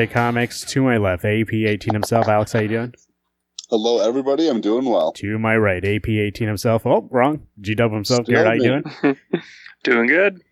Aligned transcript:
Welcome 0.00 0.14
to 0.14 0.14
Wednesday 0.14 0.32
Comics. 0.32 0.64
To 0.64 0.82
my 0.82 0.96
left, 0.96 1.24
AP18 1.24 1.92
himself. 1.92 2.26
Alex, 2.26 2.52
how 2.52 2.60
you 2.60 2.68
doing? 2.68 2.94
Hello, 3.68 3.98
everybody. 3.98 4.48
I'm 4.48 4.62
doing 4.62 4.86
well. 4.86 5.12
To 5.12 5.38
my 5.38 5.54
right, 5.58 5.82
AP18 5.82 6.46
himself. 6.46 6.86
Oh, 6.86 7.06
wrong. 7.10 7.46
G-Dub 7.60 7.92
himself. 7.92 8.24
Still 8.24 8.42
Garrett, 8.42 8.46
how 8.46 8.54
you 8.54 8.82
doing? 9.02 9.16
Doing 9.84 10.06
good. 10.06 10.42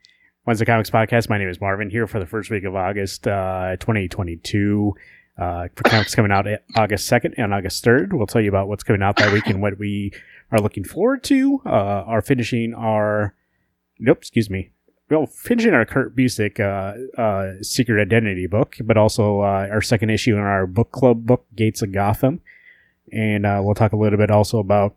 Wednesday 0.44 0.66
Comics 0.66 0.90
Podcast. 0.90 1.30
My 1.30 1.38
name 1.38 1.48
is 1.48 1.62
Marvin, 1.62 1.88
here 1.88 2.06
for 2.06 2.20
the 2.20 2.26
first 2.26 2.50
week 2.50 2.64
of 2.64 2.74
August 2.74 3.26
uh, 3.26 3.76
2022. 3.80 4.94
Uh, 5.38 5.68
for 5.74 5.82
comics 5.84 6.14
coming 6.14 6.32
out 6.32 6.46
August 6.76 7.10
2nd 7.10 7.32
and 7.38 7.54
August 7.54 7.82
3rd. 7.82 8.12
We'll 8.12 8.26
tell 8.26 8.42
you 8.42 8.50
about 8.50 8.68
what's 8.68 8.82
coming 8.82 9.02
out 9.02 9.16
that 9.16 9.32
week 9.32 9.46
and 9.46 9.62
what 9.62 9.78
we 9.78 10.12
are 10.52 10.58
looking 10.58 10.84
forward 10.84 11.24
to. 11.24 11.62
Uh, 11.64 11.70
are 11.70 12.20
finishing 12.20 12.74
our, 12.74 13.34
nope, 13.98 14.18
excuse 14.18 14.50
me. 14.50 14.72
Well, 15.10 15.26
finishing 15.26 15.72
our 15.72 15.86
Kurt 15.86 16.14
Busiek 16.14 16.60
uh, 16.60 17.20
uh, 17.20 17.62
Secret 17.62 18.00
Identity 18.00 18.46
book, 18.46 18.76
but 18.84 18.96
also 18.96 19.40
uh, 19.40 19.68
our 19.70 19.80
second 19.80 20.10
issue 20.10 20.34
in 20.34 20.40
our 20.40 20.66
book 20.66 20.92
club 20.92 21.24
book, 21.24 21.46
Gates 21.56 21.80
of 21.80 21.92
Gotham. 21.92 22.40
And 23.10 23.46
uh, 23.46 23.60
we'll 23.64 23.74
talk 23.74 23.92
a 23.92 23.96
little 23.96 24.18
bit 24.18 24.30
also 24.30 24.58
about 24.58 24.96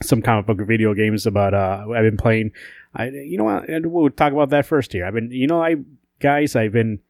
some 0.00 0.22
comic 0.22 0.46
book 0.46 0.66
video 0.66 0.94
games 0.94 1.26
about 1.26 1.52
uh, 1.52 1.84
I've 1.94 2.04
been 2.04 2.16
playing 2.16 2.52
I, 2.94 3.08
you 3.08 3.38
know 3.38 3.44
what? 3.44 3.68
and 3.68 3.86
We'll 3.92 4.10
talk 4.10 4.32
about 4.32 4.50
that 4.50 4.66
first 4.66 4.92
here. 4.92 5.04
I've 5.04 5.14
been, 5.14 5.30
you 5.30 5.46
know, 5.46 5.62
I 5.62 5.76
guys, 6.18 6.56
I've 6.56 6.72
been. 6.72 7.00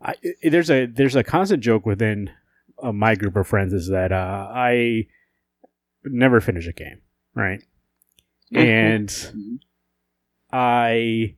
I, 0.00 0.14
there's 0.42 0.70
a 0.70 0.86
there's 0.86 1.16
a 1.16 1.24
constant 1.24 1.62
joke 1.62 1.86
within 1.86 2.30
uh, 2.82 2.92
my 2.92 3.14
group 3.14 3.36
of 3.36 3.46
friends 3.46 3.72
is 3.72 3.88
that 3.88 4.12
uh, 4.12 4.48
I 4.50 5.06
never 6.04 6.40
finish 6.40 6.66
a 6.66 6.72
game, 6.72 7.00
right? 7.34 7.62
And 8.52 9.12
I 10.52 11.34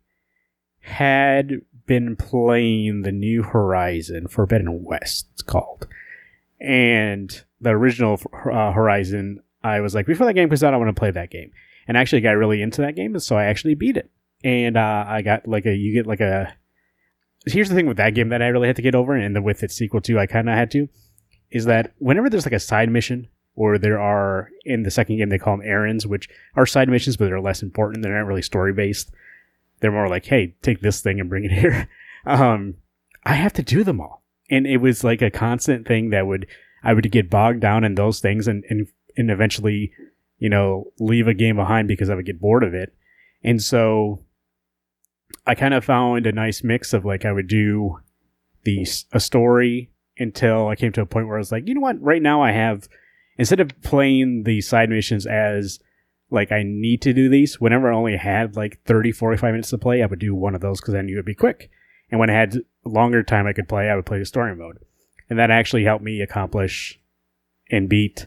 had 0.89 1.61
been 1.87 2.17
playing 2.17 3.03
the 3.03 3.13
New 3.13 3.43
Horizon 3.43 4.29
Forbidden 4.29 4.85
West. 4.85 5.27
It's 5.33 5.43
called, 5.43 5.87
and 6.61 7.43
the 7.61 7.71
original 7.71 8.21
uh, 8.35 8.73
Horizon. 8.73 9.43
I 9.63 9.81
was 9.81 9.95
like, 9.95 10.07
before 10.07 10.27
that 10.27 10.35
game 10.35 10.49
comes 10.49 10.63
out, 10.63 10.73
I 10.73 10.77
want 10.77 10.95
to 10.95 10.99
play 10.99 11.11
that 11.11 11.31
game 11.31 11.51
and 11.89 11.97
actually 11.97 12.21
got 12.21 12.33
really 12.33 12.63
into 12.63 12.83
that 12.83 12.95
game, 12.95 13.15
and 13.15 13.23
so 13.23 13.37
I 13.37 13.47
actually 13.47 13.75
beat 13.75 13.97
it. 13.97 14.11
And 14.45 14.77
uh, 14.77 15.05
I 15.09 15.23
got 15.23 15.49
like 15.49 15.67
a 15.67 15.75
you 15.75 15.93
get 15.95 16.07
like 16.07 16.21
a. 16.21 16.55
Here's 17.47 17.69
the 17.69 17.75
thing 17.75 17.87
with 17.87 17.97
that 17.97 18.15
game 18.15 18.29
that 18.29 18.43
I 18.43 18.49
really 18.49 18.67
had 18.67 18.77
to 18.77 18.83
get 18.83 18.95
over, 18.95 19.15
and 19.15 19.35
then 19.35 19.43
with 19.43 19.63
its 19.63 19.75
sequel 19.75 20.01
too, 20.01 20.19
I 20.19 20.27
kind 20.27 20.49
of 20.49 20.55
had 20.55 20.71
to, 20.73 20.89
is 21.51 21.65
that 21.65 21.95
whenever 21.99 22.29
there's 22.29 22.45
like 22.45 22.53
a 22.53 22.61
side 22.61 22.91
mission, 22.91 23.29
or 23.55 23.79
there 23.79 23.99
are 23.99 24.51
in 24.65 24.83
the 24.83 24.91
second 24.91 25.17
game 25.17 25.31
they 25.31 25.39
call 25.39 25.57
them 25.57 25.67
errands, 25.67 26.07
which 26.07 26.29
are 26.55 26.67
side 26.67 26.89
missions, 26.89 27.17
but 27.17 27.25
they're 27.25 27.41
less 27.41 27.63
important. 27.63 28.03
They're 28.03 28.17
not 28.17 28.27
really 28.27 28.43
story 28.43 28.73
based. 28.73 29.11
They're 29.81 29.93
more 29.93 30.09
like, 30.09 30.27
hey, 30.27 30.55
take 30.63 30.81
this 30.81 31.01
thing 31.01 31.21
and 31.21 31.29
bring 31.29 31.45
it 31.45 31.53
here. 31.53 31.89
Um, 32.27 32.75
I 33.25 33.35
have 33.35 33.55
to 33.55 33.63
do 33.63 33.85
them 33.85 34.03
all, 34.03 34.23
and 34.51 34.67
it 34.67 34.79
was 34.79 35.03
like 35.03 35.23
a 35.23 35.31
constant 35.31 35.87
thing 35.87 36.11
that 36.11 36.27
would 36.27 36.47
I 36.83 36.93
would 36.93 37.11
get 37.11 37.31
bogged 37.31 37.61
down 37.61 37.85
in 37.85 37.95
those 37.95 38.21
things, 38.21 38.47
and 38.49 38.65
and 38.69 38.89
and 39.17 39.31
eventually 39.31 39.93
you 40.39 40.49
know, 40.49 40.93
leave 40.99 41.29
a 41.29 41.35
game 41.35 41.57
behind 41.57 41.89
because 41.89 42.09
I 42.09 42.15
would 42.15 42.27
get 42.27 42.41
bored 42.41 42.63
of 42.63 42.75
it. 42.75 42.95
And 43.43 43.63
so 43.63 44.25
I 45.47 45.55
kind 45.55 45.75
of 45.75 45.85
found 45.85 46.27
a 46.27 46.33
nice 46.33 46.63
mix 46.63 46.93
of 46.93 47.05
like 47.05 47.25
I 47.25 47.33
would 47.33 47.49
do 47.49 47.99
the 48.65 48.87
a 49.13 49.21
story 49.21 49.91
until 50.17 50.69
I 50.69 50.77
came 50.77 50.93
to 50.93 51.03
a 51.03 51.07
point 51.07 51.27
where 51.27 51.37
I 51.37 51.41
was 51.41 51.53
like, 51.53 51.67
you 51.67 51.75
know 51.75 51.81
what, 51.81 52.01
right 52.01 52.23
now 52.23 52.43
I 52.43 52.53
have 52.53 52.89
instead 53.37 53.61
of 53.61 53.81
playing 53.83 54.45
the 54.45 54.61
side 54.61 54.91
missions 54.91 55.27
as 55.27 55.81
like 56.31 56.53
I 56.53 56.63
need 56.63 57.03
to 57.03 57.13
do 57.13 57.29
these, 57.29 57.61
whenever 57.61 57.91
I 57.91 57.97
only 57.97 58.17
had 58.17 58.57
like 58.57 58.83
30, 58.85 59.13
45 59.13 59.53
minutes 59.53 59.71
to 59.71 59.79
play, 59.79 60.03
I 60.03 60.07
would 60.07 60.19
do 60.19 60.35
one 60.35 60.55
of 60.55 60.61
those 60.61 60.81
because 60.81 60.95
I 60.95 61.03
knew 61.03 61.15
it'd 61.15 61.25
be 61.25 61.35
quick. 61.35 61.71
And 62.11 62.21
when 62.21 62.31
I 62.31 62.35
had 62.35 62.59
longer 62.85 63.23
time 63.23 63.47
I 63.47 63.53
could 63.53 63.69
play, 63.69 63.89
I 63.89 63.97
would 63.97 64.07
play 64.07 64.19
the 64.19 64.25
story 64.25 64.55
mode. 64.55 64.79
And 65.31 65.39
that 65.39 65.51
actually 65.51 65.85
helped 65.85 66.05
me 66.05 66.21
accomplish 66.21 66.99
and 67.71 67.89
beat 67.89 68.27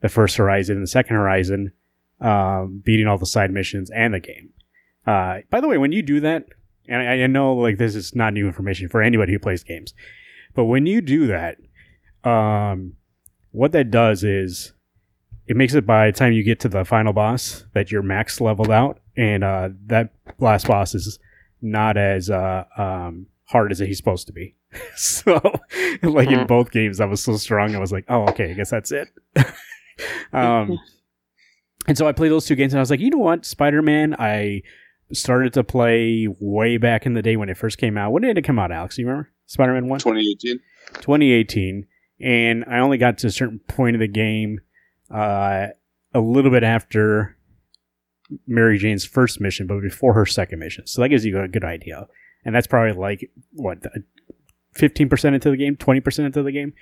the 0.00 0.08
first 0.08 0.36
Horizon 0.36 0.76
and 0.76 0.82
the 0.82 0.88
second 0.88 1.16
Horizon, 1.16 1.72
um, 2.20 2.82
beating 2.84 3.06
all 3.06 3.18
the 3.18 3.26
side 3.26 3.50
missions 3.50 3.90
and 3.90 4.14
the 4.14 4.20
game. 4.20 4.50
Uh, 5.06 5.38
by 5.50 5.60
the 5.60 5.68
way, 5.68 5.78
when 5.78 5.92
you 5.92 6.02
do 6.02 6.20
that, 6.20 6.46
and 6.88 7.02
I, 7.02 7.22
I 7.22 7.26
know 7.26 7.54
like 7.54 7.78
this 7.78 7.94
is 7.94 8.14
not 8.14 8.32
new 8.32 8.46
information 8.46 8.88
for 8.88 9.02
anybody 9.02 9.32
who 9.32 9.38
plays 9.38 9.64
games, 9.64 9.94
but 10.54 10.64
when 10.64 10.86
you 10.86 11.00
do 11.00 11.26
that, 11.26 11.58
um, 12.24 12.94
what 13.50 13.72
that 13.72 13.90
does 13.90 14.22
is 14.22 14.72
it 15.46 15.56
makes 15.56 15.74
it 15.74 15.86
by 15.86 16.06
the 16.10 16.12
time 16.16 16.32
you 16.32 16.42
get 16.42 16.60
to 16.60 16.68
the 16.68 16.84
final 16.84 17.12
boss 17.12 17.64
that 17.74 17.90
you're 17.92 18.02
max 18.02 18.40
leveled 18.40 18.70
out, 18.70 18.98
and 19.16 19.44
uh, 19.44 19.70
that 19.86 20.10
last 20.38 20.66
boss 20.66 20.94
is 20.94 21.18
not 21.62 21.96
as 21.96 22.30
uh, 22.30 22.64
um, 22.76 23.26
hard 23.44 23.72
as 23.72 23.78
he's 23.78 23.96
supposed 23.96 24.26
to 24.26 24.32
be. 24.32 24.54
so, 24.96 25.34
like 26.02 26.28
in 26.28 26.40
Mhm. 26.40 26.46
both 26.48 26.70
games, 26.70 27.00
I 27.00 27.06
was 27.06 27.22
so 27.22 27.36
strong. 27.36 27.74
I 27.74 27.78
was 27.78 27.92
like, 27.92 28.04
oh, 28.08 28.22
okay, 28.28 28.50
I 28.50 28.54
guess 28.54 28.70
that's 28.70 28.92
it. 28.92 29.08
um, 30.32 30.78
and 31.86 31.96
so 31.96 32.06
I 32.08 32.12
played 32.12 32.30
those 32.32 32.46
two 32.46 32.54
games, 32.56 32.72
and 32.72 32.78
I 32.78 32.82
was 32.82 32.90
like, 32.90 33.00
you 33.00 33.10
know 33.10 33.18
what, 33.18 33.44
Spider 33.44 33.82
Man, 33.82 34.14
I 34.18 34.62
started 35.12 35.52
to 35.54 35.62
play 35.64 36.26
way 36.40 36.76
back 36.78 37.06
in 37.06 37.14
the 37.14 37.22
day 37.22 37.36
when 37.36 37.48
it 37.48 37.56
first 37.56 37.78
came 37.78 37.96
out. 37.96 38.10
When 38.12 38.22
did 38.22 38.36
it 38.36 38.42
come 38.42 38.58
out, 38.58 38.72
Alex? 38.72 38.98
You 38.98 39.06
remember 39.06 39.30
Spider 39.46 39.72
Man 39.74 39.86
One? 39.88 40.00
2018. 40.00 40.58
2018, 41.00 41.86
and 42.20 42.64
I 42.68 42.78
only 42.78 42.98
got 42.98 43.18
to 43.18 43.28
a 43.28 43.30
certain 43.30 43.60
point 43.68 43.94
of 43.96 44.00
the 44.00 44.08
game 44.08 44.60
uh, 45.10 45.68
a 46.14 46.20
little 46.20 46.50
bit 46.50 46.62
after 46.62 47.36
Mary 48.46 48.78
Jane's 48.78 49.04
first 49.04 49.40
mission, 49.40 49.66
but 49.66 49.80
before 49.80 50.14
her 50.14 50.26
second 50.26 50.58
mission. 50.58 50.86
So 50.86 51.02
that 51.02 51.08
gives 51.08 51.24
you 51.24 51.40
a 51.40 51.48
good 51.48 51.64
idea. 51.64 52.06
And 52.44 52.54
that's 52.54 52.66
probably 52.66 52.92
like 52.92 53.30
what 53.52 53.78
fifteen 54.74 55.08
percent 55.08 55.34
into 55.34 55.50
the 55.50 55.56
game, 55.56 55.76
twenty 55.76 56.00
percent 56.00 56.26
into 56.26 56.42
the 56.42 56.52
game. 56.52 56.72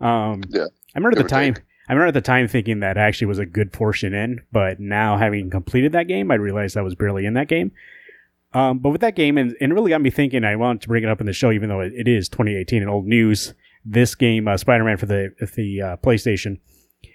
Um, 0.00 0.42
Yeah, 0.48 0.64
I 0.64 0.98
remember 0.98 1.18
at 1.18 1.22
the 1.22 1.28
time. 1.28 1.54
take. 1.54 1.64
I 1.88 1.92
remember 1.92 2.08
at 2.08 2.14
the 2.14 2.20
time 2.20 2.48
thinking 2.48 2.80
that 2.80 2.96
actually 2.96 3.26
was 3.26 3.38
a 3.38 3.46
good 3.46 3.72
portion 3.72 4.14
in, 4.14 4.40
but 4.52 4.78
now 4.78 5.18
having 5.18 5.50
completed 5.50 5.92
that 5.92 6.06
game, 6.08 6.30
I 6.30 6.36
realized 6.36 6.76
I 6.76 6.82
was 6.82 6.94
barely 6.94 7.26
in 7.26 7.34
that 7.34 7.48
game. 7.48 7.72
Um, 8.54 8.78
but 8.78 8.90
with 8.90 9.00
that 9.00 9.16
game, 9.16 9.36
and, 9.36 9.56
and 9.60 9.72
it 9.72 9.74
really 9.74 9.90
got 9.90 10.00
me 10.00 10.10
thinking. 10.10 10.44
I 10.44 10.56
wanted 10.56 10.82
to 10.82 10.88
bring 10.88 11.02
it 11.02 11.08
up 11.08 11.20
in 11.20 11.26
the 11.26 11.32
show, 11.32 11.50
even 11.50 11.68
though 11.68 11.80
it, 11.80 11.92
it 11.94 12.06
is 12.08 12.28
2018 12.28 12.82
and 12.82 12.90
old 12.90 13.06
news. 13.06 13.54
This 13.84 14.14
game, 14.14 14.46
uh, 14.46 14.56
Spider-Man 14.56 14.96
for 14.96 15.06
the 15.06 15.34
the 15.56 15.82
uh, 15.82 15.96
PlayStation, 15.96 16.60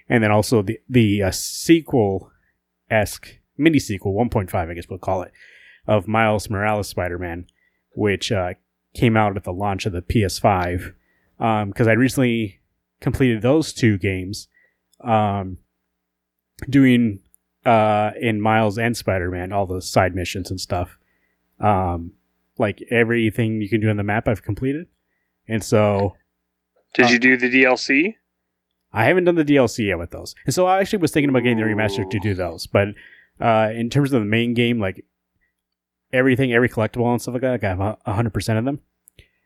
and 0.08 0.22
then 0.22 0.30
also 0.30 0.62
the 0.62 0.78
the 0.88 1.22
uh, 1.22 1.30
sequel 1.30 2.30
esque 2.90 3.38
mini 3.56 3.78
sequel 3.78 4.14
1.5, 4.14 4.54
I 4.54 4.74
guess 4.74 4.88
we'll 4.88 4.98
call 4.98 5.22
it, 5.22 5.32
of 5.86 6.06
Miles 6.08 6.48
Morales 6.48 6.88
Spider-Man, 6.88 7.46
which 7.92 8.30
uh, 8.32 8.54
came 8.94 9.16
out 9.16 9.36
at 9.36 9.44
the 9.44 9.52
launch 9.52 9.84
of 9.86 9.92
the 9.92 10.02
PS5. 10.02 10.94
Because 11.38 11.86
I 11.86 11.92
recently 11.92 12.60
completed 13.00 13.42
those 13.42 13.72
two 13.72 13.98
games, 13.98 14.48
um, 15.02 15.58
doing 16.68 17.20
uh, 17.64 18.10
in 18.20 18.40
Miles 18.40 18.78
and 18.78 18.96
Spider-Man 18.96 19.52
all 19.52 19.66
the 19.66 19.80
side 19.82 20.14
missions 20.14 20.50
and 20.50 20.60
stuff. 20.60 20.98
Um, 21.60 22.12
like 22.58 22.82
everything 22.90 23.60
you 23.60 23.68
can 23.68 23.80
do 23.80 23.88
on 23.90 23.96
the 23.96 24.02
map, 24.02 24.26
I've 24.28 24.42
completed, 24.42 24.86
and 25.46 25.62
so 25.62 26.16
Did 26.94 27.06
Uh, 27.06 27.08
you 27.10 27.18
do 27.20 27.36
the 27.36 27.48
DLC? 27.50 28.14
I 28.92 29.04
haven't 29.04 29.24
done 29.24 29.34
the 29.34 29.44
DLC 29.44 29.86
yet 29.88 29.98
with 29.98 30.10
those. 30.10 30.34
And 30.46 30.54
so 30.54 30.66
I 30.66 30.80
actually 30.80 31.00
was 31.00 31.10
thinking 31.10 31.28
about 31.30 31.40
getting 31.42 31.58
the 31.58 31.64
remaster 31.64 32.08
to 32.08 32.18
do 32.20 32.34
those. 32.34 32.66
But 32.66 32.88
uh, 33.40 33.70
in 33.74 33.90
terms 33.90 34.12
of 34.12 34.20
the 34.20 34.26
main 34.26 34.54
game, 34.54 34.78
like 34.80 35.04
everything, 36.12 36.52
every 36.52 36.68
collectible 36.68 37.10
and 37.10 37.20
stuff 37.20 37.34
like 37.34 37.42
that, 37.42 37.50
like 37.50 37.64
I 37.64 37.68
have 37.68 37.80
a- 37.80 37.98
100% 38.06 38.58
of 38.58 38.64
them. 38.64 38.80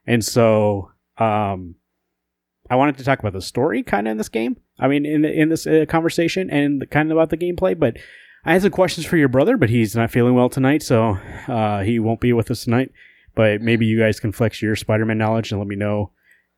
And 0.06 0.24
so 0.24 0.90
um, 1.18 1.74
I 2.70 2.76
wanted 2.76 2.98
to 2.98 3.04
talk 3.04 3.18
about 3.18 3.32
the 3.32 3.42
story 3.42 3.82
kind 3.82 4.06
of 4.06 4.12
in 4.12 4.18
this 4.18 4.28
game. 4.28 4.56
I 4.78 4.88
mean, 4.88 5.04
in, 5.04 5.24
in 5.24 5.48
this 5.48 5.66
uh, 5.66 5.84
conversation 5.88 6.50
and 6.50 6.88
kind 6.90 7.10
of 7.10 7.16
about 7.16 7.30
the 7.30 7.36
gameplay. 7.36 7.78
But 7.78 7.96
I 8.44 8.52
had 8.52 8.62
some 8.62 8.70
questions 8.70 9.06
for 9.06 9.16
your 9.16 9.28
brother, 9.28 9.56
but 9.56 9.70
he's 9.70 9.94
not 9.94 10.10
feeling 10.10 10.34
well 10.34 10.48
tonight. 10.48 10.82
So 10.82 11.18
uh, 11.48 11.82
he 11.82 11.98
won't 11.98 12.20
be 12.20 12.32
with 12.32 12.50
us 12.50 12.64
tonight. 12.64 12.92
But 13.34 13.60
maybe 13.60 13.86
you 13.86 13.98
guys 13.98 14.20
can 14.20 14.32
flex 14.32 14.60
your 14.62 14.76
Spider 14.76 15.04
Man 15.06 15.18
knowledge 15.18 15.50
and 15.52 15.60
let 15.60 15.68
me 15.68 15.76
know 15.76 16.12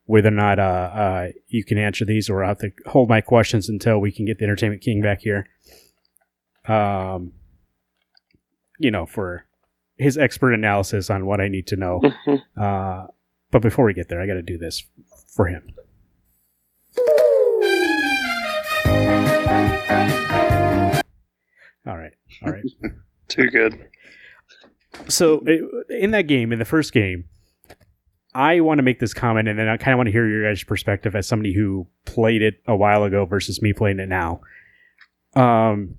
whether 0.06 0.29
or 0.29 0.33
not 0.33 0.59
uh, 0.59 0.62
uh, 0.62 1.29
you 1.49 1.65
can 1.65 1.79
answer 1.79 2.05
these, 2.05 2.29
or 2.29 2.45
I 2.45 2.49
have 2.49 2.59
to 2.59 2.71
hold 2.87 3.09
my 3.09 3.21
questions 3.21 3.69
until 3.69 3.99
we 3.99 4.12
can 4.12 4.27
get 4.27 4.39
the 4.39 4.45
Entertainment 4.45 4.83
King 4.83 5.01
back 5.03 5.21
here. 5.21 5.47
Um, 6.67 7.33
you 8.79 8.91
know, 8.91 9.06
for 9.06 9.47
his 9.97 10.19
expert 10.19 10.53
analysis 10.53 11.09
on 11.11 11.27
what 11.27 11.41
I 11.41 11.49
need 11.49 11.67
to 11.69 11.77
know. 11.77 12.01
Uh, 12.61 13.06
but 13.51 13.62
before 13.62 13.85
we 13.85 13.95
get 13.95 14.09
there, 14.09 14.21
I 14.21 14.27
got 14.27 14.35
to 14.35 14.43
do 14.43 14.59
this 14.59 14.85
for 15.33 15.47
him. 15.47 15.62
All 21.87 21.97
right, 21.97 22.12
all 22.43 22.50
right. 22.50 22.65
Too 23.29 23.49
good. 23.50 23.89
so 25.09 25.45
in 25.89 26.11
that 26.12 26.27
game, 26.27 26.53
in 26.53 26.59
the 26.59 26.65
first 26.65 26.93
game, 26.93 27.27
I 28.35 28.61
want 28.61 28.79
to 28.79 28.83
make 28.83 28.99
this 28.99 29.15
comment, 29.15 29.49
and 29.49 29.59
then 29.59 29.69
I 29.69 29.77
kind 29.77 29.93
of 29.93 29.99
want 29.99 30.09
to 30.09 30.13
hear 30.13 30.29
your 30.29 30.49
guys' 30.49 30.65
perspective 30.65 31.15
as 31.15 31.27
somebody 31.27 31.55
who 31.55 31.87
played 32.05 32.43
it 32.43 32.61
a 32.67 32.75
while 32.75 33.05
ago 33.05 33.25
versus 33.25 33.63
me 33.63 33.73
playing 33.73 34.01
it 34.01 34.09
now. 34.09 34.41
Um, 35.35 35.99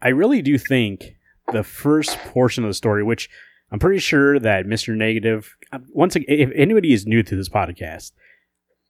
I 0.00 0.08
really 0.08 0.42
do 0.42 0.56
think 0.56 1.16
the 1.52 1.64
first 1.64 2.16
portion 2.18 2.64
of 2.64 2.70
the 2.70 2.74
story, 2.74 3.02
which 3.02 3.28
I'm 3.70 3.78
pretty 3.78 3.98
sure 3.98 4.38
that 4.38 4.66
Mr. 4.66 4.94
Negative, 4.94 5.56
um, 5.72 5.86
once 5.92 6.14
again, 6.14 6.38
if 6.38 6.50
anybody 6.54 6.92
is 6.92 7.06
new 7.06 7.22
to 7.24 7.36
this 7.36 7.48
podcast, 7.48 8.12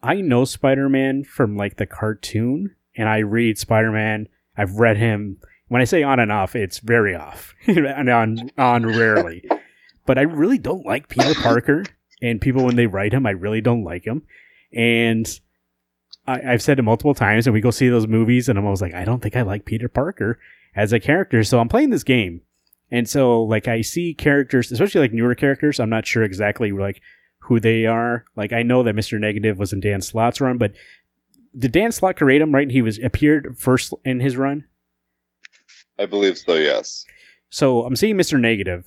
I 0.02 0.20
know 0.20 0.44
Spider 0.44 0.88
Man 0.88 1.24
from 1.24 1.56
like 1.56 1.76
the 1.76 1.86
cartoon, 1.86 2.74
and 2.96 3.08
I 3.08 3.18
read 3.18 3.58
Spider 3.58 3.92
Man. 3.92 4.28
I've 4.56 4.74
read 4.74 4.98
him. 4.98 5.38
When 5.68 5.80
I 5.80 5.84
say 5.84 6.02
on 6.02 6.20
and 6.20 6.30
off, 6.30 6.54
it's 6.54 6.78
very 6.80 7.14
off, 7.14 7.54
and 7.66 8.08
on 8.10 8.50
on 8.58 8.86
rarely. 8.86 9.42
But 10.04 10.18
I 10.18 10.22
really 10.22 10.58
don't 10.58 10.86
like 10.86 11.08
Peter 11.08 11.34
Parker, 11.34 11.84
and 12.22 12.40
people 12.40 12.64
when 12.64 12.76
they 12.76 12.86
write 12.86 13.12
him, 13.12 13.26
I 13.26 13.30
really 13.30 13.60
don't 13.60 13.84
like 13.84 14.04
him. 14.04 14.22
And 14.72 15.28
I, 16.26 16.52
I've 16.52 16.62
said 16.62 16.78
it 16.78 16.82
multiple 16.82 17.14
times, 17.14 17.46
and 17.46 17.54
we 17.54 17.60
go 17.60 17.70
see 17.70 17.88
those 17.88 18.06
movies, 18.06 18.48
and 18.48 18.58
I'm 18.58 18.64
always 18.64 18.82
like, 18.82 18.94
I 18.94 19.04
don't 19.04 19.22
think 19.22 19.36
I 19.36 19.42
like 19.42 19.64
Peter 19.64 19.88
Parker 19.88 20.38
as 20.74 20.92
a 20.92 21.00
character. 21.00 21.42
So 21.44 21.58
I'm 21.58 21.68
playing 21.68 21.90
this 21.90 22.04
game, 22.04 22.40
and 22.90 23.08
so 23.08 23.42
like 23.42 23.68
I 23.68 23.80
see 23.80 24.14
characters, 24.14 24.72
especially 24.72 25.00
like 25.00 25.12
newer 25.12 25.34
characters. 25.34 25.80
I'm 25.80 25.90
not 25.90 26.06
sure 26.06 26.22
exactly 26.22 26.72
like 26.72 27.00
who 27.40 27.60
they 27.60 27.86
are. 27.86 28.24
Like 28.36 28.52
I 28.52 28.62
know 28.62 28.82
that 28.82 28.96
Mr. 28.96 29.18
Negative 29.18 29.58
was 29.58 29.72
in 29.72 29.80
Dan 29.80 30.00
Slott's 30.00 30.40
run, 30.40 30.58
but 30.58 30.72
did 31.56 31.72
Dan 31.72 31.92
Slott 31.92 32.16
create 32.16 32.42
him? 32.42 32.54
Right, 32.54 32.70
he 32.70 32.82
was 32.82 32.98
appeared 32.98 33.56
first 33.58 33.92
in 34.04 34.20
his 34.20 34.36
run. 34.36 34.64
I 35.98 36.06
believe 36.06 36.36
so. 36.38 36.54
Yes. 36.54 37.04
So 37.48 37.84
I'm 37.84 37.96
seeing 37.96 38.16
Mr. 38.16 38.38
Negative, 38.38 38.84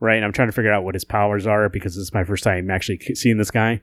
right? 0.00 0.16
And 0.16 0.24
I'm 0.24 0.32
trying 0.32 0.48
to 0.48 0.52
figure 0.52 0.72
out 0.72 0.84
what 0.84 0.94
his 0.94 1.04
powers 1.04 1.46
are 1.46 1.68
because 1.68 1.94
this 1.94 2.02
is 2.02 2.14
my 2.14 2.24
first 2.24 2.42
time 2.42 2.70
actually 2.70 2.98
seeing 3.14 3.38
this 3.38 3.50
guy. 3.50 3.80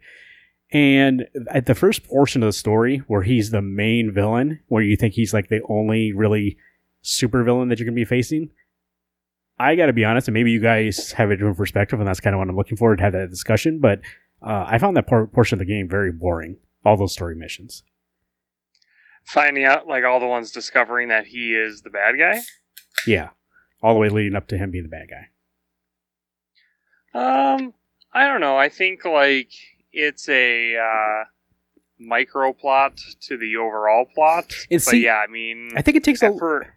And 0.71 1.27
at 1.49 1.65
the 1.65 1.75
first 1.75 2.05
portion 2.05 2.43
of 2.43 2.47
the 2.47 2.53
story, 2.53 2.97
where 3.07 3.23
he's 3.23 3.51
the 3.51 3.61
main 3.61 4.11
villain, 4.13 4.59
where 4.67 4.83
you 4.83 4.97
think 4.97 5.13
he's 5.13 5.33
like 5.33 5.47
the 5.47 5.61
only 5.69 6.11
really 6.11 6.57
super 7.01 7.43
villain 7.43 7.69
that 7.69 7.79
you're 7.79 7.85
going 7.85 7.95
to 7.95 8.01
be 8.01 8.05
facing, 8.05 8.49
I 9.59 9.75
got 9.75 9.87
to 9.87 9.93
be 9.93 10.05
honest, 10.05 10.27
and 10.27 10.33
maybe 10.33 10.51
you 10.51 10.61
guys 10.61 11.11
have 11.13 11.31
a 11.31 11.35
different 11.35 11.57
perspective, 11.57 11.99
and 11.99 12.07
that's 12.07 12.19
kind 12.19 12.35
of 12.35 12.39
what 12.39 12.49
I'm 12.49 12.55
looking 12.55 12.77
forward 12.77 12.97
to 12.97 13.03
have 13.03 13.13
that 13.13 13.29
discussion. 13.29 13.79
But 13.79 14.01
uh, 14.41 14.65
I 14.67 14.77
found 14.77 14.97
that 14.97 15.07
por- 15.07 15.27
portion 15.27 15.55
of 15.55 15.59
the 15.59 15.65
game 15.65 15.87
very 15.89 16.11
boring. 16.11 16.57
All 16.85 16.97
those 16.97 17.13
story 17.13 17.35
missions. 17.35 17.83
Finding 19.25 19.65
out, 19.65 19.87
like 19.87 20.03
all 20.03 20.19
the 20.19 20.27
ones 20.27 20.51
discovering 20.51 21.09
that 21.09 21.25
he 21.27 21.53
is 21.53 21.81
the 21.81 21.89
bad 21.89 22.17
guy. 22.17 22.39
Yeah, 23.05 23.29
all 23.81 23.93
the 23.93 23.99
way 23.99 24.09
leading 24.09 24.35
up 24.35 24.47
to 24.49 24.57
him 24.57 24.71
being 24.71 24.83
the 24.83 24.89
bad 24.89 25.07
guy. 25.09 25.27
Um, 27.17 27.73
I 28.13 28.27
don't 28.27 28.41
know. 28.41 28.57
I 28.57 28.69
think 28.69 29.05
like 29.05 29.51
it's 29.91 30.29
a 30.29 30.77
uh, 30.77 31.23
micro 31.99 32.53
plot 32.53 32.99
to 33.21 33.37
the 33.37 33.57
overall 33.57 34.05
plot. 34.13 34.53
But 34.69 34.81
see, 34.81 35.03
yeah, 35.05 35.17
I 35.17 35.27
mean, 35.27 35.71
I 35.75 35.81
think 35.81 35.97
it 35.97 36.03
takes 36.03 36.21
a. 36.21 36.31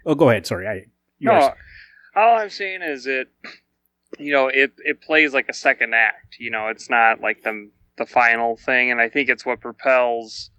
Oh, 0.06 0.14
go 0.14 0.31
ahead. 0.31 0.46
Sorry, 0.46 0.66
I. 0.66 0.87
You 1.19 1.28
no, 1.28 1.52
all 2.16 2.38
I'm 2.38 2.48
saying 2.48 2.81
is 2.82 3.06
it, 3.06 3.28
you 4.19 4.32
know, 4.32 4.48
it 4.48 4.72
it 4.78 5.02
plays 5.02 5.34
like 5.34 5.50
a 5.50 5.54
second 5.54 5.94
act. 5.94 6.37
You 6.38 6.50
know, 6.50 6.69
it's 6.69 6.88
not 6.88 7.20
like 7.20 7.43
the 7.43 7.70
the 7.98 8.06
final 8.06 8.56
thing, 8.56 8.90
and 8.90 9.00
I 9.00 9.10
think 9.10 9.28
it's 9.28 9.44
what 9.44 9.60
propels 9.60 10.50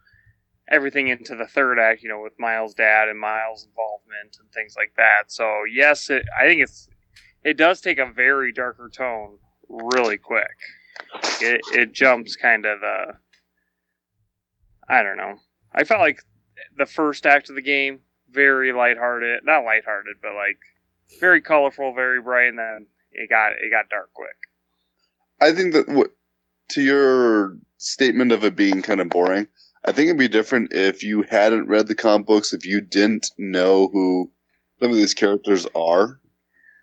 everything 0.70 1.08
into 1.08 1.36
the 1.36 1.48
third 1.48 1.80
act. 1.80 2.04
You 2.04 2.10
know, 2.10 2.22
with 2.22 2.34
Miles' 2.40 2.76
dad 2.76 3.10
and 3.10 3.20
Miles' 3.20 3.66
involvement 3.66 4.38
and 4.40 4.52
things 4.52 4.76
like 4.78 4.94
that. 4.98 5.32
So 5.32 5.64
yes, 5.72 6.12
it, 6.12 6.24
I 6.40 6.46
think 6.46 6.62
it's 6.62 6.88
it 7.44 7.58
does 7.58 7.82
take 7.82 7.98
a 7.98 8.12
very 8.12 8.52
darker 8.52 8.88
tone 8.88 9.40
really 9.72 10.18
quick. 10.18 10.58
It 11.42 11.62
it 11.74 11.94
jumps 11.94 12.36
kind 12.36 12.66
of 12.66 12.80
the. 12.80 13.14
I 14.88 15.04
don't 15.04 15.18
know. 15.18 15.36
I 15.74 15.84
felt 15.84 16.02
like 16.02 16.22
the 16.78 16.86
first 16.86 17.26
act 17.26 17.50
of 17.50 17.56
the 17.56 17.62
game 17.62 18.00
very 18.32 18.74
lighthearted, 18.74 19.44
not 19.44 19.64
lighthearted, 19.64 20.18
but 20.22 20.34
like 20.34 20.58
very 21.20 21.42
colorful, 21.42 21.94
very 21.94 22.22
bright, 22.22 22.50
and 22.50 22.60
then 22.60 22.88
it 23.12 23.30
got 23.30 23.54
it 23.54 23.72
got 23.72 23.90
dark 23.90 24.12
quick. 24.14 24.36
I 25.40 25.54
think 25.54 25.74
that 25.74 25.90
what 25.90 26.12
to 26.70 26.82
your 26.82 27.58
statement 27.78 28.32
of 28.32 28.44
it 28.44 28.56
being 28.56 28.82
kind 28.82 29.02
of 29.02 29.10
boring, 29.10 29.48
I 29.86 29.92
think 29.92 30.08
it'd 30.08 30.18
be 30.18 30.28
different 30.28 30.74
if 30.74 31.04
you 31.04 31.24
hadn't 31.24 31.68
read 31.68 31.88
the 31.88 31.96
comic 31.96 32.28
books, 32.28 32.54
if 32.54 32.66
you 32.66 32.82
didn't 32.82 33.32
know 33.38 33.90
who 33.92 34.32
some 34.80 34.92
of 34.92 34.98
these 34.98 35.14
characters 35.14 35.68
are. 35.76 36.21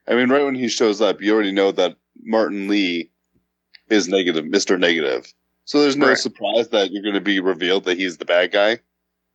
I 0.08 0.14
mean, 0.14 0.30
right 0.30 0.44
when 0.44 0.54
he 0.54 0.68
shows 0.68 1.00
up, 1.00 1.20
you 1.20 1.34
already 1.34 1.52
know 1.52 1.70
that 1.72 1.96
Martin 2.22 2.68
Li 2.68 3.10
is 3.90 4.08
negative, 4.08 4.44
Mr. 4.46 4.78
Negative. 4.78 5.32
So 5.64 5.82
there's 5.82 5.96
no 5.96 6.08
Right. 6.08 6.18
surprise 6.18 6.68
that 6.68 6.90
you're 6.90 7.02
going 7.02 7.14
to 7.14 7.20
be 7.20 7.40
revealed 7.40 7.84
that 7.84 7.98
he's 7.98 8.16
the 8.16 8.24
bad 8.24 8.52
guy, 8.52 8.80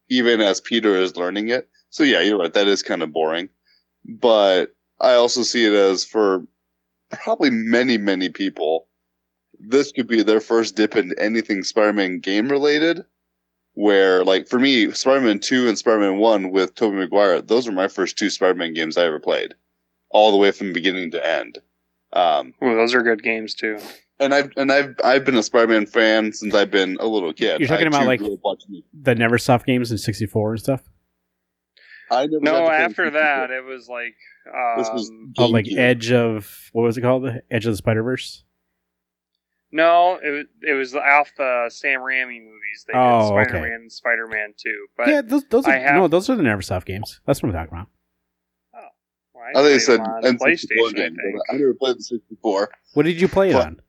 even 0.09 0.41
as 0.41 0.59
Peter 0.61 0.95
is 0.95 1.15
learning 1.15 1.49
it. 1.49 1.69
So 1.91 2.03
yeah, 2.03 2.21
you're 2.21 2.39
right. 2.39 2.53
That 2.53 2.67
is 2.67 2.81
kind 2.81 3.03
of 3.03 3.13
boring. 3.13 3.49
But 4.03 4.75
I 4.99 5.13
also 5.13 5.43
see 5.43 5.65
it 5.65 5.73
as 5.73 6.03
for 6.03 6.45
probably 7.11 7.51
many, 7.51 7.97
many 7.97 8.29
people, 8.29 8.87
this 9.59 9.91
could 9.91 10.07
be 10.07 10.23
their 10.23 10.41
first 10.41 10.75
dip 10.75 10.95
into 10.95 11.17
anything 11.21 11.63
Spider-Man 11.63 12.19
game 12.19 12.49
related. 12.49 13.05
Where, 13.75 14.23
like, 14.23 14.47
for 14.47 14.59
me, 14.59 14.91
Spider-Man 14.91 15.39
2 15.39 15.67
and 15.67 15.77
Spider-Man 15.77 16.17
1 16.17 16.51
with 16.51 16.75
Tobey 16.75 16.95
Maguire, 16.97 17.41
those 17.41 17.65
were 17.65 17.73
my 17.73 17.87
first 17.87 18.17
two 18.17 18.29
Spider-Man 18.29 18.73
games 18.73 18.97
I 18.97 19.05
ever 19.05 19.19
played. 19.19 19.55
All 20.13 20.31
the 20.31 20.37
way 20.37 20.51
from 20.51 20.71
beginning 20.71 21.11
to 21.11 21.25
end. 21.27 21.57
Um, 22.13 22.53
Ooh, 22.63 22.75
those 22.75 22.93
are 22.93 23.01
good 23.01 23.21
games 23.23 23.53
too. 23.55 23.79
and 24.19 24.33
I've 24.33 24.51
and 24.55 24.71
I've 24.71 24.95
I've 25.03 25.25
been 25.25 25.35
a 25.35 25.43
Spider-Man 25.43 25.87
fan 25.87 26.31
since 26.31 26.53
I've 26.53 26.71
been 26.71 26.95
a 26.99 27.07
little 27.07 27.33
kid. 27.33 27.59
You're 27.59 27.67
talking 27.67 27.87
I, 27.87 27.89
about, 27.89 28.05
like- 28.05 28.19
grew 28.19 28.37
the 28.93 29.15
Neversoft 29.15 29.65
games 29.65 29.91
in 29.91 29.97
64 29.97 30.51
and 30.51 30.59
stuff. 30.61 30.83
I 32.11 32.27
never 32.27 32.39
got 32.39 32.43
No, 32.43 32.69
after 32.69 33.09
that 33.09 33.49
it 33.49 33.63
was 33.65 33.89
like 33.89 34.13
This 34.77 34.89
was 34.93 35.09
um, 35.09 35.33
Oh, 35.39 35.47
like 35.47 35.65
GameCube. 35.65 35.77
Edge 35.79 36.11
of 36.11 36.69
what 36.73 36.83
was 36.83 36.97
it 36.97 37.01
called? 37.01 37.23
The 37.23 37.41
Edge 37.49 37.65
of 37.65 37.73
the 37.73 37.77
Spider 37.77 38.03
Verse. 38.03 38.43
no, 39.71 40.19
it 40.23 40.29
was 40.29 40.45
it 40.61 40.73
was 40.73 40.93
off 40.95 41.31
the 41.35 41.69
Sam 41.73 42.01
Raimi 42.01 42.39
movies. 42.39 42.85
They 42.87 42.93
Oh, 42.93 43.31
did 43.31 43.39
okay. 43.39 43.49
Spider 43.49 43.61
Man 43.61 43.71
and 43.81 43.91
Spider 43.91 44.27
Man 44.27 44.53
Two. 44.55 44.85
But 44.95 45.07
yeah, 45.07 45.21
those 45.21 45.45
those 45.49 45.65
are, 45.65 45.71
have- 45.71 45.95
no, 45.95 46.07
those 46.07 46.29
are 46.29 46.35
the 46.35 46.43
Neversoft 46.43 46.85
games. 46.85 47.19
That's 47.25 47.41
what 47.41 47.49
I'm 47.49 47.55
talking 47.55 47.73
about. 47.77 47.87
Well, 49.53 49.65
I 49.65 49.67
think 49.67 49.67
played 49.67 49.75
it 49.75 49.79
said 49.81 49.99
them 49.99 50.11
on 50.11 50.23
N64 50.23 50.37
PlayStation. 50.39 50.95
game. 50.95 51.17
I 51.19 51.23
think. 51.23 51.39
I 51.49 51.53
never 51.57 51.73
played 51.73 51.97
the 51.97 52.03
64. 52.03 52.69
What 52.93 53.03
did 53.03 53.19
you 53.21 53.27
play 53.27 53.49
it 53.49 53.55
on? 53.55 53.79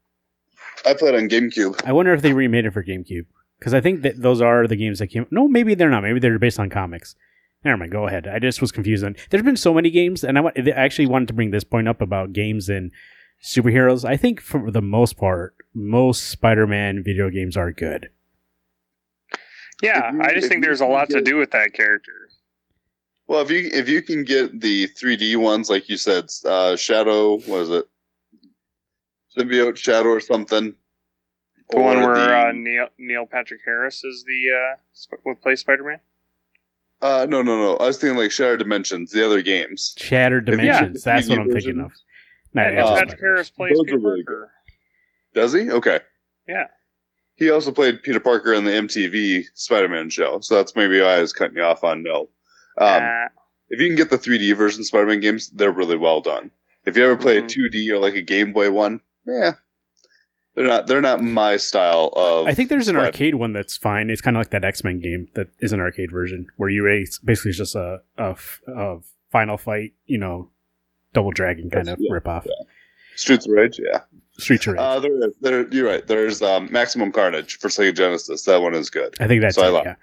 I 0.86 0.94
played 0.94 1.14
on 1.14 1.28
GameCube. 1.28 1.80
I 1.86 1.92
wonder 1.92 2.12
if 2.12 2.22
they 2.22 2.32
remade 2.32 2.66
it 2.66 2.72
for 2.72 2.82
GameCube 2.84 3.26
because 3.58 3.72
I 3.74 3.80
think 3.80 4.02
that 4.02 4.20
those 4.20 4.40
are 4.40 4.66
the 4.66 4.76
games 4.76 4.98
that 4.98 5.06
came. 5.08 5.26
No, 5.30 5.48
maybe 5.48 5.74
they're 5.74 5.90
not. 5.90 6.02
Maybe 6.02 6.18
they're 6.20 6.38
based 6.38 6.58
on 6.60 6.68
comics. 6.70 7.14
Never 7.64 7.78
mind. 7.78 7.92
Go 7.92 8.06
ahead. 8.06 8.26
I 8.28 8.38
just 8.38 8.60
was 8.60 8.70
confused. 8.72 9.02
On, 9.04 9.16
there's 9.30 9.42
been 9.42 9.56
so 9.56 9.72
many 9.72 9.90
games, 9.90 10.22
and 10.24 10.38
I, 10.38 10.42
I 10.44 10.70
actually 10.70 11.06
wanted 11.06 11.28
to 11.28 11.34
bring 11.34 11.50
this 11.50 11.64
point 11.64 11.88
up 11.88 12.02
about 12.02 12.32
games 12.34 12.68
and 12.68 12.90
superheroes. 13.42 14.04
I 14.04 14.16
think 14.18 14.40
for 14.40 14.70
the 14.70 14.82
most 14.82 15.16
part, 15.16 15.54
most 15.74 16.24
Spider-Man 16.28 17.02
video 17.02 17.30
games 17.30 17.56
are 17.56 17.72
good. 17.72 18.10
Yeah, 19.82 20.12
you- 20.12 20.20
I 20.22 20.34
just 20.34 20.48
think 20.48 20.62
there's 20.62 20.80
a 20.80 20.86
lot 20.86 21.08
to 21.10 21.20
do 21.20 21.36
with 21.36 21.50
that 21.52 21.72
character. 21.72 22.23
Well, 23.26 23.40
if 23.40 23.50
you 23.50 23.70
if 23.72 23.88
you 23.88 24.02
can 24.02 24.24
get 24.24 24.60
the 24.60 24.88
3D 24.88 25.36
ones, 25.36 25.70
like 25.70 25.88
you 25.88 25.96
said, 25.96 26.28
uh, 26.44 26.76
Shadow, 26.76 27.36
was 27.48 27.70
it? 27.70 27.86
Symbiote 29.36 29.76
Shadow 29.76 30.10
or 30.10 30.20
something. 30.20 30.74
The 31.70 31.80
one 31.80 32.02
where 32.02 32.14
the- 32.14 32.48
uh, 32.48 32.52
Neil 32.54 32.88
Neil 32.98 33.26
Patrick 33.26 33.60
Harris 33.64 34.04
is 34.04 34.24
the 34.26 34.50
uh, 34.54 34.76
sp- 34.92 35.22
what 35.22 35.40
plays 35.40 35.60
Spider 35.60 35.84
Man. 35.84 36.00
uh, 37.00 37.26
no, 37.28 37.40
no, 37.42 37.56
no. 37.56 37.76
I 37.78 37.86
was 37.86 37.96
thinking 37.98 38.18
like 38.18 38.30
Shattered 38.30 38.58
Dimensions, 38.58 39.10
the 39.10 39.24
other 39.24 39.40
games. 39.42 39.94
Shattered 39.98 40.44
Dimensions. 40.44 40.98
if 40.98 41.04
That's 41.04 41.28
what 41.28 41.38
I'm 41.38 41.50
thinking 41.50 41.80
of. 41.80 41.92
Not 42.52 42.72
Yeah, 42.74 42.84
uh, 42.84 42.94
Patrick 42.94 43.08
Spider-Verse. 43.08 43.20
Harris 43.20 43.50
plays 43.50 43.76
Those 43.76 43.84
Peter 43.86 43.98
really 43.98 44.22
Parker. 44.22 44.52
Does 45.34 45.52
he? 45.54 45.70
Okay. 45.70 46.00
Yeah. 46.46 46.66
He 47.36 47.50
also 47.50 47.72
played 47.72 48.02
Peter 48.04 48.20
Parker 48.20 48.52
in 48.52 48.64
the 48.64 48.70
MTV 48.70 49.46
Spider-Man 49.54 50.08
show, 50.10 50.38
so 50.40 50.54
that's 50.54 50.76
maybe 50.76 51.00
why 51.00 51.14
I 51.16 51.20
was 51.20 51.32
cutting 51.32 51.56
you 51.56 51.64
off 51.64 51.82
on 51.82 52.02
no. 52.04 52.28
Um, 52.78 53.02
Uh, 53.02 53.28
if 53.70 53.80
you 53.80 53.86
can 53.88 53.96
get 53.96 54.10
the 54.10 54.18
3D 54.18 54.52
version 54.56 54.84
Spider-Man 54.84 55.20
games, 55.20 55.50
they're 55.50 55.72
really 55.72 55.96
well 55.96 56.20
done. 56.20 56.50
If 56.86 56.96
you 56.96 57.04
ever 57.04 57.16
play 57.16 57.40
Mhm. 57.40 57.44
a 57.44 57.46
2D 57.48 57.90
or 57.90 57.98
like 57.98 58.14
a 58.14 58.22
Game 58.22 58.52
Boy 58.52 58.70
one, 58.70 59.00
yeah, 59.26 59.52
they're 60.54 60.66
not 60.66 60.86
they're 60.86 61.00
not 61.00 61.22
my 61.22 61.56
style 61.56 62.12
of. 62.14 62.46
I 62.46 62.52
think 62.54 62.68
there's 62.68 62.88
an 62.88 62.94
Spider- 62.94 63.06
arcade 63.06 63.34
one 63.36 63.52
that's 63.52 63.76
fine. 63.76 64.10
It's 64.10 64.20
kind 64.20 64.36
of 64.36 64.40
like 64.40 64.50
that 64.50 64.64
X 64.64 64.84
Men 64.84 65.00
game 65.00 65.28
that 65.34 65.48
is 65.60 65.72
an 65.72 65.80
arcade 65.80 66.10
version 66.12 66.46
where 66.56 66.68
you 66.68 66.84
basically 67.24 67.50
it's 67.50 67.58
just 67.58 67.74
a, 67.74 68.00
a, 68.18 68.30
f- 68.30 68.60
a 68.68 68.96
final 69.32 69.56
fight, 69.56 69.94
you 70.06 70.18
know, 70.18 70.50
double 71.14 71.30
dragon 71.32 71.70
kind 71.70 71.88
of 71.88 71.98
Yeah, 71.98 72.12
rip 72.12 72.28
off. 72.28 72.46
Streets 73.16 73.46
of 73.46 73.52
Rage. 73.52 73.80
Yeah, 73.82 74.00
Street 74.38 74.66
Rage. 74.66 74.76
uh, 74.78 75.00
there, 75.00 75.10
there. 75.40 75.68
You're 75.72 75.88
right. 75.88 76.06
There's 76.06 76.42
um, 76.42 76.68
Maximum 76.70 77.12
Carnage 77.12 77.58
for 77.58 77.68
Sega 77.68 77.94
Genesis. 77.96 78.42
That 78.44 78.60
one 78.60 78.74
is 78.74 78.90
good. 78.90 79.14
I 79.20 79.26
think 79.26 79.40
that's 79.40 79.54
so 79.56 79.62
I 79.62 79.68
it, 79.68 79.70
like- 79.70 79.84
yeah. 79.86 79.94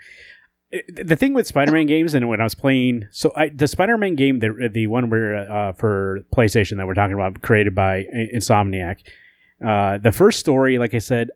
The 0.88 1.18
thing 1.18 1.34
with 1.34 1.48
Spider-Man 1.48 1.86
games, 1.86 2.14
and 2.14 2.30
when 2.30 2.40
I 2.40 2.46
was 2.46 2.56
playing, 2.56 3.08
so 3.12 3.34
I, 3.36 3.50
the 3.50 3.68
Spider-Man 3.68 4.16
game, 4.16 4.40
the 4.40 4.70
the 4.72 4.88
one 4.88 5.10
where 5.10 5.52
uh, 5.52 5.74
for 5.74 6.22
PlayStation 6.34 6.78
that 6.78 6.88
we're 6.88 6.94
talking 6.94 7.14
about, 7.14 7.42
created 7.42 7.76
by 7.76 8.06
Insomniac, 8.34 9.00
uh, 9.66 9.98
the 9.98 10.14
first 10.14 10.40
story, 10.40 10.78
like 10.78 10.94
I 10.94 11.00
said, 11.00 11.30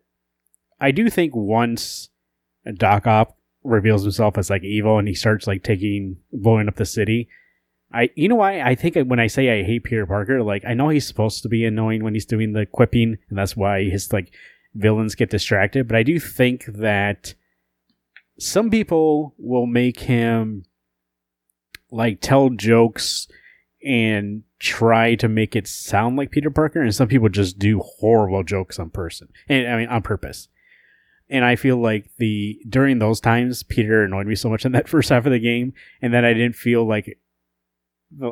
I 0.79 0.91
do 0.91 1.09
think 1.09 1.35
once 1.35 2.09
Doc 2.75 3.07
Ock 3.07 3.35
reveals 3.63 4.03
himself 4.03 4.37
as 4.37 4.49
like 4.49 4.63
evil 4.63 4.99
and 4.99 5.07
he 5.07 5.13
starts 5.13 5.47
like 5.47 5.63
taking 5.63 6.17
blowing 6.31 6.69
up 6.69 6.75
the 6.75 6.85
city, 6.85 7.27
I 7.91 8.11
you 8.15 8.29
know 8.29 8.35
why 8.35 8.61
I 8.61 8.75
think 8.75 8.95
when 8.95 9.19
I 9.19 9.27
say 9.27 9.59
I 9.59 9.63
hate 9.63 9.83
Peter 9.83 10.05
Parker, 10.05 10.43
like 10.43 10.63
I 10.65 10.73
know 10.73 10.89
he's 10.89 11.07
supposed 11.07 11.43
to 11.43 11.49
be 11.49 11.65
annoying 11.65 12.03
when 12.03 12.13
he's 12.13 12.25
doing 12.25 12.53
the 12.53 12.65
quipping, 12.65 13.17
and 13.29 13.37
that's 13.37 13.57
why 13.57 13.83
his 13.83 14.13
like 14.13 14.31
villains 14.75 15.15
get 15.15 15.29
distracted. 15.29 15.87
But 15.87 15.97
I 15.97 16.03
do 16.03 16.19
think 16.19 16.65
that 16.67 17.33
some 18.37 18.69
people 18.69 19.33
will 19.37 19.65
make 19.65 20.01
him 20.01 20.63
like 21.91 22.19
tell 22.21 22.49
jokes 22.49 23.27
and 23.83 24.43
try 24.59 25.15
to 25.15 25.27
make 25.27 25.55
it 25.55 25.67
sound 25.67 26.17
like 26.17 26.31
Peter 26.31 26.49
Parker, 26.49 26.81
and 26.81 26.93
some 26.93 27.07
people 27.07 27.29
just 27.29 27.59
do 27.59 27.79
horrible 27.79 28.43
jokes 28.43 28.79
on 28.79 28.89
person, 28.89 29.29
and 29.47 29.67
I 29.67 29.77
mean 29.77 29.87
on 29.87 30.01
purpose. 30.01 30.49
And 31.29 31.43
I 31.43 31.55
feel 31.55 31.77
like 31.77 32.09
the 32.17 32.59
during 32.67 32.99
those 32.99 33.19
times, 33.19 33.63
Peter 33.63 34.03
annoyed 34.03 34.27
me 34.27 34.35
so 34.35 34.49
much 34.49 34.65
in 34.65 34.71
that 34.73 34.89
first 34.89 35.09
half 35.09 35.25
of 35.25 35.31
the 35.31 35.39
game, 35.39 35.73
and 36.01 36.13
then 36.13 36.25
I 36.25 36.33
didn't 36.33 36.55
feel 36.55 36.87
like 36.87 37.19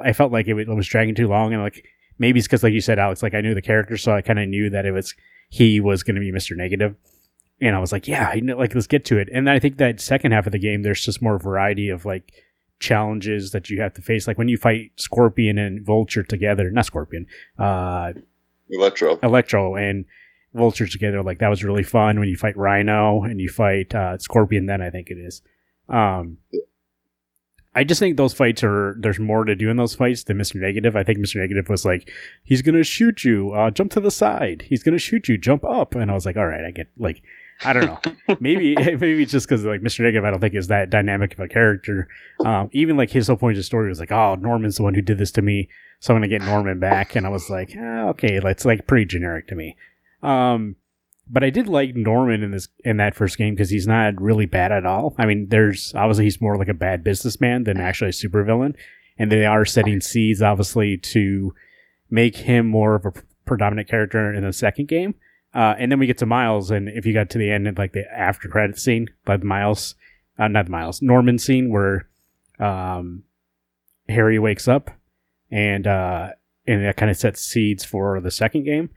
I 0.03 0.13
felt 0.13 0.31
like 0.31 0.47
it 0.47 0.53
was 0.53 0.87
dragging 0.87 1.15
too 1.15 1.27
long, 1.27 1.53
and 1.53 1.61
like 1.61 1.85
maybe 2.17 2.39
it's 2.39 2.47
because, 2.47 2.63
like 2.63 2.73
you 2.73 2.81
said, 2.81 2.99
Alex, 2.99 3.23
like 3.23 3.33
I 3.33 3.41
knew 3.41 3.53
the 3.53 3.61
character, 3.61 3.97
so 3.97 4.13
I 4.13 4.21
kind 4.21 4.39
of 4.39 4.49
knew 4.49 4.69
that 4.69 4.85
it 4.85 4.91
was 4.91 5.15
he 5.49 5.79
was 5.79 6.03
going 6.03 6.15
to 6.15 6.21
be 6.21 6.31
Mister 6.31 6.55
Negative, 6.55 6.95
and 7.63 7.75
I 7.75 7.79
was 7.79 7.91
like, 7.91 8.07
yeah, 8.07 8.33
like 8.55 8.75
let's 8.75 8.87
get 8.87 9.05
to 9.05 9.17
it. 9.17 9.29
And 9.31 9.49
I 9.49 9.57
think 9.57 9.77
that 9.77 10.01
second 10.01 10.33
half 10.33 10.45
of 10.45 10.51
the 10.51 10.59
game, 10.59 10.81
there's 10.81 11.03
just 11.03 11.21
more 11.21 11.39
variety 11.39 11.89
of 11.89 12.05
like 12.05 12.33
challenges 12.79 13.51
that 13.51 13.69
you 13.69 13.81
have 13.81 13.93
to 13.93 14.01
face, 14.01 14.27
like 14.27 14.37
when 14.37 14.49
you 14.49 14.57
fight 14.57 14.91
Scorpion 14.97 15.57
and 15.57 15.85
Vulture 15.85 16.23
together, 16.23 16.69
not 16.69 16.85
Scorpion, 16.85 17.25
uh, 17.57 18.11
Electro, 18.69 19.17
Electro, 19.23 19.75
and 19.75 20.05
Vulture 20.53 20.87
together. 20.87 21.23
Like 21.23 21.39
that 21.39 21.47
was 21.47 21.63
really 21.63 21.83
fun 21.83 22.19
when 22.19 22.27
you 22.27 22.35
fight 22.35 22.57
Rhino 22.57 23.23
and 23.23 23.39
you 23.39 23.49
fight 23.49 23.95
uh, 23.95 24.17
Scorpion. 24.17 24.65
Then 24.65 24.81
I 24.81 24.89
think 24.89 25.09
it 25.09 25.17
is. 25.17 25.41
Um, 25.87 26.39
I 27.75 27.83
just 27.83 27.99
think 27.99 28.17
those 28.17 28.33
fights 28.33 28.63
are 28.63 28.95
there's 28.99 29.19
more 29.19 29.45
to 29.45 29.55
do 29.55 29.69
in 29.69 29.77
those 29.77 29.95
fights 29.95 30.23
than 30.25 30.37
Mr. 30.37 30.55
Negative. 30.55 30.95
I 30.95 31.03
think 31.03 31.19
Mr. 31.19 31.37
Negative 31.37 31.69
was 31.69 31.85
like, 31.85 32.11
he's 32.43 32.61
gonna 32.61 32.83
shoot 32.83 33.23
you, 33.23 33.51
uh, 33.53 33.71
jump 33.71 33.91
to 33.91 34.01
the 34.01 34.11
side. 34.11 34.65
He's 34.67 34.83
gonna 34.83 34.99
shoot 34.99 35.29
you, 35.29 35.37
jump 35.37 35.63
up. 35.63 35.95
And 35.95 36.11
I 36.11 36.13
was 36.13 36.25
like, 36.25 36.35
all 36.35 36.45
right, 36.45 36.65
I 36.65 36.71
get 36.71 36.89
like, 36.97 37.23
I 37.63 37.73
don't 37.73 37.85
know, 37.85 38.35
maybe 38.39 38.75
maybe 38.77 39.23
it's 39.23 39.31
just 39.31 39.47
because 39.47 39.63
like 39.63 39.81
Mr. 39.81 40.01
Negative, 40.01 40.25
I 40.25 40.31
don't 40.31 40.39
think 40.39 40.55
is 40.55 40.67
that 40.67 40.89
dynamic 40.89 41.33
of 41.33 41.39
a 41.39 41.47
character. 41.47 42.07
Um, 42.45 42.69
even 42.73 42.97
like 42.97 43.09
his 43.09 43.27
whole 43.27 43.37
point 43.37 43.53
of 43.53 43.59
the 43.59 43.63
story 43.63 43.89
was 43.89 43.99
like, 43.99 44.11
oh, 44.11 44.35
Norman's 44.35 44.77
the 44.77 44.83
one 44.83 44.93
who 44.93 45.01
did 45.01 45.17
this 45.17 45.31
to 45.31 45.41
me, 45.41 45.69
so 45.99 46.13
I'm 46.13 46.19
gonna 46.19 46.27
get 46.27 46.41
Norman 46.41 46.79
back. 46.79 47.15
And 47.15 47.25
I 47.25 47.29
was 47.29 47.49
like, 47.49 47.73
ah, 47.77 48.09
okay, 48.09 48.39
that's 48.39 48.65
like 48.65 48.87
pretty 48.87 49.05
generic 49.05 49.47
to 49.47 49.55
me. 49.55 49.77
Um, 50.21 50.75
but 51.29 51.43
I 51.43 51.49
did 51.49 51.67
like 51.67 51.95
Norman 51.95 52.43
in 52.43 52.51
this 52.51 52.67
in 52.83 52.97
that 52.97 53.15
first 53.15 53.37
game 53.37 53.55
because 53.55 53.69
he's 53.69 53.87
not 53.87 54.21
really 54.21 54.45
bad 54.45 54.71
at 54.71 54.85
all. 54.85 55.15
I 55.17 55.25
mean, 55.25 55.47
there's 55.49 55.93
obviously 55.95 56.25
he's 56.25 56.41
more 56.41 56.57
like 56.57 56.67
a 56.67 56.73
bad 56.73 57.03
businessman 57.03 57.63
than 57.63 57.79
actually 57.79 58.09
a 58.09 58.13
supervillain, 58.13 58.75
and 59.17 59.31
they 59.31 59.45
are 59.45 59.65
setting 59.65 60.01
seeds 60.01 60.41
obviously 60.41 60.97
to 60.97 61.53
make 62.09 62.35
him 62.37 62.67
more 62.67 62.95
of 62.95 63.05
a 63.05 63.13
predominant 63.45 63.87
character 63.87 64.33
in 64.33 64.43
the 64.43 64.53
second 64.53 64.87
game. 64.87 65.15
Uh, 65.53 65.75
and 65.77 65.91
then 65.91 65.99
we 65.99 66.07
get 66.07 66.17
to 66.17 66.25
Miles, 66.25 66.71
and 66.71 66.89
if 66.89 67.05
you 67.05 67.13
got 67.13 67.29
to 67.31 67.37
the 67.37 67.51
end 67.51 67.67
of 67.67 67.77
like 67.77 67.93
the 67.93 68.11
after 68.11 68.47
credit 68.47 68.79
scene, 68.79 69.07
like 69.27 69.43
Miles, 69.43 69.95
uh, 70.39 70.47
not 70.47 70.67
Miles, 70.67 71.01
Norman 71.01 71.37
scene 71.37 71.71
where 71.71 72.07
um, 72.59 73.23
Harry 74.09 74.39
wakes 74.39 74.67
up, 74.67 74.89
and 75.51 75.85
uh, 75.85 76.29
and 76.65 76.83
that 76.83 76.97
kind 76.97 77.11
of 77.11 77.17
sets 77.17 77.41
seeds 77.41 77.85
for 77.85 78.19
the 78.19 78.31
second 78.31 78.63
game. 78.63 78.89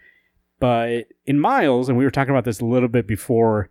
But 0.59 1.09
in 1.27 1.39
Miles, 1.39 1.89
and 1.89 1.99
we 1.99 2.05
were 2.05 2.11
talking 2.11 2.31
about 2.31 2.45
this 2.45 2.61
a 2.61 2.65
little 2.65 2.89
bit 2.89 3.07
before 3.07 3.69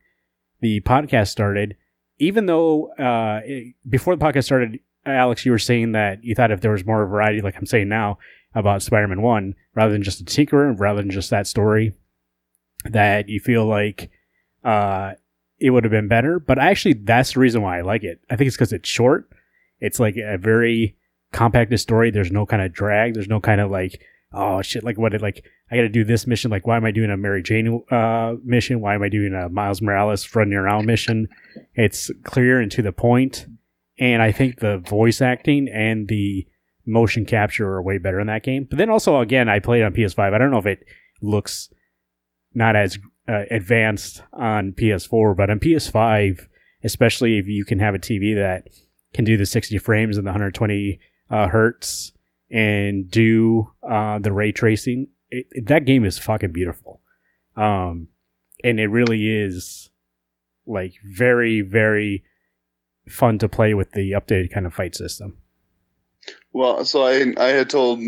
the 0.61 0.81
podcast 0.81 1.29
started, 1.29 1.75
even 2.19 2.45
though 2.45 2.91
uh, 2.93 3.41
before 3.89 4.15
the 4.15 4.23
podcast 4.23 4.45
started, 4.45 4.79
Alex, 5.05 5.45
you 5.45 5.51
were 5.51 5.59
saying 5.59 5.93
that 5.93 6.23
you 6.23 6.35
thought 6.35 6.51
if 6.51 6.61
there 6.61 6.71
was 6.71 6.85
more 6.85 7.05
variety, 7.07 7.41
like 7.41 7.57
I'm 7.57 7.65
saying 7.65 7.89
now 7.89 8.19
about 8.53 8.83
Spider 8.83 9.07
Man 9.07 9.23
1, 9.23 9.55
rather 9.73 9.91
than 9.91 10.03
just 10.03 10.21
a 10.21 10.23
Tinkerer, 10.23 10.79
rather 10.79 11.01
than 11.01 11.11
just 11.11 11.31
that 11.31 11.47
story, 11.47 11.93
that 12.85 13.29
you 13.29 13.39
feel 13.39 13.65
like 13.65 14.09
uh, 14.63 15.13
it 15.59 15.69
would 15.71 15.83
have 15.83 15.91
been 15.91 16.07
better. 16.07 16.39
But 16.39 16.59
actually, 16.59 16.93
that's 16.93 17.33
the 17.33 17.39
reason 17.39 17.61
why 17.61 17.79
I 17.79 17.81
like 17.81 18.03
it. 18.03 18.21
I 18.29 18.35
think 18.35 18.47
it's 18.47 18.57
because 18.57 18.73
it's 18.73 18.89
short. 18.89 19.29
It's 19.79 19.99
like 19.99 20.15
a 20.17 20.37
very 20.37 20.95
compacted 21.31 21.79
story. 21.79 22.11
There's 22.11 22.31
no 22.31 22.45
kind 22.45 22.61
of 22.61 22.73
drag. 22.73 23.13
There's 23.13 23.27
no 23.27 23.39
kind 23.39 23.61
of 23.61 23.69
like 23.69 24.01
oh 24.35 24.61
shit, 24.61 24.83
like 24.83 24.97
what? 24.97 25.19
Like 25.21 25.43
I 25.71 25.75
got 25.75 25.83
to 25.83 25.89
do 25.89 26.03
this 26.03 26.27
mission. 26.27 26.51
Like 26.51 26.67
why 26.67 26.77
am 26.77 26.85
I 26.85 26.91
doing 26.91 27.09
a 27.09 27.17
Mary 27.17 27.41
Jane 27.41 27.81
uh, 27.89 28.35
mission? 28.43 28.81
Why 28.81 28.95
am 28.95 29.03
I 29.03 29.09
doing 29.09 29.33
a 29.33 29.49
Miles 29.49 29.81
Morales 29.81 30.35
running 30.35 30.53
around 30.53 30.85
mission? 30.85 31.27
It's 31.73 32.11
clear 32.23 32.59
and 32.59 32.71
to 32.71 32.81
the 32.81 32.91
point. 32.91 33.05
point, 33.05 33.47
and 33.99 34.21
I 34.21 34.31
think 34.31 34.59
the 34.59 34.79
voice 34.79 35.21
acting 35.21 35.69
and 35.69 36.07
the 36.07 36.47
motion 36.85 37.25
capture 37.25 37.67
are 37.67 37.81
way 37.81 37.97
better 37.97 38.19
in 38.19 38.27
that 38.27 38.43
game. 38.43 38.67
But 38.69 38.77
then 38.77 38.89
also 38.89 39.19
again, 39.19 39.49
I 39.49 39.59
played 39.59 39.83
on 39.83 39.93
PS5. 39.93 40.33
I 40.33 40.37
don't 40.37 40.51
know 40.51 40.59
if 40.59 40.65
it 40.65 40.83
looks 41.21 41.69
not 42.55 42.75
as 42.75 42.97
uh, 43.27 43.43
advanced 43.51 44.23
on 44.33 44.71
PS4, 44.71 45.35
but 45.35 45.49
on 45.49 45.59
PS5, 45.59 46.47
especially 46.83 47.37
if 47.37 47.47
you 47.47 47.65
can 47.65 47.79
have 47.79 47.95
a 47.95 47.99
TV 47.99 48.35
that 48.35 48.69
can 49.13 49.25
do 49.25 49.37
the 49.37 49.45
60 49.45 49.77
frames 49.79 50.17
and 50.17 50.25
the 50.25 50.31
120 50.31 50.99
uh, 51.29 51.47
hertz 51.47 52.11
and 52.51 53.09
do 53.09 53.71
uh, 53.87 54.19
the 54.19 54.31
ray 54.31 54.51
tracing. 54.51 55.07
It, 55.29 55.47
it, 55.51 55.67
that 55.67 55.85
game 55.85 56.05
is 56.05 56.19
fucking 56.19 56.51
beautiful, 56.51 57.01
um, 57.57 58.09
and 58.63 58.79
it 58.79 58.87
really 58.87 59.27
is 59.27 59.89
like 60.67 60.93
very 61.03 61.61
very 61.61 62.23
fun 63.07 63.37
to 63.39 63.49
play 63.49 63.73
with 63.73 63.91
the 63.91 64.11
updated 64.11 64.51
kind 64.51 64.65
of 64.65 64.73
fight 64.73 64.95
system. 64.95 65.37
Well, 66.53 66.85
so 66.85 67.03
I 67.03 67.33
I 67.37 67.49
had 67.49 67.69
told 67.69 68.01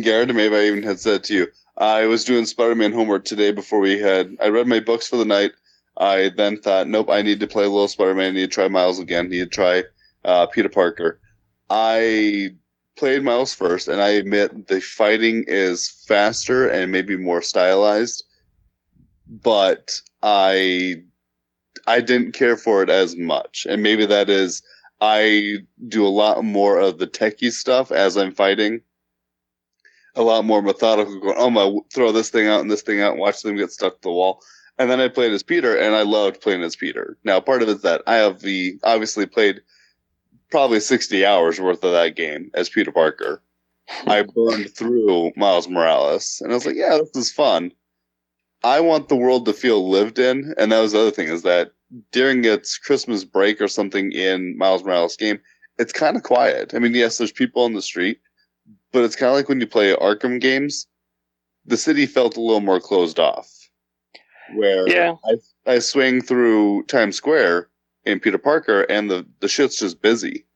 Garrett, 0.00 0.34
maybe 0.34 0.56
I 0.56 0.66
even 0.66 0.82
had 0.82 1.00
said 1.00 1.24
to 1.24 1.34
you, 1.34 1.46
I 1.80 2.04
was 2.04 2.24
doing 2.24 2.44
Spider-Man 2.44 2.92
homework 2.92 3.24
today 3.24 3.52
before 3.52 3.80
we 3.80 3.98
had. 3.98 4.36
I 4.42 4.48
read 4.48 4.66
my 4.66 4.80
books 4.80 5.08
for 5.08 5.16
the 5.16 5.24
night. 5.24 5.52
I 5.96 6.30
then 6.36 6.60
thought, 6.60 6.86
nope, 6.86 7.08
I 7.10 7.22
need 7.22 7.40
to 7.40 7.46
play 7.46 7.64
little 7.64 7.88
Spider-Man. 7.88 8.28
I 8.28 8.30
need 8.32 8.40
to 8.50 8.54
try 8.54 8.68
Miles 8.68 8.98
again. 8.98 9.26
I 9.26 9.28
need 9.28 9.38
to 9.38 9.46
try 9.46 9.84
uh, 10.24 10.46
Peter 10.46 10.68
Parker. 10.68 11.20
I 11.70 12.50
played 12.96 13.24
Miles 13.24 13.54
first, 13.54 13.88
and 13.88 14.02
I 14.02 14.10
admit 14.10 14.68
the 14.68 14.80
fighting 14.82 15.44
is 15.48 15.88
faster 16.06 16.68
and 16.68 16.92
maybe 16.92 17.16
more 17.16 17.40
stylized, 17.40 18.24
but 19.26 20.00
I 20.22 21.02
I 21.86 22.02
didn't 22.02 22.32
care 22.32 22.58
for 22.58 22.82
it 22.82 22.90
as 22.90 23.16
much, 23.16 23.66
and 23.68 23.82
maybe 23.82 24.04
that 24.04 24.28
is 24.28 24.62
I 25.00 25.58
do 25.88 26.06
a 26.06 26.08
lot 26.08 26.44
more 26.44 26.78
of 26.78 26.98
the 26.98 27.06
techie 27.06 27.52
stuff 27.52 27.90
as 27.90 28.18
I'm 28.18 28.32
fighting. 28.34 28.82
A 30.16 30.22
lot 30.22 30.44
more 30.44 30.62
methodical, 30.62 31.20
going, 31.20 31.36
oh 31.38 31.50
my, 31.50 31.72
throw 31.94 32.12
this 32.12 32.30
thing 32.30 32.46
out 32.46 32.60
and 32.60 32.70
this 32.70 32.82
thing 32.82 33.00
out 33.00 33.12
and 33.12 33.20
watch 33.20 33.42
them 33.42 33.56
get 33.56 33.70
stuck 33.70 33.94
to 33.94 34.08
the 34.08 34.12
wall. 34.12 34.42
And 34.78 34.90
then 34.90 35.00
I 35.00 35.08
played 35.08 35.32
as 35.32 35.42
Peter, 35.42 35.76
and 35.76 35.94
I 35.94 36.02
loved 36.02 36.40
playing 36.40 36.62
as 36.62 36.74
Peter. 36.74 37.18
Now, 37.22 37.38
part 37.40 37.62
of 37.62 37.68
it 37.68 37.76
is 37.76 37.82
that 37.82 38.02
I 38.06 38.16
have 38.16 38.40
the 38.40 38.78
obviously 38.82 39.26
played 39.26 39.60
probably 40.50 40.80
60 40.80 41.24
hours 41.24 41.60
worth 41.60 41.84
of 41.84 41.92
that 41.92 42.16
game 42.16 42.50
as 42.54 42.68
Peter 42.68 42.92
Parker. 42.92 43.42
I 44.06 44.22
burned 44.22 44.74
through 44.74 45.32
Miles 45.36 45.68
Morales 45.68 46.40
and 46.40 46.52
I 46.52 46.54
was 46.54 46.66
like, 46.66 46.76
yeah, 46.76 46.98
this 46.98 47.16
is 47.16 47.32
fun. 47.32 47.72
I 48.62 48.80
want 48.80 49.08
the 49.08 49.16
world 49.16 49.46
to 49.46 49.52
feel 49.52 49.88
lived 49.88 50.18
in. 50.18 50.54
And 50.58 50.70
that 50.72 50.80
was 50.80 50.92
the 50.92 51.00
other 51.00 51.10
thing 51.10 51.28
is 51.28 51.42
that 51.42 51.72
during 52.12 52.44
its 52.44 52.78
Christmas 52.78 53.24
break 53.24 53.60
or 53.60 53.68
something 53.68 54.12
in 54.12 54.56
Miles 54.58 54.84
Morales 54.84 55.16
game, 55.16 55.40
it's 55.78 55.92
kind 55.92 56.16
of 56.16 56.22
quiet. 56.22 56.74
I 56.74 56.78
mean, 56.78 56.94
yes, 56.94 57.18
there's 57.18 57.32
people 57.32 57.64
on 57.64 57.72
the 57.72 57.82
street, 57.82 58.20
but 58.92 59.04
it's 59.04 59.16
kind 59.16 59.30
of 59.30 59.36
like 59.36 59.48
when 59.48 59.60
you 59.60 59.66
play 59.66 59.94
Arkham 59.94 60.40
games. 60.40 60.86
The 61.66 61.76
city 61.76 62.06
felt 62.06 62.36
a 62.36 62.40
little 62.40 62.60
more 62.60 62.80
closed 62.80 63.18
off. 63.18 63.50
Where 64.54 64.88
yeah. 64.88 65.14
I, 65.66 65.74
I 65.74 65.78
swing 65.78 66.22
through 66.22 66.84
Times 66.84 67.16
Square 67.16 67.68
in 68.04 68.18
Peter 68.18 68.38
Parker, 68.38 68.82
and 68.82 69.10
the 69.10 69.26
the 69.40 69.48
shit's 69.48 69.78
just 69.78 70.02
busy. 70.02 70.46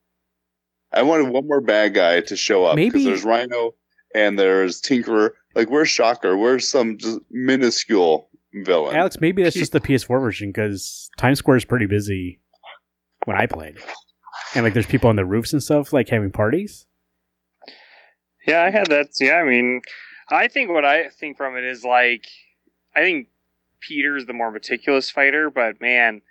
I 0.91 1.03
wanted 1.03 1.29
one 1.29 1.47
more 1.47 1.61
bad 1.61 1.93
guy 1.93 2.21
to 2.21 2.35
show 2.35 2.65
up 2.65 2.75
because 2.75 3.03
there's 3.03 3.23
Rhino 3.23 3.73
and 4.13 4.39
there's 4.39 4.81
Tinkerer. 4.81 5.31
Like, 5.53 5.69
where's 5.69 5.89
Shocker? 5.89 6.37
Where's 6.37 6.67
some 6.67 6.97
just 6.97 7.19
minuscule 7.29 8.29
villain? 8.53 8.95
Alex, 8.95 9.17
maybe 9.19 9.43
that's 9.43 9.55
just 9.55 9.73
the 9.73 9.81
PS4 9.81 10.19
version 10.19 10.49
because 10.49 11.09
Times 11.17 11.39
Square 11.39 11.57
is 11.57 11.65
pretty 11.65 11.85
busy 11.85 12.39
when 13.25 13.37
I 13.37 13.45
played, 13.45 13.77
and 14.55 14.63
like 14.63 14.73
there's 14.73 14.85
people 14.85 15.09
on 15.09 15.15
the 15.15 15.25
roofs 15.25 15.53
and 15.53 15.61
stuff 15.61 15.93
like 15.93 16.09
having 16.09 16.31
parties. 16.31 16.85
Yeah, 18.45 18.63
I 18.63 18.69
had 18.69 18.87
that. 18.87 19.09
Yeah, 19.19 19.35
I 19.35 19.43
mean, 19.43 19.81
I 20.29 20.47
think 20.47 20.69
what 20.69 20.85
I 20.85 21.09
think 21.09 21.37
from 21.37 21.57
it 21.57 21.63
is 21.63 21.83
like, 21.83 22.25
I 22.95 23.01
think 23.01 23.27
Peter's 23.79 24.25
the 24.25 24.33
more 24.33 24.51
meticulous 24.51 25.09
fighter, 25.09 25.49
but 25.49 25.81
man, 25.81 26.21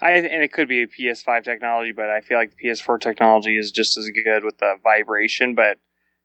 I 0.00 0.12
and 0.12 0.42
it 0.42 0.52
could 0.52 0.68
be 0.68 0.82
a 0.82 0.86
PS5 0.86 1.44
technology, 1.44 1.92
but 1.92 2.08
I 2.08 2.20
feel 2.20 2.38
like 2.38 2.52
the 2.56 2.68
PS4 2.68 3.00
technology 3.00 3.56
is 3.56 3.70
just 3.70 3.96
as 3.96 4.08
good 4.10 4.44
with 4.44 4.58
the 4.58 4.76
vibration. 4.82 5.54
But 5.54 5.78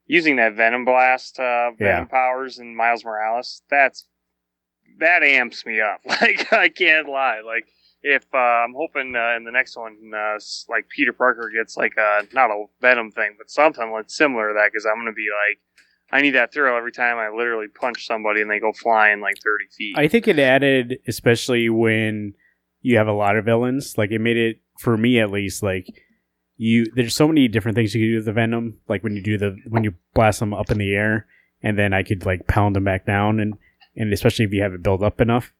using 0.05 0.37
that 0.37 0.55
Venom 0.55 0.85
Blast, 0.85 1.39
uh, 1.39 1.71
Venom 1.71 1.79
yeah. 1.79 2.05
powers 2.05 2.59
and 2.59 2.77
Miles 2.77 3.03
Morales, 3.03 3.61
that's 3.69 4.05
that 4.99 5.23
amps 5.23 5.65
me 5.65 5.81
up. 5.81 6.01
Like 6.21 6.51
I 6.53 6.69
can't 6.69 7.09
lie. 7.09 7.41
Like 7.45 7.67
if 8.07 8.23
uh, 8.33 8.37
I'm 8.37 8.73
hoping 8.73 9.15
uh, 9.15 9.35
in 9.35 9.43
the 9.43 9.51
next 9.51 9.75
one, 9.75 9.97
uh, 10.15 10.39
like 10.69 10.87
Peter 10.89 11.11
Parker 11.11 11.51
gets 11.53 11.75
like 11.75 11.93
a 11.97 12.23
not 12.33 12.49
a 12.49 12.65
Venom 12.79 13.11
thing, 13.11 13.35
but 13.37 13.49
something 13.49 13.91
like 13.91 14.09
similar 14.09 14.49
to 14.49 14.53
that, 14.53 14.71
because 14.71 14.85
I'm 14.85 14.97
gonna 14.97 15.11
be 15.11 15.27
like, 15.29 15.59
I 16.11 16.21
need 16.21 16.31
that 16.31 16.53
thrill 16.53 16.77
every 16.77 16.93
time 16.93 17.17
I 17.17 17.29
literally 17.29 17.67
punch 17.67 18.05
somebody 18.05 18.41
and 18.41 18.49
they 18.49 18.59
go 18.59 18.71
flying 18.71 19.19
like 19.19 19.35
30 19.43 19.65
feet. 19.77 19.97
I 19.97 20.07
think 20.07 20.27
it 20.27 20.39
added, 20.39 20.99
especially 21.07 21.69
when 21.69 22.33
you 22.81 22.97
have 22.97 23.07
a 23.07 23.13
lot 23.13 23.35
of 23.35 23.43
villains. 23.43 23.97
Like 23.97 24.11
it 24.11 24.19
made 24.19 24.37
it 24.37 24.61
for 24.79 24.95
me 24.95 25.19
at 25.19 25.31
least. 25.31 25.61
Like 25.61 25.87
you, 26.55 26.85
there's 26.95 27.15
so 27.15 27.27
many 27.27 27.49
different 27.49 27.75
things 27.75 27.93
you 27.93 28.01
can 28.01 28.11
do 28.11 28.15
with 28.15 28.25
the 28.25 28.33
venom. 28.33 28.79
Like 28.87 29.03
when 29.03 29.15
you 29.15 29.21
do 29.21 29.37
the 29.37 29.57
when 29.67 29.83
you 29.83 29.93
blast 30.13 30.39
them 30.39 30.53
up 30.53 30.71
in 30.71 30.77
the 30.77 30.95
air, 30.95 31.27
and 31.61 31.77
then 31.77 31.93
I 31.93 32.03
could 32.03 32.25
like 32.25 32.47
pound 32.47 32.75
them 32.75 32.85
back 32.85 33.05
down, 33.05 33.41
and 33.41 33.55
and 33.97 34.13
especially 34.13 34.45
if 34.45 34.53
you 34.53 34.61
have 34.61 34.73
it 34.73 34.83
built 34.83 35.03
up 35.03 35.19
enough. 35.19 35.51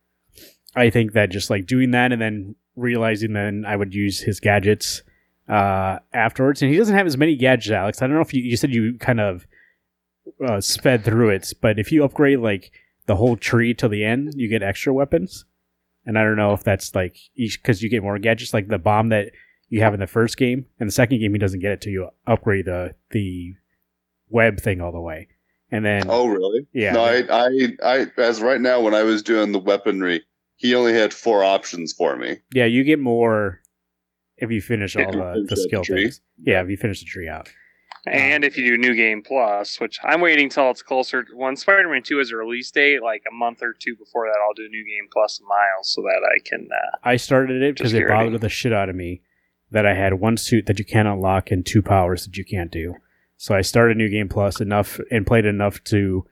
I 0.76 0.90
think 0.90 1.14
that 1.14 1.30
just 1.30 1.50
like 1.50 1.66
doing 1.66 1.92
that 1.92 2.12
and 2.12 2.22
then 2.22 2.56
realizing 2.76 3.34
then 3.34 3.66
I 3.68 3.76
would 3.76 3.94
use 3.94 4.20
his 4.20 4.40
gadgets 4.40 5.02
uh, 5.50 6.00
afterwards, 6.14 6.62
and 6.62 6.72
he 6.72 6.78
doesn't 6.78 6.96
have 6.96 7.08
as 7.08 7.18
many 7.18 7.36
gadgets, 7.36 7.72
Alex. 7.72 8.02
I 8.02 8.08
don't 8.08 8.16
know 8.16 8.22
if 8.22 8.34
you, 8.34 8.44
you 8.44 8.58
said 8.58 8.74
you 8.74 8.98
kind 9.00 9.20
of 9.20 9.48
uh, 10.46 10.62
sped 10.62 11.04
through 11.04 11.30
it, 11.30 11.54
but 11.62 11.80
if 11.80 11.92
you 11.92 12.04
upgrade 12.04 12.40
like 12.40 12.72
the 13.06 13.16
whole 13.16 13.38
tree 13.38 13.74
till 13.74 13.90
the 13.90 14.04
end, 14.04 14.34
you 14.36 14.50
get 14.50 14.62
extra 14.62 14.94
weapons. 14.94 15.46
And 16.06 16.18
I 16.18 16.24
don't 16.24 16.38
know 16.38 16.54
if 16.54 16.64
that's 16.64 16.96
like 16.96 17.18
each 17.36 17.62
because 17.62 17.82
you 17.82 17.90
get 17.90 18.04
more 18.04 18.20
gadgets, 18.20 18.54
like 18.54 18.68
the 18.68 18.78
bomb 18.78 19.10
that 19.10 19.32
you 19.70 19.82
have 19.82 19.94
in 19.94 20.00
the 20.00 20.08
first 20.08 20.38
game. 20.38 20.66
And 20.80 20.88
the 20.88 20.94
second 20.94 21.20
game, 21.20 21.34
he 21.34 21.40
doesn't 21.40 21.60
get 21.60 21.72
it 21.74 21.82
till 21.82 21.92
you 21.92 22.10
upgrade 22.26 22.66
the 22.66 22.96
the 23.12 23.56
web 24.30 24.60
thing 24.60 24.82
all 24.82 24.92
the 24.92 25.02
way. 25.02 25.28
And 25.70 25.86
then 25.86 26.04
Oh, 26.08 26.28
really? 26.28 26.66
Yeah. 26.74 26.94
No, 26.94 27.04
I, 27.04 27.24
I, 27.30 27.50
I, 27.84 28.08
as 28.18 28.42
right 28.42 28.62
now, 28.62 28.80
when 28.80 28.94
I 28.94 29.04
was 29.04 29.22
doing 29.22 29.52
the 29.52 29.60
weaponry, 29.60 30.24
he 30.58 30.76
only 30.76 30.94
had 30.94 31.14
four 31.14 31.44
options 31.44 31.94
for 31.94 32.16
me. 32.16 32.38
yeah, 32.54 32.66
you 32.66 32.84
get 32.84 33.00
more 33.00 33.62
if 34.38 34.52
you 34.52 34.62
finish 34.62 34.96
all 34.96 35.12
the, 35.12 35.46
the 35.48 35.56
skill 35.56 35.84
tree. 35.84 36.04
things. 36.04 36.22
Yeah, 36.38 36.62
if 36.62 36.70
you 36.70 36.78
finish 36.78 37.00
the 37.00 37.06
tree 37.06 37.28
out. 37.28 37.50
and 38.06 38.44
if 38.44 38.58
you 38.58 38.68
do 38.70 38.78
New 38.78 38.96
Game 38.96 39.22
Plus, 39.24 39.80
which 39.80 40.00
I'm 40.04 40.22
waiting 40.22 40.50
till 40.50 40.70
it's 40.70 40.82
closer. 40.84 41.26
When 41.34 41.56
Spider-Man 41.56 42.04
2 42.04 42.18
has 42.20 42.32
a 42.32 42.36
release 42.36 42.70
date, 42.72 43.02
like 43.02 43.24
a 43.30 43.34
month 43.34 43.62
or 43.62 43.74
two 43.74 43.96
before 43.96 44.28
that, 44.28 44.40
I'll 44.40 44.54
do 44.54 44.68
New 44.70 44.86
Game 44.86 45.10
Plus 45.12 45.40
and 45.40 45.48
Miles 45.48 45.92
so 45.94 46.02
that 46.04 46.22
I 46.24 46.38
can. 46.48 46.68
Uh, 46.72 46.98
I 47.04 47.16
started 47.18 47.62
it 47.64 47.76
because 47.76 47.94
it 47.94 48.00
get 48.00 48.06
ready. 48.06 48.26
bothered 48.26 48.42
the 48.42 48.50
shit 48.50 48.74
out 48.74 48.90
of 48.90 48.96
me 48.96 49.22
that 49.72 49.86
I 49.86 49.94
had 49.94 50.14
one 50.16 50.38
suit 50.38 50.66
that 50.68 50.80
you 50.80 50.86
can't 50.86 51.08
unlock 51.08 51.52
and 51.52 51.66
two 51.66 51.82
powers 51.82 52.26
that 52.26 52.38
you 52.38 52.46
can't 52.46 52.72
do. 52.72 52.96
So 53.36 53.54
I 53.56 53.62
started 53.62 53.98
New 53.98 54.10
Game 54.10 54.30
Plus 54.30 54.62
enough 54.62 55.00
and 55.12 55.28
played 55.28 55.46
enough 55.46 55.84
to 55.86 56.26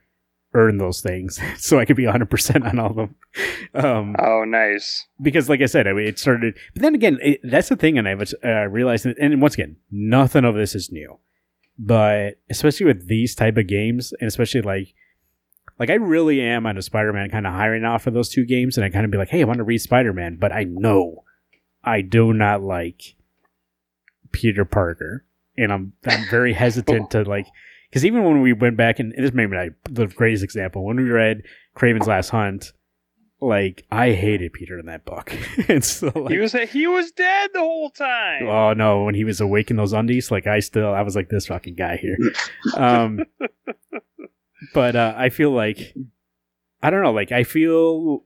earn 0.55 0.77
those 0.77 1.01
things 1.01 1.39
so 1.57 1.79
I 1.79 1.85
could 1.85 1.97
be 1.97 2.05
100% 2.05 2.67
on 2.67 2.79
all 2.79 2.89
of 2.89 2.95
them. 2.95 3.15
Um, 3.75 4.15
oh, 4.19 4.43
nice. 4.45 5.05
because, 5.21 5.49
like 5.49 5.61
I 5.61 5.65
said, 5.65 5.87
I 5.87 5.93
mean, 5.93 6.07
it 6.07 6.17
started. 6.17 6.57
But 6.73 6.81
then 6.81 6.95
again, 6.95 7.19
it, 7.21 7.41
that's 7.43 7.69
the 7.69 7.75
thing, 7.75 7.97
and 7.97 8.07
I 8.07 8.15
was 8.15 8.33
uh, 8.43 8.67
realizing, 8.67 9.13
and 9.19 9.41
once 9.41 9.53
again, 9.53 9.75
nothing 9.91 10.45
of 10.45 10.55
this 10.55 10.73
is 10.73 10.91
new. 10.91 11.19
But 11.77 12.39
especially 12.49 12.85
with 12.85 13.07
these 13.07 13.35
type 13.35 13.57
of 13.57 13.67
games, 13.67 14.13
and 14.19 14.27
especially 14.27 14.61
like, 14.61 14.93
like 15.77 15.89
I 15.89 15.95
really 15.95 16.39
am 16.41 16.65
on 16.65 16.77
a 16.77 16.81
Spider-Man 16.81 17.29
kind 17.29 17.45
of 17.45 17.53
hiring 17.53 17.83
off 17.83 18.03
for 18.03 18.11
those 18.11 18.29
two 18.29 18.45
games, 18.45 18.77
and 18.77 18.85
I 18.85 18.89
kind 18.89 19.03
of 19.03 19.11
be 19.11 19.17
like, 19.17 19.29
hey, 19.29 19.41
I 19.41 19.45
want 19.45 19.57
to 19.57 19.65
read 19.65 19.79
Spider-Man, 19.79 20.37
but 20.39 20.53
I 20.53 20.63
know 20.63 21.25
I 21.83 22.01
do 22.01 22.33
not 22.33 22.61
like 22.61 23.15
Peter 24.31 24.63
Parker, 24.63 25.25
and 25.57 25.71
I'm 25.71 25.93
I'm 26.05 26.25
very 26.29 26.53
hesitant 26.63 27.11
to 27.11 27.23
like. 27.23 27.47
Because 27.95 28.03
even 28.03 28.25
when 28.25 28.41
we 28.41 28.51
went 28.51 28.75
back, 28.75 28.99
and 28.99 29.13
this 29.17 29.31
may 29.31 29.45
be 29.45 29.55
the 29.89 30.07
greatest 30.07 30.43
example, 30.43 30.83
when 30.83 30.97
we 30.97 31.03
read 31.03 31.43
Kraven's 31.77 32.07
Last 32.07 32.27
Hunt, 32.27 32.73
like 33.39 33.85
I 33.89 34.11
hated 34.11 34.51
Peter 34.51 34.77
in 34.77 34.87
that 34.87 35.05
book. 35.05 35.33
and 35.69 35.81
so 35.81 36.11
like, 36.13 36.29
he 36.29 36.37
was 36.37 36.51
he 36.51 36.87
was 36.87 37.13
dead 37.13 37.51
the 37.53 37.61
whole 37.61 37.91
time. 37.91 38.47
oh 38.47 38.73
no, 38.73 39.05
when 39.05 39.15
he 39.15 39.23
was 39.23 39.39
awake 39.39 39.71
in 39.71 39.77
those 39.77 39.93
undies, 39.93 40.29
like 40.29 40.45
I 40.45 40.59
still 40.59 40.93
I 40.93 41.03
was 41.03 41.15
like 41.15 41.29
this 41.29 41.47
fucking 41.47 41.75
guy 41.75 41.95
here. 41.95 42.17
Um, 42.75 43.21
but 44.73 44.97
uh, 44.97 45.13
I 45.15 45.29
feel 45.29 45.51
like 45.51 45.95
I 46.83 46.89
don't 46.89 47.01
know, 47.01 47.13
like 47.13 47.31
I 47.31 47.45
feel 47.45 48.25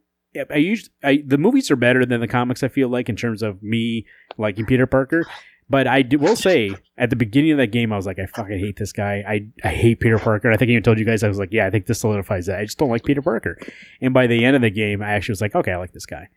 I 0.50 0.56
used 0.56 0.90
I 1.04 1.22
the 1.24 1.38
movies 1.38 1.70
are 1.70 1.76
better 1.76 2.08
than 2.08 2.22
the 2.22 2.28
comics. 2.28 2.64
I 2.64 2.70
feel 2.70 2.90
like 2.90 3.08
in 3.08 3.16
terms 3.16 3.44
of 3.44 3.62
me 3.62 4.08
liking 4.36 4.66
Peter 4.66 4.88
Parker. 4.88 5.28
But 5.70 5.86
I 5.88 6.02
do, 6.02 6.18
will 6.18 6.36
say 6.36 6.76
at 6.98 7.10
the 7.12 7.16
beginning 7.16 7.52
of 7.52 7.58
that 7.60 7.68
game, 7.68 7.94
I 7.94 7.96
was 7.96 8.06
like, 8.08 8.18
I 8.18 8.26
fucking 8.26 8.58
hate 8.58 8.78
this 8.78 8.92
guy. 8.92 9.24
I, 9.28 9.48
I 9.64 9.72
hate 9.72 10.00
Peter 10.00 10.18
Parker. 10.18 10.52
I 10.52 10.58
think 10.58 10.70
I 10.70 10.72
even 10.72 10.84
told 10.84 10.98
you 10.98 11.06
guys, 11.06 11.24
I 11.24 11.28
was 11.28 11.38
like, 11.38 11.50
yeah, 11.52 11.68
I 11.68 11.70
think 11.70 11.86
this 11.86 12.00
solidifies 12.00 12.48
that. 12.48 12.60
I 12.60 12.66
just 12.66 12.80
don't 12.80 12.90
like 12.90 13.04
Peter 13.04 13.22
Parker. 13.22 13.58
And 14.02 14.14
by 14.14 14.26
the 14.26 14.44
end 14.46 14.56
of 14.56 14.64
the 14.64 14.72
game, 14.72 15.02
I 15.04 15.12
actually 15.12 15.34
was 15.34 15.42
like, 15.42 15.54
okay, 15.56 15.72
I 15.72 15.78
like 15.78 15.92
this 15.94 16.08
guy. 16.08 16.28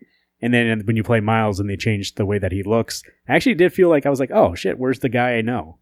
And 0.42 0.52
then 0.52 0.82
when 0.84 0.96
you 0.96 1.02
play 1.02 1.20
Miles 1.20 1.60
and 1.60 1.70
they 1.70 1.76
changed 1.76 2.16
the 2.18 2.26
way 2.26 2.38
that 2.38 2.52
he 2.52 2.62
looks, 2.62 3.02
I 3.28 3.34
actually 3.36 3.54
did 3.54 3.72
feel 3.72 3.88
like 3.88 4.04
I 4.04 4.10
was 4.10 4.20
like, 4.20 4.32
oh 4.32 4.54
shit, 4.54 4.78
where's 4.78 4.98
the 4.98 5.08
guy 5.08 5.34
I 5.36 5.40
know? 5.40 5.78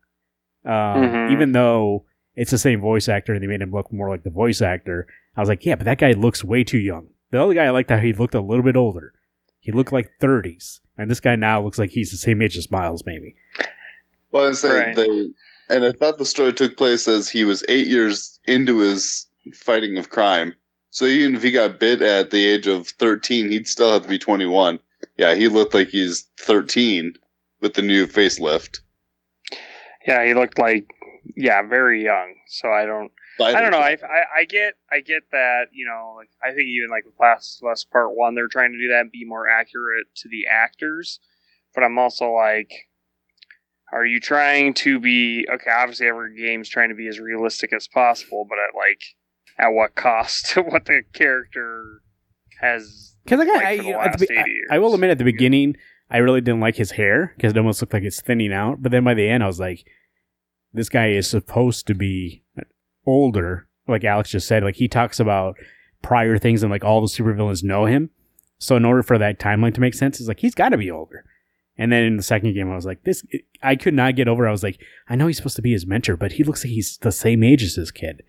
Um, 0.64 0.72
Mhm. 0.72 1.32
Even 1.32 1.52
though 1.52 2.04
it's 2.36 2.50
the 2.50 2.58
same 2.58 2.80
voice 2.80 3.08
actor 3.08 3.32
and 3.32 3.42
they 3.42 3.46
made 3.48 3.62
him 3.62 3.72
look 3.72 3.92
more 3.92 4.08
like 4.10 4.22
the 4.22 4.30
voice 4.30 4.60
actor, 4.62 5.06
I 5.36 5.40
was 5.40 5.48
like, 5.48 5.64
yeah, 5.66 5.74
but 5.74 5.84
that 5.86 5.98
guy 5.98 6.12
looks 6.12 6.44
way 6.44 6.62
too 6.62 6.78
young. 6.78 7.08
The 7.30 7.42
other 7.42 7.54
guy, 7.54 7.64
I 7.64 7.70
liked 7.70 7.90
how 7.90 7.98
he 7.98 8.12
looked 8.12 8.34
a 8.34 8.40
little 8.40 8.62
bit 8.64 8.76
older. 8.76 9.12
He 9.60 9.72
looked 9.72 9.92
like 9.92 10.10
30s. 10.20 10.80
And 11.00 11.10
this 11.10 11.18
guy 11.18 11.34
now 11.34 11.62
looks 11.62 11.78
like 11.78 11.88
he's 11.88 12.10
the 12.10 12.18
same 12.18 12.42
age 12.42 12.58
as 12.58 12.70
Miles, 12.70 13.06
maybe. 13.06 13.34
Well, 14.32 14.50
I 14.50 14.52
say 14.52 14.80
Right. 14.80 14.94
they, 14.96 15.30
and 15.74 15.84
I 15.86 15.92
thought 15.92 16.18
the 16.18 16.26
story 16.26 16.52
took 16.52 16.76
place 16.76 17.08
as 17.08 17.26
he 17.30 17.42
was 17.42 17.64
eight 17.70 17.86
years 17.86 18.38
into 18.44 18.80
his 18.80 19.26
fighting 19.54 19.96
of 19.96 20.10
crime. 20.10 20.54
So 20.90 21.06
even 21.06 21.34
if 21.36 21.42
he 21.42 21.52
got 21.52 21.80
bit 21.80 22.02
at 22.02 22.30
the 22.30 22.46
age 22.46 22.66
of 22.66 22.88
thirteen, 22.88 23.48
he'd 23.50 23.66
still 23.66 23.90
have 23.90 24.02
to 24.02 24.08
be 24.08 24.18
twenty-one. 24.18 24.78
Yeah, 25.16 25.34
he 25.36 25.48
looked 25.48 25.72
like 25.72 25.88
he's 25.88 26.26
thirteen 26.38 27.14
with 27.62 27.74
the 27.74 27.82
new 27.82 28.06
facelift. 28.06 28.80
Yeah, 30.06 30.26
he 30.26 30.34
looked 30.34 30.58
like 30.58 30.90
yeah, 31.34 31.62
very 31.62 32.04
young. 32.04 32.34
So 32.48 32.68
I 32.70 32.84
don't 32.84 33.10
I 33.42 33.60
don't 33.60 33.70
know. 33.70 33.78
I, 33.78 33.96
I 34.02 34.40
I 34.40 34.44
get 34.44 34.74
I 34.90 35.00
get 35.00 35.22
that 35.32 35.66
you 35.72 35.86
know 35.86 36.14
like 36.16 36.30
I 36.42 36.54
think 36.54 36.68
even 36.68 36.90
like 36.90 37.04
with 37.04 37.14
Last 37.20 37.62
of 37.62 37.68
Us 37.70 37.84
Part 37.84 38.14
One, 38.14 38.34
they're 38.34 38.48
trying 38.48 38.72
to 38.72 38.78
do 38.78 38.88
that 38.88 39.00
and 39.00 39.10
be 39.10 39.24
more 39.24 39.48
accurate 39.48 40.06
to 40.16 40.28
the 40.28 40.46
actors. 40.50 41.20
But 41.74 41.84
I'm 41.84 41.98
also 41.98 42.32
like, 42.32 42.72
are 43.92 44.04
you 44.04 44.20
trying 44.20 44.74
to 44.74 44.98
be 44.98 45.46
okay? 45.52 45.70
Obviously, 45.70 46.08
every 46.08 46.36
game's 46.36 46.68
trying 46.68 46.88
to 46.88 46.94
be 46.94 47.08
as 47.08 47.20
realistic 47.20 47.72
as 47.72 47.88
possible, 47.88 48.46
but 48.48 48.58
at 48.58 48.76
like 48.76 49.00
at 49.58 49.68
what 49.68 49.94
cost? 49.94 50.52
what 50.56 50.84
the 50.86 51.02
character 51.12 52.02
has 52.60 53.14
Because 53.24 53.38
like, 53.38 53.48
like 53.48 53.64
I, 53.64 53.76
for 53.76 53.82
the 53.82 53.88
you 53.88 53.92
know, 53.94 54.00
at 54.00 54.18
the 54.18 54.34
last 54.34 54.46
be- 54.46 54.62
I, 54.70 54.76
I 54.76 54.78
will 54.78 54.94
admit 54.94 55.10
at 55.10 55.18
the 55.18 55.24
beginning, 55.24 55.76
I 56.10 56.18
really 56.18 56.40
didn't 56.40 56.60
like 56.60 56.76
his 56.76 56.92
hair 56.92 57.32
because 57.36 57.52
it 57.52 57.58
almost 57.58 57.80
looked 57.80 57.92
like 57.92 58.02
it's 58.02 58.20
thinning 58.20 58.52
out. 58.52 58.82
But 58.82 58.92
then 58.92 59.04
by 59.04 59.14
the 59.14 59.28
end, 59.28 59.42
I 59.42 59.46
was 59.46 59.60
like, 59.60 59.86
this 60.72 60.88
guy 60.88 61.10
is 61.10 61.28
supposed 61.28 61.86
to 61.86 61.94
be 61.94 62.42
older. 63.06 63.66
Like 63.88 64.04
Alex 64.04 64.30
just 64.30 64.46
said, 64.46 64.62
like 64.62 64.76
he 64.76 64.88
talks 64.88 65.18
about 65.20 65.56
prior 66.02 66.38
things 66.38 66.62
and 66.62 66.70
like 66.70 66.84
all 66.84 67.00
the 67.00 67.06
supervillains 67.08 67.62
know 67.64 67.86
him. 67.86 68.10
So 68.58 68.76
in 68.76 68.84
order 68.84 69.02
for 69.02 69.18
that 69.18 69.38
timeline 69.38 69.74
to 69.74 69.80
make 69.80 69.94
sense, 69.94 70.20
it's 70.20 70.28
like 70.28 70.40
he's 70.40 70.54
got 70.54 70.68
to 70.70 70.76
be 70.78 70.90
older. 70.90 71.24
And 71.78 71.90
then 71.90 72.04
in 72.04 72.16
the 72.18 72.22
second 72.22 72.52
game, 72.52 72.70
I 72.70 72.74
was 72.74 72.84
like, 72.84 73.04
this. 73.04 73.24
I 73.62 73.74
could 73.74 73.94
not 73.94 74.14
get 74.16 74.28
over. 74.28 74.46
I 74.46 74.50
was 74.50 74.62
like, 74.62 74.80
I 75.08 75.16
know 75.16 75.26
he's 75.26 75.38
supposed 75.38 75.56
to 75.56 75.62
be 75.62 75.72
his 75.72 75.86
mentor, 75.86 76.16
but 76.16 76.32
he 76.32 76.44
looks 76.44 76.62
like 76.62 76.72
he's 76.72 76.98
the 76.98 77.10
same 77.12 77.42
age 77.42 77.62
as 77.62 77.74
his 77.76 77.90
kid. 77.90 78.22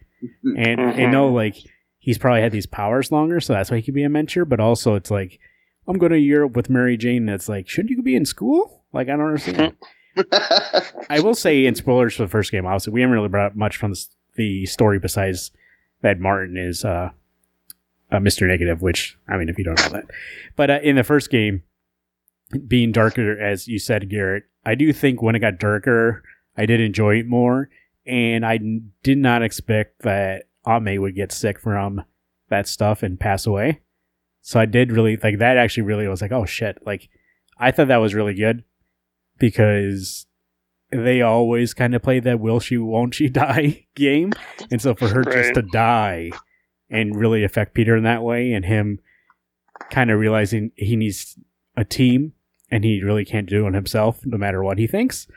And 0.58 0.80
I 1.02 1.06
know 1.12 1.28
like 1.28 1.58
he's 2.00 2.18
probably 2.18 2.42
had 2.42 2.54
these 2.54 2.66
powers 2.66 3.12
longer, 3.12 3.42
so 3.42 3.52
that's 3.54 3.70
why 3.70 3.78
he 3.78 3.84
could 3.84 3.94
be 3.94 4.04
a 4.04 4.10
mentor. 4.10 4.46
But 4.46 4.62
also, 4.62 4.96
it's 4.96 5.12
like 5.12 5.38
I'm 5.86 5.98
going 5.98 6.14
to 6.14 6.18
Europe 6.20 6.56
with 6.56 6.70
Mary 6.70 6.96
Jane. 6.96 7.26
That's 7.26 7.50
like, 7.50 7.68
shouldn't 7.68 7.90
you 7.90 8.02
be 8.02 8.16
in 8.16 8.26
school? 8.26 8.84
Like 8.94 9.10
I 9.10 9.18
don't 9.18 9.28
understand. 9.28 9.76
I 11.10 11.20
will 11.22 11.36
say 11.36 11.66
in 11.66 11.76
spoilers 11.76 12.16
for 12.16 12.24
the 12.24 12.30
first 12.30 12.52
game, 12.52 12.66
obviously 12.66 12.94
we 12.94 13.02
haven't 13.02 13.16
really 13.16 13.30
brought 13.30 13.48
up 13.52 13.56
much 13.56 13.78
from 13.78 13.92
the, 13.92 13.96
s- 13.98 14.10
the 14.36 14.66
story 14.66 15.00
besides 15.00 15.52
that 16.02 16.20
Martin 16.20 16.58
is 16.58 16.84
uh, 16.86 17.10
Mr. 18.12 18.48
Negative, 18.48 18.82
which 18.82 19.18
I 19.28 19.38
mean, 19.38 19.50
if 19.50 19.58
you 19.58 19.64
don't 19.64 19.80
know 19.80 19.90
that, 19.90 20.06
but 20.56 20.70
uh, 20.70 20.80
in 20.84 20.96
the 20.96 21.04
first 21.04 21.30
game, 21.30 21.64
being 22.68 22.92
darker, 22.92 23.40
as 23.40 23.68
you 23.68 23.80
said, 23.80 24.10
Garrett, 24.10 24.44
I 24.66 24.76
do 24.76 24.92
think 24.94 25.22
when 25.22 25.36
it 25.36 25.40
got 25.40 25.60
darker, 25.60 26.24
I 26.58 26.66
did 26.66 26.82
enjoy 26.82 27.20
it 27.20 27.28
more, 27.28 27.70
and 28.06 28.46
I 28.46 28.60
did 29.04 29.18
not 29.18 29.44
expect 29.44 30.02
that 30.02 30.44
Ame 30.68 31.02
would 31.02 31.16
get 31.16 31.32
sick 31.32 31.60
from 31.60 32.04
that 32.50 32.68
stuff 32.68 33.04
and 33.04 33.20
pass 33.20 33.48
away. 33.48 33.80
So 34.42 34.60
I 34.60 34.66
did 34.66 34.92
really 34.92 35.18
like 35.18 35.40
that. 35.40 35.58
Actually, 35.58 35.84
really 35.84 36.08
was 36.08 36.22
like, 36.22 36.32
oh 36.32 36.46
shit! 36.46 36.78
Like 36.86 37.10
I 37.58 37.72
thought 37.72 37.88
that 37.88 37.98
was 37.98 38.14
really 38.14 38.34
good 38.34 38.64
because 39.38 40.26
they 40.92 41.22
always 41.22 41.74
kind 41.74 41.96
of 41.96 42.02
play 42.02 42.20
that 42.20 42.40
will 42.40 42.60
she 42.60 42.78
won't 42.78 43.16
she 43.16 43.30
die 43.30 43.86
game 43.96 44.32
and 44.70 44.82
so 44.82 44.94
for 44.94 45.08
her 45.08 45.24
just 45.24 45.54
to 45.54 45.62
die 45.62 46.32
and 46.90 47.16
really 47.16 47.44
affect 47.44 47.74
peter 47.74 47.96
in 47.96 48.04
that 48.04 48.24
way 48.24 48.52
and 48.54 48.66
him 48.66 49.00
kind 49.90 50.12
of 50.12 50.20
realizing 50.20 50.72
he 50.76 50.96
needs 50.96 51.38
a 51.76 51.84
team 51.84 52.34
and 52.70 52.84
he 52.84 53.02
really 53.02 53.26
can't 53.26 53.50
do 53.50 53.68
it 53.68 53.74
himself 53.74 54.20
no 54.26 54.38
matter 54.38 54.64
what 54.64 54.78
he 54.78 54.88
thinks 54.88 55.28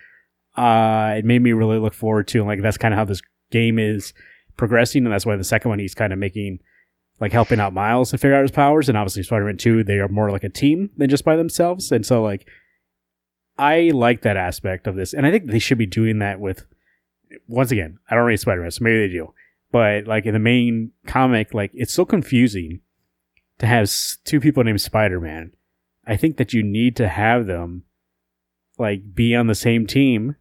uh 0.57 1.15
it 1.17 1.25
made 1.25 1.43
me 1.43 1.53
really 1.53 1.79
look 1.79 1.95
forward 1.95 2.27
to 2.27 2.45
like 2.45 2.61
that's 2.63 2.79
kind 2.79 2.93
of 2.93 2.99
how 2.99 3.05
this 3.05 3.23
game 3.51 3.79
is 3.79 4.13
progressing 4.57 5.05
and 5.05 5.13
that's 5.13 5.27
why 5.27 5.37
the 5.37 5.45
second 5.45 5.69
one 5.69 5.79
he's 5.79 5.95
kind 5.95 6.13
of 6.13 6.19
making 6.19 6.59
like 7.21 7.33
helping 7.33 7.61
out 7.61 7.73
Miles 7.73 8.11
to 8.11 8.19
figure 8.19 8.37
out 8.37 8.43
his 8.43 8.51
powers. 8.51 8.89
And 8.89 8.99
obviously, 8.99 9.23
Spider 9.23 9.45
Man 9.45 9.57
Two, 9.57 9.85
they 9.85 9.99
are 9.99 10.09
more 10.09 10.31
like 10.31 10.45
a 10.45 10.49
team 10.49 10.91
than 10.97 11.09
just 11.09 11.25
by 11.25 11.37
themselves. 11.37 11.93
And 11.93 12.05
so, 12.05 12.23
like, 12.23 12.47
I 13.57 13.91
like 13.95 14.23
that 14.23 14.37
aspect 14.37 14.87
of 14.87 14.97
this, 14.97 15.13
and 15.13 15.27
I 15.27 15.31
think 15.31 15.47
they 15.47 15.59
should 15.59 15.79
be 15.79 15.87
doing 15.87 16.19
that 16.19 16.41
with. 16.41 16.67
Once 17.49 17.73
again, 17.73 17.99
I 18.09 18.15
don't 18.15 18.25
read 18.25 18.39
Spider 18.39 18.63
Man, 18.63 18.71
so 18.71 18.85
maybe 18.85 19.07
they 19.07 19.13
do. 19.13 19.33
But 19.73 20.07
like 20.07 20.25
in 20.25 20.35
the 20.35 20.41
main 20.41 20.93
comic, 21.07 21.53
like 21.53 21.71
it's 21.75 21.93
so 21.93 22.05
confusing 22.05 22.81
to 23.59 23.67
have 23.67 23.91
two 24.25 24.41
people 24.41 24.63
named 24.63 24.81
Spider 24.81 25.21
Man. 25.21 25.53
I 26.07 26.17
think 26.17 26.37
that 26.37 26.53
you 26.53 26.63
need 26.63 26.97
to 26.97 27.09
have 27.09 27.47
them 27.47 27.85
like 28.79 29.15
be 29.15 29.35
on 29.35 29.47
the 29.47 29.55
same 29.55 29.87
team 29.87 30.37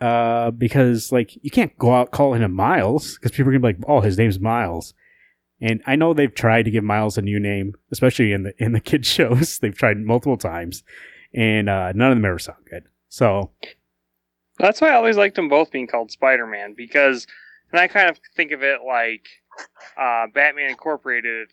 uh, 0.00 0.50
because 0.50 1.12
like 1.12 1.38
you 1.44 1.50
can't 1.50 1.76
go 1.78 1.94
out 1.94 2.10
calling 2.10 2.42
him 2.42 2.52
Miles 2.52 3.16
because 3.16 3.32
people 3.32 3.50
are 3.50 3.58
gonna 3.58 3.72
be 3.72 3.78
like, 3.78 3.88
oh, 3.88 4.00
his 4.00 4.18
name's 4.18 4.40
Miles. 4.40 4.94
And 5.60 5.80
I 5.86 5.94
know 5.94 6.12
they've 6.12 6.34
tried 6.34 6.64
to 6.64 6.72
give 6.72 6.82
Miles 6.82 7.16
a 7.16 7.22
new 7.22 7.38
name, 7.38 7.74
especially 7.92 8.32
in 8.32 8.42
the 8.42 8.52
in 8.58 8.72
the 8.72 8.80
kid 8.90 9.06
shows. 9.06 9.58
They've 9.58 9.76
tried 9.76 9.98
multiple 9.98 10.36
times, 10.36 10.82
and 11.34 11.68
uh, 11.68 11.92
none 11.92 12.12
of 12.12 12.16
them 12.16 12.24
ever 12.24 12.38
sound 12.38 12.64
good. 12.68 12.84
So 13.08 13.50
That's 14.58 14.80
why 14.80 14.90
I 14.90 14.94
always 14.94 15.16
liked 15.16 15.36
them 15.36 15.48
both 15.48 15.70
being 15.70 15.86
called 15.86 16.10
Spider 16.10 16.46
Man 16.46 16.74
because, 16.76 17.26
and 17.70 17.80
I 17.80 17.88
kind 17.88 18.08
of 18.08 18.18
think 18.36 18.52
of 18.52 18.62
it 18.62 18.80
like 18.86 19.26
uh, 19.98 20.26
Batman 20.32 20.70
Incorporated. 20.70 21.48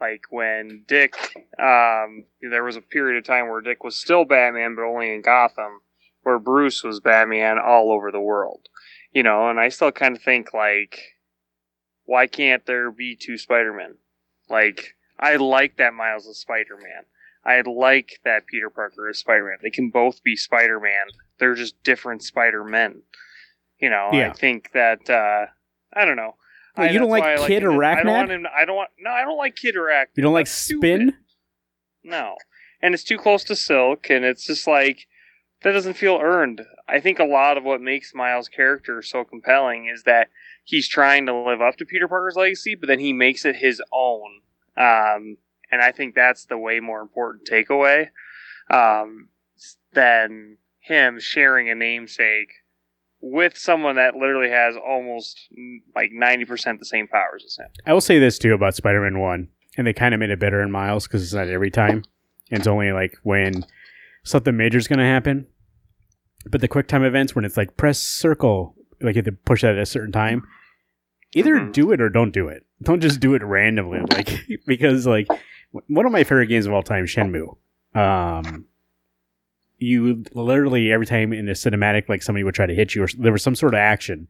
Like 0.00 0.22
when 0.30 0.82
Dick, 0.88 1.14
um, 1.60 2.24
there 2.40 2.64
was 2.64 2.76
a 2.76 2.80
period 2.80 3.18
of 3.18 3.24
time 3.24 3.48
where 3.48 3.60
Dick 3.60 3.84
was 3.84 3.96
still 3.96 4.24
Batman, 4.24 4.74
but 4.74 4.82
only 4.82 5.14
in 5.14 5.22
Gotham, 5.22 5.80
where 6.22 6.40
Bruce 6.40 6.82
was 6.82 6.98
Batman 6.98 7.58
all 7.64 7.92
over 7.92 8.10
the 8.10 8.20
world. 8.20 8.68
You 9.12 9.22
know, 9.22 9.48
and 9.48 9.60
I 9.60 9.68
still 9.68 9.92
kind 9.92 10.16
of 10.16 10.22
think 10.22 10.52
like, 10.52 10.98
why 12.04 12.26
can't 12.26 12.66
there 12.66 12.90
be 12.90 13.14
two 13.14 13.38
Spider-Men? 13.38 13.94
Like, 14.48 14.96
I 15.20 15.36
like 15.36 15.76
that 15.76 15.94
Miles 15.94 16.26
is 16.26 16.38
Spider-Man. 16.38 17.04
I 17.44 17.60
like 17.62 18.20
that 18.24 18.46
Peter 18.46 18.70
Parker 18.70 19.08
is 19.08 19.18
Spider-Man. 19.18 19.58
They 19.62 19.70
can 19.70 19.90
both 19.90 20.22
be 20.22 20.36
Spider-Man 20.36 21.06
they're 21.38 21.54
just 21.54 21.82
different 21.82 22.22
Spider-Men. 22.22 23.02
You 23.80 23.90
know, 23.90 24.10
Yeah. 24.12 24.30
I 24.30 24.32
think 24.32 24.70
that 24.74 25.10
uh 25.10 25.46
I 25.92 26.04
don't 26.04 26.16
know. 26.16 26.36
Well, 26.76 26.86
I, 26.88 26.90
you 26.90 26.98
don't 27.00 27.10
like 27.10 27.24
I 27.24 27.46
Kid. 27.48 27.64
I 27.64 27.66
Arachnid? 27.66 28.04
don't 28.04 28.12
want 28.14 28.30
him. 28.30 28.46
I 28.56 28.64
don't 28.64 28.76
want. 28.76 28.90
No, 29.00 29.10
I 29.10 29.22
don't 29.24 29.36
like 29.36 29.56
Kid 29.56 29.74
Arachnid. 29.74 30.06
you 30.16 30.22
don't 30.22 30.32
like 30.32 30.46
That's 30.46 30.52
Spin? 30.56 30.78
stupid. 31.08 31.14
No, 32.04 32.36
and 32.80 32.94
it's 32.94 33.02
too 33.04 33.18
close 33.18 33.42
to 33.44 33.56
Silk, 33.56 34.08
and 34.08 34.24
it's 34.24 34.46
just 34.46 34.66
like 34.68 35.06
that 35.62 35.72
doesn't 35.72 35.94
feel 35.94 36.18
earned. 36.22 36.62
I 36.88 37.00
think 37.00 37.18
a 37.18 37.24
lot 37.24 37.56
of 37.58 37.64
what 37.64 37.80
makes 37.80 38.14
Miles' 38.14 38.48
character 38.48 39.02
so 39.02 39.24
compelling 39.24 39.86
is 39.92 40.04
that 40.04 40.28
he's 40.64 40.88
trying 40.88 41.26
to 41.26 41.34
live 41.34 41.60
up 41.60 41.76
to 41.78 41.84
Peter 41.84 42.06
Parker's 42.08 42.36
legacy, 42.36 42.74
but 42.76 42.86
then 42.86 43.00
he 43.00 43.12
makes 43.12 43.44
it 43.44 43.56
his 43.56 43.82
own. 43.92 44.40
Um, 44.76 45.36
and 45.72 45.82
I 45.82 45.90
think 45.90 46.14
that's 46.14 46.44
the 46.44 46.58
way 46.58 46.78
more 46.78 47.00
important 47.00 47.48
takeaway 47.50 48.08
um, 48.70 49.28
than 49.92 50.58
him 50.80 51.18
sharing 51.18 51.68
a 51.70 51.74
namesake 51.74 52.52
with 53.20 53.56
someone 53.56 53.96
that 53.96 54.14
literally 54.16 54.50
has 54.50 54.74
almost 54.76 55.38
like 55.94 56.10
90% 56.12 56.78
the 56.78 56.84
same 56.84 57.06
powers 57.08 57.44
as 57.46 57.56
him. 57.56 57.68
I 57.86 57.92
will 57.92 58.00
say 58.00 58.18
this 58.18 58.38
too 58.38 58.52
about 58.52 58.74
Spider 58.74 59.00
Man 59.00 59.20
One, 59.20 59.48
and 59.76 59.86
they 59.86 59.92
kind 59.92 60.12
of 60.14 60.20
made 60.20 60.30
it 60.30 60.40
better 60.40 60.60
in 60.60 60.70
Miles 60.70 61.06
because 61.06 61.22
it's 61.22 61.32
not 61.32 61.48
every 61.48 61.70
time. 61.70 62.02
It's 62.50 62.66
only 62.66 62.92
like 62.92 63.14
when 63.22 63.64
something 64.24 64.56
major 64.56 64.76
is 64.78 64.88
going 64.88 64.98
to 64.98 65.04
happen. 65.04 65.46
But 66.50 66.60
the 66.60 66.68
quick 66.68 66.88
time 66.88 67.04
events, 67.04 67.34
when 67.36 67.44
it's 67.44 67.56
like 67.56 67.76
press 67.76 68.00
circle, 68.02 68.74
like 69.00 69.14
you 69.14 69.20
have 69.20 69.26
to 69.26 69.32
push 69.32 69.62
that 69.62 69.76
at 69.76 69.82
a 69.82 69.86
certain 69.86 70.10
time, 70.12 70.42
either 71.34 71.54
Mhm. 71.60 71.72
do 71.72 71.92
it 71.92 72.00
or 72.00 72.08
don't 72.08 72.32
do 72.32 72.48
it. 72.48 72.66
Don't 72.82 73.00
just 73.00 73.20
do 73.20 73.34
it 73.34 73.42
randomly, 73.44 74.00
like 74.10 74.40
because 74.66 75.06
like 75.06 75.28
one 75.72 76.06
of 76.06 76.12
my 76.12 76.24
favorite 76.24 76.46
games 76.46 76.66
of 76.66 76.72
all 76.72 76.82
time, 76.82 77.06
Shenmue. 77.06 77.56
Um, 77.94 78.66
you 79.78 80.24
literally 80.32 80.92
every 80.92 81.06
time 81.06 81.32
in 81.32 81.48
a 81.48 81.52
cinematic, 81.52 82.08
like 82.08 82.22
somebody 82.22 82.44
would 82.44 82.54
try 82.54 82.66
to 82.66 82.74
hit 82.74 82.94
you, 82.94 83.02
or 83.02 83.08
there 83.18 83.32
was 83.32 83.42
some 83.42 83.54
sort 83.54 83.74
of 83.74 83.78
action, 83.78 84.28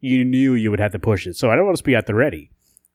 you 0.00 0.24
knew 0.24 0.54
you 0.54 0.70
would 0.70 0.80
have 0.80 0.92
to 0.92 0.98
push 0.98 1.26
it. 1.26 1.36
So 1.36 1.50
I 1.50 1.56
don't 1.56 1.66
want 1.66 1.76
to 1.76 1.84
be 1.84 1.94
at 1.94 2.06
the 2.06 2.14
ready. 2.14 2.50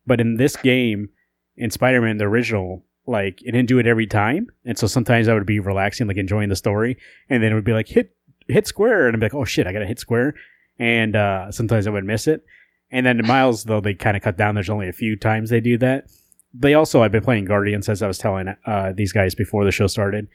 But 0.07 0.19
in 0.19 0.37
this 0.37 0.55
game, 0.55 1.09
in 1.55 1.69
Spider 1.69 2.01
Man, 2.01 2.17
the 2.17 2.25
original, 2.25 2.83
like 3.05 3.41
it 3.41 3.51
didn't 3.51 3.67
do 3.67 3.79
it 3.79 3.87
every 3.87 4.07
time, 4.07 4.47
and 4.65 4.77
so 4.77 4.87
sometimes 4.87 5.27
I 5.27 5.33
would 5.33 5.45
be 5.45 5.59
relaxing, 5.59 6.07
like 6.07 6.17
enjoying 6.17 6.49
the 6.49 6.55
story, 6.55 6.97
and 7.29 7.43
then 7.43 7.51
it 7.51 7.55
would 7.55 7.63
be 7.63 7.73
like 7.73 7.87
hit 7.87 8.15
hit 8.47 8.65
square, 8.65 9.07
and 9.07 9.15
I'd 9.15 9.19
be 9.19 9.25
like, 9.25 9.35
oh 9.35 9.45
shit, 9.45 9.67
I 9.67 9.73
gotta 9.73 9.85
hit 9.85 9.99
square, 9.99 10.33
and 10.77 11.15
uh, 11.15 11.51
sometimes 11.51 11.85
I 11.85 11.91
would 11.91 12.05
miss 12.05 12.27
it. 12.27 12.43
And 12.91 13.05
then 13.05 13.17
the 13.17 13.23
Miles, 13.23 13.65
though 13.65 13.81
they 13.81 13.93
kind 13.93 14.17
of 14.17 14.23
cut 14.23 14.37
down. 14.37 14.55
There's 14.55 14.69
only 14.69 14.89
a 14.89 14.93
few 14.93 15.15
times 15.15 15.51
they 15.51 15.61
do 15.61 15.77
that. 15.77 16.05
They 16.53 16.73
also, 16.73 17.03
I've 17.03 17.11
been 17.11 17.23
playing 17.23 17.45
Guardians 17.45 17.89
as 17.89 18.01
I 18.01 18.07
was 18.07 18.17
telling 18.17 18.55
uh, 18.65 18.93
these 18.95 19.13
guys 19.13 19.35
before 19.35 19.65
the 19.65 19.71
show 19.71 19.87
started, 19.87 20.27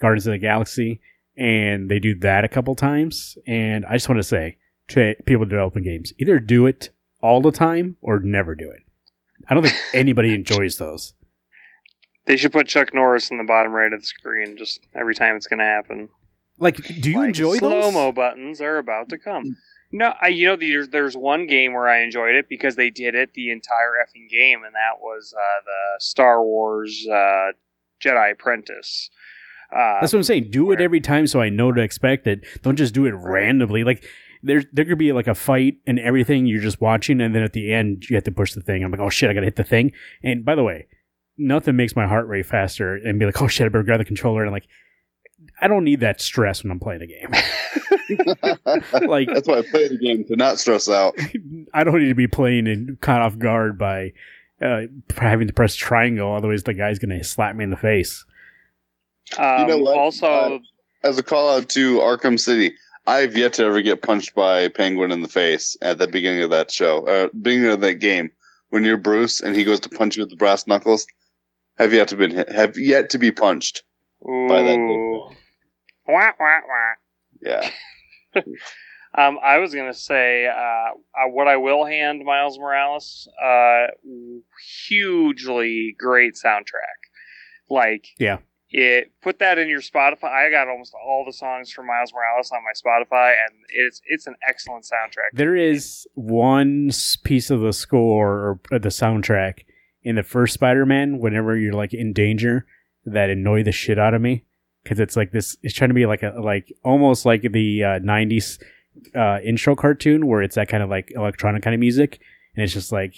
Guardians 0.00 0.26
of 0.26 0.32
the 0.32 0.38
Galaxy, 0.38 1.00
and 1.36 1.90
they 1.90 1.98
do 1.98 2.14
that 2.16 2.44
a 2.44 2.48
couple 2.48 2.74
times. 2.74 3.38
And 3.46 3.86
I 3.86 3.94
just 3.94 4.08
want 4.08 4.18
to 4.18 4.24
say 4.24 4.58
to 4.88 5.14
people 5.24 5.46
developing 5.46 5.82
games, 5.82 6.12
either 6.18 6.38
do 6.38 6.66
it 6.66 6.90
all 7.22 7.40
the 7.40 7.52
time 7.52 7.96
or 8.02 8.20
never 8.20 8.54
do 8.54 8.70
it. 8.70 8.82
I 9.48 9.54
don't 9.54 9.62
think 9.62 9.76
anybody 9.94 10.34
enjoys 10.34 10.76
those. 10.76 11.14
They 12.26 12.36
should 12.36 12.52
put 12.52 12.68
Chuck 12.68 12.94
Norris 12.94 13.30
in 13.30 13.38
the 13.38 13.44
bottom 13.44 13.72
right 13.72 13.92
of 13.92 14.00
the 14.00 14.06
screen 14.06 14.56
just 14.56 14.80
every 14.94 15.14
time 15.14 15.36
it's 15.36 15.46
going 15.46 15.58
to 15.58 15.64
happen. 15.64 16.08
Like, 16.58 16.76
do 17.00 17.10
you 17.10 17.18
like, 17.18 17.28
enjoy 17.28 17.58
slow 17.58 17.90
mo 17.90 18.12
buttons 18.12 18.60
are 18.60 18.78
about 18.78 19.08
to 19.08 19.18
come. 19.18 19.56
No, 19.92 20.14
I 20.20 20.28
you 20.28 20.46
know 20.46 20.56
there's 20.56 20.88
there's 20.88 21.16
one 21.16 21.46
game 21.46 21.74
where 21.74 21.88
I 21.88 22.02
enjoyed 22.02 22.34
it 22.34 22.48
because 22.48 22.76
they 22.76 22.90
did 22.90 23.14
it 23.14 23.34
the 23.34 23.50
entire 23.50 23.92
effing 24.02 24.28
game, 24.30 24.64
and 24.64 24.74
that 24.74 25.00
was 25.00 25.34
uh, 25.36 25.60
the 25.64 26.00
Star 26.00 26.42
Wars 26.42 27.06
uh, 27.10 27.52
Jedi 28.02 28.32
Apprentice. 28.32 29.10
Uh, 29.70 30.00
That's 30.00 30.12
what 30.12 30.20
I'm 30.20 30.24
saying. 30.24 30.50
Do 30.50 30.70
it 30.72 30.80
every 30.80 31.00
time 31.00 31.26
so 31.26 31.40
I 31.40 31.48
know 31.48 31.72
to 31.72 31.80
expect 31.82 32.26
it. 32.26 32.40
Don't 32.62 32.76
just 32.76 32.94
do 32.94 33.06
it 33.06 33.12
randomly. 33.12 33.84
Like 33.84 34.04
there 34.42 34.64
there 34.72 34.84
could 34.84 34.98
be 34.98 35.12
like 35.12 35.26
a 35.26 35.34
fight 35.34 35.76
and 35.86 35.98
everything 35.98 36.46
you're 36.46 36.60
just 36.60 36.80
watching 36.80 37.20
and 37.20 37.34
then 37.34 37.42
at 37.42 37.52
the 37.52 37.72
end 37.72 38.04
you 38.08 38.16
have 38.16 38.24
to 38.24 38.32
push 38.32 38.54
the 38.54 38.60
thing. 38.60 38.82
I'm 38.82 38.90
like, 38.90 39.00
oh 39.00 39.10
shit, 39.10 39.30
I 39.30 39.34
gotta 39.34 39.46
hit 39.46 39.56
the 39.56 39.64
thing. 39.64 39.92
And 40.22 40.44
by 40.44 40.54
the 40.54 40.64
way, 40.64 40.86
nothing 41.38 41.76
makes 41.76 41.96
my 41.96 42.06
heart 42.06 42.26
rate 42.26 42.46
faster 42.46 42.96
and 42.96 43.18
be 43.18 43.26
like, 43.26 43.40
oh 43.40 43.48
shit, 43.48 43.66
I 43.66 43.68
better 43.68 43.84
grab 43.84 44.00
the 44.00 44.04
controller 44.04 44.42
and 44.42 44.52
like 44.52 44.66
I 45.60 45.68
don't 45.68 45.84
need 45.84 46.00
that 46.00 46.20
stress 46.20 46.62
when 46.62 46.70
I'm 46.72 46.80
playing 46.80 47.02
a 47.02 47.06
game. 47.06 47.30
like 49.08 49.28
That's 49.32 49.46
why 49.48 49.58
I 49.58 49.62
play 49.62 49.88
the 49.88 49.98
game 49.98 50.24
to 50.24 50.36
not 50.36 50.58
stress 50.58 50.88
out. 50.88 51.14
I 51.74 51.84
don't 51.84 51.98
need 52.00 52.08
to 52.08 52.14
be 52.14 52.26
playing 52.26 52.66
and 52.66 53.00
caught 53.00 53.22
off 53.22 53.38
guard 53.38 53.78
by 53.78 54.12
uh, 54.60 54.82
having 55.16 55.46
to 55.46 55.52
press 55.52 55.74
triangle, 55.74 56.34
otherwise 56.34 56.62
the 56.64 56.74
guy's 56.74 56.98
gonna 56.98 57.22
slap 57.24 57.56
me 57.56 57.64
in 57.64 57.70
the 57.70 57.76
face. 57.76 58.24
um, 59.38 59.60
You 59.60 59.66
know 59.68 59.78
what? 59.78 59.96
Also, 59.98 60.26
Uh, 60.26 60.58
As 61.04 61.18
a 61.18 61.22
call 61.22 61.56
out 61.56 61.68
to 61.70 61.98
Arkham 61.98 62.38
City, 62.38 62.74
I've 63.06 63.36
yet 63.36 63.54
to 63.54 63.64
ever 63.64 63.82
get 63.82 64.02
punched 64.02 64.34
by 64.34 64.60
a 64.60 64.70
penguin 64.70 65.10
in 65.10 65.22
the 65.22 65.28
face 65.28 65.76
at 65.82 65.98
the 65.98 66.06
beginning 66.06 66.42
of 66.42 66.50
that 66.50 66.70
show, 66.70 67.04
uh, 67.06 67.28
beginning 67.40 67.70
of 67.70 67.80
that 67.80 67.94
game. 67.94 68.30
When 68.70 68.84
you're 68.84 68.96
Bruce 68.96 69.40
and 69.40 69.54
he 69.54 69.64
goes 69.64 69.80
to 69.80 69.88
punch 69.90 70.16
you 70.16 70.22
with 70.22 70.30
the 70.30 70.36
brass 70.36 70.66
knuckles, 70.66 71.06
have 71.78 71.92
yet 71.92 72.08
to 72.08 72.16
been 72.16 72.30
hit, 72.30 72.50
have 72.50 72.78
yet 72.78 73.10
to 73.10 73.18
be 73.18 73.30
punched. 73.30 73.82
by 74.24 74.62
that 74.62 74.78
ooh. 74.78 75.01
Wah, 76.06 76.32
wah, 76.38 76.60
wah. 76.68 76.94
Yeah, 77.42 77.70
Um, 79.14 79.38
I 79.44 79.58
was 79.58 79.74
gonna 79.74 79.92
say 79.92 80.46
uh, 80.46 80.52
uh, 80.52 81.28
what 81.28 81.46
I 81.46 81.56
will 81.56 81.84
hand 81.84 82.22
Miles 82.24 82.58
Morales. 82.58 83.28
Uh, 83.42 83.88
hugely 84.88 85.94
great 85.98 86.34
soundtrack. 86.34 86.98
Like 87.68 88.06
Yeah. 88.18 88.38
it 88.70 89.12
put 89.22 89.38
that 89.40 89.58
in 89.58 89.68
your 89.68 89.80
Spotify. 89.80 90.24
I 90.46 90.50
got 90.50 90.68
almost 90.68 90.94
all 90.94 91.24
the 91.26 91.32
songs 91.32 91.70
from 91.70 91.86
Miles 91.88 92.12
Morales 92.14 92.50
on 92.52 92.60
my 92.64 92.72
Spotify, 92.72 93.32
and 93.32 93.54
it's 93.68 94.00
it's 94.06 94.26
an 94.26 94.36
excellent 94.48 94.84
soundtrack. 94.84 95.34
There 95.36 95.56
is 95.56 96.06
one 96.14 96.90
piece 97.24 97.50
of 97.50 97.60
the 97.60 97.72
score 97.72 98.60
or 98.70 98.78
the 98.78 98.88
soundtrack 98.88 99.60
in 100.02 100.16
the 100.16 100.22
first 100.22 100.54
Spider-Man. 100.54 101.18
Whenever 101.18 101.56
you're 101.56 101.74
like 101.74 101.92
in 101.94 102.12
danger, 102.12 102.66
that 103.04 103.30
annoy 103.30 103.62
the 103.62 103.72
shit 103.72 103.98
out 103.98 104.14
of 104.14 104.22
me 104.22 104.44
because 104.82 105.00
it's 105.00 105.16
like 105.16 105.32
this. 105.32 105.56
It's 105.62 105.74
trying 105.74 105.90
to 105.90 105.94
be 105.94 106.06
like 106.06 106.22
a 106.22 106.34
like 106.40 106.72
almost 106.84 107.24
like 107.24 107.42
the 107.42 107.84
uh, 107.84 107.98
'90s 108.00 108.62
uh, 109.14 109.38
intro 109.44 109.74
cartoon 109.74 110.26
where 110.26 110.42
it's 110.42 110.56
that 110.56 110.68
kind 110.68 110.82
of 110.82 110.90
like 110.90 111.12
electronic 111.14 111.62
kind 111.62 111.74
of 111.74 111.80
music, 111.80 112.20
and 112.54 112.64
it's 112.64 112.72
just 112.72 112.92
like 112.92 113.14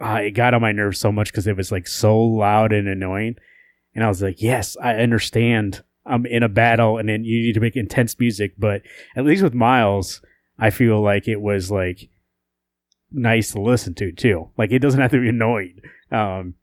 uh, 0.00 0.20
it 0.22 0.32
got 0.32 0.54
on 0.54 0.60
my 0.60 0.72
nerves 0.72 0.98
so 0.98 1.12
much 1.12 1.30
because 1.30 1.46
it 1.46 1.56
was 1.56 1.72
like 1.72 1.86
so 1.86 2.18
loud 2.18 2.72
and 2.72 2.88
annoying. 2.88 3.36
And 3.94 4.04
I 4.04 4.08
was 4.08 4.22
like, 4.22 4.40
yes, 4.40 4.76
I 4.82 4.94
understand. 4.96 5.82
I'm 6.04 6.26
in 6.26 6.42
a 6.42 6.48
battle, 6.48 6.98
and 6.98 7.08
then 7.08 7.24
you 7.24 7.40
need 7.40 7.52
to 7.52 7.60
make 7.60 7.76
intense 7.76 8.18
music, 8.18 8.54
but 8.58 8.82
at 9.14 9.24
least 9.24 9.42
with 9.42 9.54
Miles, 9.54 10.20
I 10.58 10.70
feel 10.70 11.00
like 11.00 11.28
it 11.28 11.40
was 11.40 11.70
like 11.70 12.08
nice 13.12 13.52
to 13.52 13.60
listen 13.60 13.94
to 13.94 14.10
too. 14.12 14.50
Like 14.56 14.72
it 14.72 14.80
doesn't 14.80 15.00
have 15.00 15.12
to 15.12 15.20
be 15.20 15.28
annoying. 15.28 15.80
Um, 16.10 16.54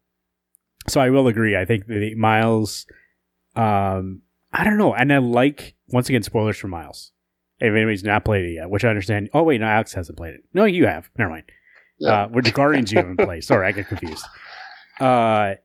so 0.88 1.00
I 1.00 1.10
will 1.10 1.28
agree. 1.28 1.56
I 1.56 1.66
think 1.66 1.88
the 1.88 2.16
Miles, 2.16 2.86
um, 3.60 4.22
I 4.54 4.64
don't 4.64 4.78
know, 4.78 4.94
and 4.94 5.12
I 5.14 5.18
like 5.18 5.76
once 5.90 6.10
again 6.10 6.24
spoilers 6.24 6.58
for 6.58 6.68
Miles. 6.68 7.12
If 7.60 7.74
anybody's 7.74 8.04
not 8.04 8.24
played 8.24 8.46
it 8.46 8.54
yet, 8.54 8.70
which 8.70 8.86
I 8.86 8.90
understand. 8.90 9.30
Oh 9.34 9.44
wait, 9.44 9.60
no, 9.60 9.68
Alex 9.68 9.94
hasn't 9.94 10.18
played 10.18 10.36
it. 10.36 10.42
No, 10.54 10.64
you 10.66 10.86
have. 10.88 11.10
Never 11.18 11.32
mind. 11.32 11.44
Yeah. 12.00 12.24
Uh, 12.34 12.42
the 12.42 12.52
Guardians 12.52 12.92
you 12.92 12.98
haven't 13.00 13.18
played. 13.20 13.44
Sorry, 13.44 13.68
I 13.68 13.72
get 13.74 13.88
confused. 13.88 14.26
uh, 15.02 15.56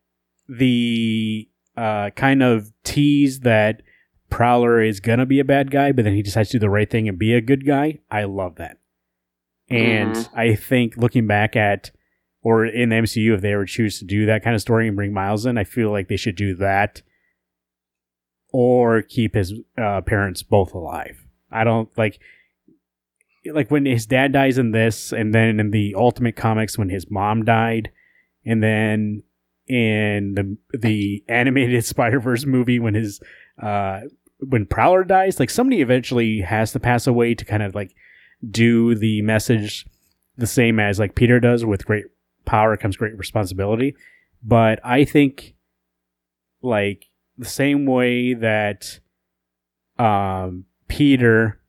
the 0.48 1.48
uh, 1.76 2.10
kind 2.10 2.42
of 2.42 2.72
tease 2.82 3.40
that 3.40 3.82
Prowler 4.30 4.80
is 4.82 5.00
gonna 5.00 5.26
be 5.26 5.38
a 5.40 5.44
bad 5.44 5.70
guy, 5.70 5.92
but 5.92 6.04
then 6.04 6.14
he 6.14 6.22
decides 6.22 6.50
to 6.50 6.56
do 6.56 6.60
the 6.60 6.70
right 6.70 6.90
thing 6.90 7.08
and 7.08 7.18
be 7.18 7.32
a 7.34 7.40
good 7.40 7.64
guy. 7.66 8.00
I 8.10 8.24
love 8.24 8.56
that, 8.56 8.78
and 9.70 10.14
Mhm. 10.16 10.28
I 10.34 10.54
think 10.56 10.96
looking 10.96 11.26
back 11.26 11.54
at 11.56 11.90
or 12.42 12.66
in 12.66 12.88
the 12.90 12.96
MCU, 12.96 13.32
if 13.34 13.40
they 13.40 13.52
ever 13.54 13.64
choose 13.64 13.98
to 14.00 14.04
do 14.04 14.26
that 14.26 14.42
kind 14.42 14.54
of 14.54 14.60
story 14.60 14.86
and 14.88 14.96
bring 14.96 15.12
Miles 15.14 15.46
in, 15.46 15.56
I 15.56 15.64
feel 15.64 15.90
like 15.90 16.08
they 16.08 16.16
should 16.16 16.36
do 16.36 16.54
that 16.56 17.00
or 18.54 19.02
keep 19.02 19.34
his 19.34 19.52
uh, 19.76 20.00
parents 20.02 20.44
both 20.44 20.74
alive. 20.74 21.26
I 21.50 21.64
don't 21.64 21.88
like 21.98 22.20
like 23.46 23.68
when 23.68 23.84
his 23.84 24.06
dad 24.06 24.32
dies 24.32 24.58
in 24.58 24.70
this, 24.70 25.12
and 25.12 25.34
then 25.34 25.58
in 25.58 25.72
the 25.72 25.96
Ultimate 25.98 26.36
Comics 26.36 26.78
when 26.78 26.88
his 26.88 27.10
mom 27.10 27.44
died, 27.44 27.90
and 28.46 28.62
then 28.62 29.24
in 29.66 30.34
the 30.34 30.78
the 30.78 31.24
animated 31.28 31.84
Spider 31.84 32.20
Verse 32.20 32.46
movie 32.46 32.78
when 32.78 32.94
his 32.94 33.20
uh 33.60 34.02
when 34.38 34.66
Prowler 34.66 35.02
dies, 35.02 35.40
like 35.40 35.50
somebody 35.50 35.80
eventually 35.80 36.40
has 36.40 36.70
to 36.72 36.80
pass 36.80 37.08
away 37.08 37.34
to 37.34 37.44
kind 37.44 37.62
of 37.62 37.74
like 37.74 37.92
do 38.48 38.94
the 38.94 39.20
message 39.22 39.84
the 40.36 40.46
same 40.46 40.78
as 40.78 41.00
like 41.00 41.16
Peter 41.16 41.40
does 41.40 41.64
with 41.64 41.86
great 41.86 42.04
power 42.44 42.76
comes 42.76 42.96
great 42.96 43.18
responsibility. 43.18 43.96
But 44.44 44.78
I 44.84 45.04
think 45.04 45.56
like 46.62 47.08
the 47.38 47.44
same 47.44 47.86
way 47.86 48.34
that 48.34 49.00
um 49.98 50.64
Peter 50.88 51.60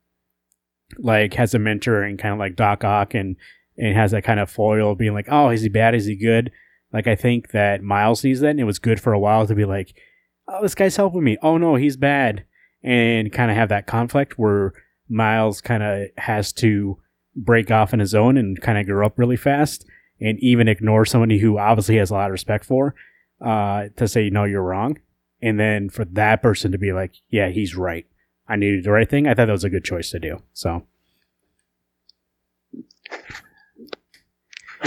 like 0.98 1.34
has 1.34 1.54
a 1.54 1.60
mentor 1.60 2.04
and 2.04 2.20
kind 2.20 2.34
of 2.34 2.40
like 2.40 2.56
Doc 2.56 2.84
Ock 2.84 3.14
and 3.14 3.36
and 3.78 3.96
has 3.96 4.12
that 4.12 4.24
kind 4.24 4.40
of 4.40 4.50
foil 4.50 4.96
being 4.96 5.14
like, 5.14 5.28
oh, 5.30 5.50
is 5.50 5.62
he 5.62 5.70
bad? 5.70 5.96
Is 5.96 6.06
he 6.06 6.16
good? 6.16 6.52
Like 6.94 7.08
I 7.08 7.16
think 7.16 7.52
that 7.52 7.84
Miles 7.84 8.24
needs 8.24 8.40
that, 8.40 8.52
and 8.52 8.60
it 8.60 8.66
was 8.66 8.80
good 8.80 9.02
for 9.02 9.12
a 9.12 9.20
while 9.20 9.46
to 9.48 9.56
be 9.56 9.66
like, 9.66 10.00
oh, 10.48 10.62
this 10.62 10.76
guy's 10.76 10.96
helping 10.96 11.24
me. 11.24 11.38
Oh 11.42 11.58
no, 11.58 11.76
he's 11.76 11.98
bad, 11.98 12.46
and 12.84 13.34
kind 13.34 13.52
of 13.52 13.58
have 13.58 13.70
that 13.70 13.88
conflict 13.88 14.40
where 14.40 14.72
Miles 15.10 15.60
kind 15.60 15.84
of 15.84 16.08
has 16.18 16.54
to 16.54 16.98
break 17.36 17.70
off 17.70 17.92
on 17.92 18.00
his 18.00 18.16
own 18.16 18.38
and 18.38 18.62
kind 18.62 18.78
of 18.78 18.86
grow 18.86 19.06
up 19.06 19.20
really 19.20 19.36
fast, 19.36 19.86
and 20.22 20.40
even 20.40 20.70
ignore 20.70 21.04
somebody 21.04 21.40
who 21.40 21.58
obviously 21.58 21.98
has 21.98 22.12
a 22.12 22.14
lot 22.14 22.28
of 22.28 22.32
respect 22.32 22.64
for, 22.64 22.96
uh, 23.42 23.86
to 23.98 24.08
say 24.08 24.30
no, 24.30 24.46
you're 24.46 24.64
wrong, 24.64 24.98
and 25.42 25.60
then 25.60 25.90
for 25.90 26.06
that 26.06 26.42
person 26.42 26.72
to 26.72 26.78
be 26.78 26.92
like, 26.94 27.16
yeah, 27.30 27.50
he's 27.50 27.76
right. 27.76 28.06
I 28.48 28.56
needed 28.56 28.84
the 28.84 28.92
right 28.92 29.10
thing. 29.10 29.28
I 29.28 29.34
thought 29.34 29.48
that 29.48 29.52
was 29.52 29.64
a 29.64 29.70
good 29.70 29.84
choice 29.84 30.12
to 30.12 30.20
do. 30.20 30.42
So 30.54 30.86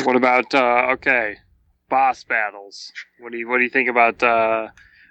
What 0.05 0.17
about 0.17 0.55
uh, 0.55 0.89
okay, 0.93 1.37
boss 1.89 2.23
battles? 2.25 2.93
What 3.19 3.33
do 3.33 3.39
you 3.39 3.49
what 3.49 3.59
do 3.59 3.65
you 3.65 3.71
think 3.71 3.89
about? 3.89 4.23
Uh, 4.23 4.69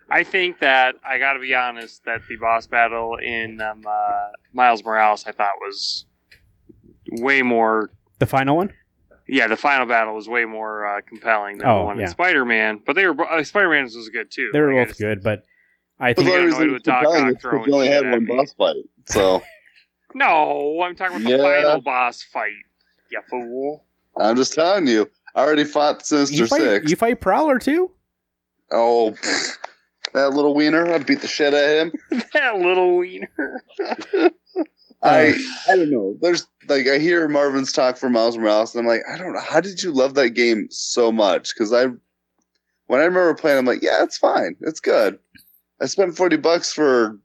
I 0.09 0.23
think 0.23 0.59
that 0.59 0.95
I 1.05 1.19
got 1.19 1.33
to 1.33 1.39
be 1.39 1.53
honest 1.53 2.05
that 2.05 2.21
the 2.27 2.37
boss 2.37 2.67
battle 2.67 3.17
in 3.17 3.59
um, 3.59 3.83
uh, 3.85 4.27
Miles 4.53 4.83
Morales 4.83 5.25
I 5.27 5.33
thought 5.33 5.55
was 5.59 6.05
way 7.11 7.41
more. 7.41 7.91
the 8.19 8.25
final 8.25 8.55
one. 8.55 8.71
Yeah, 9.29 9.47
the 9.47 9.57
final 9.57 9.85
battle 9.85 10.15
was 10.15 10.29
way 10.29 10.45
more 10.45 10.85
uh, 10.85 11.01
compelling 11.05 11.57
than 11.57 11.67
Oh, 11.67 11.79
the 11.79 11.85
one 11.85 11.97
yeah. 11.97 12.05
in 12.05 12.09
Spider 12.09 12.45
Man. 12.45 12.81
But 12.85 12.95
they 12.95 13.05
were 13.07 13.21
uh, 13.29 13.43
Spider 13.43 13.69
Man's 13.69 13.95
was 13.95 14.09
good 14.09 14.31
too. 14.31 14.49
They 14.53 14.59
were 14.61 14.73
Like, 14.73 14.87
both 14.87 14.87
just- 14.89 14.99
good, 14.99 15.23
but 15.23 15.43
I 15.99 16.13
think 16.13 16.27
the 16.29 16.33
the 16.33 16.49
got 16.51 16.61
only 16.61 16.73
with 16.73 16.83
Doc 16.83 17.05
Ock 17.05 17.41
throwing 17.41 17.65
we 17.65 17.71
only 17.73 17.87
had 17.87 18.09
one 18.09 18.25
me. 18.25 18.35
boss 18.35 18.53
fight. 18.53 18.75
So 19.05 19.41
No, 20.13 20.81
I'm 20.81 20.95
talking 20.95 21.17
about 21.17 21.29
Yeah. 21.29 21.37
the 21.37 21.43
final 21.43 21.81
boss 21.81 22.23
fight. 22.23 22.51
You 23.11 23.21
fool. 23.29 23.83
I'm 24.17 24.35
just 24.35 24.53
telling 24.53 24.87
you, 24.87 25.09
I 25.35 25.41
already 25.41 25.63
fought 25.63 26.05
Sinister 26.05 26.35
you 26.35 26.47
fight, 26.47 26.61
Six. 26.61 26.89
you 26.89 26.95
fight 26.95 27.19
Prowler 27.21 27.59
too. 27.59 27.91
Oh, 28.71 29.13
pfft. 29.21 29.57
that 30.13 30.29
little 30.33 30.53
wiener! 30.55 30.91
I 30.93 30.97
beat 30.99 31.21
the 31.21 31.27
shit 31.27 31.53
out 31.53 31.63
of 31.63 31.93
him. 32.11 32.23
that 32.33 32.57
little 32.57 32.97
wiener. 32.97 33.61
I 35.03 35.35
I 35.67 35.75
don't 35.75 35.91
know. 35.91 36.17
There's 36.21 36.47
like 36.67 36.87
I 36.87 36.97
hear 36.97 37.27
Marvin's 37.27 37.71
talk 37.71 37.97
for 37.97 38.09
Miles 38.09 38.37
Morales, 38.37 38.73
and 38.73 38.81
I'm 38.81 38.87
like, 38.87 39.01
I 39.11 39.17
don't 39.17 39.33
know. 39.33 39.39
How 39.39 39.61
did 39.61 39.83
you 39.83 39.91
love 39.91 40.15
that 40.15 40.31
game 40.31 40.67
so 40.71 41.11
much? 41.11 41.53
Because 41.53 41.71
I, 41.71 41.85
when 42.87 43.01
I 43.01 43.05
remember 43.05 43.33
playing, 43.35 43.59
I'm 43.59 43.65
like, 43.65 43.83
yeah, 43.83 44.03
it's 44.03 44.17
fine, 44.17 44.55
it's 44.61 44.79
good. 44.79 45.19
I 45.81 45.85
spent 45.85 46.17
forty 46.17 46.37
bucks 46.37 46.73
for 46.73 47.19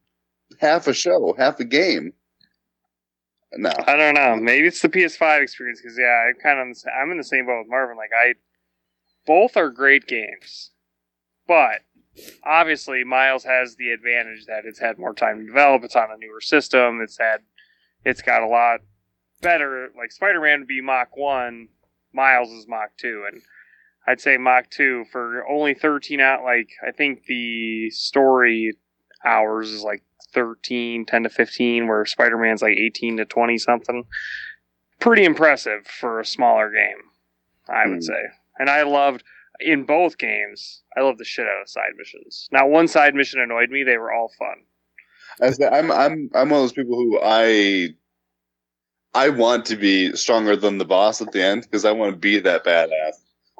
half 0.60 0.86
a 0.86 0.92
show, 0.92 1.34
half 1.38 1.60
a 1.60 1.64
game. 1.64 2.12
No, 3.54 3.72
I 3.86 3.96
don't 3.96 4.14
know. 4.14 4.36
Maybe 4.36 4.66
it's 4.66 4.80
the 4.80 4.88
PS5 4.88 5.42
experience 5.42 5.80
because 5.82 5.98
yeah, 5.98 6.28
I 6.28 6.32
kind 6.42 6.58
of 6.58 6.76
I'm 6.98 7.10
in 7.10 7.18
the 7.18 7.24
same 7.24 7.46
boat 7.46 7.60
with 7.60 7.70
Marvin. 7.70 7.96
Like 7.96 8.10
I, 8.18 8.34
both 9.26 9.56
are 9.56 9.68
great 9.70 10.06
games, 10.06 10.70
but 11.46 11.80
obviously 12.44 13.04
Miles 13.04 13.44
has 13.44 13.76
the 13.76 13.90
advantage 13.90 14.46
that 14.46 14.64
it's 14.64 14.78
had 14.78 14.98
more 14.98 15.14
time 15.14 15.40
to 15.40 15.46
develop. 15.46 15.84
It's 15.84 15.96
on 15.96 16.10
a 16.10 16.16
newer 16.16 16.40
system. 16.40 17.00
It's 17.02 17.18
had, 17.18 17.40
it's 18.04 18.22
got 18.22 18.42
a 18.42 18.46
lot 18.46 18.80
better. 19.40 19.90
Like 19.96 20.12
Spider-Man 20.12 20.60
would 20.60 20.68
be 20.68 20.80
Mach 20.80 21.16
one, 21.16 21.68
Miles 22.12 22.50
is 22.50 22.66
Mach 22.68 22.96
two, 22.96 23.24
and 23.30 23.42
I'd 24.06 24.20
say 24.20 24.36
Mach 24.36 24.70
two 24.70 25.04
for 25.12 25.46
only 25.48 25.74
13 25.74 26.20
out. 26.20 26.42
Like 26.44 26.68
I 26.86 26.90
think 26.90 27.24
the 27.26 27.90
story 27.90 28.72
hours 29.24 29.70
is 29.70 29.82
like 29.82 30.02
13, 30.32 31.04
10 31.06 31.22
to 31.24 31.28
15, 31.28 31.86
where 31.88 32.04
Spider 32.06 32.38
Man's 32.38 32.62
like 32.62 32.76
18 32.76 33.18
to 33.18 33.24
20 33.24 33.58
something. 33.58 34.04
Pretty 34.98 35.24
impressive 35.24 35.86
for 35.86 36.20
a 36.20 36.24
smaller 36.24 36.70
game, 36.70 37.02
I 37.68 37.86
would 37.86 37.96
Hmm. 37.96 38.00
say. 38.00 38.22
And 38.58 38.70
I 38.70 38.82
loved, 38.82 39.24
in 39.60 39.84
both 39.84 40.16
games, 40.18 40.82
I 40.96 41.00
loved 41.00 41.18
the 41.18 41.24
shit 41.24 41.46
out 41.46 41.60
of 41.62 41.68
side 41.68 41.92
missions. 41.96 42.48
Now, 42.52 42.66
one 42.66 42.88
side 42.88 43.14
mission 43.14 43.40
annoyed 43.40 43.70
me, 43.70 43.82
they 43.82 43.98
were 43.98 44.12
all 44.12 44.30
fun. 44.38 44.64
I 45.40 45.50
say, 45.50 45.66
I'm 45.68 45.90
I'm 45.90 46.30
I'm 46.34 46.50
one 46.50 46.58
of 46.60 46.64
those 46.64 46.72
people 46.72 46.96
who 46.96 47.18
I 47.22 47.88
I 49.14 49.28
want 49.28 49.66
to 49.66 49.76
be 49.76 50.12
stronger 50.14 50.56
than 50.56 50.78
the 50.78 50.84
boss 50.84 51.20
at 51.20 51.32
the 51.32 51.42
end 51.42 51.62
because 51.62 51.84
I 51.84 51.92
want 51.92 52.12
to 52.12 52.18
be 52.18 52.38
that 52.40 52.64
badass. 52.64 53.12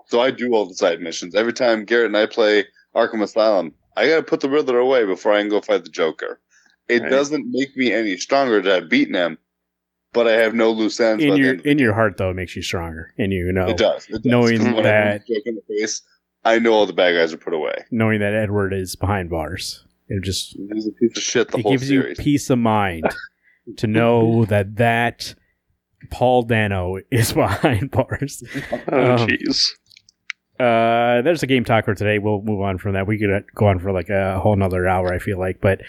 So 0.06 0.20
I 0.20 0.30
do 0.30 0.52
all 0.54 0.66
the 0.66 0.74
side 0.74 1.00
missions. 1.00 1.34
Every 1.34 1.52
time 1.52 1.84
Garrett 1.84 2.06
and 2.06 2.16
I 2.16 2.26
play 2.26 2.64
Arkham 2.94 3.22
Asylum, 3.22 3.72
I 3.96 4.08
gotta 4.08 4.22
put 4.22 4.40
the 4.40 4.50
Riddler 4.50 4.78
away 4.78 5.04
before 5.04 5.32
I 5.32 5.40
can 5.40 5.48
go 5.50 5.60
fight 5.60 5.84
the 5.84 5.90
Joker. 5.90 6.40
It 6.88 7.02
Right. 7.02 7.10
doesn't 7.10 7.46
make 7.50 7.76
me 7.76 7.92
any 7.92 8.16
stronger 8.16 8.60
to 8.60 8.70
have 8.74 8.88
beaten 8.90 9.14
him, 9.14 9.38
but 10.12 10.26
I 10.26 10.32
have 10.32 10.54
no 10.54 10.70
loose 10.72 10.98
ends. 11.00 11.22
In 11.22 11.36
your 11.36 11.54
in 11.54 11.78
your 11.78 11.92
heart, 11.94 12.16
though, 12.18 12.30
it 12.30 12.34
makes 12.34 12.56
you 12.56 12.62
stronger, 12.62 13.14
and 13.18 13.32
you 13.32 13.50
know 13.52 13.68
it 13.68 13.76
does. 13.76 14.06
It 14.08 14.22
does. 14.22 14.24
knowing 14.24 14.58
'Cause 14.58 14.66
when 14.66 14.78
I 14.78 14.82
that- 14.82 15.26
Joker 15.26 15.40
in 15.46 15.54
the 15.54 15.62
face, 15.78 16.02
I 16.44 16.58
know 16.58 16.72
all 16.72 16.86
the 16.86 16.92
bad 16.92 17.12
guys 17.12 17.32
are 17.32 17.38
put 17.38 17.54
away. 17.54 17.84
knowing 17.90 18.20
that 18.20 18.34
Edward 18.34 18.72
is 18.74 18.96
behind 18.96 19.30
bars. 19.30 19.84
It 20.14 20.22
just 20.24 20.54
a 20.56 20.90
piece 21.00 21.16
of 21.16 21.22
shit 21.22 21.48
the 21.48 21.58
it 21.58 21.62
whole 21.62 21.72
gives 21.72 21.88
series. 21.88 22.18
you 22.18 22.22
peace 22.24 22.50
of 22.50 22.58
mind 22.58 23.04
to 23.78 23.86
know 23.86 24.44
that 24.46 24.76
that 24.76 25.34
Paul 26.10 26.42
Dano 26.42 26.96
is 27.10 27.32
behind 27.42 27.90
bars. 27.90 28.42
Oh, 28.90 29.12
Um, 29.14 29.28
jeez. 29.28 29.70
Uh, 30.60 31.22
there's 31.22 31.42
a 31.42 31.46
game 31.46 31.64
talker 31.64 31.94
today. 31.94 32.18
We'll 32.18 32.42
move 32.42 32.60
on 32.60 32.78
from 32.78 32.92
that. 32.92 33.06
We 33.06 33.18
could 33.18 33.32
uh, 33.32 33.40
go 33.54 33.66
on 33.66 33.80
for 33.80 33.90
like 33.90 34.10
a 34.10 34.38
whole 34.38 34.54
nother 34.54 34.86
hour. 34.86 35.12
I 35.12 35.18
feel 35.18 35.38
like, 35.38 35.60
but 35.60 35.80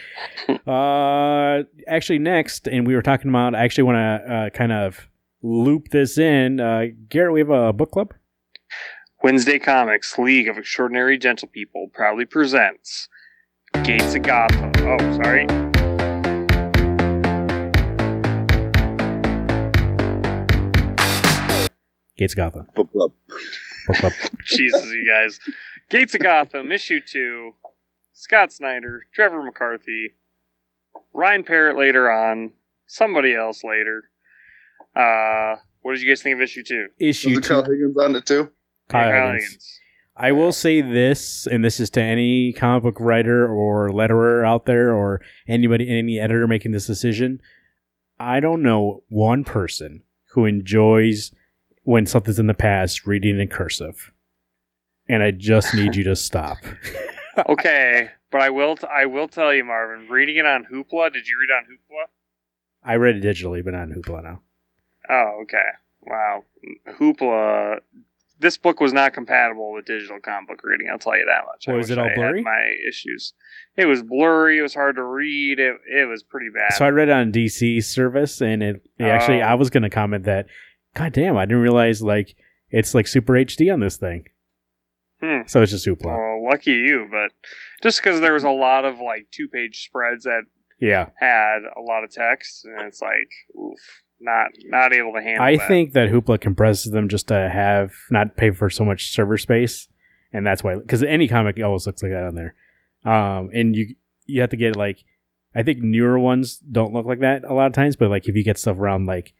uh, 0.67 1.63
actually, 1.87 2.19
next, 2.19 2.67
and 2.67 2.87
we 2.87 2.95
were 2.95 3.01
talking 3.03 3.29
about. 3.29 3.53
I 3.55 3.63
actually 3.65 3.83
want 3.83 3.97
to 3.97 4.33
uh, 4.33 4.49
kind 4.49 4.71
of 4.71 5.07
loop 5.43 5.89
this 5.89 6.17
in. 6.17 6.59
Uh, 6.59 6.85
Garrett, 7.09 7.33
we 7.33 7.39
have 7.41 7.49
a 7.51 7.71
book 7.73 7.91
club. 7.91 8.13
Wednesday 9.21 9.59
Comics 9.59 10.17
League 10.17 10.47
of 10.47 10.57
Extraordinary 10.57 11.17
Gentle 11.17 11.47
People 11.49 11.89
proudly 11.93 12.25
presents 12.25 13.07
Gates 13.81 14.13
of 14.15 14.21
Gotham. 14.21 14.71
Oh, 14.87 14.97
sorry. 15.21 15.45
Gates 22.15 22.33
of 22.33 22.37
Gotham 22.37 22.67
Book 22.75 22.91
club. 22.91 23.11
book 23.87 23.97
club. 23.97 24.13
Jesus, 24.45 24.85
you 24.85 25.05
guys. 25.07 25.39
Gates 25.89 26.13
of 26.15 26.21
Gotham, 26.21 26.71
issue 26.71 27.01
two. 27.01 27.55
Scott 28.13 28.53
Snyder, 28.53 29.05
Trevor 29.13 29.41
McCarthy, 29.43 30.13
Ryan 31.13 31.43
Parrott 31.43 31.77
later 31.77 32.11
on, 32.11 32.51
somebody 32.85 33.35
else 33.35 33.63
later. 33.63 34.03
Uh, 34.95 35.55
what 35.81 35.93
did 35.93 36.01
you 36.03 36.07
guys 36.09 36.21
think 36.21 36.35
of 36.35 36.41
issue 36.41 36.63
two? 36.63 36.87
Issue 36.99 37.29
Was 37.29 37.39
it 37.39 37.43
Kyle 37.45 37.63
two. 37.63 37.71
Higgins 37.71 37.97
on 37.97 38.15
it 38.15 38.25
too? 38.25 38.51
Kyle 38.87 39.11
Kyle 39.11 39.27
Higgins. 39.33 39.43
Higgins. 39.43 39.79
I 40.15 40.31
will 40.31 40.51
say 40.51 40.81
this, 40.81 41.47
and 41.47 41.65
this 41.65 41.79
is 41.79 41.89
to 41.91 42.01
any 42.01 42.53
comic 42.53 42.83
book 42.83 42.99
writer 42.99 43.47
or 43.47 43.89
letterer 43.89 44.45
out 44.45 44.65
there, 44.65 44.93
or 44.93 45.21
anybody, 45.47 45.89
any 45.89 46.19
editor 46.19 46.47
making 46.47 46.71
this 46.71 46.85
decision. 46.85 47.41
I 48.19 48.39
don't 48.39 48.61
know 48.61 49.03
one 49.09 49.43
person 49.43 50.03
who 50.33 50.45
enjoys 50.45 51.31
when 51.83 52.05
something's 52.05 52.39
in 52.39 52.47
the 52.47 52.53
past 52.53 53.07
reading 53.07 53.39
in 53.39 53.47
cursive, 53.47 54.11
and 55.09 55.23
I 55.23 55.31
just 55.31 55.73
need 55.73 55.95
you 55.95 56.03
to 56.05 56.15
stop. 56.15 56.57
Okay, 57.49 58.09
but 58.31 58.41
I 58.41 58.51
will 58.51 58.75
t- 58.75 58.85
I 58.87 59.07
will 59.07 59.27
tell 59.27 59.51
you, 59.53 59.63
Marvin. 59.63 60.07
Reading 60.07 60.37
it 60.37 60.45
on 60.45 60.65
Hoopla. 60.65 61.11
Did 61.11 61.27
you 61.27 61.35
read 61.41 61.55
on 61.55 61.63
Hoopla? 61.63 62.05
I 62.83 62.95
read 62.95 63.15
it 63.15 63.23
digitally, 63.23 63.63
but 63.65 63.73
not 63.73 63.89
in 63.89 63.95
Hoopla 63.95 64.23
now. 64.23 64.41
Oh, 65.09 65.39
okay. 65.41 65.57
Wow. 66.01 66.43
Hoopla. 66.87 67.79
This 68.43 68.57
book 68.57 68.79
was 68.79 68.93
not 68.93 69.13
compatible 69.13 69.73
with 69.73 69.85
digital 69.85 70.19
comic 70.19 70.49
book 70.49 70.61
reading. 70.63 70.87
I'll 70.91 70.99
tell 70.99 71.17
you 71.17 71.25
that 71.25 71.45
much. 71.51 71.65
What, 71.65 71.77
was 71.77 71.89
it 71.89 71.97
all 71.97 72.05
I 72.05 72.09
had 72.09 72.15
blurry? 72.15 72.41
My 72.43 72.73
issues. 72.87 73.33
It 73.75 73.85
was 73.87 74.03
blurry. 74.03 74.59
It 74.59 74.61
was 74.61 74.75
hard 74.75 74.97
to 74.97 75.03
read. 75.03 75.59
It 75.59 75.77
it 75.91 76.07
was 76.07 76.21
pretty 76.21 76.49
bad. 76.53 76.73
So 76.77 76.85
I 76.85 76.89
read 76.89 77.09
it 77.09 77.13
on 77.13 77.31
DC 77.31 77.83
service, 77.83 78.39
and 78.41 78.61
it, 78.61 78.83
it 78.99 79.05
actually 79.05 79.41
Oh. 79.41 79.45
I 79.47 79.55
was 79.55 79.71
going 79.71 79.83
to 79.83 79.89
comment 79.89 80.25
that, 80.25 80.45
God 80.93 81.13
damn, 81.13 81.37
I 81.37 81.45
didn't 81.45 81.63
realize 81.63 82.03
like 82.03 82.35
it's 82.69 82.93
like 82.93 83.07
super 83.07 83.33
HD 83.33 83.73
on 83.73 83.79
this 83.79 83.97
thing. 83.97 84.25
Hmm. 85.21 85.47
So 85.47 85.61
it's 85.61 85.71
just 85.71 85.87
Hoopla. 85.87 86.05
Well, 86.05 86.43
lucky 86.43 86.71
you, 86.71 87.07
but 87.09 87.31
just 87.81 88.03
because 88.03 88.19
there 88.19 88.33
was 88.33 88.43
a 88.43 88.49
lot 88.49 88.83
of 88.85 88.99
like 88.99 89.27
two 89.31 89.47
page 89.47 89.85
spreads 89.85 90.25
that 90.25 90.41
Yeah, 90.79 91.09
had 91.17 91.59
a 91.77 91.81
lot 91.81 92.03
of 92.03 92.11
text, 92.11 92.65
and 92.65 92.81
it's 92.87 93.01
like, 93.01 93.29
oof, 93.57 94.02
not 94.23 94.47
not 94.65 94.93
able 94.93 95.13
to 95.13 95.21
handle. 95.21 95.43
I 95.43 95.57
that. 95.57 95.67
think 95.67 95.93
that 95.93 96.09
Hoopla 96.09 96.39
compresses 96.41 96.91
them 96.91 97.09
just 97.09 97.27
to 97.27 97.49
have 97.49 97.91
not 98.09 98.35
pay 98.37 98.51
for 98.51 98.69
so 98.69 98.83
much 98.85 99.11
server 99.11 99.37
space, 99.37 99.87
and 100.31 100.45
that's 100.47 100.63
why 100.63 100.75
because 100.75 101.03
any 101.03 101.27
comic 101.27 101.59
always 101.63 101.85
looks 101.85 102.01
like 102.01 102.11
that 102.11 102.23
on 102.23 102.35
there. 102.35 102.55
Um, 103.05 103.49
and 103.53 103.75
you 103.75 103.95
you 104.25 104.41
have 104.41 104.49
to 104.51 104.57
get 104.57 104.75
like 104.75 105.03
I 105.53 105.61
think 105.63 105.79
newer 105.79 106.17
ones 106.17 106.57
don't 106.57 106.93
look 106.93 107.05
like 107.05 107.19
that 107.19 107.43
a 107.43 107.53
lot 107.53 107.67
of 107.67 107.73
times, 107.73 107.95
but 107.95 108.09
like 108.09 108.27
if 108.27 108.35
you 108.35 108.43
get 108.43 108.57
stuff 108.57 108.77
around 108.77 109.05
like 109.05 109.33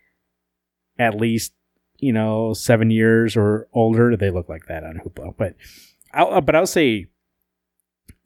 at 1.00 1.16
least 1.16 1.54
you 1.98 2.14
know 2.14 2.54
seven 2.54 2.92
years 2.92 3.36
or 3.38 3.68
older, 3.74 4.16
they 4.18 4.30
look 4.30 4.50
like 4.50 4.66
that 4.68 4.84
on 4.84 5.00
Hoopla. 5.04 5.36
But 5.38 5.56
I'll 6.14 6.42
but 6.42 6.56
I'll 6.56 6.68
say 6.68 7.08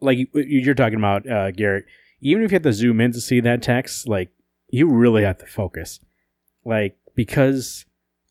like 0.02 0.18
you- 0.18 0.28
you're 0.34 0.76
talking 0.76 0.98
about 0.98 1.30
uh, 1.30 1.52
Garrett. 1.52 1.86
Even 2.20 2.44
if 2.44 2.52
you 2.52 2.56
have 2.56 2.64
to 2.64 2.74
zoom 2.74 3.00
in 3.00 3.12
to 3.12 3.22
see 3.22 3.40
that 3.42 3.62
text, 3.62 4.08
like 4.08 4.32
you 4.70 4.88
really 4.90 5.24
have 5.24 5.38
to 5.38 5.46
focus 5.46 6.00
like 6.68 6.98
because 7.16 7.86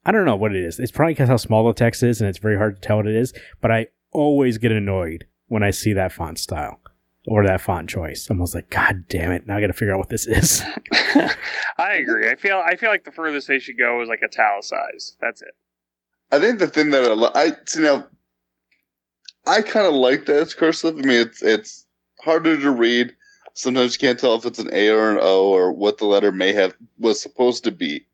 I 0.04 0.12
don't 0.12 0.24
know 0.24 0.36
what 0.36 0.54
it 0.54 0.64
is. 0.64 0.78
It's 0.78 0.92
probably 0.92 1.14
because 1.14 1.28
how 1.28 1.36
small 1.36 1.66
the 1.66 1.72
text 1.72 2.02
is, 2.02 2.20
and 2.20 2.28
it's 2.28 2.38
very 2.38 2.56
hard 2.56 2.76
to 2.76 2.86
tell 2.86 2.98
what 2.98 3.08
it 3.08 3.16
is. 3.16 3.32
But 3.60 3.72
I 3.72 3.88
always 4.12 4.58
get 4.58 4.70
annoyed 4.70 5.26
when 5.48 5.62
I 5.62 5.70
see 5.70 5.92
that 5.94 6.12
font 6.12 6.38
style 6.38 6.80
or 7.26 7.44
that 7.44 7.60
font 7.60 7.88
choice. 7.90 8.28
I'm 8.30 8.36
almost 8.36 8.54
like, 8.54 8.70
God 8.70 9.04
damn 9.08 9.32
it! 9.32 9.46
Now 9.46 9.56
I 9.56 9.60
got 9.60 9.66
to 9.68 9.72
figure 9.72 9.94
out 9.94 9.98
what 9.98 10.10
this 10.10 10.26
is. 10.26 10.62
I 11.78 11.94
agree. 11.94 12.30
I 12.30 12.36
feel 12.36 12.62
I 12.64 12.76
feel 12.76 12.90
like 12.90 13.04
the 13.04 13.12
furthest 13.12 13.48
they 13.48 13.58
should 13.58 13.78
go 13.78 14.00
is 14.02 14.08
like 14.08 14.22
italicized. 14.22 15.16
That's 15.20 15.42
it. 15.42 15.54
I 16.30 16.38
think 16.38 16.58
the 16.58 16.66
thing 16.66 16.90
that 16.90 17.04
I, 17.04 17.14
li- 17.14 17.30
I 17.34 17.52
see 17.66 17.82
now, 17.82 18.06
I 19.46 19.62
kind 19.62 19.86
of 19.86 19.94
like 19.94 20.26
that 20.26 20.40
it's 20.40 20.54
cursive. 20.54 20.96
I 20.96 21.02
mean, 21.02 21.20
it's 21.20 21.42
it's 21.42 21.86
harder 22.20 22.56
to 22.56 22.70
read. 22.70 23.14
Sometimes 23.54 23.94
you 23.94 24.06
can't 24.06 24.18
tell 24.18 24.34
if 24.34 24.44
it's 24.44 24.58
an 24.58 24.70
A 24.72 24.90
or 24.90 25.10
an 25.10 25.18
O 25.20 25.48
or 25.50 25.72
what 25.72 25.98
the 25.98 26.04
letter 26.04 26.30
may 26.30 26.52
have 26.52 26.74
was 26.98 27.20
supposed 27.20 27.64
to 27.64 27.72
be. 27.72 28.06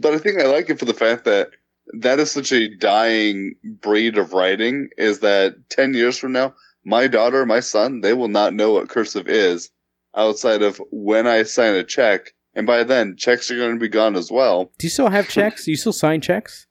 But 0.00 0.14
I 0.14 0.18
think 0.18 0.40
I 0.40 0.46
like 0.46 0.70
it 0.70 0.78
for 0.78 0.84
the 0.84 0.94
fact 0.94 1.24
that 1.24 1.50
that 1.98 2.18
is 2.18 2.30
such 2.30 2.52
a 2.52 2.74
dying 2.76 3.54
breed 3.64 4.16
of 4.16 4.32
writing. 4.32 4.88
Is 4.96 5.20
that 5.20 5.54
ten 5.68 5.94
years 5.94 6.18
from 6.18 6.32
now, 6.32 6.54
my 6.84 7.06
daughter, 7.06 7.44
my 7.44 7.60
son, 7.60 8.00
they 8.00 8.12
will 8.14 8.28
not 8.28 8.54
know 8.54 8.72
what 8.72 8.88
cursive 8.88 9.28
is 9.28 9.70
outside 10.16 10.62
of 10.62 10.80
when 10.90 11.26
I 11.26 11.42
sign 11.42 11.74
a 11.74 11.84
check, 11.84 12.32
and 12.54 12.66
by 12.66 12.84
then 12.84 13.16
checks 13.16 13.50
are 13.50 13.56
going 13.56 13.74
to 13.74 13.80
be 13.80 13.88
gone 13.88 14.16
as 14.16 14.30
well. 14.30 14.72
Do 14.78 14.86
you 14.86 14.90
still 14.90 15.10
have 15.10 15.28
checks? 15.30 15.64
Do 15.64 15.70
you 15.70 15.76
still 15.76 15.92
sign 15.92 16.20
checks? 16.20 16.66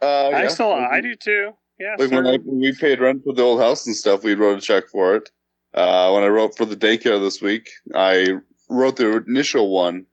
Uh, 0.00 0.30
I 0.30 0.48
still 0.48 0.72
I 0.72 1.00
do 1.00 1.14
too. 1.14 1.52
Yeah. 1.78 1.96
Like 1.98 2.10
when. 2.10 2.26
I, 2.26 2.38
when 2.38 2.60
we 2.60 2.74
paid 2.74 3.00
rent 3.00 3.22
for 3.24 3.32
the 3.32 3.42
old 3.42 3.60
house 3.60 3.86
and 3.86 3.96
stuff, 3.96 4.24
we 4.24 4.34
wrote 4.34 4.58
a 4.58 4.60
check 4.60 4.88
for 4.88 5.16
it. 5.16 5.30
Uh, 5.74 6.10
when 6.12 6.22
I 6.22 6.28
wrote 6.28 6.56
for 6.56 6.64
the 6.64 6.76
daycare 6.76 7.18
this 7.18 7.40
week, 7.40 7.70
I 7.94 8.26
wrote 8.68 8.96
the 8.96 9.24
initial 9.26 9.70
one 9.70 10.06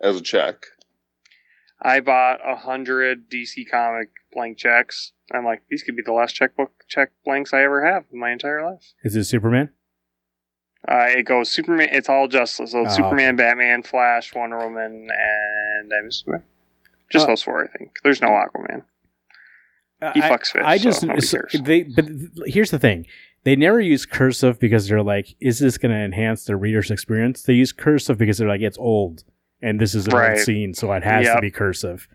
as 0.00 0.16
a 0.16 0.20
check. 0.20 0.66
I 1.84 2.00
bought 2.00 2.38
a 2.46 2.54
hundred 2.56 3.28
DC 3.28 3.68
comic 3.70 4.10
blank 4.32 4.56
checks. 4.58 5.12
I'm 5.32 5.44
like, 5.44 5.62
these 5.68 5.82
could 5.82 5.96
be 5.96 6.02
the 6.04 6.12
last 6.12 6.34
checkbook 6.34 6.70
check 6.88 7.10
blanks 7.24 7.52
I 7.52 7.62
ever 7.62 7.84
have 7.84 8.04
in 8.12 8.18
my 8.20 8.30
entire 8.30 8.64
life. 8.64 8.92
Is 9.02 9.16
it 9.16 9.24
Superman? 9.24 9.70
Uh, 10.88 11.06
it 11.08 11.22
goes 11.24 11.50
Superman. 11.50 11.88
It's 11.92 12.08
all 12.08 12.28
Justice. 12.28 12.72
So 12.72 12.84
Oh, 12.86 12.88
Superman, 12.88 13.36
Batman, 13.36 13.82
Flash, 13.82 14.34
Wonder 14.34 14.58
Woman, 14.58 15.08
and 15.10 15.92
I'm 15.92 16.10
Superman. 16.10 16.42
Just 17.10 17.24
Oh. 17.24 17.28
those 17.28 17.42
four, 17.42 17.64
I 17.64 17.78
think. 17.78 17.98
There's 18.02 18.20
no 18.22 18.28
Aquaman. 18.28 18.82
He 20.14 20.22
I- 20.22 20.30
fucks 20.30 20.48
fish. 20.52 20.62
I 20.64 20.76
so 20.78 20.82
just 20.82 21.00
so 21.30 21.38
cares. 21.38 21.60
they 21.64 21.82
but 21.84 22.06
here's 22.46 22.70
the 22.72 22.78
thing. 22.78 23.06
They 23.44 23.54
never 23.56 23.80
use 23.80 24.06
cursive 24.06 24.58
because 24.60 24.88
they're 24.88 25.02
like, 25.02 25.34
is 25.40 25.58
this 25.58 25.78
going 25.78 25.90
to 25.92 25.98
enhance 25.98 26.44
the 26.44 26.54
reader's 26.56 26.90
experience? 26.92 27.42
They 27.42 27.54
use 27.54 27.72
cursive 27.72 28.18
because 28.18 28.38
they're 28.38 28.48
like, 28.48 28.60
it's 28.60 28.78
old 28.78 29.24
and 29.62 29.80
this 29.80 29.94
is 29.94 30.06
an 30.08 30.14
Right. 30.14 30.38
scene, 30.38 30.74
so 30.74 30.92
it 30.92 31.02
has 31.04 31.26
to 31.26 31.40
be 31.40 31.50
cursive. 31.50 32.08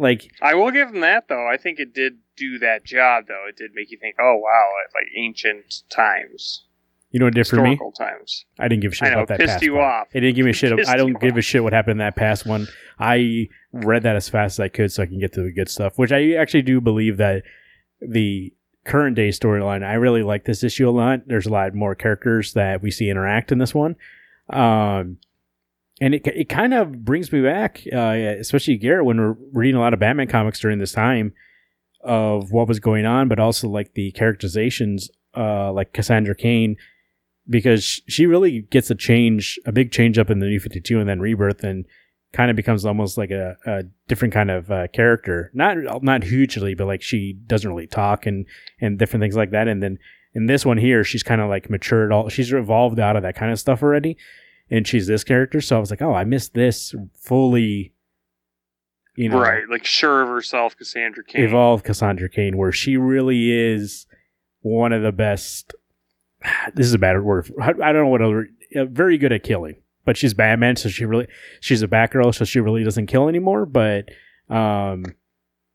Like, 0.00 0.30
I 0.42 0.54
will 0.54 0.70
give 0.70 0.92
them 0.92 1.00
that 1.00 1.28
though. 1.28 1.48
I 1.48 1.56
think 1.56 1.78
it 1.80 1.92
did 1.94 2.18
do 2.36 2.58
that 2.60 2.84
job 2.84 3.24
though. 3.28 3.46
It 3.48 3.56
did 3.56 3.70
make 3.74 3.90
you 3.90 3.98
think, 4.00 4.16
oh 4.20 4.36
wow, 4.36 4.68
like 4.94 5.08
ancient 5.16 5.82
times, 5.90 6.64
you 7.10 7.18
know 7.18 7.26
what 7.26 7.34
did 7.34 7.46
for 7.46 7.56
me? 7.56 7.70
historical 7.70 7.92
times. 7.92 8.44
I 8.60 8.68
didn't 8.68 8.82
give 8.82 8.92
a 8.92 8.94
shit 8.94 9.08
I 9.08 9.10
know, 9.10 9.16
about 9.22 9.28
that 9.28 9.40
pissed 9.40 9.54
past 9.54 9.64
you 9.64 9.74
one. 9.74 9.84
off. 9.84 10.08
It 10.12 10.20
didn't 10.20 10.36
give 10.36 10.44
me 10.44 10.50
a 10.50 10.54
shit. 10.54 10.72
I 10.88 10.96
don't 10.96 11.18
give 11.20 11.36
a 11.36 11.42
shit 11.42 11.64
what 11.64 11.72
happened 11.72 11.92
in 11.92 11.98
that 11.98 12.14
past 12.16 12.46
one. 12.46 12.68
I 12.98 13.48
read 13.72 14.02
that 14.04 14.14
as 14.14 14.28
fast 14.28 14.56
as 14.58 14.60
I 14.60 14.68
could 14.68 14.92
so 14.92 15.02
I 15.02 15.06
can 15.06 15.18
get 15.18 15.32
to 15.32 15.42
the 15.42 15.52
good 15.52 15.68
stuff, 15.68 15.98
which 15.98 16.12
I 16.12 16.34
actually 16.34 16.62
do 16.62 16.80
believe 16.80 17.16
that 17.16 17.42
the 18.00 18.52
current 18.84 19.16
day 19.16 19.30
storyline, 19.30 19.82
I 19.84 19.94
really 19.94 20.22
like 20.22 20.44
this 20.44 20.62
issue 20.62 20.88
a 20.88 20.92
lot. 20.92 21.26
There's 21.26 21.46
a 21.46 21.50
lot 21.50 21.74
more 21.74 21.94
characters 21.96 22.52
that 22.52 22.82
we 22.82 22.90
see 22.92 23.10
interact 23.10 23.50
in 23.50 23.58
this 23.58 23.74
one. 23.74 23.96
Um, 24.50 25.18
and 26.00 26.14
it, 26.14 26.26
it 26.26 26.48
kind 26.48 26.74
of 26.74 27.04
brings 27.04 27.32
me 27.32 27.42
back, 27.42 27.82
uh, 27.92 28.14
especially 28.38 28.76
Garrett, 28.76 29.04
when 29.04 29.18
we're 29.18 29.36
reading 29.52 29.76
a 29.76 29.80
lot 29.80 29.94
of 29.94 30.00
Batman 30.00 30.28
comics 30.28 30.60
during 30.60 30.78
this 30.78 30.92
time 30.92 31.32
of 32.02 32.52
what 32.52 32.68
was 32.68 32.78
going 32.78 33.04
on, 33.04 33.28
but 33.28 33.40
also 33.40 33.68
like 33.68 33.94
the 33.94 34.12
characterizations, 34.12 35.10
uh, 35.36 35.72
like 35.72 35.92
Cassandra 35.92 36.34
Cain, 36.34 36.76
because 37.48 38.00
she 38.06 38.26
really 38.26 38.62
gets 38.62 38.90
a 38.90 38.94
change, 38.94 39.58
a 39.66 39.72
big 39.72 39.90
change 39.90 40.18
up 40.18 40.30
in 40.30 40.38
the 40.38 40.46
New 40.46 40.60
52 40.60 41.00
and 41.00 41.08
then 41.08 41.20
Rebirth 41.20 41.64
and 41.64 41.84
kind 42.32 42.50
of 42.50 42.56
becomes 42.56 42.84
almost 42.84 43.18
like 43.18 43.30
a, 43.30 43.56
a 43.66 43.82
different 44.06 44.34
kind 44.34 44.50
of 44.50 44.70
uh, 44.70 44.86
character. 44.88 45.50
Not, 45.54 46.02
not 46.02 46.24
hugely, 46.24 46.74
but 46.74 46.86
like 46.86 47.02
she 47.02 47.32
doesn't 47.46 47.68
really 47.68 47.86
talk 47.86 48.26
and, 48.26 48.46
and 48.80 48.98
different 48.98 49.22
things 49.22 49.36
like 49.36 49.50
that. 49.50 49.66
And 49.66 49.82
then 49.82 49.98
in 50.34 50.46
this 50.46 50.64
one 50.64 50.78
here, 50.78 51.02
she's 51.02 51.22
kind 51.22 51.40
of 51.40 51.48
like 51.48 51.70
matured 51.70 52.12
all, 52.12 52.28
she's 52.28 52.52
evolved 52.52 53.00
out 53.00 53.16
of 53.16 53.22
that 53.22 53.34
kind 53.34 53.50
of 53.50 53.58
stuff 53.58 53.82
already. 53.82 54.16
And 54.70 54.86
she's 54.86 55.06
this 55.06 55.24
character. 55.24 55.60
So 55.60 55.76
I 55.76 55.80
was 55.80 55.90
like, 55.90 56.02
oh, 56.02 56.12
I 56.12 56.24
missed 56.24 56.54
this 56.54 56.94
fully, 57.14 57.94
you 59.16 59.28
know, 59.28 59.40
right, 59.40 59.64
like 59.70 59.84
sure 59.84 60.22
of 60.22 60.28
herself, 60.28 60.76
Cassandra 60.76 61.24
King. 61.24 61.44
evolved 61.44 61.84
Cassandra 61.84 62.28
Cain, 62.28 62.56
where 62.56 62.72
she 62.72 62.96
really 62.96 63.50
is 63.50 64.06
one 64.60 64.92
of 64.92 65.02
the 65.02 65.12
best. 65.12 65.74
This 66.74 66.86
is 66.86 66.94
a 66.94 66.98
bad 66.98 67.20
word. 67.22 67.50
I 67.60 67.70
I 67.70 67.92
don't 67.92 68.04
know 68.04 68.08
what 68.08 68.22
other. 68.22 68.48
Very 68.74 69.18
good 69.18 69.32
at 69.32 69.42
killing, 69.42 69.76
but 70.04 70.16
she's 70.16 70.34
Batman, 70.34 70.76
so 70.76 70.88
she 70.88 71.04
really 71.04 71.26
she's 71.60 71.82
a 71.82 71.88
Batgirl, 71.88 72.34
so 72.34 72.44
she 72.44 72.60
really 72.60 72.84
doesn't 72.84 73.06
kill 73.06 73.28
anymore. 73.28 73.66
But 73.66 74.10
um, 74.48 75.04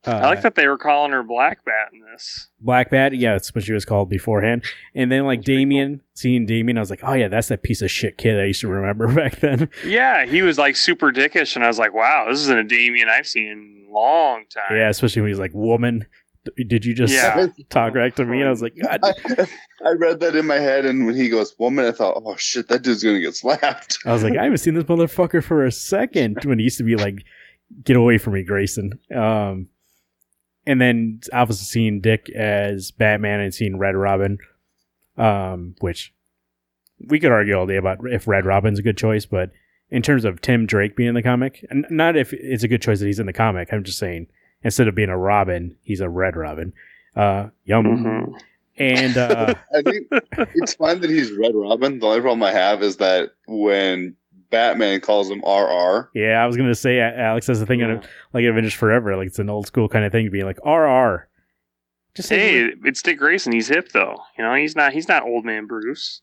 uh, 0.06 0.12
I 0.12 0.26
like 0.26 0.42
that 0.42 0.56
they 0.56 0.68
were 0.68 0.78
calling 0.78 1.12
her 1.12 1.24
Black 1.24 1.64
Bat 1.66 1.90
in 1.94 2.02
this. 2.12 2.48
Black 2.60 2.90
Bat. 2.90 3.16
Yeah, 3.16 3.34
that's 3.34 3.54
what 3.56 3.64
she 3.64 3.74
was 3.74 3.86
called 3.86 4.10
beforehand. 4.10 4.64
And 4.94 5.12
then 5.12 5.26
like 5.26 5.40
That's 5.40 5.46
pretty 5.46 5.60
Damian, 5.62 6.02
seeing 6.14 6.46
Damian, 6.46 6.78
I 6.78 6.82
was 6.82 6.90
like, 6.90 7.02
oh 7.04 7.14
yeah, 7.14 7.28
that's 7.30 7.48
that 7.48 7.64
piece 7.64 7.82
of 7.82 7.90
shit 7.90 8.18
kid 8.18 8.40
I 8.40 8.46
used 8.46 8.62
to 8.62 8.68
remember 8.68 9.08
back 9.16 9.40
then. 9.40 9.70
Yeah, 9.86 10.26
he 10.26 10.42
was 10.42 10.58
like 10.58 10.76
super 10.76 11.12
dickish, 11.12 11.56
and 11.56 11.64
I 11.64 11.68
was 11.68 11.80
like, 11.80 11.94
wow, 11.94 12.26
this 12.30 12.40
isn't 12.42 12.58
a 12.58 12.64
Damian 12.64 13.08
I've 13.10 13.28
seen 13.28 13.48
in 13.48 13.86
a 13.90 13.94
long 13.94 14.44
time. 14.54 14.76
Yeah, 14.76 14.90
especially 14.90 15.22
when 15.22 15.30
he's 15.32 15.40
like, 15.40 15.54
woman. 15.54 16.06
Did 16.68 16.84
you 16.84 16.94
just 16.94 17.14
Yeah. 17.14 17.48
talk 17.70 17.94
back 17.94 18.16
to 18.16 18.26
me? 18.26 18.40
And 18.40 18.48
I 18.48 18.50
was 18.50 18.62
like, 18.62 18.74
God, 18.76 19.00
I, 19.02 19.48
I 19.86 19.92
read 19.94 20.20
that 20.20 20.36
in 20.36 20.46
my 20.46 20.60
head, 20.60 20.86
and 20.86 21.06
when 21.06 21.16
he 21.16 21.30
goes 21.30 21.56
woman, 21.58 21.86
I 21.86 21.92
thought, 21.94 22.22
oh 22.26 22.36
shit, 22.36 22.68
that 22.68 22.82
dude's 22.82 23.02
gonna 23.02 23.22
get 23.22 23.34
slapped. 23.34 24.00
I 24.06 24.12
was 24.12 24.24
like, 24.26 24.36
I 24.38 24.44
haven't 24.44 24.58
seen 24.58 24.74
this 24.74 24.84
motherfucker 24.84 25.42
for 25.42 25.66
a 25.66 25.72
second 25.72 26.44
when 26.44 26.60
he 26.60 26.66
used 26.66 26.78
to 26.80 26.84
be 26.84 26.98
like, 26.98 27.24
get 27.86 27.96
away 27.96 28.18
from 28.18 28.34
me, 28.34 28.44
Grayson. 28.44 29.00
Um, 29.16 29.68
and 30.66 30.80
then 30.82 31.20
obviously 31.32 31.66
seeing 31.66 32.02
Dick 32.02 32.30
as 32.30 32.92
Batman 32.92 33.40
and 33.40 33.54
seeing 33.54 33.78
Red 33.78 33.96
Robin, 33.96 34.38
um, 35.18 35.76
which 35.80 36.14
we 37.08 37.20
could 37.20 37.32
argue 37.32 37.54
all 37.56 37.66
day 37.68 37.76
about 37.78 38.00
if 38.10 38.28
Red 38.28 38.46
Robin's 38.46 38.80
a 38.80 38.84
good 38.84 38.98
choice, 38.98 39.26
but 39.26 39.52
in 39.90 40.02
terms 40.02 40.26
of 40.26 40.42
Tim 40.42 40.66
Drake 40.66 40.96
being 40.96 41.10
in 41.10 41.16
the 41.16 41.22
comic, 41.24 41.66
and 41.70 41.86
not 41.90 42.16
if 42.16 42.34
it's 42.34 42.64
a 42.64 42.68
good 42.68 42.82
choice 42.82 43.00
that 43.00 43.06
he's 43.06 43.20
in 43.20 43.26
the 43.26 43.34
comic, 43.34 43.70
I'm 43.72 43.84
just 43.84 44.00
saying 44.00 44.28
instead 44.64 44.88
of 44.88 44.96
being 44.96 45.10
a 45.10 45.18
Robin, 45.18 45.76
he's 45.84 46.00
a 46.02 46.10
Red 46.10 46.36
Robin. 46.36 46.74
Uh, 47.16 47.50
yum. 47.66 47.86
Mhm. 47.86 48.42
And 48.78 49.18
uh, 49.18 49.54
I 49.76 49.82
think 49.84 50.08
it's 50.56 50.74
fine 50.74 51.02
that 51.02 51.10
he's 51.10 51.32
Red 51.32 51.54
Robin. 51.54 52.00
The 52.00 52.08
only 52.08 52.22
problem 52.22 52.42
I 52.42 52.52
have 52.52 52.82
is 52.82 52.98
that 52.98 53.32
when 53.48 54.16
Batman 54.54 55.02
calls 55.02 55.30
him 55.32 55.40
RR, 55.44 56.10
yeah, 56.14 56.42
I 56.42 56.46
was 56.46 56.56
gonna 56.56 56.76
say 56.76 57.00
Alex 57.00 57.48
has 57.48 57.60
a 57.62 57.66
thing 57.66 57.80
Yeah. 57.80 57.94
of 57.94 58.06
like 58.34 58.46
Avengers 58.46 58.74
Forever, 58.76 59.18
like 59.18 59.28
it's 59.28 59.40
an 59.40 59.50
old 59.50 59.66
school 59.68 59.90
kind 59.90 60.06
of 60.06 60.12
thing, 60.12 60.30
being 60.32 60.46
like 60.46 60.60
RR. 60.64 61.28
Just 62.16 62.30
say 62.30 62.38
Hey, 62.38 62.70
it's 62.86 63.02
Dick 63.02 63.18
Grayson. 63.18 63.52
He's 63.52 63.68
hip 63.68 63.92
though. 63.92 64.16
You 64.38 64.44
know, 64.44 64.54
he's 64.54 64.76
not. 64.76 64.94
He's 64.94 65.08
not 65.08 65.24
old 65.24 65.44
man 65.44 65.66
Bruce. 65.66 66.22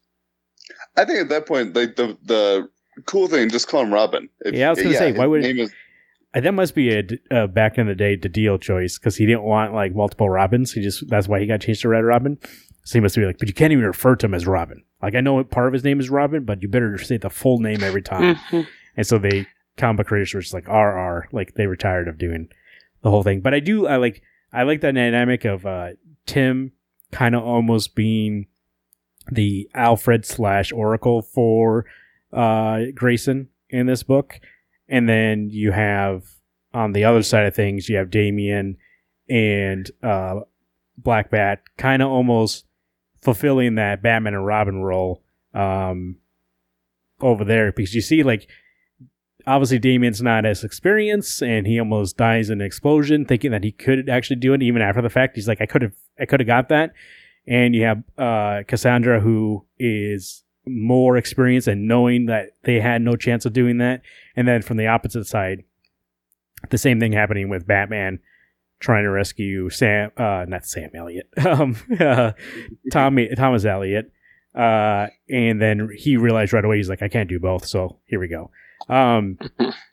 I 0.97 1.05
think 1.05 1.18
at 1.20 1.28
that 1.31 1.47
point, 1.47 1.74
like 1.74 1.97
the 1.97 2.16
the 2.24 2.68
cool 3.07 3.26
thing, 3.26 3.51
just 3.51 3.66
call 3.66 3.83
him 3.83 3.93
Robin. 3.93 4.28
If- 4.45 4.55
Yeah, 4.55 4.68
I 4.68 4.70
was 4.70 4.81
gonna 4.81 4.95
say, 4.95 5.11
why 5.12 5.26
would- 5.26 5.43
name 5.43 5.59
is 5.59 5.72
that 6.33 6.55
must 6.55 6.76
be 6.76 6.95
a 6.95 7.03
uh, 7.33 7.47
back 7.49 7.76
in 7.76 7.89
the 7.89 7.95
day 7.97 8.14
the 8.14 8.28
deal 8.28 8.57
choice 8.57 8.97
because 8.99 9.16
he 9.16 9.26
didn't 9.26 9.43
want 9.43 9.74
like 9.74 9.93
multiple 9.97 10.31
Robins. 10.31 10.72
He 10.72 10.81
just 10.81 11.09
that's 11.09 11.26
why 11.26 11.41
he 11.41 11.47
got 11.47 11.61
changed 11.61 11.83
to 11.83 11.89
Red 11.89 12.05
Robin. 12.05 12.39
So 12.91 12.95
he 12.99 13.01
must 13.03 13.14
be 13.14 13.24
like, 13.24 13.38
but 13.38 13.47
you 13.47 13.55
can't 13.55 13.72
even 13.72 13.84
refer 13.84 14.16
to 14.16 14.26
him 14.26 14.34
as 14.34 14.49
Robin. 14.49 14.82
Like 15.01 15.14
I 15.14 15.20
know 15.20 15.45
part 15.45 15.68
of 15.68 15.72
his 15.72 15.84
name 15.84 16.01
is 16.01 16.11
Robin, 16.11 16.45
but 16.45 16.61
you 16.61 16.66
better 16.66 16.99
say 16.99 17.18
the 17.18 17.30
full 17.30 17.61
name 17.61 17.84
every 17.84 18.03
time. 18.03 18.34
Mhm. 18.51 18.66
And 18.97 19.07
so 19.07 19.16
they 19.16 19.47
comic 19.76 19.99
book 19.99 20.07
creators 20.09 20.34
were 20.34 20.41
just 20.41 20.53
like 20.53 20.66
RR, 20.66 21.28
like 21.30 21.55
they 21.55 21.68
were 21.68 21.76
tired 21.76 22.09
of 22.09 22.18
doing 22.18 22.49
the 23.03 23.11
whole 23.11 23.22
thing. 23.22 23.43
But 23.43 23.55
I 23.55 23.61
do 23.61 23.86
I 23.86 23.95
like 23.95 24.22
I 24.53 24.64
like 24.64 24.80
that 24.80 24.97
dynamic 24.97 25.45
of 25.45 25.64
uh 25.64 25.91
Tim 26.26 26.72
kind 27.12 27.36
of 27.36 27.45
almost 27.45 27.95
being 27.95 28.49
the 29.30 29.70
Alfred 29.72 30.26
slash 30.26 30.72
Oracle 30.72 31.22
for 31.22 31.86
uh 32.32 32.86
Grayson 32.93 33.51
in 33.68 33.86
this 33.86 34.03
book. 34.03 34.41
And 34.88 35.09
then 35.09 35.49
you 35.49 35.70
have 35.70 36.24
on 36.74 36.91
the 36.91 37.05
other 37.05 37.22
side 37.22 37.47
of 37.47 37.55
things, 37.55 37.88
you 37.88 37.99
have 37.99 38.11
Damian 38.11 38.78
and 39.28 39.88
uh 40.03 40.41
Black 40.99 41.30
Bat 41.30 41.62
kind 41.78 42.03
of 42.03 42.09
almost 42.11 42.66
fulfilling 43.23 43.75
that 43.75 44.03
Batman 44.03 44.35
and 44.35 44.47
Robin 44.47 44.83
role 44.83 45.23
um 45.55 46.16
over 47.21 47.45
there. 47.45 47.73
Because 47.73 47.95
you 47.95 48.01
see 48.01 48.23
like 48.23 48.49
obviously 49.47 49.79
Damian's 49.79 50.23
not 50.23 50.45
as 50.45 50.64
experienced 50.64 51.43
and 51.43 51.66
he 51.66 51.79
almost 51.79 52.16
dies 52.16 52.51
in 52.51 52.61
an 52.61 52.66
explosion 52.66 53.25
thinking 53.25 53.51
that 53.51 53.64
he 53.64 53.73
could 53.73 54.09
actually 54.09 54.37
do 54.37 54.53
it 54.53 54.62
even 54.62 54.83
after 54.83 55.03
the 55.03 55.11
fact. 55.11 55.37
He's 55.37 55.49
like 55.49 55.61
I 55.61 55.66
could 55.66 55.83
have 55.83 55.95
I 56.18 56.27
could 56.27 56.41
have 56.41 56.47
got 56.47 56.68
that. 56.68 56.93
And 57.47 57.75
you 57.75 57.85
have 57.85 58.03
uh 58.18 58.62
Cassandra 58.66 59.21
who 59.21 59.66
is 59.79 60.45
more 60.66 61.16
experienced 61.16 61.68
and 61.68 61.89
knowing 61.89 62.27
that 62.27 62.51
they 62.64 62.81
had 62.81 63.03
no 63.03 63.16
chance 63.16 63.45
of 63.45 63.53
doing 63.53 63.79
that. 63.79 64.03
And 64.37 64.47
then 64.47 64.62
from 64.62 64.77
the 64.77 64.87
opposite 64.87 65.27
side 65.27 65.64
the 66.68 66.79
same 66.79 67.01
thing 67.01 67.12
happening 67.12 67.49
with 67.49 67.66
Batman 67.66 68.21
trying 68.81 69.05
to 69.05 69.11
rescue 69.11 69.70
Sam 69.70 70.11
uh 70.16 70.45
not 70.49 70.66
Sam 70.66 70.91
Elliott 70.95 71.28
um 71.47 71.76
uh, 72.01 72.33
Tommy 72.93 73.28
Thomas 73.37 73.64
Elliott 73.64 74.11
uh 74.55 75.07
and 75.28 75.62
then 75.62 75.91
he 75.97 76.16
realized 76.16 76.53
right 76.53 76.64
away 76.64 76.78
he's 76.78 76.89
like 76.89 77.03
I 77.03 77.09
can't 77.09 77.28
do 77.28 77.39
both 77.39 77.66
so 77.66 77.99
here 78.07 78.18
we 78.18 78.26
go 78.28 78.51
um 78.89 79.39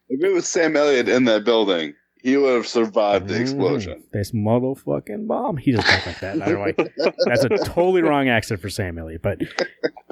If 0.10 0.24
it 0.24 0.34
was 0.34 0.48
Sam 0.48 0.76
Elliott 0.76 1.10
in 1.10 1.26
that 1.26 1.44
building, 1.44 1.94
he 2.22 2.38
would 2.38 2.56
have 2.56 2.68
survived 2.68 3.28
the 3.28 3.40
explosion. 3.40 4.00
Mm, 4.00 4.12
this 4.12 4.32
motherfucking 4.32 5.28
bomb. 5.28 5.58
He 5.58 5.74
just 5.74 5.86
talks 5.88 6.08
like 6.08 6.20
that. 6.22 6.42
I 6.42 6.46
don't 6.46 6.54
know 6.54 6.60
why. 6.60 7.14
That's 7.26 7.44
a 7.44 7.50
totally 7.50 8.02
wrong 8.02 8.30
accent 8.30 8.62
for 8.62 8.70
Sam 8.70 8.98
Elliott. 8.98 9.22
But 9.22 9.42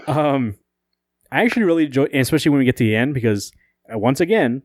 um, 0.08 0.56
I 1.32 1.44
actually 1.44 1.64
really 1.64 1.86
enjoy, 1.86 2.08
especially 2.14 2.50
when 2.50 2.60
we 2.60 2.66
get 2.66 2.78
to 2.78 2.84
the 2.84 2.96
end, 2.96 3.14
because 3.14 3.52
uh, 3.94 3.98
once 3.98 4.20
again, 4.20 4.64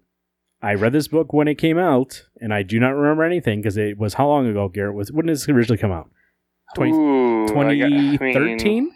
I 0.62 0.74
read 0.74 0.92
this 0.92 1.08
book 1.08 1.32
when 1.32 1.48
it 1.48 1.56
came 1.56 1.78
out, 1.78 2.24
and 2.40 2.52
I 2.52 2.62
do 2.62 2.78
not 2.78 2.90
remember 2.90 3.24
anything 3.24 3.60
because 3.60 3.76
it 3.76 3.96
was 3.98 4.14
how 4.14 4.28
long 4.28 4.46
ago, 4.46 4.68
Garrett? 4.68 4.94
Was 4.94 5.10
when 5.10 5.26
did 5.26 5.34
this 5.34 5.48
originally 5.48 5.78
come 5.78 5.92
out? 5.92 6.10
20 6.76 6.92
Ooh, 6.92 7.46
I 7.46 7.60
I 7.62 7.88
mean, 7.88 8.12
2013, 8.12 8.92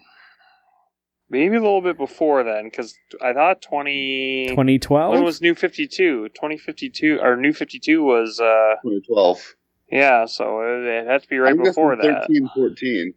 maybe 1.30 1.56
a 1.56 1.60
little 1.60 1.80
bit 1.80 1.96
before 1.96 2.44
then, 2.44 2.64
because 2.64 2.94
I 3.20 3.32
thought 3.32 3.62
20. 3.62 4.48
2012. 4.50 5.14
When 5.14 5.24
was 5.24 5.40
New 5.40 5.54
52? 5.54 6.28
2052, 6.28 7.18
or 7.20 7.36
New 7.36 7.52
52 7.52 8.02
was, 8.04 8.38
uh, 8.38 8.76
2012. 8.82 9.54
yeah, 9.90 10.26
so 10.26 10.60
it, 10.60 10.84
it 10.86 11.06
had 11.06 11.22
to 11.22 11.28
be 11.28 11.38
right 11.38 11.50
I'm 11.50 11.56
guessing 11.58 11.70
before 11.72 11.96
that. 11.96 12.26
13, 12.28 12.50
14. 12.54 13.14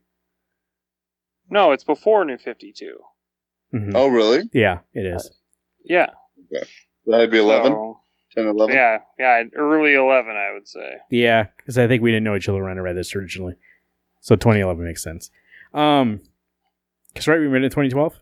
No, 1.49 1.71
it's 1.71 1.83
before 1.83 2.25
New 2.25 2.37
52. 2.37 2.97
Mhm. 3.73 3.91
Oh, 3.93 4.07
really? 4.07 4.49
Yeah, 4.53 4.79
it 4.93 5.05
is. 5.05 5.31
Yeah. 5.83 6.07
That'd 7.05 7.31
be 7.31 7.37
11? 7.39 7.71
So, 7.73 7.96
10, 8.38 8.47
11? 8.47 8.75
yeah, 8.75 8.99
yeah, 9.19 9.43
early 9.55 9.95
11, 9.95 10.31
I 10.35 10.53
would 10.53 10.67
say. 10.67 10.97
Yeah, 11.09 11.47
because 11.57 11.77
I 11.77 11.88
think 11.88 12.01
we 12.03 12.11
didn't 12.11 12.23
know 12.23 12.35
each 12.35 12.47
other 12.49 12.63
when 12.63 12.77
I 12.77 12.81
read 12.81 12.95
this 12.95 13.15
originally, 13.15 13.55
so 14.21 14.35
2011 14.35 14.83
makes 14.85 15.03
sense. 15.03 15.31
Um, 15.73 16.21
because 17.13 17.27
right, 17.27 17.39
we 17.39 17.47
read 17.47 17.63
it 17.63 17.65
in 17.65 17.71
2012. 17.71 18.13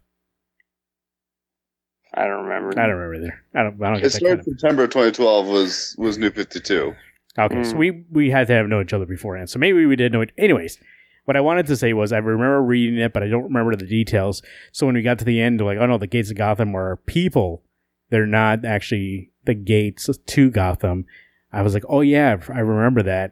I 2.13 2.28
don't 2.28 2.45
remember. 2.45 2.70
I 2.80 2.88
don't 2.88 2.95
remember 2.95 3.16
either. 3.16 3.43
I 3.53 3.63
don't. 3.63 3.84
I 3.84 3.89
don't 3.89 3.97
It 3.97 4.03
get 4.03 4.11
that 4.13 4.20
kind 4.22 4.26
started 4.26 4.39
of. 4.39 4.45
September 4.45 4.88
2012 4.88 5.47
was 5.47 5.95
was 5.97 6.18
New 6.18 6.32
52. 6.32 6.95
Okay, 7.38 7.63
so 7.63 7.74
Mm. 7.74 7.78
we 7.78 8.05
we 8.09 8.30
had 8.30 8.47
to 8.47 8.53
have 8.53 8.68
known 8.68 8.84
each 8.84 8.93
other 8.93 9.05
beforehand. 9.05 9.49
So 9.49 9.59
maybe 9.59 9.86
we 9.86 9.97
did 9.97 10.13
know 10.13 10.22
it. 10.22 10.32
Anyways, 10.38 10.80
what 11.26 11.36
I 11.36 11.41
wanted 11.41 11.66
to 11.68 11.76
say 11.76 11.91
was 11.91 12.13
I 12.13 12.18
remember 12.20 12.61
reading 12.63 12.97
it, 12.99 13.11
but 13.11 13.22
I 13.22 13.28
don't 13.28 13.43
remember 13.43 13.76
the 13.76 13.86
details. 13.86 14.41
So 14.72 14.86
when 14.86 14.95
we 14.95 15.01
got 15.01 15.20
to 15.20 15.26
the 15.26 15.41
end, 15.41 15.59
like, 15.59 15.78
oh 15.78 15.86
no, 15.88 15.97
the 15.97 16.07
gates 16.07 16.30
of 16.32 16.38
Gotham 16.38 16.74
are 16.74 16.95
people. 16.95 17.63
They're 18.11 18.26
not 18.28 18.63
actually 18.63 19.32
the 19.46 19.54
gates 19.54 20.10
to 20.26 20.52
Gotham. 20.52 21.06
I 21.52 21.62
was 21.62 21.74
like, 21.74 21.86
oh 21.88 22.02
yeah, 22.02 22.38
I 22.50 22.60
remember 22.60 23.04
that, 23.04 23.32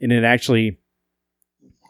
and 0.00 0.12
it 0.12 0.24
actually 0.24 0.78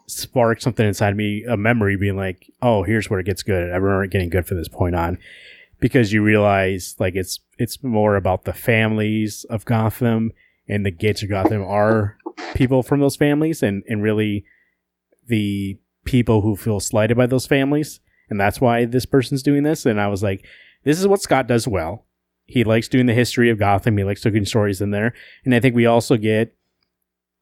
sparked 0.07 0.61
something 0.61 0.85
inside 0.85 1.15
me, 1.15 1.43
a 1.43 1.57
memory 1.57 1.95
being 1.97 2.17
like, 2.17 2.51
oh, 2.61 2.83
here's 2.83 3.09
where 3.09 3.19
it 3.19 3.25
gets 3.25 3.43
good. 3.43 3.71
I 3.71 3.75
remember 3.75 4.07
getting 4.07 4.29
good 4.29 4.45
from 4.45 4.57
this 4.57 4.67
point 4.67 4.95
on. 4.95 5.17
Because 5.79 6.13
you 6.13 6.23
realize 6.23 6.95
like 6.97 7.15
it's 7.15 7.41
it's 7.57 7.83
more 7.83 8.15
about 8.15 8.45
the 8.45 8.53
families 8.53 9.43
of 9.49 9.65
Gotham 9.65 10.31
and 10.67 10.85
the 10.85 10.91
gates 10.91 11.23
of 11.23 11.29
Gotham 11.29 11.61
are 11.61 12.17
people 12.55 12.83
from 12.83 13.01
those 13.01 13.17
families 13.17 13.61
and, 13.61 13.83
and 13.89 14.01
really 14.01 14.45
the 15.27 15.77
people 16.05 16.41
who 16.41 16.55
feel 16.55 16.79
slighted 16.79 17.17
by 17.17 17.25
those 17.25 17.45
families. 17.45 17.99
And 18.29 18.39
that's 18.39 18.61
why 18.61 18.85
this 18.85 19.05
person's 19.05 19.43
doing 19.43 19.63
this. 19.63 19.85
And 19.85 19.99
I 19.99 20.07
was 20.07 20.23
like, 20.23 20.45
this 20.85 20.99
is 20.99 21.07
what 21.07 21.21
Scott 21.21 21.47
does 21.47 21.67
well. 21.67 22.05
He 22.45 22.63
likes 22.63 22.87
doing 22.87 23.05
the 23.05 23.13
history 23.13 23.49
of 23.49 23.57
Gotham. 23.59 23.97
He 23.97 24.03
likes 24.03 24.21
taking 24.21 24.45
stories 24.45 24.81
in 24.81 24.91
there. 24.91 25.13
And 25.45 25.55
I 25.55 25.59
think 25.59 25.75
we 25.75 25.85
also 25.85 26.17
get 26.17 26.55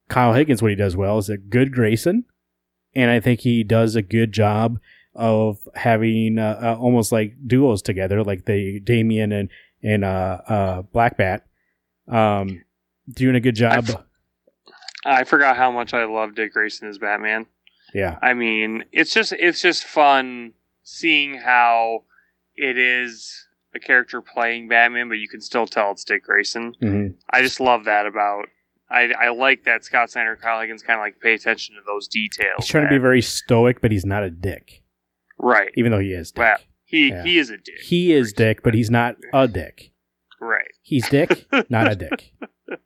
Kyle 0.10 0.34
Higgins, 0.34 0.62
what 0.62 0.70
he 0.72 0.76
does 0.76 0.96
well 0.96 1.18
is 1.18 1.30
a 1.30 1.38
good 1.38 1.74
Grayson. 1.74 2.26
And 2.94 3.10
I 3.10 3.20
think 3.20 3.42
he 3.42 3.64
does 3.64 3.96
a 3.96 4.02
good 4.02 4.32
job 4.32 4.80
of 5.16 5.68
having 5.76 6.38
uh, 6.38 6.60
uh, 6.62 6.78
almost 6.80 7.12
like 7.12 7.36
duos 7.46 7.82
together, 7.82 8.24
like 8.24 8.46
the 8.46 8.80
Damian 8.80 9.32
and, 9.32 9.50
and 9.84 10.04
uh, 10.06 10.42
uh, 10.48 10.82
Black 10.84 11.18
Bat. 11.18 11.46
Um, 12.08 12.62
doing 13.10 13.36
a 13.36 13.40
good 13.40 13.56
job. 13.56 13.86
f- 13.90 14.04
I 15.06 15.24
forgot 15.24 15.58
how 15.58 15.72
much 15.72 15.94
I 15.94 16.06
love 16.06 16.36
Dick 16.36 16.54
Grayson 16.54 16.88
as 16.88 16.98
Batman. 16.98 17.46
yeah. 17.94 18.20
I 18.22 18.34
mean, 18.34 18.84
it's 18.92 19.14
just 19.14 19.34
it's 19.34 19.62
just 19.62 19.84
fun 19.84 20.54
seeing 20.84 21.36
how 21.38 22.04
it 22.56 22.78
is 22.78 23.48
a 23.76 23.80
character 23.80 24.22
playing 24.22 24.68
Batman, 24.68 25.08
but 25.10 25.16
you 25.16 25.28
can 25.28 25.42
still 25.42 25.66
tell 25.68 25.92
it's 25.92 26.04
Dick 26.04 26.24
Grayson. 26.24 26.74
hmm 26.80 27.08
I 27.30 27.42
just 27.42 27.60
love 27.60 27.86
that 27.86 28.06
about. 28.06 28.46
I, 28.90 29.14
I 29.18 29.30
like 29.30 29.64
that 29.64 29.86
Scott 29.86 30.12
Snyder 30.12 30.34
and 30.34 30.42
Kyle 30.42 30.60
Higgins 30.60 30.84
kind 30.84 31.00
of 31.00 31.04
like 31.04 31.20
pay 31.22 31.34
attention 31.34 31.76
to 31.76 31.82
those 31.88 32.08
details. 32.10 32.56
He's 32.60 32.68
trying 32.68 32.84
to 32.84 32.90
be 32.90 32.98
very 32.98 33.22
stoic, 33.22 33.80
but 33.82 33.90
he's 33.92 34.06
not 34.06 34.24
a 34.24 34.30
dick. 34.30 34.84
right. 35.40 35.70
Even 35.78 35.92
though 35.94 36.00
he 36.00 36.12
is 36.12 36.32
dick. 36.32 36.40
Well, 36.40 36.58
he 36.84 37.08
Yeah. 37.10 37.24
he 37.24 37.38
is 37.38 37.50
a 37.50 37.58
dick. 37.58 37.80
he 37.84 38.12
is 38.12 38.34
dick, 38.34 38.64
but 38.64 38.74
he's 38.74 38.90
not 38.90 39.16
a 39.34 39.48
dick. 39.48 39.92
right. 40.42 40.68
He's 40.82 41.08
dick, 41.10 41.46
not 41.70 41.90
a 41.90 41.96
dick. 41.96 42.34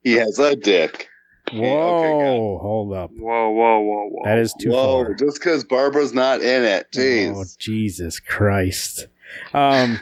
He 0.03 0.13
has 0.13 0.37
a 0.37 0.55
dick. 0.55 1.07
Whoa, 1.53 1.59
okay, 1.59 2.61
hold 2.61 2.93
up. 2.93 3.11
Whoa, 3.17 3.49
whoa, 3.51 3.79
whoa, 3.79 4.09
whoa. 4.09 4.21
That 4.25 4.39
is 4.39 4.53
too 4.59 4.71
Whoa, 4.71 5.05
far. 5.05 5.13
just 5.15 5.39
because 5.39 5.63
Barbara's 5.63 6.11
not 6.13 6.41
in 6.41 6.63
it. 6.63 6.87
Jeez. 6.91 7.35
Oh, 7.35 7.45
Jesus 7.59 8.19
Christ. 8.19 9.07
Um. 9.53 9.99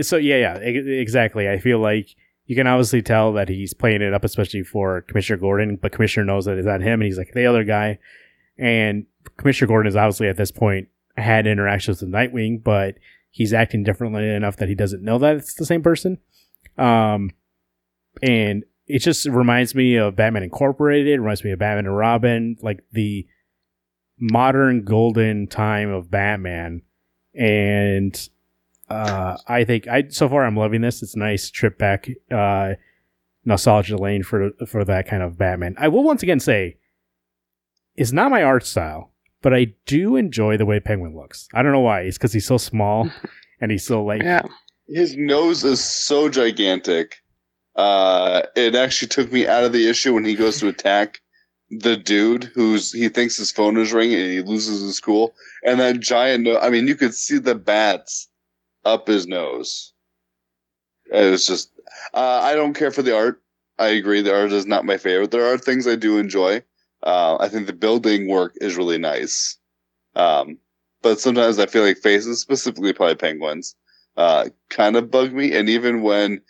So 0.00 0.16
yeah, 0.16 0.36
yeah, 0.36 0.54
exactly. 0.56 1.48
I 1.48 1.58
feel 1.58 1.78
like 1.78 2.08
you 2.46 2.56
can 2.56 2.66
obviously 2.66 3.02
tell 3.02 3.32
that 3.34 3.48
he's 3.48 3.74
playing 3.74 4.02
it 4.02 4.12
up, 4.12 4.24
especially 4.24 4.62
for 4.62 5.02
Commissioner 5.02 5.38
Gordon. 5.38 5.76
But 5.76 5.92
Commissioner 5.92 6.26
knows 6.26 6.44
that 6.44 6.58
it's 6.58 6.66
not 6.66 6.80
him, 6.80 7.00
and 7.00 7.04
he's 7.04 7.18
like 7.18 7.32
the 7.32 7.46
other 7.46 7.64
guy. 7.64 7.98
And 8.58 9.06
Commissioner 9.36 9.68
Gordon 9.68 9.88
is 9.88 9.96
obviously 9.96 10.28
at 10.28 10.36
this 10.36 10.50
point 10.50 10.88
had 11.16 11.46
interactions 11.46 12.00
with 12.00 12.10
Nightwing, 12.10 12.62
but 12.62 12.96
he's 13.30 13.52
acting 13.52 13.82
differently 13.82 14.28
enough 14.28 14.56
that 14.56 14.68
he 14.68 14.74
doesn't 14.74 15.02
know 15.02 15.18
that 15.18 15.36
it's 15.36 15.54
the 15.54 15.66
same 15.66 15.82
person. 15.82 16.18
Um, 16.76 17.30
and 18.22 18.64
it 18.86 18.98
just 18.98 19.26
reminds 19.26 19.74
me 19.74 19.96
of 19.96 20.16
Batman 20.16 20.42
Incorporated. 20.42 21.20
Reminds 21.20 21.44
me 21.44 21.52
of 21.52 21.58
Batman 21.58 21.86
and 21.86 21.96
Robin, 21.96 22.56
like 22.60 22.84
the 22.92 23.26
modern 24.18 24.84
golden 24.84 25.46
time 25.46 25.90
of 25.90 26.10
Batman. 26.10 26.82
And 27.34 28.28
uh, 28.88 29.36
I 29.46 29.64
think 29.64 29.88
I 29.88 30.08
so 30.08 30.28
far 30.28 30.44
I'm 30.44 30.56
loving 30.56 30.82
this. 30.82 31.02
It's 31.02 31.14
a 31.14 31.18
nice 31.18 31.50
trip 31.50 31.78
back 31.78 32.08
uh, 32.30 32.74
nostalgia 33.44 33.96
lane 33.96 34.22
for 34.22 34.50
for 34.66 34.84
that 34.84 35.08
kind 35.08 35.22
of 35.22 35.38
Batman. 35.38 35.74
I 35.78 35.88
will 35.88 36.04
once 36.04 36.22
again 36.22 36.40
say, 36.40 36.76
it's 37.96 38.12
not 38.12 38.30
my 38.30 38.42
art 38.42 38.66
style, 38.66 39.12
but 39.42 39.54
I 39.54 39.74
do 39.86 40.16
enjoy 40.16 40.56
the 40.56 40.66
way 40.66 40.80
Penguin 40.80 41.16
looks. 41.16 41.48
I 41.54 41.62
don't 41.62 41.72
know 41.72 41.80
why. 41.80 42.00
It's 42.00 42.18
because 42.18 42.32
he's 42.32 42.46
so 42.46 42.58
small 42.58 43.10
and 43.60 43.70
he's 43.70 43.86
so 43.86 44.04
like 44.04 44.22
Yeah. 44.22 44.42
His 44.86 45.16
nose 45.16 45.64
is 45.64 45.82
so 45.82 46.28
gigantic. 46.28 47.16
Uh, 47.74 48.42
it 48.54 48.74
actually 48.74 49.08
took 49.08 49.32
me 49.32 49.46
out 49.46 49.64
of 49.64 49.72
the 49.72 49.88
issue 49.88 50.12
when 50.12 50.26
he 50.26 50.34
goes 50.34 50.60
to 50.60 50.68
attack 50.68 51.20
the 51.70 51.96
dude 51.96 52.44
who's 52.44 52.92
he 52.92 53.08
thinks 53.08 53.36
his 53.36 53.50
phone 53.50 53.78
is 53.78 53.94
ringing 53.94 54.20
and 54.20 54.30
he 54.30 54.42
loses 54.42 54.82
his 54.82 55.00
cool. 55.00 55.34
And 55.64 55.80
that 55.80 56.00
giant 56.00 56.44
nose, 56.44 56.58
I 56.60 56.68
mean, 56.68 56.86
you 56.86 56.96
could 56.96 57.14
see 57.14 57.38
the 57.38 57.54
bats 57.54 58.28
up 58.84 59.06
his 59.06 59.26
nose. 59.26 59.92
It 61.12 61.30
was 61.30 61.46
just, 61.46 61.70
uh, 62.14 62.40
I 62.42 62.54
don't 62.54 62.74
care 62.74 62.90
for 62.90 63.02
the 63.02 63.16
art. 63.16 63.42
I 63.78 63.88
agree. 63.88 64.22
The 64.22 64.34
art 64.34 64.52
is 64.52 64.66
not 64.66 64.84
my 64.84 64.96
favorite. 64.96 65.30
There 65.30 65.52
are 65.52 65.58
things 65.58 65.86
I 65.86 65.96
do 65.96 66.18
enjoy. 66.18 66.62
Uh, 67.02 67.36
I 67.38 67.48
think 67.48 67.66
the 67.66 67.72
building 67.72 68.28
work 68.28 68.56
is 68.60 68.76
really 68.76 68.98
nice. 68.98 69.58
Um, 70.16 70.58
but 71.02 71.20
sometimes 71.20 71.58
I 71.58 71.66
feel 71.66 71.82
like 71.82 71.98
faces, 71.98 72.40
specifically 72.40 72.92
probably 72.92 73.16
penguins, 73.16 73.74
uh, 74.16 74.48
kind 74.70 74.96
of 74.96 75.10
bug 75.10 75.32
me. 75.32 75.54
And 75.54 75.68
even 75.68 76.02
when 76.02 76.40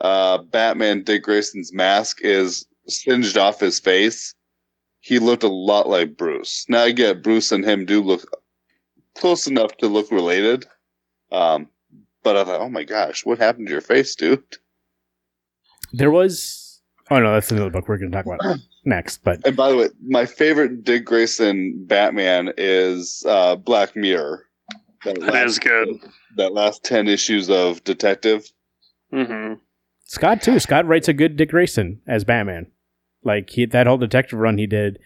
uh, 0.00 0.38
Batman 0.38 1.04
Dick 1.04 1.22
Grayson's 1.22 1.72
mask 1.72 2.18
is 2.22 2.66
singed 2.88 3.38
off 3.38 3.60
his 3.60 3.78
face, 3.78 4.34
he 5.00 5.18
looked 5.18 5.44
a 5.44 5.48
lot 5.48 5.88
like 5.88 6.16
Bruce. 6.16 6.66
Now 6.68 6.82
I 6.82 6.90
get 6.90 7.22
Bruce 7.22 7.52
and 7.52 7.64
him 7.64 7.84
do 7.84 8.02
look 8.02 8.24
close 9.16 9.46
enough 9.46 9.76
to 9.78 9.86
look 9.86 10.10
related. 10.10 10.66
Um, 11.30 11.68
but 12.22 12.36
I 12.36 12.44
thought, 12.44 12.60
oh 12.60 12.68
my 12.68 12.84
gosh, 12.84 13.24
what 13.24 13.38
happened 13.38 13.66
to 13.66 13.72
your 13.72 13.80
face, 13.80 14.14
dude? 14.14 14.42
There 15.92 16.10
was. 16.10 16.80
Oh 17.10 17.18
no, 17.18 17.32
that's 17.32 17.50
another 17.50 17.70
book 17.70 17.88
we're 17.88 17.98
going 17.98 18.12
to 18.12 18.16
talk 18.16 18.26
about 18.26 18.58
next. 18.84 19.18
But 19.24 19.44
And 19.44 19.56
by 19.56 19.70
the 19.70 19.76
way, 19.76 19.88
my 20.06 20.26
favorite 20.26 20.84
Dick 20.84 21.04
Grayson 21.04 21.84
Batman 21.86 22.52
is 22.56 23.24
uh, 23.28 23.56
Black 23.56 23.96
Mirror. 23.96 24.46
That 25.04 25.20
That 25.20 25.46
is 25.46 25.58
good. 25.58 25.88
That 26.36 26.52
last 26.52 26.84
ten 26.84 27.08
issues 27.08 27.50
of 27.50 27.82
Detective. 27.84 28.50
hmm 29.12 29.54
Scott 30.04 30.42
too. 30.42 30.58
Scott 30.58 30.86
writes 30.86 31.08
a 31.08 31.12
good 31.12 31.36
Dick 31.36 31.50
Grayson 31.50 32.00
as 32.06 32.24
Batman. 32.24 32.66
Like 33.22 33.50
he, 33.50 33.64
that 33.66 33.86
whole 33.86 33.98
detective 33.98 34.38
run 34.38 34.58
he 34.58 34.66
did 34.66 34.98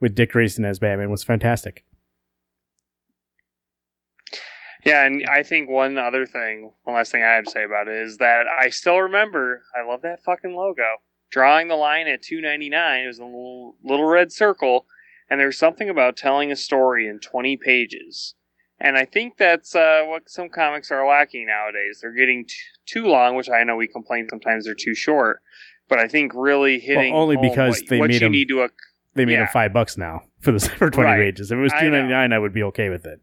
with 0.00 0.14
Dick 0.14 0.32
Grayson 0.32 0.64
as 0.64 0.78
Batman 0.78 1.10
was 1.10 1.24
fantastic. 1.24 1.84
Yeah, 4.86 5.04
and 5.04 5.26
I 5.28 5.42
think 5.42 5.68
one 5.68 5.98
other 5.98 6.24
thing, 6.26 6.70
one 6.84 6.96
last 6.96 7.10
thing 7.12 7.22
I 7.22 7.34
have 7.34 7.44
to 7.44 7.50
say 7.50 7.64
about 7.64 7.88
it 7.88 7.96
is 7.96 8.18
that 8.18 8.46
I 8.46 8.70
still 8.70 8.98
remember. 8.98 9.62
I 9.76 9.86
love 9.86 10.02
that 10.02 10.22
fucking 10.22 10.54
logo. 10.54 10.84
Drawing 11.30 11.66
the 11.68 11.74
line 11.74 12.06
at 12.06 12.22
two 12.22 12.40
ninety 12.40 12.68
nine. 12.70 13.04
It 13.04 13.08
was 13.08 13.18
a 13.18 13.24
little 13.24 13.76
little 13.82 14.06
red 14.06 14.30
circle, 14.32 14.86
and 15.28 15.40
there's 15.40 15.58
something 15.58 15.88
about 15.90 16.16
telling 16.16 16.52
a 16.52 16.56
story 16.56 17.08
in 17.08 17.18
twenty 17.18 17.56
pages. 17.56 18.34
And 18.78 18.96
I 18.96 19.06
think 19.06 19.38
that's 19.38 19.74
uh, 19.74 20.02
what 20.04 20.28
some 20.30 20.48
comics 20.50 20.90
are 20.92 21.06
lacking 21.06 21.46
nowadays. 21.46 21.98
They're 22.02 22.12
getting 22.12 22.44
t- 22.44 22.54
too 22.84 23.06
long, 23.06 23.34
which 23.34 23.48
I 23.50 23.64
know 23.64 23.74
we 23.74 23.88
complain 23.88 24.28
sometimes 24.28 24.66
they're 24.66 24.74
too 24.74 24.94
short. 24.94 25.40
But 25.88 25.98
I 25.98 26.08
think 26.08 26.32
really 26.34 26.78
hitting 26.78 27.12
only 27.14 27.36
home 27.36 27.48
because 27.48 27.80
what, 27.80 27.88
they 27.88 27.98
what 27.98 28.10
made 28.10 28.20
you 28.20 28.26
'em- 28.26 28.32
need 28.32 28.48
to 28.48 28.62
ac- 28.64 28.72
They 29.14 29.24
made 29.24 29.32
Yeah. 29.32 29.42
him 29.42 29.48
five 29.52 29.72
bucks 29.72 29.96
now 29.96 30.22
for 30.40 30.52
the 30.52 30.60
for 30.78 30.90
twenty 30.90 31.10
Right. 31.10 31.18
pages. 31.34 31.50
If 31.50 31.56
it 31.58 31.60
was 31.60 31.72
two 31.80 31.90
ninety 31.90 32.10
nine, 32.12 32.32
I 32.32 32.38
would 32.38 32.52
be 32.52 32.62
okay 32.64 32.88
with 32.90 33.04
it. 33.06 33.20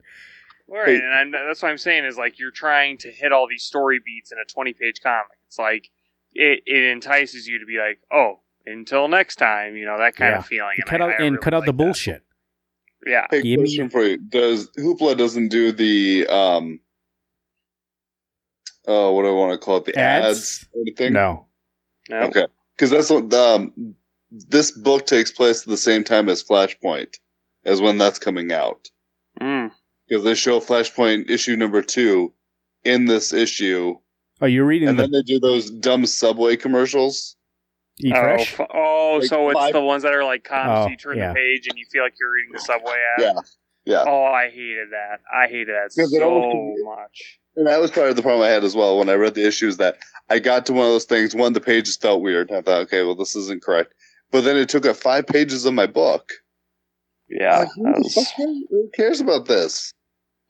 Right, 0.74 0.88
Hey. 0.88 0.96
and 0.96 1.14
I'm, 1.14 1.32
that's 1.32 1.62
what 1.62 1.70
I'm 1.70 1.78
saying 1.78 2.06
is 2.06 2.18
like 2.18 2.40
you're 2.40 2.50
trying 2.52 2.98
to 3.00 3.12
hit 3.12 3.32
all 3.32 3.48
these 3.48 3.64
story 3.64 4.00
beats 4.04 4.32
in 4.32 4.40
a 4.40 4.46
20 4.46 4.74
page 4.74 5.02
comic. 5.02 5.38
It's 5.48 5.60
like 5.60 5.90
it, 6.34 6.64
it 6.66 6.84
entices 6.86 7.48
you 7.48 7.60
to 7.60 7.66
be 7.66 7.78
like, 7.78 8.00
oh, 8.12 8.40
until 8.66 9.08
next 9.08 9.36
time, 9.36 9.76
you 9.76 9.86
know 9.86 9.98
that 10.00 10.16
kind 10.16 10.32
Yeah. 10.34 10.40
of 10.40 10.46
feeling. 10.48 10.78
cut 10.88 11.00
I- 11.02 11.04
out 11.04 11.10
I 11.12 11.14
and 11.14 11.34
really 11.36 11.38
cut 11.44 11.54
out 11.54 11.60
like 11.60 11.66
the 11.68 11.72
that. 11.74 11.78
bullshit. 11.78 12.24
Yeah, 13.06 13.28
Hey, 13.30 13.42
Give 13.42 13.60
me- 13.60 13.66
question 13.66 13.90
for 13.90 14.04
you: 14.04 14.18
Does 14.18 14.70
Hoopla 14.78 15.18
doesn't 15.18 15.50
do 15.50 15.72
the 15.74 16.26
um? 16.28 16.80
Oh, 18.88 19.12
what 19.14 19.24
do 19.24 19.30
I 19.30 19.32
want 19.32 19.52
to 19.52 19.58
call 19.58 19.78
it? 19.78 19.86
The 19.86 19.98
Ads? 20.00 20.26
ads, 20.28 20.66
or 20.74 20.82
anything? 20.82 21.14
No, 21.14 21.46
no, 22.10 22.22
Okay, 22.24 22.48
because 22.76 22.90
that's 22.90 23.10
what 23.10 23.32
um. 23.34 23.96
This 24.32 24.72
book 24.72 25.06
takes 25.06 25.32
place 25.32 25.62
at 25.62 25.68
the 25.68 25.78
same 25.78 26.04
time 26.04 26.28
as 26.28 26.44
Flashpoint, 26.44 27.20
as 27.66 27.80
when 27.82 28.00
that's 28.00 28.18
coming 28.18 28.52
out. 28.52 28.90
Mm. 29.40 29.70
Because 30.14 30.26
they 30.26 30.36
show 30.36 30.60
Flashpoint 30.60 31.28
issue 31.32 31.56
number 31.56 31.82
two 31.82 32.32
in 32.84 33.06
this 33.06 33.34
issue, 33.34 33.96
oh, 34.42 34.46
you're 34.46 34.64
reading 34.64 34.90
and 34.90 35.00
the 35.00 35.04
then 35.08 35.12
they 35.12 35.24
do 35.24 35.40
those 35.40 35.72
dumb 35.72 36.06
Subway 36.06 36.56
commercials. 36.56 37.36
E 38.00 38.12
Oh, 38.14 38.20
f- 38.20 38.60
oh, 38.72 39.18
Like 39.20 39.28
so 39.28 39.50
it's 39.50 39.60
five- 39.60 39.74
the 39.74 39.82
ones 39.82 40.04
that 40.04 40.14
are 40.14 40.24
like 40.24 40.44
comics. 40.44 40.86
Oh, 40.86 40.88
you 40.92 40.98
turn 40.98 41.18
yeah. 41.18 41.30
the 41.30 41.34
page 41.34 41.66
and 41.68 41.80
you 41.80 41.86
feel 41.92 42.04
like 42.04 42.14
you're 42.20 42.32
reading 42.32 42.52
the 42.54 42.60
subway 42.60 42.94
ad. 43.18 43.24
Yeah, 43.24 43.34
yeah. 43.86 44.04
Oh, 44.08 44.24
I 44.26 44.50
hated 44.52 44.90
that. 44.92 45.22
I 45.36 45.48
hated 45.48 45.70
that 45.70 45.90
Because 45.96 46.14
it 46.14 46.20
so 46.20 46.76
much. 46.84 47.40
And 47.56 47.66
that 47.66 47.82
was 47.82 47.90
part 47.90 48.10
of 48.12 48.16
the 48.16 48.22
problem 48.22 48.44
I 48.46 48.50
had 48.52 48.64
as 48.64 48.76
well 48.76 49.00
when 49.00 49.10
I 49.10 49.14
read 49.16 49.34
the 49.34 49.48
issues 49.48 49.78
that 49.78 49.98
I 50.30 50.38
got 50.38 50.68
to 50.68 50.74
one 50.74 50.86
of 50.86 50.92
those 50.92 51.06
things. 51.06 51.34
One, 51.34 51.54
the 51.54 51.60
pages 51.60 51.98
felt 51.98 52.22
weird. 52.22 52.52
I 52.52 52.62
thought, 52.62 52.82
okay, 52.84 53.02
well, 53.02 53.16
this 53.16 53.36
isn't 53.36 53.64
correct. 53.64 53.96
But 54.32 54.42
then 54.42 54.58
it 54.58 54.70
took 54.70 54.86
up 54.86 54.96
five 54.96 55.26
pages 55.26 55.66
of 55.66 55.74
my 55.74 55.88
book. 55.88 56.34
Yeah, 57.30 57.60
Like, 57.60 57.70
who, 57.76 57.84
was- 57.84 58.32
who 58.38 58.90
cares 58.96 59.20
about 59.20 59.48
this? 59.48 59.92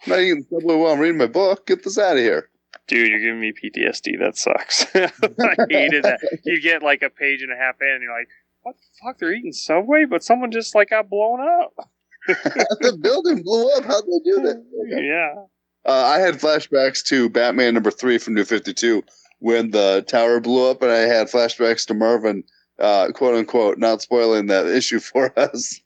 I'm 0.06 0.10
not 0.12 0.20
eating 0.20 0.46
Subway 0.50 0.76
while 0.76 0.92
I'm 0.94 1.00
reading 1.00 1.18
my 1.18 1.28
book. 1.28 1.68
Get 1.68 1.84
this 1.84 1.98
out 1.98 2.18
of 2.18 2.24
here. 2.24 2.50
dude, 2.88 3.08
you're 3.10 3.20
giving 3.20 3.40
me 3.40 3.54
PTSD. 3.54 4.20
That 4.20 4.38
sucks. 4.38 4.86
I 4.96 5.56
hated 5.70 6.04
that. 6.04 6.20
You 6.44 6.62
get 6.62 6.84
like 6.84 7.02
a 7.02 7.10
page 7.10 7.42
and 7.42 7.52
a 7.52 7.56
half 7.56 7.76
in, 7.82 7.88
and 7.88 8.02
you're 8.04 8.18
like, 8.18 8.28
"What 8.64 8.76
the 8.76 8.88
fuck? 9.02 9.18
They're 9.20 9.34
eating 9.34 9.54
Subway, 9.54 10.06
but 10.06 10.24
someone 10.24 10.52
just 10.52 10.76
like 10.76 10.90
got 10.90 11.10
blown 11.10 11.40
up." 11.42 11.74
the 12.28 12.98
building 13.02 13.44
blew 13.44 13.70
up. 13.76 13.84
How'd 13.86 14.04
they 14.04 14.20
do 14.24 14.42
that? 14.44 14.64
Yeah. 15.04 15.44
Uh, 15.86 16.06
I 16.06 16.20
had 16.20 16.36
flashbacks 16.36 17.04
to 17.08 17.30
Batman 17.30 17.74
number 17.74 17.92
three 17.92 18.18
from 18.18 18.36
New 18.36 18.46
52 18.46 19.04
when 19.40 19.72
the 19.72 20.02
tower 20.08 20.40
blew 20.40 20.70
up, 20.70 20.82
and 20.82 20.90
I 20.92 21.00
had 21.00 21.28
flashbacks 21.28 21.86
to 21.88 21.94
Marvin, 21.94 22.46
uh, 22.80 23.10
quote 23.14 23.36
unquote, 23.36 23.78
not 23.78 24.02
spoiling 24.02 24.46
that 24.48 24.66
issue 24.66 25.00
for 25.02 25.38
us. 25.38 25.82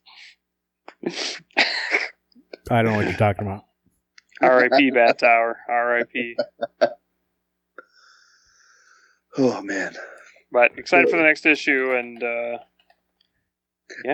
I 2.70 2.82
don't 2.82 2.92
know 2.92 2.96
what 2.96 3.06
you're 3.08 3.16
talking 3.16 3.46
about. 3.48 3.64
R.I.P. 4.42 4.90
Bat 4.90 5.18
Tower. 5.18 5.58
R.I.P. 5.68 6.36
Oh, 9.36 9.62
man. 9.62 9.94
But 10.50 10.76
excited 10.78 11.10
for 11.10 11.16
the 11.16 11.22
next 11.22 11.46
issue, 11.46 11.92
and 11.94 12.22
uh, 12.22 12.58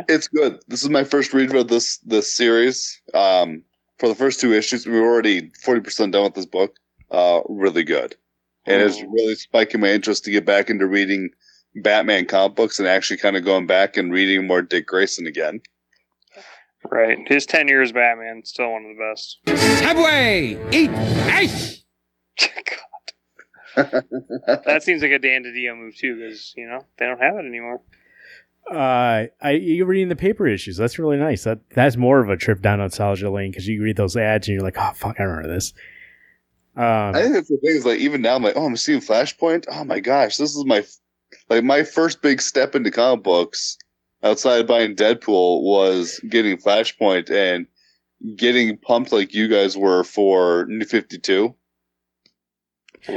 It's 0.09 0.29
good. 0.29 0.59
This 0.69 0.83
is 0.83 0.91
my 0.91 1.05
first 1.05 1.33
read 1.33 1.55
of 1.55 1.69
this 1.69 1.99
this 1.99 2.31
series. 2.33 3.01
Um, 3.15 3.63
for 3.99 4.09
the 4.09 4.15
first 4.15 4.41
two 4.41 4.53
issues, 4.53 4.87
we 4.87 5.01
were 5.01 5.07
already 5.07 5.51
40% 5.65 6.11
done 6.13 6.25
with 6.25 6.35
this 6.35 6.47
book. 6.47 6.77
Uh, 7.11 7.41
really 7.49 7.85
good. 7.85 8.17
And 8.67 8.83
it's 8.83 8.99
Oh. 9.01 9.07
really 9.11 9.35
spiking 9.37 9.81
my 9.81 9.91
interest 9.93 10.25
to 10.25 10.31
get 10.31 10.45
back 10.45 10.69
into 10.69 10.87
reading 10.87 11.31
Batman 11.77 12.27
comic 12.27 12.57
books 12.57 12.79
and 12.79 12.89
actually 12.89 13.19
kind 13.19 13.37
of 13.37 13.45
going 13.45 13.67
back 13.67 13.97
and 13.97 14.13
reading 14.13 14.47
more 14.47 14.63
Dick 14.63 14.87
Grayson 14.87 15.27
again. 15.27 15.61
Right, 16.91 17.19
his 17.27 17.47
ten 17.47 17.69
years 17.69 17.93
Batman 17.93 18.43
still 18.45 18.73
one 18.73 18.85
of 18.85 18.97
the 18.97 19.03
best. 19.11 19.39
Subway! 19.81 20.59
Eat 20.73 20.91
ice! 20.91 21.85
God, 23.77 24.05
that 24.65 24.83
seems 24.83 25.03
like 25.03 25.11
a 25.11 25.19
Dan 25.19 25.45
DiDio 25.45 25.77
move 25.77 25.97
too, 25.97 26.17
because 26.17 26.55
you 26.57 26.67
know 26.67 26.85
they 26.99 27.07
don't 27.07 27.21
have 27.21 27.37
it 27.37 27.47
anymore. 27.47 27.81
Uh, 28.71 29.27
I 29.43 29.51
you're 29.51 29.87
reading 29.87 30.09
the 30.09 30.17
paper 30.17 30.47
issues. 30.47 30.77
That's 30.77 30.99
really 30.99 31.19
nice. 31.19 31.45
That 31.45 31.61
that's 31.71 31.97
more 31.97 32.21
of 32.21 32.31
a 32.31 32.37
trip 32.37 32.63
down 32.63 32.79
nostalgia 32.79 33.31
lane 33.31 33.51
because 33.51 33.69
you 33.69 33.83
read 33.83 33.97
those 33.97 34.17
ads 34.17 34.49
and 34.49 34.55
you're 34.55 34.65
like, 34.65 34.77
oh 34.79 34.93
fuck, 34.95 35.21
I 35.21 35.25
remember 35.25 35.53
this. 35.53 35.75
Um, 36.77 37.15
I 37.15 37.23
think 37.23 37.35
that's 37.35 37.49
the 37.49 37.59
thing 37.59 37.77
is 37.77 37.85
like 37.85 38.01
even 38.01 38.23
now 38.23 38.35
I'm 38.35 38.43
like, 38.43 38.57
oh, 38.57 38.65
I'm 38.65 38.77
seeing 38.77 39.01
Flashpoint. 39.01 39.67
Oh 39.71 39.85
my 39.85 40.01
gosh, 40.01 40.39
this 40.39 40.57
is 40.57 40.65
my 40.65 40.85
like 41.51 41.63
my 41.63 41.83
first 41.83 42.23
big 42.23 42.41
step 42.41 42.75
into 42.75 42.91
comic 42.91 43.23
books 43.23 43.77
outside 44.25 44.61
of 44.63 44.67
buying 44.67 44.97
Deadpool 44.97 45.63
was 45.63 46.19
getting 46.29 46.57
Flashpoint 46.57 47.31
and 47.31 47.67
getting 48.37 48.77
pumped 48.79 49.13
like 49.13 49.35
you 49.35 49.49
guys 49.49 49.77
were 49.77 50.03
for 50.03 50.67
New 50.69 50.85
Fifty 50.85 51.19
Two. 51.19 51.55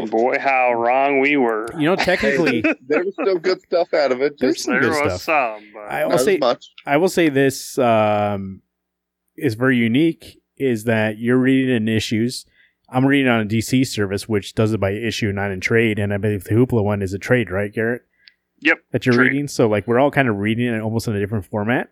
Boy, 0.09 0.37
how 0.37 0.73
wrong 0.73 1.21
we 1.21 1.37
were. 1.37 1.65
you 1.77 1.85
know, 1.85 1.95
technically, 1.95 2.61
There 2.87 3.05
was 3.05 3.13
still 3.13 3.39
good 3.39 3.61
stuff 3.61 3.93
out 3.93 4.11
of 4.11 4.21
it. 4.21 4.33
There's 4.37 4.61
some 4.63 4.73
there 4.73 4.81
good 4.81 4.89
was 4.89 5.21
stuff. 5.21 5.55
some, 5.59 5.69
but 5.73 5.89
I 5.89 6.01
not 6.01 6.09
will 6.09 6.15
as 6.15 6.25
say 6.25 6.37
much. 6.37 6.65
I 6.85 6.97
will 6.97 7.07
say 7.07 7.29
this 7.29 7.77
um, 7.77 8.61
is 9.37 9.55
very 9.55 9.77
unique. 9.77 10.41
Is 10.57 10.83
that 10.85 11.19
you're 11.19 11.37
reading 11.37 11.73
in 11.73 11.87
issues? 11.87 12.45
I'm 12.89 13.05
reading 13.05 13.29
on 13.31 13.41
a 13.41 13.45
DC 13.45 13.87
service, 13.87 14.27
which 14.27 14.55
does 14.55 14.73
it 14.73 14.79
by 14.79 14.91
issue, 14.91 15.31
not 15.31 15.51
in 15.51 15.61
trade. 15.61 15.99
And 15.99 16.13
I 16.13 16.17
believe 16.17 16.45
the 16.45 16.55
Hoopla 16.55 16.83
one 16.83 17.01
is 17.01 17.13
a 17.13 17.19
trade, 17.19 17.49
right, 17.51 17.71
Garrett? 17.71 18.03
Yep, 18.59 18.77
That 18.91 19.05
you're 19.05 19.13
trade. 19.15 19.31
reading. 19.31 19.47
So 19.47 19.67
like 19.67 19.87
we're 19.87 19.99
all 19.99 20.11
kind 20.11 20.27
of 20.27 20.37
reading 20.37 20.67
it 20.73 20.81
almost 20.81 21.07
in 21.07 21.15
a 21.15 21.19
different 21.19 21.45
format. 21.45 21.89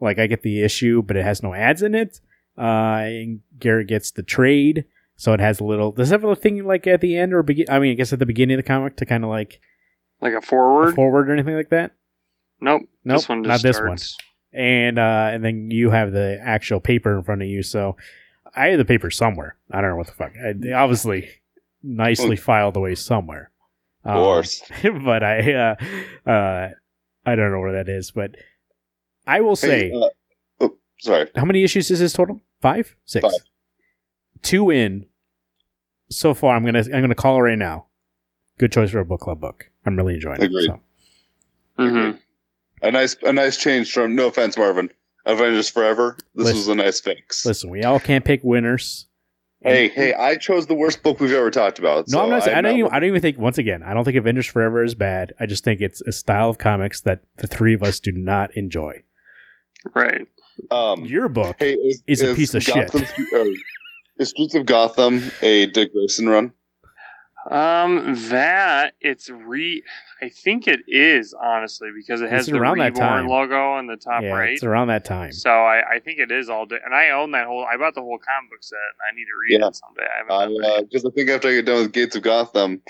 Like 0.00 0.18
I 0.18 0.26
get 0.26 0.42
the 0.42 0.62
issue, 0.62 1.02
but 1.02 1.16
it 1.16 1.24
has 1.24 1.42
no 1.42 1.54
ads 1.54 1.82
in 1.82 1.94
it. 1.94 2.20
Uh, 2.56 3.02
and 3.06 3.40
Garrett 3.58 3.88
gets 3.88 4.12
the 4.12 4.22
trade, 4.22 4.84
so 5.16 5.32
it 5.32 5.40
has 5.40 5.58
a 5.58 5.64
little. 5.64 5.90
Does 5.90 6.12
it 6.12 6.20
have 6.20 6.24
a 6.30 6.36
thing 6.36 6.64
like 6.64 6.86
at 6.86 7.00
the 7.00 7.16
end 7.16 7.34
or 7.34 7.42
begin? 7.42 7.66
I 7.68 7.78
mean, 7.80 7.92
I 7.92 7.94
guess 7.94 8.12
at 8.12 8.20
the 8.20 8.26
beginning 8.26 8.58
of 8.58 8.64
the 8.64 8.68
comic 8.68 8.96
to 8.98 9.06
kind 9.06 9.24
of 9.24 9.30
like 9.30 9.60
like 10.20 10.34
a 10.34 10.40
forward. 10.40 10.94
forward 10.94 11.28
or 11.28 11.32
anything 11.32 11.56
like 11.56 11.70
that. 11.70 11.92
nope, 12.60 12.82
Nope, 13.04 13.16
this 13.18 13.28
one 13.28 13.42
not 13.42 13.60
just 13.60 13.64
this 13.64 13.80
one. 13.80 13.98
and 14.52 14.98
uh, 15.00 15.30
and 15.32 15.44
then 15.44 15.70
you 15.72 15.90
have 15.90 16.12
the 16.12 16.38
actual 16.44 16.78
paper 16.78 17.16
in 17.18 17.24
front 17.24 17.42
of 17.42 17.48
you. 17.48 17.62
So 17.64 17.96
I 18.54 18.68
have 18.68 18.78
the 18.78 18.84
paper 18.84 19.10
somewhere. 19.10 19.56
I 19.72 19.80
don't 19.80 19.90
know 19.90 19.96
what 19.96 20.06
the 20.06 20.12
fuck. 20.12 20.32
I, 20.36 20.72
obviously 20.72 21.28
nicely 21.82 22.36
filed 22.36 22.76
away 22.76 22.94
somewhere. 22.94 23.50
Of 24.04 24.14
course. 24.14 24.62
Um, 24.84 25.04
but 25.04 25.22
I 25.22 25.52
uh, 25.52 25.74
uh, 26.30 26.68
I 27.26 27.34
don't 27.34 27.50
know 27.52 27.60
where 27.60 27.72
that 27.72 27.88
is. 27.88 28.10
But 28.10 28.36
I 29.26 29.40
will 29.40 29.56
say, 29.56 29.90
Hey, 29.90 29.96
uh, 30.00 30.08
oh, 30.60 30.76
sorry. 31.00 31.30
how 31.36 31.44
many 31.44 31.62
issues 31.64 31.90
is 31.90 32.00
this 32.00 32.12
total? 32.12 32.40
Five, 32.60 32.94
six, 33.04 33.22
Five. 33.22 33.40
two 34.42 34.70
in. 34.70 35.06
So 36.10 36.34
far, 36.34 36.54
I'm 36.54 36.64
gonna 36.64 36.80
I'm 36.92 37.00
gonna 37.00 37.14
call 37.14 37.36
it 37.38 37.40
right 37.42 37.58
now. 37.58 37.86
Good 38.58 38.72
choice 38.72 38.90
for 38.90 38.98
a 39.00 39.04
book 39.04 39.20
club 39.20 39.40
book. 39.40 39.70
I'm 39.86 39.96
really 39.96 40.14
enjoying 40.14 40.42
Agreed. 40.42 40.64
it. 40.70 40.80
So. 41.78 41.82
Mhm. 41.82 42.18
A 42.82 42.90
nice, 42.90 43.16
a 43.22 43.32
nice 43.32 43.56
change 43.56 43.90
from. 43.92 44.14
No 44.14 44.28
offense, 44.28 44.56
Marvin. 44.58 44.90
Avengers 45.26 45.70
Forever. 45.70 46.18
This 46.34 46.44
Listen. 46.46 46.56
was 46.58 46.68
a 46.68 46.74
nice 46.74 47.00
fix. 47.00 47.46
Listen, 47.46 47.70
we 47.70 47.82
all 47.82 47.98
can't 47.98 48.24
pick 48.24 48.40
winners. 48.44 49.06
Hey, 49.64 49.88
hey! 49.88 50.12
I 50.14 50.36
chose 50.36 50.66
the 50.66 50.74
worst 50.74 51.02
book 51.02 51.20
we've 51.20 51.32
ever 51.32 51.50
talked 51.50 51.78
about. 51.78 52.06
No, 52.08 52.18
so 52.18 52.22
I'm 52.24 52.30
not. 52.30 52.44
saying- 52.44 52.56
I 52.56 52.60
don't. 52.60 52.76
Even, 52.78 52.90
I 52.92 53.00
don't 53.00 53.08
even 53.08 53.22
think. 53.22 53.38
Once 53.38 53.56
again, 53.58 53.82
I 53.82 53.94
don't 53.94 54.04
think 54.04 54.16
Avengers 54.16 54.46
Forever 54.46 54.84
is 54.84 54.94
bad. 54.94 55.32
I 55.40 55.46
just 55.46 55.64
think 55.64 55.80
it's 55.80 56.00
a 56.02 56.12
style 56.12 56.50
of 56.50 56.58
comics 56.58 57.00
that 57.02 57.20
the 57.38 57.46
three 57.46 57.74
of 57.74 57.82
us 57.82 57.98
do 57.98 58.12
not 58.12 58.54
enjoy. 58.56 59.02
Right. 59.94 60.26
Um, 60.70 61.04
Your 61.04 61.28
book, 61.28 61.56
hey, 61.58 61.74
is, 61.74 62.02
is 62.06 62.22
a 62.22 62.34
piece 62.34 62.54
of 62.54 62.62
shit. 62.62 62.92
Gotham, 62.92 63.06
or 63.32 63.46
is 64.18 64.28
Streets 64.30 64.54
of 64.54 64.66
Gotham 64.66 65.30
a 65.42 65.66
Dick 65.66 65.92
Grayson 65.92 66.28
run? 66.28 66.52
Um, 67.50 68.14
that 68.30 68.94
it's 69.00 69.28
re. 69.28 69.82
I 70.22 70.30
think 70.30 70.66
it 70.66 70.80
is 70.88 71.34
honestly 71.34 71.90
because 71.94 72.22
it 72.22 72.30
has 72.30 72.48
It's 72.48 72.52
the 72.52 72.58
around 72.58 72.78
that 72.78 72.92
reborn 72.94 73.08
time. 73.08 73.26
logo 73.28 73.72
on 73.72 73.86
the 73.86 73.96
top 73.96 74.22
yeah, 74.22 74.30
right. 74.30 74.50
it's 74.54 74.62
around 74.64 74.88
that 74.88 75.04
time. 75.04 75.32
So 75.32 75.50
I, 75.50 75.96
I 75.96 75.98
think 76.00 76.18
it 76.20 76.30
is 76.32 76.48
all 76.48 76.64
day, 76.64 76.78
and 76.84 76.94
I 76.94 77.10
own 77.10 77.32
that 77.32 77.46
whole. 77.46 77.64
I 77.70 77.76
bought 77.76 77.94
the 77.94 78.00
whole 78.00 78.18
comic 78.18 78.50
book 78.50 78.62
set, 78.62 78.76
and 78.76 79.12
I 79.12 79.14
need 79.14 79.24
to 79.26 79.30
read 79.48 79.60
Yeah. 79.60 79.68
it 79.68 79.76
someday. 79.76 80.06
I 80.30 80.40
haven't. 80.42 80.90
done 80.90 81.02
I 81.06 81.14
think 81.14 81.30
after 81.30 81.48
I 81.48 81.52
get 81.56 81.66
done 81.66 81.82
with 81.82 81.92
Gates 81.92 82.16
of 82.16 82.22
Gotham 82.22 82.80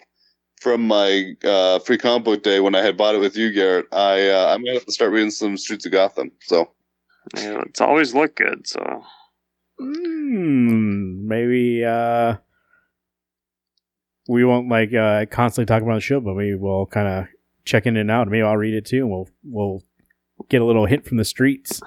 from 0.61 0.87
my 0.87 1.33
uh, 1.45 1.81
free 1.81 1.99
comic 1.99 2.25
book 2.25 2.43
day 2.45 2.61
when 2.61 2.75
I 2.77 2.83
had 2.83 2.97
bought 2.97 3.17
it 3.17 3.19
with 3.19 3.37
you, 3.37 3.51
Garrett, 3.53 3.87
I 3.93 4.29
uh, 4.29 4.55
I 4.55 4.59
might 4.59 4.75
have 4.75 4.87
to 4.87 4.93
start 4.93 5.11
reading 5.13 5.31
some 5.33 5.57
Streets 5.57 5.85
of 5.87 5.93
Gotham. 5.93 6.31
So. 6.43 6.71
Yeah, 7.37 7.63
it's 7.67 7.81
always 7.81 8.15
looked 8.15 8.37
good. 8.37 8.67
So 8.69 9.03
Hmm, 9.79 11.27
maybe 11.27 11.85
uh, 11.85 12.37
we 14.29 14.45
won't 14.45 14.69
like 14.69 14.93
uh, 14.95 15.27
constantly 15.27 15.67
talk 15.67 15.83
about 15.83 15.95
the 15.95 16.01
show, 16.01 16.21
but 16.21 16.35
maybe 16.35 16.55
we'll 16.55 16.87
kind 16.87 17.09
of 17.09 17.27
check 17.65 17.87
in 17.87 17.97
and 17.97 18.11
out. 18.11 18.29
Maybe 18.29 18.43
I'll 18.43 18.57
read 18.57 18.75
it 18.75 18.87
too, 18.87 19.03
and 19.03 19.11
we'll 19.11 19.29
we'll 19.45 19.83
get 20.49 20.63
a 20.63 20.65
little 20.65 20.87
hint 20.87 21.05
from 21.07 21.17
the 21.17 21.25
streets 21.25 21.81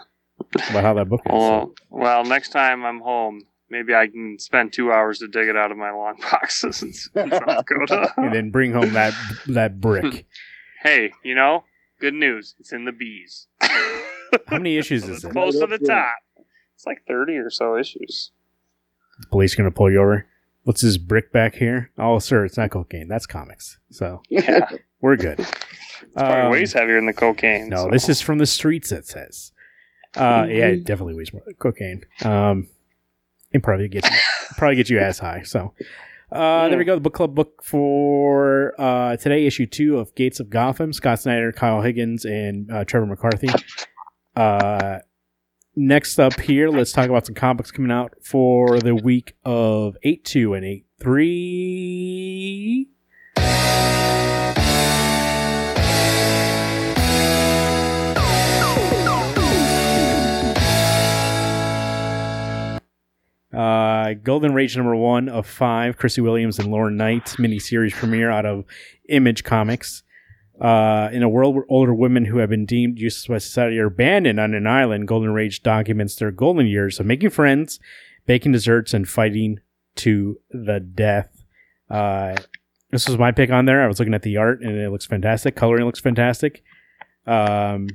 about 0.69 0.83
how 0.83 0.93
that 0.95 1.09
book 1.09 1.21
is. 1.25 1.31
well, 1.31 1.73
well, 1.89 2.23
next 2.23 2.49
time 2.49 2.85
I'm 2.85 2.99
home, 2.99 3.41
maybe 3.69 3.93
I 3.93 4.07
can 4.07 4.37
spend 4.39 4.73
two 4.73 4.91
hours 4.91 5.19
to 5.19 5.27
dig 5.27 5.47
it 5.47 5.55
out 5.57 5.71
of 5.71 5.77
my 5.77 5.91
long 5.91 6.15
boxes 6.31 6.81
in 6.83 6.93
South 6.93 7.29
Dakota. 7.29 8.13
and 8.17 8.33
then 8.33 8.51
bring 8.51 8.73
home 8.73 8.93
that 8.93 9.13
that 9.47 9.79
brick. 9.81 10.25
hey, 10.83 11.11
you 11.23 11.35
know, 11.35 11.63
good 11.99 12.13
news. 12.13 12.55
It's 12.59 12.71
in 12.71 12.85
the 12.85 12.91
bees. 12.91 13.47
How 13.61 14.57
many 14.57 14.77
issues 14.77 15.03
is 15.03 15.09
it's 15.17 15.23
it? 15.23 15.31
close 15.31 15.57
to 15.59 15.67
the 15.67 15.79
top. 15.79 16.17
It's 16.75 16.85
like 16.85 17.03
thirty 17.07 17.33
or 17.37 17.49
so 17.49 17.77
issues. 17.77 18.31
The 19.21 19.27
police 19.27 19.55
gonna 19.55 19.71
pull 19.71 19.91
you 19.91 19.99
over. 19.99 20.27
What's 20.67 20.81
this 20.81 20.97
brick 20.97 21.31
back 21.31 21.55
here? 21.55 21.91
Oh, 21.97 22.19
sir, 22.19 22.43
it's 22.43 22.57
not 22.57 22.71
cocaine. 22.71 23.07
That's 23.07 23.25
comics. 23.25 23.77
So 23.89 24.21
Yeah, 24.29 24.67
we're 25.01 25.15
good. 25.15 25.37
probably 26.13 26.41
Um, 26.41 26.51
weighs 26.51 26.73
heavier 26.73 26.95
than 26.97 27.05
the 27.05 27.13
cocaine. 27.13 27.69
No, 27.69 27.85
so. 27.85 27.89
this 27.89 28.09
is 28.09 28.19
from 28.19 28.37
the 28.37 28.45
streets. 28.45 28.91
It 28.91 29.07
says. 29.07 29.53
Uh, 30.13 30.45
yeah, 30.49 30.65
it 30.67 30.83
definitely 30.83 31.13
weighs 31.15 31.31
more 31.31 31.41
than 31.45 31.53
cocaine. 31.53 32.03
Um, 32.25 32.67
and 33.53 33.63
probably 33.63 33.87
get 33.87 34.03
you, 34.03 34.17
probably 34.57 34.75
get 34.75 34.89
you 34.89 34.99
ass 34.99 35.19
high. 35.19 35.43
So, 35.43 35.73
uh, 36.33 36.67
there 36.67 36.77
we 36.77 36.83
go. 36.83 36.95
The 36.95 36.99
book 37.01 37.13
club 37.13 37.33
book 37.33 37.63
for 37.63 38.73
uh 38.77 39.15
today, 39.15 39.45
issue 39.45 39.67
two 39.67 39.97
of 39.97 40.13
Gates 40.15 40.41
of 40.41 40.49
Gotham. 40.49 40.91
Scott 40.91 41.21
Snyder, 41.21 41.53
Kyle 41.53 41.81
Higgins, 41.81 42.25
and 42.25 42.69
uh, 42.69 42.83
Trevor 42.83 43.05
McCarthy. 43.05 43.47
Next 45.79 46.19
up 46.19 46.39
here, 46.39 46.69
let's 46.69 46.91
talk 46.91 47.07
about 47.07 47.27
some 47.27 47.35
comics 47.35 47.69
coming 47.69 47.91
out 47.91 48.15
for 48.23 48.79
the 48.79 48.95
week 48.95 49.35
of 49.45 49.95
eight 50.01 50.25
two 50.25 50.55
and 50.55 50.65
eight 50.65 50.87
three. 50.99 52.87
Uh, 63.53 64.13
Golden 64.23 64.55
Rage 64.55 64.75
number 64.75 64.95
one 64.95 65.29
of 65.29 65.45
five, 65.45 65.95
Chrissy 65.95 66.21
Williams 66.21 66.57
and 66.57 66.71
Lauren 66.71 66.97
Knight 66.97 67.25
miniseries 67.37 67.93
premiere 67.93 68.31
out 68.31 68.47
of 68.47 68.65
Image 69.09 69.43
Comics. 69.43 70.01
Uh, 70.59 71.09
in 71.11 71.21
a 71.21 71.29
world 71.29 71.53
where 71.53 71.65
older 71.69 71.93
women 71.93 72.25
who 72.25 72.39
have 72.39 72.49
been 72.49 72.65
deemed 72.65 72.97
useless 72.97 73.27
by 73.27 73.37
society 73.37 73.77
are 73.77 73.87
abandoned 73.87 74.39
on 74.39 74.55
an 74.55 74.65
island, 74.65 75.07
Golden 75.07 75.31
Rage 75.31 75.61
documents 75.61 76.15
their 76.15 76.31
golden 76.31 76.65
years 76.65 76.99
of 76.99 77.05
making 77.05 77.29
friends, 77.29 77.79
baking 78.25 78.53
desserts, 78.53 78.93
and 78.93 79.07
fighting 79.07 79.59
to 79.97 80.39
the 80.49 80.79
death. 80.79 81.43
Uh, 81.89 82.35
this 82.89 83.07
was 83.07 83.17
my 83.17 83.31
pick 83.31 83.51
on 83.51 83.65
there. 83.65 83.83
I 83.83 83.87
was 83.87 83.99
looking 83.99 84.13
at 84.13 84.23
the 84.23 84.37
art 84.37 84.61
and 84.61 84.77
it 84.77 84.89
looks 84.89 85.05
fantastic. 85.05 85.55
Coloring 85.55 85.85
looks 85.85 85.99
fantastic. 85.99 86.63
Um, 87.25 87.89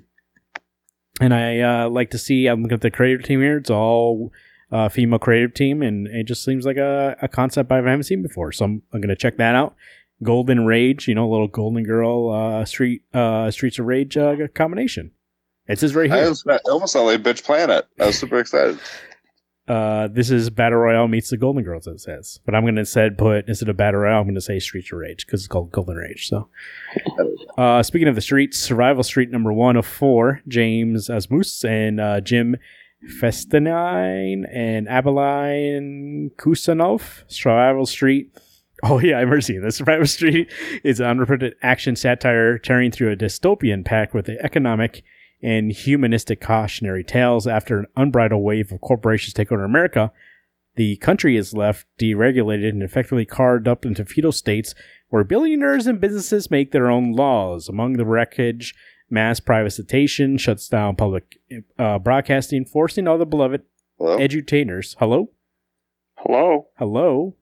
and 1.20 1.32
I 1.32 1.60
uh, 1.60 1.88
like 1.88 2.10
to 2.10 2.18
see. 2.18 2.46
I'm 2.46 2.62
looking 2.62 2.74
at 2.76 2.80
the 2.80 2.90
creative 2.90 3.24
team 3.24 3.40
here. 3.40 3.58
It's 3.58 3.70
all 3.70 4.30
uh, 4.70 4.88
female 4.88 5.18
creative 5.18 5.54
team, 5.54 5.82
and 5.82 6.06
it 6.06 6.24
just 6.24 6.44
seems 6.44 6.64
like 6.64 6.76
a, 6.76 7.16
a 7.22 7.28
concept 7.28 7.70
I 7.70 7.76
haven't 7.76 8.04
seen 8.04 8.22
before. 8.22 8.52
So 8.52 8.64
I'm, 8.64 8.82
I'm 8.92 9.00
going 9.00 9.08
to 9.08 9.16
check 9.16 9.36
that 9.36 9.54
out. 9.54 9.74
Golden 10.22 10.64
Rage, 10.64 11.08
you 11.08 11.14
know, 11.14 11.28
a 11.28 11.30
little 11.30 11.48
Golden 11.48 11.84
Girl 11.84 12.30
uh, 12.30 12.64
Street 12.64 13.02
uh, 13.12 13.50
Streets 13.50 13.78
of 13.78 13.86
Rage 13.86 14.16
uh, 14.16 14.36
combination. 14.54 15.12
It 15.68 15.78
says 15.78 15.94
right 15.94 16.10
I 16.10 16.18
here. 16.18 16.28
was, 16.28 16.44
it 16.46 16.60
almost 16.66 16.92
sounded 16.92 17.24
like 17.24 17.36
Bitch 17.36 17.44
Planet. 17.44 17.86
I 18.00 18.06
was 18.06 18.18
super 18.18 18.38
excited. 18.38 18.78
Uh, 19.68 20.08
this 20.08 20.28
is 20.28 20.50
Battle 20.50 20.80
Royale 20.80 21.06
meets 21.06 21.30
the 21.30 21.36
Golden 21.36 21.62
Girls. 21.62 21.86
It 21.86 22.00
says, 22.00 22.40
but 22.44 22.52
I'm 22.52 22.62
going 22.64 22.74
to 22.74 22.80
instead 22.80 23.16
put 23.16 23.46
instead 23.48 23.68
of 23.68 23.76
Battle 23.76 24.00
Royale, 24.00 24.18
I'm 24.18 24.24
going 24.24 24.34
to 24.34 24.40
say 24.40 24.58
Streets 24.58 24.90
of 24.90 24.98
Rage 24.98 25.24
because 25.24 25.40
it's 25.42 25.48
called 25.48 25.70
Golden 25.70 25.96
Rage. 25.96 26.28
So, 26.28 26.48
uh, 27.58 27.82
speaking 27.84 28.08
of 28.08 28.16
the 28.16 28.20
streets, 28.20 28.58
Survival 28.58 29.04
Street 29.04 29.30
number 29.30 29.52
one 29.52 29.76
of 29.76 29.86
four, 29.86 30.40
James 30.48 31.08
Asmus 31.08 31.64
and 31.64 32.00
uh, 32.00 32.20
Jim 32.20 32.56
Festante 33.20 34.44
and 34.52 34.88
Abylay 34.88 36.30
Kussainov. 36.36 37.22
Survival 37.28 37.86
Street. 37.86 38.36
Oh 38.82 38.98
yeah, 38.98 39.18
I've 39.18 39.28
heard 39.28 39.44
seen 39.44 39.62
this. 39.62 39.76
Survival 39.78 40.06
Street 40.06 40.50
is 40.82 41.00
an 41.00 41.06
unrepentant 41.06 41.54
action 41.62 41.94
satire 41.96 42.58
tearing 42.58 42.90
through 42.90 43.12
a 43.12 43.16
dystopian 43.16 43.84
pack 43.84 44.12
with 44.12 44.26
the 44.26 44.42
economic 44.44 45.02
and 45.42 45.72
humanistic 45.72 46.40
cautionary 46.40 47.04
tales 47.04 47.46
after 47.46 47.78
an 47.78 47.86
unbridled 47.96 48.42
wave 48.42 48.72
of 48.72 48.80
corporations 48.80 49.34
take 49.34 49.50
over 49.52 49.64
America. 49.64 50.12
The 50.76 50.96
country 50.96 51.36
is 51.36 51.52
left 51.52 51.86
deregulated 52.00 52.70
and 52.70 52.82
effectively 52.82 53.26
carved 53.26 53.68
up 53.68 53.84
into 53.84 54.04
feudal 54.04 54.32
states 54.32 54.74
where 55.08 55.24
billionaires 55.24 55.86
and 55.86 56.00
businesses 56.00 56.50
make 56.50 56.72
their 56.72 56.90
own 56.90 57.12
laws. 57.12 57.68
Among 57.68 57.94
the 57.94 58.06
wreckage, 58.06 58.74
mass 59.10 59.40
privatization 59.40 60.40
shuts 60.40 60.68
down 60.68 60.96
public 60.96 61.38
uh, 61.78 61.98
broadcasting, 61.98 62.64
forcing 62.64 63.06
all 63.06 63.18
the 63.18 63.26
beloved 63.26 63.62
Hello. 63.98 64.18
edutainers. 64.18 64.96
Hello? 64.98 65.30
Hello. 66.16 66.68
Hello? 66.78 67.36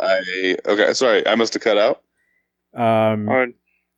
I 0.00 0.56
okay. 0.66 0.92
Sorry, 0.94 1.26
I 1.26 1.34
must 1.34 1.54
have 1.54 1.62
cut 1.62 1.78
out. 1.78 2.02
Um, 2.74 3.28
Oh, 3.28 3.46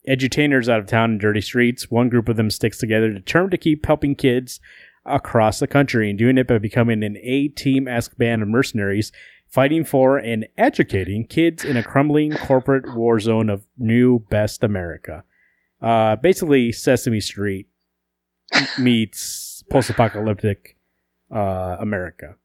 edutainers 0.09 0.69
out 0.69 0.81
of 0.81 0.87
town 0.87 1.13
in 1.13 1.19
dirty 1.19 1.41
streets. 1.41 1.91
One 1.91 2.09
group 2.09 2.29
of 2.29 2.37
them 2.37 2.51
sticks 2.51 2.79
together, 2.79 3.13
determined 3.13 3.51
to 3.53 3.59
keep 3.59 3.85
helping 3.85 4.15
kids 4.15 4.61
across 5.05 5.59
the 5.59 5.67
country 5.67 6.09
and 6.11 6.19
doing 6.19 6.39
it 6.39 6.47
by 6.47 6.59
becoming 6.59 7.03
an 7.03 7.17
A 7.23 7.49
team 7.49 7.89
esque 7.89 8.17
band 8.17 8.43
of 8.43 8.49
mercenaries 8.49 9.13
fighting 9.49 9.85
for 9.85 10.17
and 10.17 10.47
educating 10.57 11.27
kids 11.27 11.65
in 11.65 11.77
a 11.77 11.83
crumbling 11.83 12.33
corporate 12.33 12.95
war 12.95 13.19
zone 13.19 13.51
of 13.51 13.67
new 13.77 14.21
best 14.31 14.63
America. 14.63 15.25
Uh, 15.83 16.17
basically, 16.17 16.71
Sesame 16.71 17.21
Street 17.21 17.67
meets 18.79 19.65
post 19.71 19.91
apocalyptic 19.91 20.77
uh, 21.35 21.77
America. 21.81 22.37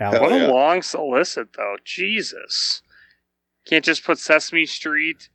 Alex? 0.00 0.18
Hell 0.18 0.30
what 0.30 0.36
yeah. 0.36 0.46
a 0.46 0.50
long 0.50 0.82
solicit, 0.82 1.52
though. 1.56 1.76
Jesus. 1.84 2.82
Can't 3.66 3.84
just 3.84 4.04
put 4.04 4.18
Sesame 4.18 4.66
Street 4.66 5.28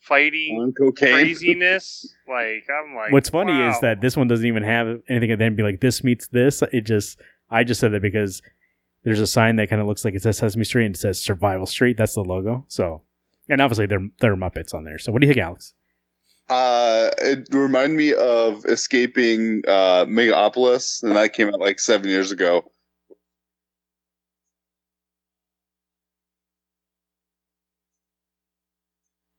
fighting 0.00 0.72
craziness. 0.96 2.14
Like 2.28 2.66
I'm 2.68 2.94
like. 2.94 3.10
What's 3.10 3.30
funny 3.30 3.58
is 3.58 3.80
that 3.80 4.02
this 4.02 4.14
one 4.14 4.28
doesn't 4.28 4.44
even 4.44 4.62
have 4.62 5.00
anything 5.08 5.30
at 5.30 5.38
the 5.38 5.46
end 5.46 5.56
be 5.56 5.62
like 5.62 5.80
this 5.80 6.04
meets 6.04 6.28
this. 6.28 6.62
It 6.74 6.82
just 6.82 7.18
I 7.48 7.64
just 7.64 7.80
said 7.80 7.92
that 7.92 8.02
because 8.02 8.42
there's 9.02 9.18
a 9.18 9.26
sign 9.26 9.56
that 9.56 9.70
kind 9.70 9.80
of 9.80 9.88
looks 9.88 10.04
like 10.04 10.14
it 10.14 10.20
says 10.20 10.36
Sesame 10.36 10.64
Street 10.64 10.84
and 10.84 10.94
it 10.94 10.98
says 10.98 11.18
Survival 11.18 11.64
Street. 11.64 11.96
That's 11.96 12.12
the 12.12 12.20
logo. 12.20 12.66
So 12.68 13.00
and 13.48 13.62
obviously 13.62 13.86
they're 13.86 14.06
they're 14.20 14.36
Muppets 14.36 14.74
on 14.74 14.84
there. 14.84 14.98
So 14.98 15.10
what 15.10 15.22
do 15.22 15.26
you 15.26 15.32
think, 15.32 15.42
Alex? 15.42 15.72
Uh, 16.50 17.10
it 17.18 17.48
reminded 17.50 17.96
me 17.96 18.12
of 18.12 18.66
escaping 18.66 19.62
uh, 19.66 20.04
Megapolis, 20.04 21.02
and 21.02 21.16
that 21.16 21.32
came 21.32 21.48
out 21.48 21.60
like 21.60 21.80
seven 21.80 22.10
years 22.10 22.30
ago. 22.30 22.70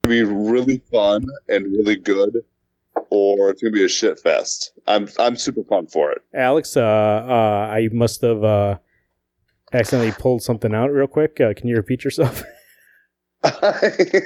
Be 0.09 0.23
really 0.23 0.81
fun 0.91 1.25
and 1.47 1.65
really 1.65 1.95
good, 1.95 2.43
or 3.09 3.49
it's 3.49 3.61
gonna 3.61 3.71
be 3.71 3.85
a 3.85 3.89
shit 3.89 4.19
fest. 4.19 4.73
I'm 4.87 5.07
I'm 5.17 5.35
super 5.35 5.63
pumped 5.63 5.91
for 5.91 6.11
it. 6.11 6.21
Alex, 6.33 6.75
uh, 6.75 6.81
uh, 6.81 7.69
I 7.71 7.89
must 7.91 8.21
have 8.21 8.43
uh, 8.43 8.77
accidentally 9.73 10.11
pulled 10.13 10.43
something 10.43 10.73
out 10.73 10.91
real 10.91 11.07
quick. 11.07 11.39
Uh, 11.39 11.53
can 11.53 11.67
you 11.67 11.75
repeat 11.75 12.03
yourself? 12.03 12.43
uh, 13.43 14.21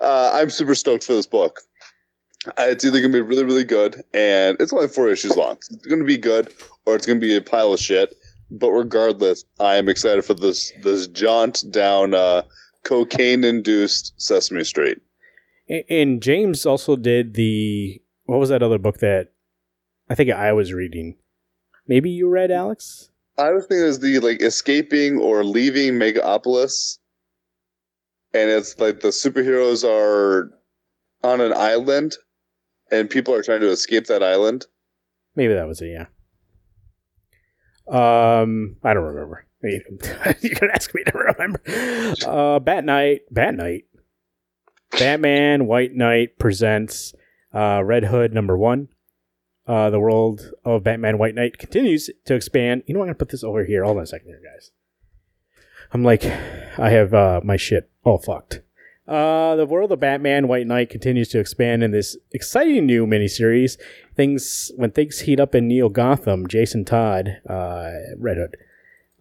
I'm 0.00 0.50
super 0.50 0.74
stoked 0.74 1.04
for 1.04 1.12
this 1.12 1.26
book. 1.26 1.60
Uh, 2.46 2.66
It's 2.68 2.84
either 2.84 3.00
to 3.00 3.08
be 3.08 3.20
really, 3.20 3.44
really 3.44 3.64
good, 3.64 4.02
and 4.12 4.56
it's 4.60 4.72
only 4.72 4.88
four 4.88 5.08
issues 5.08 5.36
long. 5.36 5.58
It's 5.70 5.86
going 5.86 6.00
to 6.00 6.04
be 6.04 6.18
good, 6.18 6.52
or 6.86 6.96
it's 6.96 7.06
to 7.06 7.14
be 7.26 7.36
a 7.36 7.40
pile 7.40 7.72
of 7.72 7.78
shit. 7.78 8.16
But 8.50 8.70
regardless, 8.70 9.44
I 9.60 9.76
am 9.76 9.88
excited 9.88 10.24
for 10.24 10.34
this 10.34 10.72
this 10.82 11.06
jaunt 11.06 11.64
down 11.70 12.14
uh, 12.84 12.88
cocaine-induced 12.88 14.14
Sesame 14.16 14.64
Street. 14.64 14.98
And 15.88 16.22
James 16.22 16.66
also 16.66 16.96
did 16.96 17.34
the 17.34 18.00
what 18.24 18.38
was 18.38 18.48
that 18.50 18.62
other 18.62 18.78
book 18.78 18.98
that 18.98 19.28
I 20.08 20.14
think 20.14 20.30
I 20.30 20.52
was 20.52 20.72
reading? 20.72 21.16
Maybe 21.86 22.10
you 22.10 22.28
read, 22.28 22.50
Alex? 22.50 23.10
I 23.38 23.50
was 23.50 23.66
thinking 23.66 23.88
it's 23.88 23.98
the 23.98 24.18
like 24.18 24.42
escaping 24.42 25.18
or 25.18 25.44
leaving 25.44 25.94
Megapolis, 25.94 26.98
and 28.34 28.50
it's 28.50 28.78
like 28.78 29.00
the 29.00 29.08
superheroes 29.08 29.84
are 29.84 30.52
on 31.22 31.40
an 31.40 31.52
island, 31.52 32.16
and 32.90 33.08
people 33.08 33.34
are 33.34 33.42
trying 33.42 33.60
to 33.60 33.70
escape 33.70 34.06
that 34.06 34.22
island. 34.22 34.66
Maybe 35.34 35.54
that 35.54 35.66
was 35.66 35.80
it. 35.80 35.88
Yeah. 35.88 36.06
Um, 37.88 38.76
I 38.84 38.94
don't 38.94 39.04
remember. 39.04 39.46
You 40.40 40.50
can 40.50 40.70
ask 40.72 40.94
me 40.94 41.04
to 41.04 41.18
remember. 41.18 41.60
Uh, 42.26 42.58
Bat 42.58 42.84
Knight, 42.84 43.20
Bat 43.30 43.54
Knight, 43.54 43.84
Batman 44.98 45.66
White 45.66 45.94
Knight 45.94 46.38
presents 46.38 47.14
uh, 47.54 47.82
Red 47.84 48.04
Hood 48.04 48.32
number 48.32 48.56
one. 48.56 48.88
Uh, 49.66 49.90
the 49.90 50.00
world 50.00 50.52
of 50.64 50.82
Batman 50.82 51.18
White 51.18 51.34
Knight 51.34 51.58
continues 51.58 52.10
to 52.26 52.34
expand. 52.34 52.82
You 52.86 52.94
know, 52.94 53.00
what? 53.00 53.04
I'm 53.04 53.08
gonna 53.10 53.18
put 53.18 53.30
this 53.30 53.44
over 53.44 53.64
here. 53.64 53.84
Hold 53.84 53.98
on 53.98 54.02
a 54.02 54.06
second, 54.06 54.28
here, 54.28 54.40
guys. 54.42 54.70
I'm 55.92 56.02
like, 56.02 56.24
I 56.24 56.90
have 56.90 57.14
uh, 57.14 57.40
my 57.44 57.56
shit 57.56 57.90
all 58.02 58.18
fucked. 58.18 58.62
Uh, 59.06 59.56
the 59.56 59.66
world 59.66 59.92
of 59.92 60.00
Batman 60.00 60.48
White 60.48 60.66
Knight 60.66 60.90
continues 60.90 61.28
to 61.30 61.38
expand 61.38 61.82
in 61.82 61.90
this 61.90 62.16
exciting 62.32 62.86
new 62.86 63.06
miniseries. 63.06 63.76
Things 64.16 64.70
when 64.76 64.90
things 64.90 65.20
heat 65.20 65.40
up 65.40 65.54
in 65.54 65.68
Neo 65.68 65.88
Gotham, 65.88 66.46
Jason 66.46 66.84
Todd, 66.84 67.40
uh, 67.48 67.90
Red 68.16 68.36
Hood, 68.36 68.56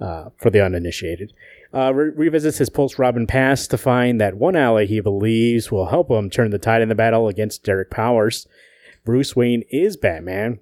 uh, 0.01 0.29
for 0.37 0.49
the 0.49 0.63
uninitiated, 0.63 1.33
uh, 1.73 1.93
re- 1.93 2.11
revisits 2.15 2.57
his 2.57 2.69
post 2.69 2.97
Robin 2.97 3.27
past 3.27 3.69
to 3.69 3.77
find 3.77 4.19
that 4.19 4.35
one 4.35 4.55
ally 4.55 4.85
he 4.85 4.99
believes 4.99 5.71
will 5.71 5.87
help 5.87 6.09
him 6.09 6.29
turn 6.29 6.49
the 6.49 6.57
tide 6.57 6.81
in 6.81 6.89
the 6.89 6.95
battle 6.95 7.27
against 7.27 7.63
Derek 7.63 7.91
Powers. 7.91 8.47
Bruce 9.05 9.35
Wayne 9.35 9.63
is 9.69 9.97
Batman. 9.97 10.59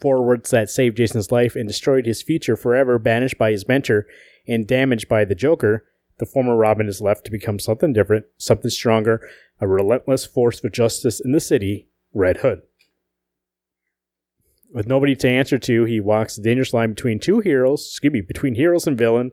Forwards 0.00 0.50
that 0.50 0.70
saved 0.70 0.96
Jason's 0.96 1.32
life 1.32 1.56
and 1.56 1.68
destroyed 1.68 2.06
his 2.06 2.22
future 2.22 2.56
forever, 2.56 2.98
banished 2.98 3.36
by 3.36 3.50
his 3.50 3.66
mentor 3.68 4.06
and 4.46 4.66
damaged 4.66 5.08
by 5.08 5.24
the 5.24 5.34
Joker. 5.34 5.84
The 6.18 6.26
former 6.26 6.56
Robin 6.56 6.88
is 6.88 7.00
left 7.00 7.24
to 7.24 7.30
become 7.30 7.58
something 7.58 7.92
different, 7.92 8.26
something 8.38 8.70
stronger, 8.70 9.28
a 9.60 9.66
relentless 9.66 10.24
force 10.24 10.60
for 10.60 10.68
justice 10.68 11.20
in 11.20 11.32
the 11.32 11.40
city, 11.40 11.88
Red 12.14 12.38
Hood. 12.38 12.62
With 14.72 14.86
nobody 14.86 15.14
to 15.16 15.28
answer 15.28 15.58
to, 15.58 15.84
he 15.84 16.00
walks 16.00 16.36
the 16.36 16.42
dangerous 16.42 16.72
line 16.72 16.90
between 16.90 17.20
two 17.20 17.40
heroes, 17.40 17.86
excuse 17.90 18.12
me, 18.12 18.20
between 18.22 18.54
heroes 18.54 18.86
and 18.86 18.96
villain. 18.96 19.32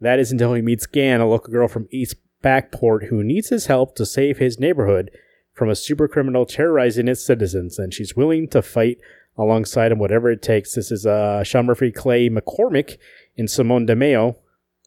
That 0.00 0.18
is 0.18 0.32
until 0.32 0.54
he 0.54 0.62
meets 0.62 0.86
Gan, 0.86 1.20
a 1.20 1.28
local 1.28 1.52
girl 1.52 1.68
from 1.68 1.88
East 1.90 2.16
Backport 2.42 3.08
who 3.08 3.22
needs 3.22 3.48
his 3.48 3.66
help 3.66 3.94
to 3.96 4.06
save 4.06 4.38
his 4.38 4.58
neighborhood 4.58 5.10
from 5.54 5.68
a 5.68 5.76
super 5.76 6.06
criminal 6.08 6.46
terrorizing 6.46 7.08
its 7.08 7.24
citizens, 7.24 7.78
and 7.78 7.92
she's 7.92 8.16
willing 8.16 8.48
to 8.48 8.62
fight 8.62 8.98
alongside 9.36 9.92
him, 9.92 9.98
whatever 9.98 10.30
it 10.30 10.42
takes. 10.42 10.74
This 10.74 10.90
is 10.90 11.06
uh, 11.06 11.42
Sean 11.44 11.66
Murphy, 11.66 11.92
Clay 11.92 12.28
McCormack, 12.28 12.98
and 13.36 13.50
Simone 13.50 13.86
Di 13.86 13.94
Meo. 13.94 14.38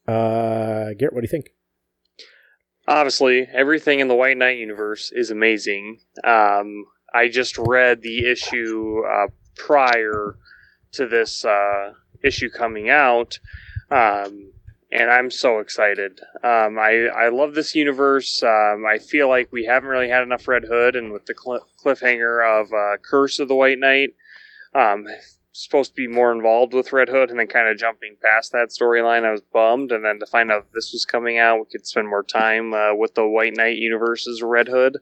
Uh, 0.07 0.93
Garrett, 0.97 1.13
what 1.13 1.21
do 1.21 1.25
you 1.25 1.27
think? 1.27 1.51
Obviously, 2.87 3.47
everything 3.53 3.99
in 3.99 4.07
the 4.07 4.15
White 4.15 4.37
Knight 4.37 4.57
universe 4.57 5.11
is 5.13 5.31
amazing. 5.31 5.99
Um, 6.23 6.85
I 7.13 7.27
just 7.27 7.57
read 7.57 8.01
the 8.01 8.29
issue 8.29 9.03
uh, 9.09 9.27
prior 9.55 10.35
to 10.93 11.07
this 11.07 11.45
uh, 11.45 11.93
issue 12.23 12.49
coming 12.49 12.89
out, 12.89 13.39
um, 13.89 14.51
and 14.91 15.09
I'm 15.09 15.31
so 15.31 15.59
excited. 15.59 16.19
Um, 16.43 16.77
I 16.77 17.07
I 17.15 17.29
love 17.29 17.53
this 17.55 17.75
universe. 17.75 18.43
Um, 18.43 18.85
I 18.85 18.97
feel 18.97 19.29
like 19.29 19.51
we 19.51 19.65
haven't 19.65 19.89
really 19.89 20.09
had 20.09 20.23
enough 20.23 20.47
Red 20.47 20.65
Hood, 20.65 20.95
and 20.95 21.11
with 21.11 21.25
the 21.25 21.35
cl- 21.41 21.65
cliffhanger 21.83 22.61
of 22.61 22.73
uh, 22.73 22.97
Curse 22.97 23.39
of 23.39 23.47
the 23.47 23.55
White 23.55 23.79
Knight, 23.79 24.15
um, 24.73 25.05
supposed 25.53 25.91
to 25.91 25.95
be 25.95 26.07
more 26.07 26.31
involved 26.31 26.73
with 26.73 26.93
Red 26.93 27.09
Hood, 27.09 27.29
and 27.29 27.39
then 27.39 27.47
kind 27.47 27.67
of 27.67 27.77
jumping 27.77 28.15
past 28.21 28.51
that 28.51 28.69
storyline, 28.69 29.25
I 29.25 29.31
was 29.31 29.41
bummed. 29.41 29.91
And 29.91 30.03
then 30.03 30.19
to 30.19 30.25
find 30.25 30.51
out 30.51 30.67
this 30.73 30.91
was 30.93 31.05
coming 31.05 31.37
out, 31.37 31.59
we 31.59 31.65
could 31.71 31.85
spend 31.85 32.07
more 32.07 32.23
time 32.23 32.73
uh, 32.73 32.93
with 32.95 33.15
the 33.15 33.27
White 33.27 33.55
Knight 33.55 33.77
universe's 33.77 34.41
Red 34.41 34.67
Hood. 34.67 34.97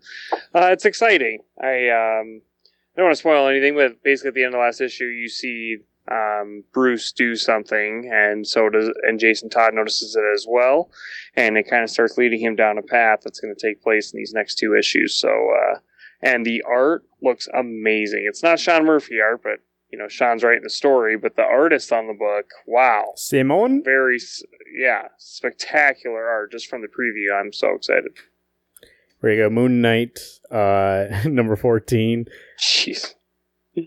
Uh, 0.54 0.70
it's 0.72 0.86
exciting. 0.86 1.40
I 1.62 1.90
um, 1.90 2.42
don't 3.00 3.08
want 3.08 3.16
to 3.16 3.20
spoil 3.20 3.48
anything, 3.48 3.76
but 3.76 4.04
basically 4.04 4.30
at 4.30 4.34
the 4.36 4.44
end 4.44 4.54
of 4.54 4.60
the 4.60 4.66
last 4.66 4.82
issue, 4.82 5.06
you 5.06 5.30
see 5.30 5.78
um, 6.12 6.64
Bruce 6.74 7.12
do 7.12 7.36
something, 7.36 8.10
and 8.12 8.46
so 8.48 8.70
does 8.70 8.92
and 9.04 9.20
Jason 9.20 9.50
Todd 9.50 9.74
notices 9.74 10.16
it 10.16 10.24
as 10.34 10.46
well, 10.48 10.90
and 11.36 11.58
it 11.58 11.70
kind 11.70 11.84
of 11.84 11.90
starts 11.90 12.18
leading 12.18 12.40
him 12.40 12.56
down 12.56 12.78
a 12.78 12.82
path 12.82 13.20
that's 13.24 13.40
going 13.40 13.54
to 13.56 13.68
take 13.68 13.82
place 13.82 14.12
in 14.12 14.18
these 14.18 14.34
next 14.34 14.56
two 14.56 14.76
issues. 14.76 15.20
So, 15.20 15.30
uh, 15.30 15.80
and 16.22 16.46
the 16.46 16.64
art 16.68 17.04
looks 17.22 17.48
amazing. 17.54 18.26
It's 18.28 18.44
not 18.44 18.60
Sean 18.60 18.86
Murphy 18.86 19.20
art, 19.22 19.42
but 19.44 19.60
you 19.92 20.00
know 20.00 20.08
Sean's 20.08 20.44
writing 20.44 20.64
the 20.64 20.70
story, 20.70 21.16
but 21.16 21.36
the 21.36 21.44
artist 21.44 21.92
on 21.92 22.08
the 22.08 22.14
book, 22.14 22.46
wow, 22.66 23.14
Simone? 23.16 23.84
very 23.84 24.18
yeah, 24.78 25.10
spectacular 25.18 26.26
art 26.26 26.52
just 26.52 26.68
from 26.68 26.82
the 26.82 26.88
preview. 26.88 27.40
I'm 27.40 27.54
so 27.54 27.76
excited. 27.76 28.12
There 29.22 29.34
you 29.34 29.44
go. 29.44 29.50
Moon 29.50 29.82
Knight, 29.82 30.20
uh, 30.52 31.06
number 31.26 31.56
14. 31.56 32.26
Jeez. 32.60 33.16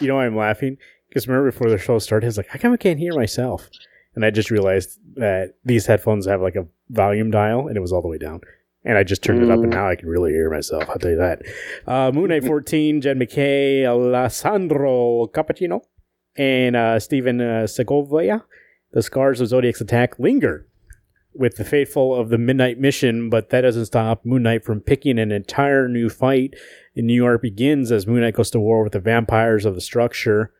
You 0.00 0.08
know 0.08 0.16
why 0.16 0.26
I'm 0.26 0.36
laughing? 0.36 0.76
Because 1.08 1.26
remember 1.26 1.50
before 1.50 1.70
the 1.70 1.78
show 1.78 1.98
started, 1.98 2.26
I 2.26 2.28
was 2.28 2.36
like, 2.36 2.48
how 2.48 2.58
come 2.58 2.74
I 2.74 2.76
can't 2.76 2.98
hear 2.98 3.14
myself? 3.14 3.70
And 4.14 4.22
I 4.24 4.30
just 4.30 4.50
realized 4.50 4.98
that 5.14 5.54
these 5.64 5.86
headphones 5.86 6.26
have 6.26 6.42
like 6.42 6.54
a 6.54 6.66
volume 6.90 7.30
dial, 7.30 7.66
and 7.66 7.74
it 7.76 7.80
was 7.80 7.90
all 7.90 8.02
the 8.02 8.08
way 8.08 8.18
down. 8.18 8.40
And 8.84 8.98
I 8.98 9.04
just 9.04 9.22
turned 9.22 9.42
it 9.42 9.50
up, 9.50 9.60
and 9.60 9.72
Mm. 9.72 9.76
now 9.76 9.88
I 9.88 9.96
can 9.96 10.08
really 10.08 10.32
hear 10.32 10.50
myself. 10.50 10.84
I'll 10.90 10.98
tell 10.98 11.10
you 11.12 11.16
that. 11.16 11.42
Uh, 11.86 12.12
Moon 12.12 12.28
Knight 12.28 12.44
14, 12.46 13.00
Jed 13.00 13.16
MacKay, 13.16 13.86
Alessandro 13.86 15.28
Cappuccino, 15.28 15.80
and 16.36 16.76
uh, 16.76 17.00
Stephen 17.00 17.40
uh, 17.40 17.66
Segovia. 17.66 18.44
The 18.92 19.02
scars 19.02 19.40
of 19.40 19.48
Zodiac's 19.48 19.80
attack 19.80 20.18
linger 20.18 20.66
with 21.38 21.56
the 21.56 21.64
faithful 21.64 22.14
of 22.14 22.28
the 22.28 22.38
Midnight 22.38 22.78
Mission, 22.78 23.30
but 23.30 23.50
that 23.50 23.60
doesn't 23.62 23.86
stop 23.86 24.26
Moon 24.26 24.42
Knight 24.42 24.64
from 24.64 24.80
picking 24.80 25.18
an 25.18 25.30
entire 25.30 25.88
new 25.88 26.08
fight. 26.08 26.54
In 26.94 27.06
New 27.06 27.14
York 27.14 27.42
begins 27.42 27.92
as 27.92 28.06
Moon 28.06 28.20
Knight 28.20 28.34
goes 28.34 28.50
to 28.50 28.60
war 28.60 28.82
with 28.82 28.92
the 28.92 29.00
vampires 29.00 29.64
of 29.64 29.74
the 29.74 29.80
structure, 29.80 30.52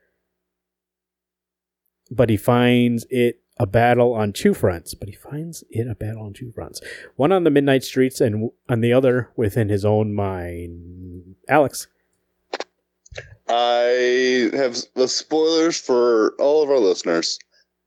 but 2.10 2.30
he 2.30 2.36
finds 2.36 3.04
it 3.10 3.42
a 3.58 3.66
battle 3.66 4.14
on 4.14 4.32
two 4.32 4.54
fronts. 4.54 4.94
But 4.94 5.08
he 5.08 5.16
finds 5.16 5.64
it 5.68 5.88
a 5.88 5.96
battle 5.96 6.22
on 6.22 6.32
two 6.32 6.52
fronts. 6.52 6.80
One 7.16 7.32
on 7.32 7.44
the 7.44 7.50
midnight 7.50 7.82
streets, 7.82 8.20
and 8.20 8.50
on 8.68 8.80
the 8.80 8.92
other 8.92 9.30
within 9.36 9.68
his 9.68 9.84
own 9.84 10.14
mind. 10.14 11.34
Alex, 11.48 11.88
I 13.48 14.50
have 14.52 14.76
the 14.94 15.08
spoilers 15.08 15.78
for 15.80 16.34
all 16.38 16.62
of 16.62 16.70
our 16.70 16.78
listeners. 16.78 17.38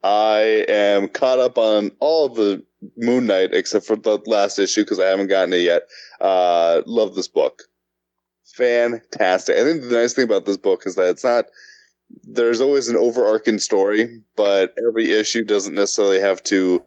I 0.03 0.65
am 0.67 1.07
caught 1.07 1.39
up 1.39 1.57
on 1.57 1.91
all 1.99 2.29
the 2.29 2.63
Moon 2.97 3.27
Knight 3.27 3.53
except 3.53 3.85
for 3.85 3.95
the 3.95 4.19
last 4.25 4.57
issue 4.57 4.83
because 4.83 4.99
I 4.99 5.07
haven't 5.07 5.27
gotten 5.27 5.53
it 5.53 5.57
yet. 5.57 5.83
Uh, 6.19 6.81
love 6.85 7.15
this 7.15 7.27
book. 7.27 7.63
Fantastic. 8.55 9.57
I 9.57 9.63
think 9.63 9.83
the 9.83 9.89
nice 9.89 10.13
thing 10.13 10.25
about 10.25 10.45
this 10.45 10.57
book 10.57 10.83
is 10.85 10.95
that 10.95 11.09
it's 11.09 11.23
not, 11.23 11.45
there's 12.23 12.61
always 12.61 12.89
an 12.89 12.97
overarching 12.97 13.59
story, 13.59 14.21
but 14.35 14.75
every 14.87 15.11
issue 15.11 15.43
doesn't 15.43 15.75
necessarily 15.75 16.19
have 16.19 16.43
to 16.43 16.83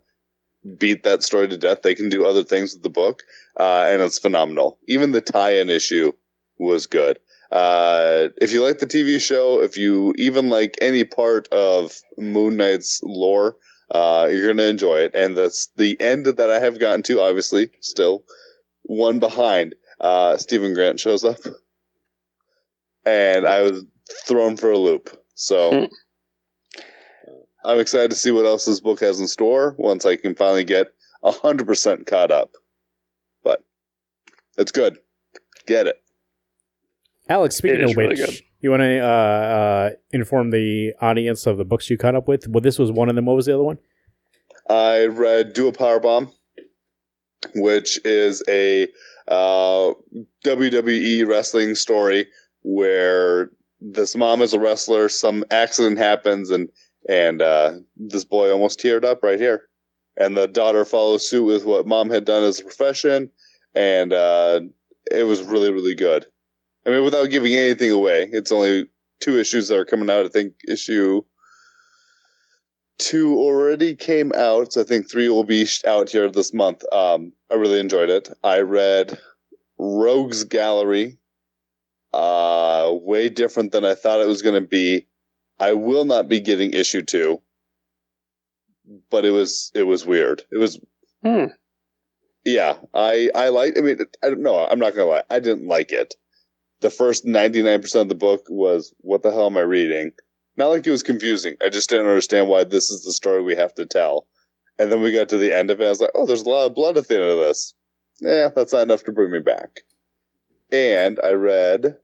beat 0.79 1.05
that 1.05 1.23
story 1.23 1.49
to 1.49 1.57
death. 1.57 1.83
They 1.83 1.95
can 1.95 2.09
do 2.09 2.27
other 2.27 2.43
things 2.43 2.75
with 2.75 2.83
the 2.83 2.91
book, 2.91 3.23
uh, 3.59 3.87
and 3.89 4.03
it's 4.03 4.19
phenomenal. 4.19 4.79
Even 4.89 5.13
the 5.13 5.21
tie 5.21 5.55
in 5.55 5.71
issue 5.71 6.13
was 6.59 6.87
good. 6.87 7.19
Uh, 7.55 8.31
if 8.39 8.53
you 8.53 8.65
like 8.65 8.81
the 8.81 8.87
TV 8.87 9.21
show, 9.21 9.63
if 9.63 9.77
you 9.77 10.13
even 10.19 10.51
like 10.51 10.77
any 10.83 11.05
part 11.05 11.47
of 11.53 11.97
Moon 12.19 12.57
Knight's 12.57 13.01
lore, 13.05 13.57
uh, 13.93 14.29
you're 14.31 14.49
gonna 14.49 14.65
enjoy 14.69 14.97
it. 14.99 15.15
And 15.15 15.37
that's 15.37 15.69
the 15.77 15.99
end 16.01 16.27
that 16.27 16.51
I 16.51 16.59
have 16.59 16.81
gotten 16.81 17.05
to. 17.05 17.21
Obviously, 17.21 17.71
still 17.81 18.25
one 18.83 19.21
behind. 19.21 19.77
Uh, 20.01 20.37
Steven 20.37 20.75
Grant 20.75 20.99
shows 20.99 21.25
up, 21.25 21.39
and 23.07 23.47
I 23.47 23.63
was 23.63 23.85
thrown 24.27 24.57
for 24.57 24.71
a 24.71 24.79
loop. 24.79 25.17
So. 25.35 25.89
I'm 27.67 27.81
excited 27.81 28.11
to 28.11 28.17
see 28.17 28.31
what 28.31 28.45
else 28.45 28.67
this 28.67 28.81
book 28.81 29.01
has 29.01 29.21
in 29.21 29.27
store 29.27 29.75
once 29.79 30.05
I 30.05 30.17
can 30.17 30.35
finally 30.35 30.65
get 30.65 30.93
hundred 31.25 31.67
percent 31.67 32.07
caught 32.07 32.31
up. 32.31 32.51
But 33.43 33.65
it's 34.59 34.71
good. 34.71 34.99
Get 35.67 35.87
it. 35.87 36.04
Alex. 37.29 37.57
Speaking 37.57 37.83
of 37.83 37.97
which, 37.97 38.19
good. 38.19 38.41
you 38.61 38.71
want 38.71 38.83
to 38.83 38.99
uh, 39.01 39.07
uh, 39.07 39.91
inform 40.13 40.51
the 40.51 40.93
audience 41.01 41.47
of 41.47 41.57
the 41.57 41.65
books 41.65 41.89
you 41.89 41.97
caught 41.97 42.15
up 42.15 42.29
with? 42.29 42.47
Well, 42.49 42.61
this 42.61 42.79
was 42.79 42.93
one 42.93 43.09
of 43.09 43.15
them. 43.15 43.27
What 43.27 43.37
was 43.37 43.47
the 43.47 43.55
other 43.55 43.63
one? 43.63 43.79
I 44.69 45.07
read 45.07 45.53
Do 45.53 45.69
a 45.69 45.73
Power 45.73 46.01
Bomb, 46.01 46.33
which 47.55 48.01
is 48.05 48.43
a 48.49 48.89
uh, 49.29 49.93
WWE 50.45 51.27
wrestling 51.27 51.75
story 51.75 52.27
where 52.63 53.51
this 53.81 54.17
mom 54.17 54.41
is 54.41 54.55
a 54.55 54.61
wrestler, 54.61 55.09
some 55.09 55.45
accident 55.51 55.99
happens, 55.99 56.51
and 56.51 56.69
and 57.09 57.43
uh, 57.43 57.73
this 57.97 58.25
boy 58.25 58.51
almost 58.51 58.81
teared 58.81 59.05
up 59.05 59.23
right 59.23 59.39
here, 59.39 59.69
and 60.17 60.37
the 60.37 60.49
daughter 60.49 60.85
follows 60.85 61.29
suit 61.29 61.45
with 61.45 61.65
what 61.65 61.87
mom 61.87 62.11
had 62.11 62.25
done 62.25 62.45
as 62.45 62.61
a 62.61 62.65
profession, 62.65 63.31
and 63.75 64.13
uh, 64.13 64.61
it 65.11 65.25
was 65.25 65.43
really 65.43 65.71
really 65.73 65.95
good. 65.95 66.27
I 66.87 66.91
mean, 66.91 67.05
without 67.05 67.31
giving 67.31 67.55
anything 67.55 67.91
away, 67.91 68.29
it's 68.33 68.53
only 68.53 68.87
two 69.21 69.39
issues 69.39 69.69
that 69.69 69.79
are 69.79 69.85
coming 69.85 70.11
out. 70.11 70.27
I 70.27 70.29
think 70.29 70.55
issue 70.69 71.23
two 72.99 73.37
already 73.39 73.95
came 73.95 74.33
out. 74.35 74.73
So 74.73 74.81
I 74.81 74.85
think 74.85 75.11
three 75.11 75.29
will 75.29 75.45
be 75.45 75.67
out 75.87 76.11
here 76.11 76.31
this 76.31 76.53
month. 76.55 76.85
Um, 76.93 77.33
I 77.51 77.55
really 77.55 77.81
enjoyed 77.81 78.11
it. 78.11 78.29
I 78.43 78.61
read 78.61 79.19
Rogues 79.79 80.45
Gallery. 80.45 81.19
Uh, 82.13 82.93
way 83.03 83.29
different 83.29 83.73
than 83.73 83.85
I 83.85 83.97
thought 83.97 84.21
it 84.21 84.29
was 84.29 84.41
going 84.43 84.55
to 84.55 84.69
be. 84.69 85.05
I 85.59 85.73
will 85.73 86.05
not 86.05 86.29
be 86.29 86.39
getting 86.39 86.73
issue 86.73 87.03
two, 87.03 87.43
but 89.11 89.25
it 89.25 89.31
was 89.31 89.73
it 89.75 89.83
was 89.83 90.07
weird. 90.07 90.43
It 90.53 90.59
was 90.59 90.79
Hmm. 91.25 91.47
yeah. 92.45 92.77
I 92.93 93.31
I 93.35 93.49
like. 93.49 93.77
I 93.77 93.81
mean, 93.81 93.99
I 94.23 94.29
don't 94.29 94.43
know. 94.43 94.65
I'm 94.65 94.79
not 94.79 94.95
gonna 94.95 95.11
lie. 95.11 95.23
I 95.29 95.41
didn't 95.41 95.67
like 95.67 95.91
it. 95.91 96.15
The 96.85 96.91
first 96.91 97.25
99 97.25 97.81
percent 97.81 98.03
of 98.03 98.09
the 98.11 98.15
book 98.15 98.45
was 98.51 98.93
what 98.99 99.23
the 99.23 99.31
hell 99.31 99.47
am 99.47 99.57
I 99.57 99.63
reading? 99.63 100.13
Not 100.59 100.67
like 100.67 100.87
it 100.87 100.91
was 100.91 101.03
confusing. 101.03 101.57
I 101.65 101.71
just 101.71 101.89
didn't 101.89 102.09
understand 102.09 102.49
why 102.49 102.65
this 102.65 102.91
is 102.91 103.03
the 103.05 103.13
story 103.15 103.43
we 103.43 103.57
have 103.57 103.75
to 103.77 103.87
tell. 103.87 104.27
And 104.79 104.93
then 104.93 105.01
we 105.01 105.11
got 105.11 105.31
to 105.31 105.39
the 105.39 105.51
end 105.51 105.71
of 105.71 105.81
it. 105.81 105.87
I 105.87 105.89
was 105.89 106.03
like, 106.03 106.11
oh, 106.15 106.27
there's 106.27 106.43
a 106.43 106.49
lot 106.51 106.67
of 106.67 106.75
blood 106.75 106.99
at 106.99 107.09
the 107.09 107.15
end 107.15 107.25
of 107.25 107.39
this. 107.39 107.73
Yeah, 108.21 108.51
that's 108.55 108.75
not 108.75 108.83
enough 108.83 109.03
to 109.05 109.13
bring 109.13 109.33
me 109.33 109.39
back. 109.39 109.81
And 110.71 111.19
I 111.25 111.31
read. 111.31 111.97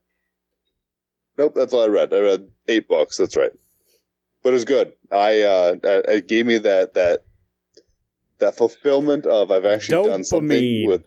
Nope, 1.37 1.53
that's 1.57 1.75
all 1.75 1.85
I 1.85 1.89
read. 1.89 2.15
I 2.15 2.21
read 2.21 2.49
eight 2.67 2.89
books. 2.89 3.19
That's 3.19 3.37
right. 3.37 3.53
But 4.43 4.49
it 4.49 4.53
was 4.55 4.65
good. 4.65 4.95
I 5.13 5.43
uh, 5.43 5.77
it 5.85 6.27
gave 6.27 6.47
me 6.47 6.57
that 6.57 6.95
that 6.95 7.25
that 8.39 8.57
fulfillment 8.57 9.27
of 9.27 9.51
I've 9.51 9.67
actually 9.67 10.09
done 10.09 10.25
something 10.25 10.87
with. 10.87 11.05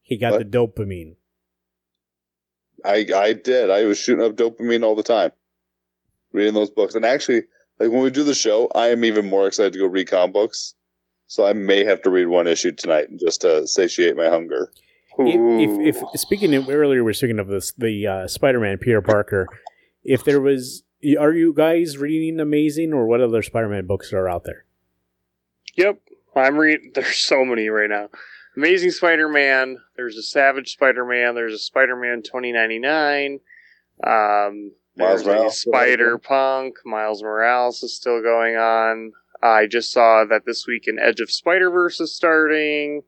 He 0.00 0.16
got 0.16 0.32
What? 0.32 0.38
the 0.50 0.58
dopamine. 0.58 1.16
I 2.84 3.06
I 3.14 3.32
did. 3.32 3.70
I 3.70 3.84
was 3.84 3.98
shooting 3.98 4.24
up 4.24 4.36
dopamine 4.36 4.84
all 4.84 4.94
the 4.94 5.02
time, 5.02 5.32
reading 6.32 6.54
those 6.54 6.70
books. 6.70 6.94
And 6.94 7.04
actually, 7.04 7.42
like 7.78 7.90
when 7.90 8.02
we 8.02 8.10
do 8.10 8.24
the 8.24 8.34
show, 8.34 8.68
I 8.74 8.88
am 8.88 9.04
even 9.04 9.28
more 9.28 9.46
excited 9.46 9.72
to 9.74 9.78
go 9.78 9.86
read 9.86 10.08
comic 10.08 10.32
books. 10.32 10.74
So 11.26 11.46
I 11.46 11.52
may 11.52 11.84
have 11.84 12.02
to 12.02 12.10
read 12.10 12.26
one 12.26 12.46
issue 12.46 12.72
tonight 12.72 13.08
just 13.18 13.42
to 13.42 13.66
satiate 13.66 14.16
my 14.16 14.28
hunger. 14.28 14.72
If, 15.20 15.96
if, 15.96 16.02
if 16.14 16.20
speaking 16.20 16.54
of 16.54 16.68
earlier, 16.68 17.02
we're 17.02 17.12
speaking 17.12 17.40
of 17.40 17.48
this 17.48 17.72
the 17.76 18.06
uh, 18.06 18.28
Spider-Man 18.28 18.78
Peter 18.78 19.02
Parker. 19.02 19.48
If 20.04 20.24
there 20.24 20.40
was, 20.40 20.84
are 21.18 21.32
you 21.32 21.52
guys 21.52 21.98
reading 21.98 22.38
Amazing 22.38 22.92
or 22.92 23.06
what 23.06 23.20
other 23.20 23.42
Spider-Man 23.42 23.86
books 23.86 24.12
are 24.12 24.28
out 24.28 24.44
there? 24.44 24.64
Yep, 25.76 26.00
I'm 26.36 26.56
reading. 26.56 26.92
There's 26.94 27.16
so 27.16 27.44
many 27.44 27.68
right 27.68 27.90
now. 27.90 28.08
Amazing 28.58 28.90
Spider-Man. 28.90 29.78
There's 29.94 30.16
a 30.16 30.22
Savage 30.22 30.72
Spider-Man. 30.72 31.36
There's 31.36 31.54
a 31.54 31.58
Spider-Man 31.58 32.22
2099. 32.24 33.38
Um, 34.04 34.72
Miles 34.96 35.24
Morales. 35.24 35.60
Spider-Punk. 35.60 36.74
Miles 36.84 37.22
Morales 37.22 37.84
is 37.84 37.94
still 37.94 38.20
going 38.20 38.56
on. 38.56 39.12
I 39.40 39.68
just 39.68 39.92
saw 39.92 40.24
that 40.28 40.44
this 40.44 40.66
week 40.66 40.88
an 40.88 40.98
Edge 41.00 41.20
of 41.20 41.30
Spider-Verse 41.30 42.00
is 42.00 42.16
starting. 42.16 43.02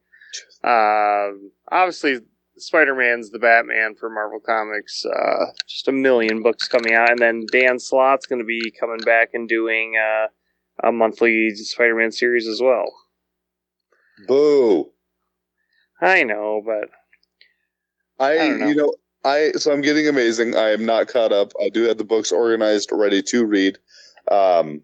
Um, 0.63 1.51
obviously, 1.69 2.21
Spider-Man's 2.57 3.31
the 3.31 3.41
Batman 3.41 3.97
for 3.99 4.09
Marvel 4.09 4.39
Comics. 4.39 5.05
Uh, 5.05 5.47
just 5.67 5.89
a 5.89 5.93
million 5.93 6.45
books 6.45 6.69
coming 6.69 6.95
out, 6.95 7.11
and 7.11 7.19
then 7.19 7.45
Dan 7.51 7.81
Slott's 7.81 8.27
going 8.27 8.39
to 8.39 8.47
be 8.47 8.73
coming 8.79 9.01
back 9.05 9.31
and 9.35 9.49
doing 9.49 9.95
uh, 9.99 10.29
a 10.87 10.93
monthly 10.93 11.51
Spider-Man 11.57 12.13
series 12.13 12.47
as 12.47 12.61
well. 12.63 12.87
Boo! 14.29 14.93
I 16.01 16.23
know, 16.25 16.63
but 16.65 16.91
I, 18.19 18.33
I 18.33 18.37
don't 18.39 18.61
know. 18.61 18.67
you 18.69 18.75
know 18.75 18.95
I 19.25 19.53
so 19.53 19.73
I'm 19.73 19.83
getting 19.83 20.09
amazing. 20.09 20.57
I 20.57 20.71
am 20.71 20.87
not 20.87 21.09
caught 21.09 21.33
up. 21.33 21.53
I 21.61 21.69
do 21.69 21.83
have 21.85 21.99
the 21.99 22.05
books 22.05 22.33
organized, 22.33 22.91
ready 22.93 23.23
to 23.23 23.45
read. 23.45 23.79
Um, 24.31 24.83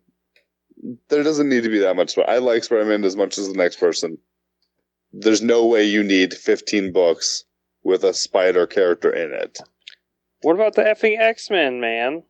there 1.08 1.22
doesn't 1.22 1.48
need 1.48 1.62
to 1.62 1.70
be 1.70 1.78
that 1.78 1.96
much. 1.96 2.10
Sp- 2.12 2.28
I 2.28 2.38
like 2.38 2.64
Spider-Man 2.64 3.04
as 3.04 3.16
much 3.16 3.38
as 3.38 3.48
the 3.48 3.54
next 3.54 3.80
person. 3.80 4.18
There's 5.12 5.40
no 5.40 5.64
way 5.66 5.84
you 5.84 6.02
need 6.02 6.34
15 6.34 6.92
books 6.92 7.44
with 7.82 8.04
a 8.04 8.12
spider 8.12 8.66
character 8.66 9.10
in 9.10 9.32
it. 9.32 9.58
what 10.42 10.54
about 10.54 10.74
the 10.74 10.82
effing 10.82 11.18
X-Men, 11.18 11.80
man? 11.80 12.22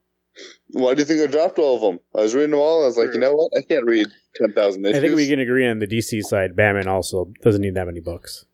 Why 0.71 0.95
do 0.95 1.01
you 1.01 1.07
think 1.07 1.23
I 1.23 1.27
dropped 1.27 1.59
all 1.59 1.77
of 1.77 1.81
them? 1.81 1.99
I 2.15 2.23
was 2.23 2.35
reading 2.35 2.51
them 2.51 2.61
all. 2.61 2.85
I 2.85 2.87
was 2.87 2.99
like, 2.99 3.15
you 3.15 3.19
know 3.19 3.35
what? 3.35 3.53
I 3.57 3.63
can't 3.63 3.87
read 3.87 4.07
10,000 4.37 4.85
issues. 4.85 4.97
I 4.97 5.01
think 5.01 5.17
we 5.17 5.27
can 5.27 5.41
agree 5.41 5.67
on 5.67 5.79
the 5.79 5.87
DC 5.87 6.23
side. 6.23 6.55
Batman 6.55 6.89
also 6.89 7.33
doesn't 7.43 7.63
need 7.63 7.75
that 7.75 7.87
many 7.87 8.01
books. 8.01 8.45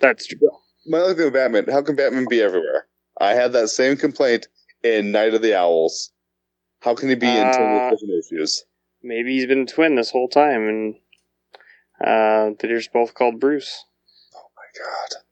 That's 0.00 0.26
true. 0.26 0.38
My 0.86 0.98
other 0.98 1.14
thing 1.14 1.24
with 1.24 1.34
Batman, 1.34 1.66
how 1.70 1.82
can 1.82 1.96
Batman 1.96 2.26
be 2.28 2.42
everywhere? 2.42 2.86
I 3.20 3.34
had 3.34 3.52
that 3.52 3.68
same 3.68 3.96
complaint 3.96 4.48
in 4.82 5.12
Night 5.12 5.34
of 5.34 5.42
the 5.42 5.56
Owls. 5.56 6.10
How 6.80 6.94
can 6.94 7.08
he 7.08 7.14
be 7.14 7.26
in 7.26 7.32
10 7.32 7.52
Uh, 7.52 7.90
different 7.90 8.12
issues? 8.24 8.64
Maybe 9.02 9.34
he's 9.34 9.46
been 9.46 9.60
a 9.62 9.66
twin 9.66 9.94
this 9.94 10.10
whole 10.10 10.28
time, 10.28 10.68
and 10.68 10.94
uh, 12.00 12.54
they're 12.58 12.76
just 12.76 12.92
both 12.92 13.14
called 13.14 13.40
Bruce. 13.40 13.84
Oh 14.34 14.48
my 14.56 14.84
god. 14.84 15.22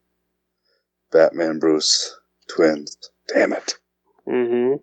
Batman, 1.10 1.58
Bruce, 1.58 2.16
twins. 2.48 2.96
Damn 3.28 3.52
it. 3.52 3.74
Mm-hmm. 4.26 4.76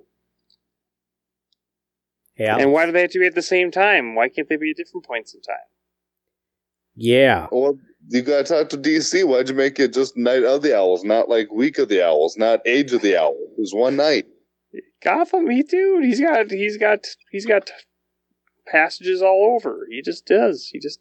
Yeah, 2.38 2.58
And 2.58 2.72
why 2.72 2.86
do 2.86 2.92
they 2.92 3.02
have 3.02 3.12
to 3.12 3.20
be 3.20 3.28
at 3.28 3.36
the 3.36 3.42
same 3.42 3.70
time? 3.72 4.16
Why 4.16 4.30
can't 4.30 4.48
they 4.48 4.56
be 4.56 4.72
at 4.72 4.78
different 4.78 5.06
points 5.06 5.34
in 5.34 5.42
time? 5.42 5.58
yeah. 6.96 7.48
Or 7.52 7.76
you 8.08 8.22
gotta 8.22 8.44
talk 8.44 8.70
to 8.70 8.78
DC. 8.78 9.26
Why'd 9.26 9.50
you 9.50 9.56
make 9.56 9.80
it 9.80 9.94
just 9.94 10.18
Night 10.18 10.44
of 10.44 10.62
the 10.62 10.76
Owls, 10.76 11.04
not 11.04 11.30
like 11.30 11.52
Week 11.52 11.78
of 11.78 11.90
the 11.90 12.06
Owls, 12.06 12.38
not 12.38 12.66
Age 12.66 12.94
of 12.94 13.02
the 13.02 13.18
Owl? 13.18 13.36
It 13.58 13.60
was 13.60 13.74
one 13.74 13.96
night. 13.96 14.26
Gotham, 15.04 15.50
he 15.50 15.64
dude, 15.64 16.04
he's 16.04 16.20
got, 16.20 16.52
he's 16.52 16.78
got, 16.78 17.06
he's 17.32 17.46
got 17.46 17.72
passages 18.68 19.22
all 19.22 19.56
over. 19.56 19.88
He 19.90 20.02
just 20.02 20.26
does. 20.26 20.68
He 20.72 20.80
just 20.80 21.00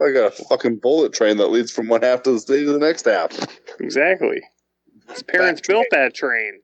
I 0.00 0.12
got 0.12 0.32
a 0.32 0.44
fucking 0.44 0.76
bullet 0.78 1.12
train 1.12 1.36
that 1.36 1.48
leads 1.48 1.70
from 1.70 1.88
one 1.88 2.02
half 2.02 2.22
to 2.22 2.32
the 2.32 2.40
stage 2.40 2.64
to 2.64 2.72
the 2.72 2.78
next 2.78 3.04
half. 3.04 3.32
exactly. 3.78 4.40
His 5.10 5.22
parents 5.22 5.60
Back 5.60 5.68
built 5.68 5.86
that 5.90 6.14
train. 6.14 6.60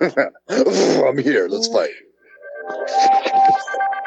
I'm 0.00 1.18
here. 1.18 1.46
Let's 1.48 1.68
fight. 1.68 1.90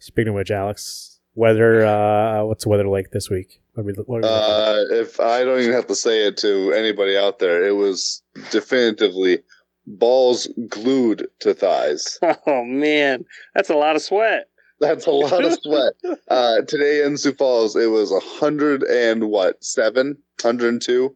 Speaking 0.00 0.30
of 0.30 0.34
which, 0.34 0.50
Alex, 0.50 1.20
weather. 1.34 1.84
Uh, 1.84 2.44
what's 2.44 2.64
the 2.64 2.70
weather 2.70 2.88
like 2.88 3.10
this 3.10 3.30
week? 3.30 3.60
What 3.74 3.82
are 3.82 3.86
we, 3.86 3.92
what 3.92 4.18
are 4.18 4.22
we 4.22 4.28
Uh, 4.28 5.02
if 5.02 5.20
I 5.20 5.44
don't 5.44 5.60
even 5.60 5.72
have 5.72 5.86
to 5.88 5.94
say 5.94 6.26
it 6.26 6.36
to 6.38 6.72
anybody 6.72 7.16
out 7.16 7.38
there, 7.38 7.64
it 7.64 7.76
was 7.76 8.22
definitively 8.50 9.40
balls 9.86 10.48
glued 10.68 11.28
to 11.40 11.54
thighs. 11.54 12.18
Oh 12.46 12.64
man, 12.64 13.24
that's 13.54 13.70
a 13.70 13.74
lot 13.76 13.94
of 13.96 14.02
sweat. 14.02 14.48
That's 14.80 15.06
a 15.06 15.10
lot 15.10 15.44
of 15.44 15.52
sweat. 15.62 15.92
Uh, 16.28 16.62
today 16.62 17.04
in 17.04 17.16
Sioux 17.16 17.32
Falls, 17.34 17.76
it 17.76 17.88
was 17.88 18.10
a 18.12 18.20
hundred 18.20 18.82
and 18.84 19.24
what 19.28 19.62
seven, 19.62 20.16
hundred 20.40 20.68
and 20.68 20.82
two. 20.82 21.14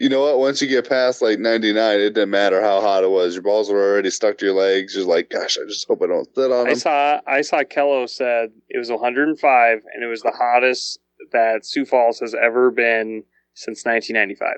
You 0.00 0.08
know 0.08 0.22
what? 0.22 0.38
Once 0.38 0.62
you 0.62 0.68
get 0.68 0.88
past 0.88 1.22
like 1.22 1.38
ninety 1.38 1.72
nine, 1.72 2.00
it 2.00 2.14
didn't 2.14 2.30
matter 2.30 2.60
how 2.60 2.80
hot 2.80 3.04
it 3.04 3.10
was. 3.10 3.34
Your 3.34 3.42
balls 3.42 3.70
were 3.70 3.82
already 3.82 4.10
stuck 4.10 4.38
to 4.38 4.46
your 4.46 4.54
legs. 4.54 4.96
You're 4.96 5.04
like, 5.04 5.30
gosh, 5.30 5.58
I 5.58 5.66
just 5.66 5.86
hope 5.86 6.02
I 6.02 6.06
don't 6.06 6.28
sit 6.34 6.50
on 6.50 6.64
them. 6.64 6.68
I 6.68 6.74
saw 6.74 7.20
I 7.26 7.40
saw 7.42 7.62
KELO 7.62 8.08
said 8.08 8.50
it 8.68 8.78
was 8.78 8.90
105 8.90 9.82
and 9.94 10.02
it 10.02 10.06
was 10.06 10.22
the 10.22 10.32
hottest 10.32 10.98
that 11.32 11.64
Sioux 11.64 11.84
Falls 11.84 12.18
has 12.20 12.34
ever 12.34 12.70
been 12.70 13.22
since 13.54 13.84
1995. 13.84 14.56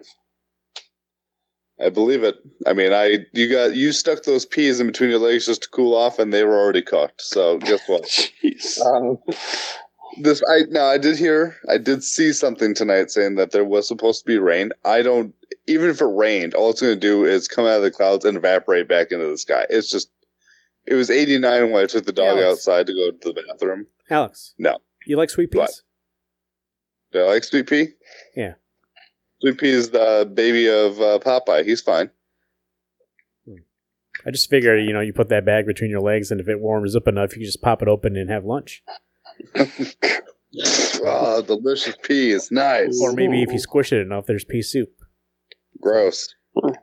I 1.80 1.88
believe 1.88 2.22
it. 2.22 2.36
I 2.66 2.72
mean, 2.72 2.92
I 2.92 3.26
you 3.32 3.50
got 3.50 3.74
you 3.74 3.92
stuck 3.92 4.22
those 4.22 4.46
peas 4.46 4.78
in 4.78 4.86
between 4.86 5.10
your 5.10 5.18
legs 5.18 5.46
just 5.46 5.64
to 5.64 5.68
cool 5.70 5.96
off, 5.96 6.18
and 6.20 6.32
they 6.32 6.44
were 6.44 6.58
already 6.58 6.82
cooked. 6.82 7.20
So 7.20 7.58
guess 7.58 7.88
what? 7.88 8.04
Jeez. 8.42 8.80
Um, 8.80 9.18
this 10.20 10.42
I 10.48 10.62
now 10.70 10.86
I 10.86 10.98
did 10.98 11.16
hear 11.16 11.56
I 11.68 11.78
did 11.78 12.02
see 12.04 12.32
something 12.32 12.74
tonight 12.74 13.10
saying 13.10 13.34
that 13.36 13.50
there 13.52 13.64
was 13.64 13.86
supposed 13.88 14.20
to 14.22 14.26
be 14.26 14.38
rain. 14.38 14.70
I 14.84 15.02
don't 15.02 15.34
even 15.66 15.90
if 15.90 16.00
it 16.00 16.06
rained, 16.06 16.54
all 16.54 16.70
it's 16.70 16.80
going 16.82 16.94
to 16.94 17.00
do 17.00 17.24
is 17.24 17.48
come 17.48 17.64
out 17.66 17.76
of 17.78 17.82
the 17.82 17.90
clouds 17.90 18.24
and 18.24 18.36
evaporate 18.36 18.88
back 18.88 19.12
into 19.12 19.26
the 19.26 19.38
sky. 19.38 19.66
It's 19.70 19.90
just 19.90 20.10
it 20.86 20.94
was 20.94 21.10
89 21.10 21.70
when 21.70 21.82
I 21.82 21.86
took 21.86 22.04
the 22.04 22.12
dog 22.12 22.36
it's- 22.38 22.52
outside 22.52 22.86
to 22.86 22.92
go 22.94 23.10
to 23.10 23.32
the 23.32 23.42
bathroom. 23.48 23.86
Alex, 24.10 24.54
No. 24.58 24.78
you 25.06 25.16
like 25.16 25.30
sweet 25.30 25.50
peas? 25.50 25.58
What? 25.60 25.70
Do 27.12 27.20
I 27.20 27.26
like 27.34 27.44
Sweet 27.44 27.68
Pea? 27.68 27.88
Yeah. 28.34 28.54
Sweet 29.40 29.56
Pea 29.56 29.70
is 29.70 29.90
the 29.90 30.28
baby 30.34 30.68
of 30.68 31.00
uh, 31.00 31.20
Popeye. 31.20 31.64
He's 31.64 31.80
fine. 31.80 32.10
I 34.26 34.30
just 34.30 34.48
figured, 34.50 34.82
you 34.84 34.92
know, 34.92 35.00
you 35.00 35.12
put 35.12 35.28
that 35.28 35.44
bag 35.44 35.64
between 35.66 35.90
your 35.90 36.00
legs, 36.00 36.30
and 36.30 36.40
if 36.40 36.48
it 36.48 36.58
warms 36.60 36.96
up 36.96 37.06
enough, 37.06 37.32
you 37.32 37.38
can 37.38 37.44
just 37.44 37.62
pop 37.62 37.82
it 37.82 37.88
open 37.88 38.16
and 38.16 38.30
have 38.30 38.44
lunch. 38.44 38.82
oh, 41.04 41.42
delicious 41.42 41.96
pea 41.96 42.32
peas. 42.32 42.50
Nice. 42.50 43.00
Or 43.02 43.12
maybe 43.12 43.42
if 43.42 43.52
you 43.52 43.58
squish 43.58 43.92
it 43.92 44.00
enough, 44.00 44.26
there's 44.26 44.44
pea 44.44 44.62
soup. 44.62 44.90
Gross. 45.80 46.34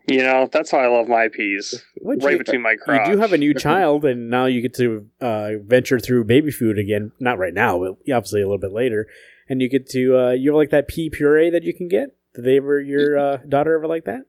You 0.08 0.18
know, 0.24 0.50
that's 0.52 0.70
how 0.70 0.80
I 0.80 0.88
love 0.88 1.08
my 1.08 1.30
peas. 1.30 1.82
What 2.02 2.22
right 2.24 2.34
you- 2.34 2.38
between 2.40 2.62
my 2.62 2.76
You 2.88 3.14
do 3.14 3.18
have 3.20 3.32
a 3.32 3.38
new 3.38 3.54
child, 3.54 4.04
and 4.04 4.30
now 4.30 4.46
you 4.46 4.62
get 4.62 4.74
to 4.76 5.08
uh, 5.22 5.52
venture 5.64 6.00
through 6.00 6.26
baby 6.26 6.52
food 6.52 6.78
again. 6.78 7.14
Not 7.20 7.38
right 7.38 7.54
now, 7.54 7.80
but 7.80 8.14
obviously 8.14 8.42
a 8.42 8.46
little 8.46 8.58
bit 8.60 8.74
later. 8.74 9.08
And 9.48 9.62
you 9.62 9.70
get 9.70 9.90
to 9.92 10.18
uh, 10.18 10.32
you 10.32 10.52
have 10.52 10.58
like 10.58 10.72
that 10.72 10.88
pea 10.88 11.10
puree 11.10 11.50
that 11.50 11.64
you 11.64 11.74
can 11.74 11.88
get. 11.88 12.16
Did 12.36 12.46
they 12.46 12.58
ever 12.58 12.82
your 12.82 13.18
uh, 13.18 13.38
daughter 13.48 13.76
ever 13.76 13.88
like 13.88 14.06
that? 14.06 14.22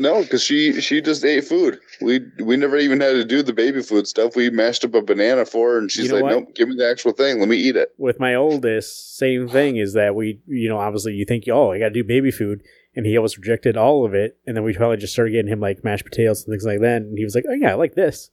No, 0.00 0.22
because 0.22 0.44
she 0.44 0.80
she 0.80 1.02
just 1.02 1.24
ate 1.24 1.42
food. 1.42 1.80
We 2.00 2.20
we 2.38 2.56
never 2.56 2.76
even 2.76 3.00
had 3.00 3.14
to 3.14 3.24
do 3.24 3.42
the 3.42 3.52
baby 3.52 3.82
food 3.82 4.06
stuff. 4.06 4.36
We 4.36 4.48
mashed 4.48 4.84
up 4.84 4.94
a 4.94 5.02
banana 5.02 5.44
for 5.44 5.72
her, 5.72 5.78
and 5.78 5.90
she's 5.90 6.04
You 6.04 6.10
know 6.10 6.14
like, 6.14 6.22
what? 6.22 6.30
"Nope, 6.30 6.54
give 6.54 6.68
me 6.68 6.76
the 6.76 6.88
actual 6.88 7.10
thing. 7.10 7.40
Let 7.40 7.48
me 7.48 7.56
eat 7.56 7.74
it." 7.74 7.92
With 7.98 8.20
my 8.20 8.36
oldest, 8.36 9.18
same 9.18 9.48
thing 9.48 9.76
is 9.76 9.94
that 9.94 10.14
we 10.14 10.40
you 10.46 10.68
know 10.68 10.78
obviously 10.78 11.14
you 11.14 11.24
think 11.24 11.44
oh 11.50 11.72
I 11.72 11.80
got 11.80 11.86
to 11.86 11.90
do 11.90 12.04
baby 12.04 12.30
food, 12.30 12.62
and 12.94 13.06
he 13.06 13.16
always 13.16 13.36
rejected 13.36 13.76
all 13.76 14.06
of 14.06 14.14
it, 14.14 14.38
and 14.46 14.56
then 14.56 14.62
we 14.62 14.72
probably 14.72 14.98
just 14.98 15.14
started 15.14 15.32
getting 15.32 15.50
him 15.50 15.58
like 15.58 15.82
mashed 15.82 16.04
potatoes 16.04 16.44
and 16.44 16.52
things 16.52 16.64
like 16.64 16.80
that, 16.80 17.02
and 17.02 17.18
he 17.18 17.24
was 17.24 17.34
like 17.34 17.44
oh 17.50 17.54
yeah 17.54 17.72
I 17.72 17.74
like 17.74 17.96
this. 17.96 18.30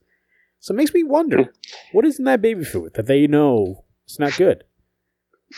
So 0.60 0.72
it 0.72 0.78
makes 0.78 0.94
me 0.94 1.04
wonder 1.04 1.52
what 1.94 2.06
is 2.06 2.20
in 2.20 2.26
that 2.26 2.44
baby 2.44 2.64
food 2.64 2.94
that 2.94 3.08
they 3.08 3.26
know 3.26 3.86
it's 4.06 4.20
not 4.20 4.38
good. 4.38 4.64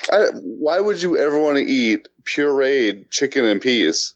I, 0.09 0.27
why 0.41 0.79
would 0.79 1.01
you 1.01 1.17
ever 1.17 1.37
want 1.37 1.57
to 1.57 1.63
eat 1.63 2.07
pureed 2.23 3.09
chicken 3.09 3.43
and 3.43 3.59
peas? 3.59 4.13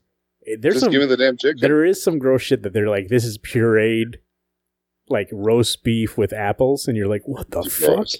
Eh, 0.47 0.55
there's 0.59 0.75
just 0.75 0.85
some 0.85 0.91
give 0.91 1.01
me 1.01 1.07
the 1.07 1.17
damn 1.17 1.37
chicken. 1.37 1.59
There 1.61 1.85
is 1.85 2.03
some 2.03 2.19
gross 2.19 2.41
shit 2.41 2.63
that 2.63 2.73
they're 2.73 2.89
like, 2.89 3.07
this 3.07 3.25
is 3.25 3.37
pureed, 3.37 4.15
like 5.09 5.29
roast 5.31 5.83
beef 5.83 6.17
with 6.17 6.33
apples, 6.33 6.87
and 6.87 6.97
you're 6.97 7.07
like, 7.07 7.23
what 7.25 7.51
the 7.51 7.61
It's 7.61 7.75
fuck? 7.77 7.95
gross. 7.95 8.17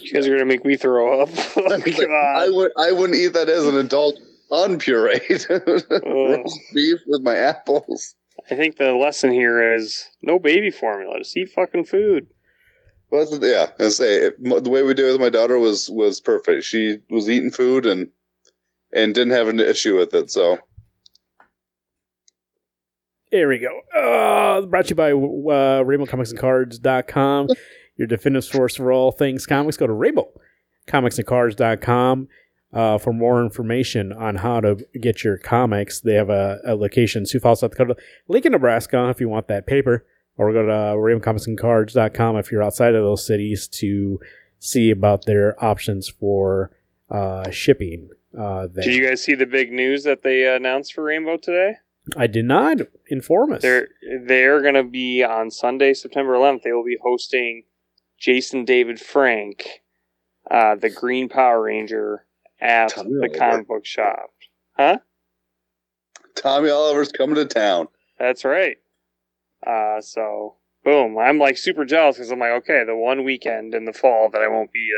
You 0.00 0.12
guys 0.12 0.26
are 0.28 0.32
gonna 0.32 0.44
make 0.44 0.64
me 0.64 0.76
throw 0.76 1.22
up. 1.22 1.28
oh, 1.56 1.64
I, 1.66 1.76
like, 1.76 2.08
I 2.08 2.48
would 2.48 2.72
I 2.78 2.92
wouldn't 2.92 3.18
eat 3.18 3.32
that 3.32 3.48
as 3.48 3.64
an 3.66 3.76
adult 3.76 4.18
unpureed 4.50 5.48
roast 6.06 6.58
beef 6.74 7.00
with 7.06 7.22
my 7.22 7.34
apples. 7.36 8.14
I 8.50 8.54
think 8.54 8.76
the 8.76 8.92
lesson 8.92 9.30
here 9.30 9.74
is 9.74 10.04
no 10.22 10.38
baby 10.38 10.70
formula. 10.70 11.18
Just 11.18 11.36
eat 11.36 11.50
fucking 11.50 11.84
food. 11.84 12.26
Well, 13.10 13.26
yeah, 13.42 13.66
I 13.78 13.88
say 13.88 14.16
it, 14.26 14.42
the 14.42 14.70
way 14.70 14.82
we 14.82 14.94
did 14.94 15.06
it 15.06 15.12
with 15.12 15.20
my 15.20 15.28
daughter 15.28 15.58
was 15.58 15.90
was 15.90 16.20
perfect. 16.20 16.64
She 16.64 16.98
was 17.10 17.28
eating 17.28 17.50
food 17.50 17.84
and 17.84 18.08
and 18.92 19.14
didn't 19.14 19.32
have 19.34 19.48
an 19.48 19.60
issue 19.60 19.96
with 19.98 20.14
it. 20.14 20.30
So 20.30 20.58
There 23.32 23.48
we 23.48 23.58
go. 23.58 23.80
Uh, 23.98 24.60
brought 24.66 24.84
to 24.86 24.90
you 24.90 24.94
by 24.94 25.10
uh, 25.12 25.82
RainbowComicsAndCards.com, 25.82 27.48
your 27.96 28.06
definitive 28.06 28.44
source 28.44 28.76
for 28.76 28.92
all 28.92 29.10
things 29.10 29.46
comics. 29.46 29.78
Go 29.78 29.86
to 29.86 29.94
RainbowComicsAndCards.com 30.92 32.28
uh, 32.74 32.98
for 32.98 33.14
more 33.14 33.42
information 33.42 34.12
on 34.12 34.36
how 34.36 34.60
to 34.60 34.84
get 35.00 35.24
your 35.24 35.38
comics. 35.38 36.00
They 36.00 36.12
have 36.12 36.28
a, 36.28 36.60
a 36.66 36.74
location 36.74 37.24
Sioux 37.24 37.40
Falls, 37.40 37.60
South 37.60 37.70
Dakota, 37.70 37.96
Lincoln, 38.28 38.52
Nebraska, 38.52 39.08
if 39.08 39.18
you 39.18 39.30
want 39.30 39.48
that 39.48 39.66
paper, 39.66 40.04
or 40.36 40.52
go 40.52 40.66
to 40.66 40.72
uh, 40.72 40.92
RainbowComicsAndCards.com 40.96 42.36
if 42.36 42.52
you're 42.52 42.62
outside 42.62 42.94
of 42.94 43.02
those 43.02 43.26
cities 43.26 43.66
to 43.68 44.20
see 44.58 44.90
about 44.90 45.24
their 45.24 45.62
options 45.64 46.06
for 46.06 46.70
uh, 47.10 47.50
shipping. 47.50 48.10
Uh. 48.38 48.66
Did 48.66 48.94
you 48.94 49.08
guys 49.08 49.24
see 49.24 49.34
the 49.34 49.46
big 49.46 49.72
news 49.72 50.04
that 50.04 50.22
they 50.22 50.54
announced 50.54 50.92
for 50.92 51.04
Rainbow 51.04 51.38
today? 51.38 51.76
I 52.16 52.26
did 52.26 52.44
not 52.44 52.78
inform 53.06 53.52
us. 53.52 53.62
They're 53.62 53.88
they're 54.24 54.60
gonna 54.60 54.84
be 54.84 55.22
on 55.22 55.50
Sunday, 55.50 55.94
September 55.94 56.34
11th. 56.34 56.62
They 56.62 56.72
will 56.72 56.84
be 56.84 56.98
hosting 57.00 57.64
Jason 58.18 58.64
David 58.64 59.00
Frank, 59.00 59.82
uh, 60.50 60.74
the 60.74 60.90
Green 60.90 61.28
Power 61.28 61.62
Ranger, 61.62 62.26
at 62.60 62.90
Tell 62.90 63.04
me 63.04 63.20
the 63.20 63.28
all 63.28 63.38
comic 63.50 63.68
book 63.68 63.86
shop. 63.86 64.30
Huh? 64.76 64.98
Tommy 66.34 66.70
Oliver's 66.70 67.12
coming 67.12 67.36
to 67.36 67.44
town. 67.44 67.88
That's 68.18 68.44
right. 68.44 68.78
Uh, 69.64 70.00
so 70.00 70.56
boom, 70.84 71.16
I'm 71.18 71.38
like 71.38 71.56
super 71.56 71.84
jealous 71.84 72.16
because 72.16 72.30
I'm 72.30 72.40
like, 72.40 72.52
okay, 72.62 72.82
the 72.84 72.96
one 72.96 73.24
weekend 73.24 73.74
in 73.74 73.84
the 73.84 73.92
fall 73.92 74.28
that 74.30 74.42
I 74.42 74.48
won't 74.48 74.72
be 74.72 74.90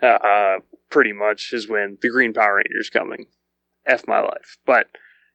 there, 0.00 0.10
uh, 0.10 0.18
uh, 0.18 0.58
pretty 0.90 1.12
much 1.12 1.52
is 1.52 1.68
when 1.68 1.96
the 2.02 2.10
Green 2.10 2.32
Power 2.32 2.56
Ranger's 2.56 2.90
coming. 2.90 3.26
F 3.86 4.06
my 4.06 4.20
life, 4.20 4.58
but 4.66 4.88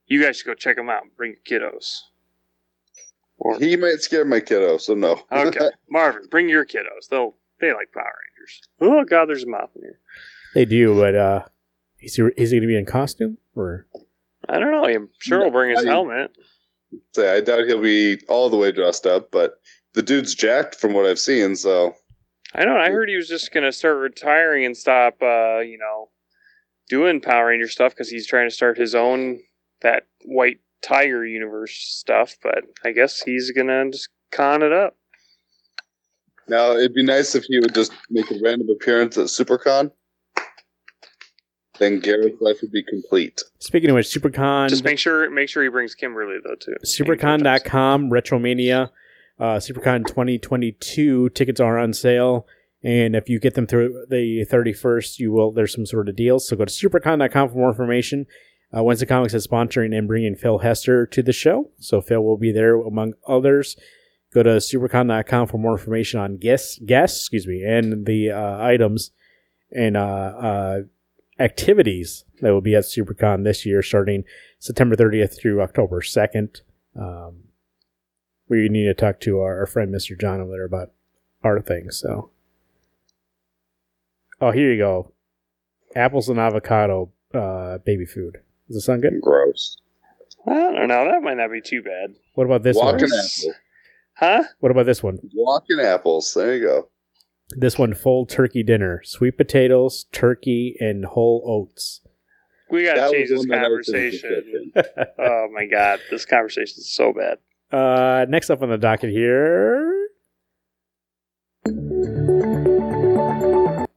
you 0.07 0.21
guys 0.21 0.37
should 0.37 0.45
go 0.45 0.53
check 0.53 0.75
them 0.75 0.89
out. 0.89 1.03
Bring 1.17 1.35
your 1.47 1.59
kiddos. 1.61 1.99
Or 3.37 3.57
He 3.59 3.75
might 3.75 3.99
scare 4.01 4.23
my 4.25 4.39
kiddo, 4.39 4.77
so 4.77 4.93
no. 4.93 5.21
okay, 5.31 5.69
Marvin, 5.89 6.23
bring 6.31 6.47
your 6.47 6.65
kiddos. 6.65 7.09
They'll 7.09 7.35
they 7.59 7.73
like 7.73 7.91
Power 7.93 8.03
Rangers. 8.37 8.61
Oh 8.81 9.03
God, 9.03 9.27
there's 9.27 9.43
a 9.43 9.47
mouth 9.49 9.69
in 9.75 9.81
here. 9.81 9.99
They 10.53 10.65
do, 10.65 10.95
but 10.95 11.15
uh, 11.15 11.43
is 11.99 12.15
he 12.15 12.23
is 12.37 12.51
he 12.51 12.57
going 12.57 12.61
to 12.61 12.67
be 12.67 12.77
in 12.77 12.85
costume 12.85 13.37
or? 13.55 13.87
I 14.47 14.59
don't 14.59 14.71
know. 14.71 14.85
I'm 14.85 15.09
sure 15.19 15.41
he'll 15.41 15.51
bring 15.51 15.75
his 15.75 15.85
I- 15.85 15.89
helmet. 15.89 16.31
Say, 17.13 17.35
I 17.35 17.41
doubt 17.41 17.65
he'll 17.65 17.81
be 17.81 18.19
all 18.29 18.49
the 18.49 18.55
way 18.57 18.71
dressed 18.71 19.05
up, 19.05 19.31
but 19.31 19.59
the 19.93 20.01
dude's 20.03 20.33
jacked 20.33 20.75
from 20.75 20.93
what 20.93 21.05
I've 21.05 21.19
seen. 21.19 21.55
So 21.57 21.93
I 22.53 22.63
know. 22.63 22.77
I 22.77 22.89
heard 22.89 23.09
he 23.09 23.17
was 23.17 23.27
just 23.27 23.51
gonna 23.51 23.71
start 23.73 23.97
retiring 23.97 24.63
and 24.65 24.77
stop, 24.77 25.21
uh, 25.21 25.59
you 25.59 25.77
know, 25.77 26.09
doing 26.87 27.19
Power 27.19 27.47
Ranger 27.47 27.67
stuff 27.67 27.91
because 27.91 28.09
he's 28.09 28.27
trying 28.27 28.47
to 28.47 28.55
start 28.55 28.77
his 28.77 28.95
own 28.95 29.41
that 29.85 30.03
White 30.25 30.59
Tiger 30.81 31.25
universe 31.25 31.73
stuff. 31.73 32.35
But 32.43 32.63
I 32.83 32.91
guess 32.91 33.21
he's 33.21 33.51
gonna 33.51 33.89
just 33.91 34.09
con 34.31 34.61
it 34.63 34.73
up. 34.73 34.97
now 36.47 36.71
it'd 36.73 36.93
be 36.93 37.03
nice 37.03 37.35
if 37.35 37.43
he 37.45 37.59
would 37.59 37.73
just 37.73 37.93
make 38.09 38.29
a 38.31 38.35
random 38.43 38.67
appearance 38.69 39.17
at 39.17 39.27
SiouxperCon. 39.27 39.91
Then 41.79 41.99
Garrett's 41.99 42.39
life 42.39 42.57
would 42.61 42.71
be 42.71 42.83
complete. 42.83 43.41
Speaking 43.59 43.89
of 43.89 43.95
which, 43.95 44.07
SiouxperCon, 44.07 44.69
Just 44.69 44.83
make 44.83 44.99
sure 44.99 45.29
make 45.29 45.49
sure 45.49 45.63
he 45.63 45.69
brings 45.69 45.93
Kimberly 45.95 46.37
though 46.43 46.55
too. 46.55 46.75
SiouxperCon.com, 46.85 48.09
Retromania, 48.09 48.89
uh, 49.39 49.57
SiouxperCon 49.57 50.05
2022 50.07 51.29
tickets 51.29 51.59
are 51.59 51.77
on 51.77 51.93
sale, 51.93 52.47
and 52.83 53.15
if 53.15 53.27
you 53.27 53.39
get 53.39 53.55
them 53.55 53.67
through 53.67 54.05
the 54.09 54.45
31st, 54.49 55.19
you 55.19 55.31
will. 55.31 55.51
There's 55.51 55.73
some 55.73 55.85
sort 55.85 56.07
of 56.07 56.15
deals. 56.15 56.47
So 56.47 56.55
go 56.55 56.65
to 56.65 56.71
SiouxperCon.com 56.71 57.49
for 57.49 57.55
more 57.55 57.69
information. 57.69 58.25
Uh, 58.75 58.83
Wednesday 58.83 59.05
Comics 59.05 59.33
is 59.33 59.47
sponsoring 59.47 59.97
and 59.97 60.07
bringing 60.07 60.35
Phil 60.35 60.57
Hester 60.57 61.05
to 61.05 61.23
the 61.23 61.31
show, 61.31 61.71
so 61.79 62.01
Phil 62.01 62.21
will 62.21 62.37
be 62.37 62.51
there 62.51 62.75
among 62.75 63.13
others. 63.25 63.77
Go 64.33 64.43
to 64.43 64.49
siouxpercon.com 64.57 65.47
for 65.47 65.57
more 65.57 65.73
information 65.73 66.19
on 66.19 66.37
guests, 66.37 66.79
guests, 66.85 67.21
excuse 67.21 67.47
me, 67.47 67.63
and 67.63 68.05
the 68.05 68.31
uh, 68.31 68.57
items 68.61 69.11
and 69.71 69.95
uh, 69.95 69.99
uh, 69.99 70.79
activities 71.39 72.25
that 72.41 72.51
will 72.51 72.59
be 72.59 72.75
at 72.75 72.83
SiouxperCon 72.83 73.45
this 73.45 73.65
year, 73.65 73.81
starting 73.81 74.25
September 74.59 74.97
30th 74.97 75.39
through 75.39 75.61
October 75.61 76.01
2nd. 76.01 76.61
Um, 76.99 77.45
we 78.49 78.67
need 78.67 78.85
to 78.85 78.93
talk 78.93 79.21
to 79.21 79.39
our, 79.39 79.59
our 79.59 79.65
friend 79.67 79.93
Mr. 79.93 80.19
John 80.19 80.41
over 80.41 80.51
there 80.51 80.65
about 80.65 80.91
our 81.43 81.61
things. 81.61 81.97
So, 81.97 82.31
oh, 84.41 84.51
here 84.51 84.73
you 84.73 84.77
go, 84.77 85.13
apples 85.95 86.27
and 86.27 86.39
avocado 86.39 87.13
uh, 87.33 87.77
baby 87.79 88.05
food. 88.05 88.41
Does 88.67 88.77
this 88.77 88.85
sound 88.85 89.01
good? 89.01 89.19
Gross. 89.21 89.77
I 90.47 90.53
don't 90.53 90.87
know. 90.87 91.05
That 91.05 91.21
might 91.23 91.37
not 91.37 91.51
be 91.51 91.61
too 91.61 91.81
bad. 91.81 92.15
What 92.35 92.45
about 92.45 92.63
this 92.63 92.75
Walking 92.77 93.09
one? 93.09 93.19
apple. 93.19 93.53
Huh? 94.17 94.43
What 94.59 94.71
about 94.71 94.85
this 94.85 95.01
one? 95.03 95.19
Walking 95.33 95.79
apples. 95.79 96.33
There 96.33 96.55
you 96.55 96.65
go. 96.65 96.89
This 97.49 97.77
one, 97.77 97.93
full 97.93 98.25
turkey 98.25 98.63
dinner, 98.63 99.01
sweet 99.03 99.37
potatoes, 99.37 100.05
turkey, 100.11 100.75
and 100.79 101.05
whole 101.05 101.43
oats. 101.45 102.01
We 102.71 102.83
gotta 102.83 103.01
That 103.01 103.11
change 103.11 103.29
this 103.29 103.39
one 103.39 103.49
that 103.49 103.65
I 103.65 103.67
was 103.67 103.85
conversation. 103.85 104.71
oh 105.19 105.47
my 105.53 105.65
god, 105.67 105.99
this 106.09 106.25
conversation 106.25 106.75
is 106.79 106.91
so 106.91 107.13
bad. 107.13 107.37
Uh, 107.71 108.25
next 108.27 108.49
up 108.49 108.63
on 108.63 108.69
the 108.69 108.77
docket 108.77 109.11
here. 109.11 110.07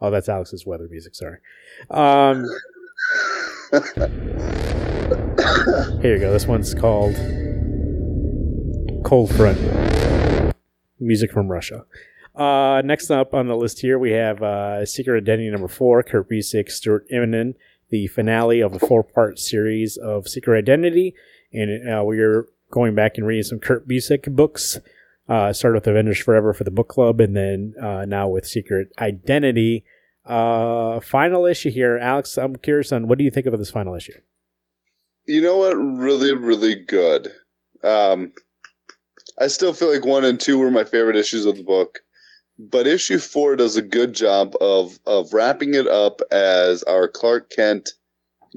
Oh, 0.01 0.11
that's 0.11 0.29
Alex's 0.29 0.67
weather 0.67 0.87
music. 0.91 1.15
Sorry. 1.15 1.39
Um, 1.91 2.45
here 3.71 3.83
you 6.15 6.19
go. 6.19 6.33
This 6.33 6.47
one's 6.47 6.73
called 6.75 7.15
Cold 9.05 9.35
Front. 9.35 9.59
Music 10.99 11.31
from 11.31 11.49
Russia. 11.49 11.85
Uh, 12.35 12.81
next 12.83 13.11
up 13.11 13.35
on 13.35 13.47
the 13.47 13.57
list 13.57 13.81
here, 13.81 13.99
we 13.99 14.13
have 14.13 14.43
uh, 14.43 14.87
Secret 14.87 15.19
Identity 15.19 15.51
number 15.51 15.69
four, 15.69 16.03
Kurt 16.03 16.31
Busiek, 16.31 16.71
Stuart 16.71 17.07
Immonen, 17.13 17.55
the 17.91 18.07
finale 18.07 18.61
of 18.61 18.73
the 18.73 18.79
four-part 18.79 19.39
series 19.39 19.99
of 19.99 20.29
Secret 20.29 20.57
Identity, 20.57 21.15
and 21.53 21.93
uh, 21.93 22.03
we're 22.03 22.47
going 22.71 22.95
back 22.95 23.19
and 23.19 23.27
reading 23.27 23.43
some 23.43 23.59
Kurt 23.59 23.87
Busiek 23.87 24.35
books. 24.35 24.79
Uh, 25.29 25.53
started 25.53 25.77
with 25.77 25.87
Avengers 25.87 26.21
Forever 26.21 26.55
for 26.55 26.65
the 26.65 26.71
book 26.71 26.89
club, 26.89 27.21
and 27.21 27.37
then 27.37 27.75
uh, 27.83 28.07
now 28.07 28.29
with 28.29 28.47
Secret 28.47 28.89
Identity. 28.99 29.85
Uh, 30.29 31.01
final 31.01 31.47
issue 31.47 31.71
here, 31.71 31.97
Alex. 31.97 32.37
I'm 32.37 32.57
curious 32.57 32.93
on 32.93 33.09
what 33.09 33.19
do 33.19 33.25
you 33.25 33.31
think 33.31 33.47
of 33.47 33.59
this 33.59 33.71
final 33.71 33.95
issue? 33.95 34.13
You 35.25 35.41
know 35.41 35.57
what? 35.57 35.73
Really, 35.73 36.35
really 36.35 36.75
good. 36.75 37.33
Um, 37.83 38.33
I 39.41 39.47
still 39.47 39.73
feel 39.73 39.93
like 39.93 40.05
one 40.05 40.25
and 40.25 40.39
two 40.39 40.59
were 40.59 40.71
my 40.71 40.85
favorite 40.85 41.17
issues 41.17 41.47
of 41.47 41.57
the 41.57 41.63
book, 41.63 42.01
but 42.59 42.87
issue 42.87 43.19
four 43.19 43.57
does 43.57 43.77
a 43.77 43.83
good 43.83 44.15
job 44.15 44.55
of 44.61 44.99
of 45.07 45.33
wrapping 45.33 45.75
it 45.75 45.87
up 45.87 46.21
as 46.31 46.83
our 46.85 47.09
Clark 47.09 47.51
Kent 47.51 47.91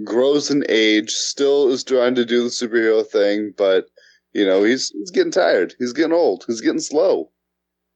grows 0.03 0.49
in 0.49 0.63
age, 0.69 1.11
still 1.11 1.69
is 1.69 1.83
trying 1.83 2.15
to 2.15 2.25
do 2.25 2.43
the 2.43 2.49
superhero 2.49 3.05
thing, 3.05 3.53
but 3.57 3.87
you 4.33 4.45
know 4.45 4.63
he's 4.63 4.89
he's 4.89 5.11
getting 5.11 5.31
tired, 5.31 5.75
he's 5.77 5.93
getting 5.93 6.13
old, 6.13 6.43
he's 6.47 6.61
getting 6.61 6.79
slow. 6.79 7.31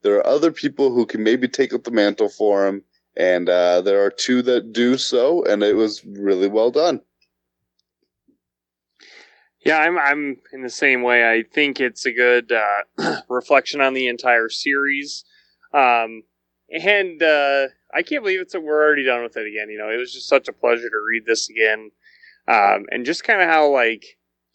There 0.02 0.16
are 0.16 0.26
other 0.26 0.52
people 0.52 0.92
who 0.94 1.06
can 1.06 1.22
maybe 1.22 1.48
take 1.48 1.74
up 1.74 1.84
the 1.84 1.90
mantle 1.90 2.28
for 2.28 2.66
him, 2.66 2.84
and 3.16 3.48
uh, 3.48 3.80
there 3.80 4.04
are 4.04 4.10
two 4.10 4.42
that 4.42 4.72
do 4.72 4.98
so, 4.98 5.44
and 5.44 5.62
it 5.62 5.74
was 5.74 6.04
really 6.04 6.48
well 6.48 6.70
done. 6.70 7.00
Yeah, 9.64 9.78
I'm 9.78 9.98
I'm 9.98 10.36
in 10.52 10.62
the 10.62 10.70
same 10.70 11.02
way. 11.02 11.28
I 11.28 11.42
think 11.42 11.80
it's 11.80 12.06
a 12.06 12.12
good 12.12 12.52
uh, 12.52 13.20
reflection 13.28 13.80
on 13.80 13.94
the 13.94 14.06
entire 14.06 14.48
series, 14.48 15.24
um, 15.74 16.22
and 16.70 17.22
uh, 17.22 17.66
I 17.92 18.02
can't 18.02 18.22
believe 18.22 18.40
it's 18.40 18.54
a, 18.54 18.60
we're 18.60 18.80
already 18.80 19.04
done 19.04 19.22
with 19.22 19.36
it 19.36 19.46
again. 19.46 19.68
You 19.70 19.78
know, 19.78 19.90
it 19.90 19.96
was 19.96 20.12
just 20.12 20.28
such 20.28 20.46
a 20.48 20.52
pleasure 20.52 20.88
to 20.88 21.04
read 21.10 21.24
this 21.26 21.48
again, 21.48 21.90
um, 22.46 22.86
and 22.90 23.04
just 23.04 23.24
kind 23.24 23.42
of 23.42 23.48
how 23.48 23.68
like 23.72 24.04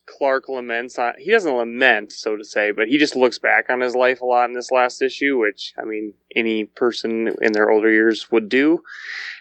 Clark 0.05 0.49
laments 0.49 0.97
on. 0.97 1.13
He 1.17 1.31
doesn't 1.31 1.53
lament, 1.53 2.11
so 2.11 2.35
to 2.35 2.43
say, 2.43 2.71
but 2.71 2.87
he 2.87 2.97
just 2.97 3.15
looks 3.15 3.39
back 3.39 3.69
on 3.69 3.81
his 3.81 3.95
life 3.95 4.21
a 4.21 4.25
lot 4.25 4.49
in 4.49 4.53
this 4.53 4.71
last 4.71 5.01
issue, 5.01 5.37
which 5.39 5.73
I 5.77 5.85
mean, 5.85 6.13
any 6.35 6.65
person 6.65 7.35
in 7.41 7.53
their 7.53 7.69
older 7.69 7.91
years 7.91 8.31
would 8.31 8.49
do, 8.49 8.83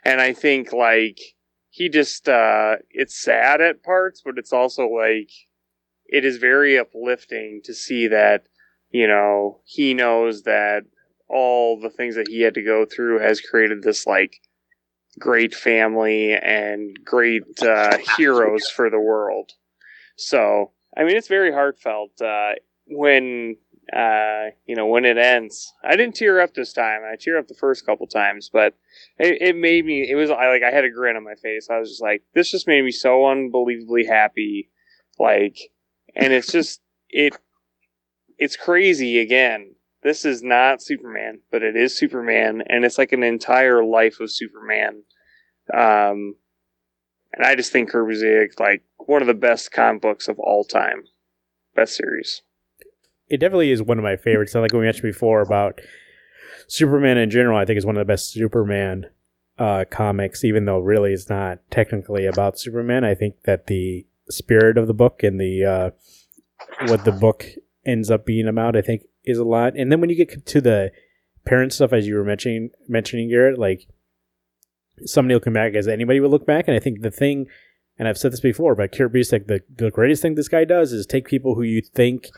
and 0.04 0.20
I 0.20 0.32
think 0.32 0.72
like 0.72 1.18
he 1.70 1.88
just 1.88 2.28
uh, 2.28 2.76
it's 2.90 3.20
sad 3.20 3.60
at 3.60 3.82
parts, 3.82 4.22
but 4.24 4.38
it's 4.38 4.52
also 4.52 4.86
like 4.86 5.30
it 6.06 6.24
is 6.24 6.36
very 6.36 6.78
uplifting 6.78 7.60
to 7.64 7.74
see 7.74 8.08
that 8.08 8.44
you 8.90 9.06
know 9.06 9.60
he 9.64 9.94
knows 9.94 10.42
that 10.42 10.82
all 11.28 11.80
the 11.80 11.90
things 11.90 12.16
that 12.16 12.28
he 12.28 12.42
had 12.42 12.54
to 12.54 12.62
go 12.62 12.84
through 12.84 13.20
has 13.20 13.40
created 13.40 13.82
this 13.82 14.06
like 14.06 14.40
great 15.18 15.54
family 15.54 16.34
and 16.34 16.98
great 17.04 17.42
uh, 17.62 17.96
heroes 18.16 18.68
for 18.68 18.90
the 18.90 19.00
world. 19.00 19.52
So 20.20 20.72
I 20.96 21.04
mean, 21.04 21.16
it's 21.16 21.28
very 21.28 21.52
heartfelt 21.52 22.20
uh, 22.20 22.52
when 22.86 23.56
uh, 23.94 24.50
you 24.66 24.76
know 24.76 24.86
when 24.86 25.04
it 25.04 25.18
ends. 25.18 25.72
I 25.84 25.96
didn't 25.96 26.16
tear 26.16 26.40
up 26.40 26.54
this 26.54 26.72
time. 26.72 27.00
I 27.10 27.16
tear 27.16 27.38
up 27.38 27.48
the 27.48 27.54
first 27.54 27.86
couple 27.86 28.06
times, 28.06 28.50
but 28.52 28.74
it, 29.18 29.40
it 29.40 29.56
made 29.56 29.84
me. 29.84 30.08
It 30.10 30.14
was 30.14 30.30
I 30.30 30.48
like 30.48 30.62
I 30.62 30.70
had 30.70 30.84
a 30.84 30.90
grin 30.90 31.16
on 31.16 31.24
my 31.24 31.34
face. 31.34 31.68
I 31.70 31.78
was 31.78 31.90
just 31.90 32.02
like, 32.02 32.22
this 32.34 32.50
just 32.50 32.66
made 32.66 32.84
me 32.84 32.90
so 32.92 33.26
unbelievably 33.26 34.06
happy. 34.06 34.70
Like 35.18 35.58
and 36.14 36.32
it's 36.32 36.50
just 36.50 36.80
it 37.08 37.36
it's 38.38 38.56
crazy 38.56 39.18
again 39.18 39.74
this 40.02 40.24
is 40.24 40.42
not 40.42 40.82
superman 40.82 41.40
but 41.50 41.62
it 41.62 41.76
is 41.76 41.96
superman 41.96 42.62
and 42.68 42.84
it's 42.84 42.98
like 42.98 43.12
an 43.12 43.22
entire 43.22 43.84
life 43.84 44.20
of 44.20 44.30
superman 44.30 45.02
um 45.74 46.34
and 47.32 47.44
i 47.44 47.54
just 47.54 47.72
think 47.72 47.90
kirby's 47.90 48.22
like 48.58 48.82
one 48.98 49.22
of 49.22 49.28
the 49.28 49.34
best 49.34 49.72
comic 49.72 50.02
books 50.02 50.28
of 50.28 50.38
all 50.38 50.64
time 50.64 51.04
best 51.74 51.96
series 51.96 52.42
it 53.28 53.38
definitely 53.38 53.70
is 53.70 53.82
one 53.82 53.98
of 53.98 54.04
my 54.04 54.16
favorites 54.16 54.56
I 54.56 54.60
like 54.60 54.72
we 54.72 54.80
mentioned 54.80 55.02
before 55.02 55.40
about 55.40 55.80
superman 56.68 57.18
in 57.18 57.30
general 57.30 57.58
i 57.58 57.64
think 57.64 57.78
is 57.78 57.86
one 57.86 57.96
of 57.96 58.00
the 58.00 58.12
best 58.12 58.32
superman 58.32 59.06
uh, 59.58 59.84
comics 59.90 60.42
even 60.42 60.64
though 60.64 60.78
really 60.78 61.12
it's 61.12 61.28
not 61.28 61.58
technically 61.70 62.24
about 62.24 62.58
superman 62.58 63.04
i 63.04 63.14
think 63.14 63.42
that 63.42 63.66
the 63.66 64.06
spirit 64.30 64.78
of 64.78 64.86
the 64.86 64.94
book 64.94 65.22
and 65.22 65.38
the 65.38 65.64
uh, 65.64 65.90
what 66.86 67.04
the 67.04 67.12
book 67.12 67.46
ends 67.84 68.10
up 68.10 68.26
being 68.26 68.48
about. 68.48 68.76
I 68.76 68.82
think 68.82 69.02
is 69.24 69.38
a 69.38 69.44
lot. 69.44 69.76
And 69.76 69.90
then 69.90 70.00
when 70.00 70.10
you 70.10 70.16
get 70.16 70.46
to 70.46 70.60
the 70.60 70.92
parent 71.44 71.72
stuff, 71.72 71.92
as 71.92 72.06
you 72.06 72.14
were 72.14 72.24
mentioning, 72.24 72.70
mentioning 72.88 73.28
Garrett, 73.28 73.58
like 73.58 73.86
somebody 75.04 75.38
come 75.40 75.52
back 75.52 75.74
as 75.74 75.88
anybody 75.88 76.20
will 76.20 76.30
look 76.30 76.46
back. 76.46 76.66
And 76.68 76.76
I 76.76 76.80
think 76.80 77.02
the 77.02 77.10
thing, 77.10 77.46
and 77.98 78.08
I've 78.08 78.18
said 78.18 78.32
this 78.32 78.40
before, 78.40 78.74
but 78.74 78.92
Kirby's 78.92 79.32
like 79.32 79.46
the 79.46 79.60
the 79.74 79.90
greatest 79.90 80.22
thing 80.22 80.34
this 80.34 80.48
guy 80.48 80.64
does 80.64 80.92
is 80.92 81.06
take 81.06 81.26
people 81.26 81.54
who 81.54 81.62
you 81.62 81.82
think 81.82 82.28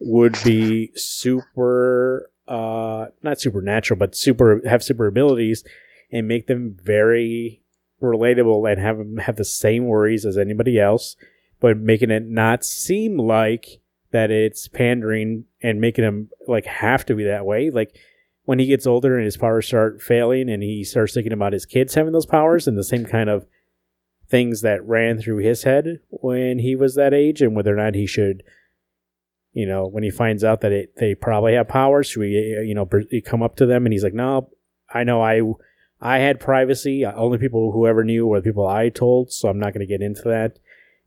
would 0.00 0.36
be 0.44 0.90
super, 0.94 2.30
uh, 2.48 3.06
not 3.22 3.40
supernatural, 3.40 3.98
but 3.98 4.14
super 4.14 4.60
have 4.66 4.82
super 4.82 5.06
abilities, 5.06 5.64
and 6.12 6.28
make 6.28 6.46
them 6.46 6.76
very 6.82 7.62
relatable 8.02 8.70
and 8.70 8.80
have 8.80 8.98
them 8.98 9.16
have 9.18 9.36
the 9.36 9.44
same 9.44 9.86
worries 9.86 10.26
as 10.26 10.36
anybody 10.36 10.78
else, 10.78 11.16
but 11.60 11.76
making 11.76 12.10
it 12.10 12.26
not 12.26 12.64
seem 12.64 13.18
like 13.18 13.80
that 14.10 14.30
it's 14.30 14.68
pandering 14.68 15.44
and 15.60 15.80
making 15.80 16.04
them 16.04 16.28
like 16.46 16.66
have 16.66 17.04
to 17.06 17.14
be 17.14 17.24
that 17.24 17.44
way. 17.44 17.70
Like 17.70 17.98
when 18.44 18.58
he 18.58 18.66
gets 18.66 18.86
older 18.86 19.16
and 19.16 19.24
his 19.24 19.36
powers 19.36 19.66
start 19.66 20.00
failing 20.02 20.50
and 20.50 20.62
he 20.62 20.84
starts 20.84 21.14
thinking 21.14 21.32
about 21.32 21.52
his 21.52 21.66
kids 21.66 21.94
having 21.94 22.12
those 22.12 22.26
powers 22.26 22.66
and 22.66 22.76
the 22.76 22.84
same 22.84 23.04
kind 23.04 23.28
of 23.28 23.46
things 24.28 24.62
that 24.62 24.84
ran 24.86 25.18
through 25.18 25.38
his 25.38 25.62
head 25.64 26.00
when 26.08 26.58
he 26.58 26.74
was 26.74 26.94
that 26.94 27.14
age 27.14 27.42
and 27.42 27.54
whether 27.54 27.72
or 27.72 27.82
not 27.82 27.94
he 27.94 28.06
should 28.06 28.42
you 29.52 29.66
know 29.66 29.86
when 29.86 30.02
he 30.02 30.10
finds 30.10 30.42
out 30.42 30.60
that 30.62 30.72
it, 30.72 30.96
they 30.96 31.14
probably 31.14 31.54
have 31.54 31.68
powers 31.68 32.08
should 32.08 32.20
we 32.20 32.28
you 32.66 32.74
know 32.74 32.88
come 33.24 33.42
up 33.42 33.56
to 33.56 33.66
them 33.66 33.86
and 33.86 33.92
he's 33.92 34.04
like 34.04 34.14
no 34.14 34.48
i 34.92 35.04
know 35.04 35.22
i 35.22 35.40
I 36.04 36.18
had 36.18 36.38
privacy. 36.38 37.04
Only 37.06 37.38
people 37.38 37.72
who 37.72 37.86
ever 37.86 38.04
knew 38.04 38.26
were 38.26 38.40
the 38.40 38.44
people 38.44 38.66
I 38.66 38.90
told, 38.90 39.32
so 39.32 39.48
I'm 39.48 39.58
not 39.58 39.72
going 39.72 39.80
to 39.80 39.86
get 39.86 40.02
into 40.02 40.22
that. 40.24 40.58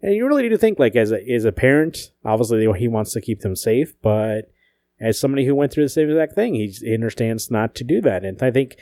And 0.02 0.16
you 0.16 0.26
really 0.26 0.42
need 0.42 0.50
to 0.50 0.58
think, 0.58 0.80
like, 0.80 0.96
as 0.96 1.12
a, 1.12 1.24
as 1.32 1.46
a 1.46 1.52
parent, 1.52 2.12
obviously 2.26 2.68
he 2.78 2.88
wants 2.88 3.14
to 3.14 3.22
keep 3.22 3.42
them 3.42 3.56
safe, 3.56 3.94
but 4.02 4.52
as 5.00 5.20
somebody 5.20 5.46
who 5.46 5.56
went 5.56 5.72
through 5.72 5.86
the 5.86 5.90
same 5.90 6.10
exact 6.10 6.34
thing, 6.34 6.56
he 6.56 6.94
understands 6.94 7.52
not 7.52 7.76
to 7.76 7.84
do 7.84 8.02
that. 8.02 8.26
And 8.26 8.42
I 8.42 8.52
think 8.52 8.78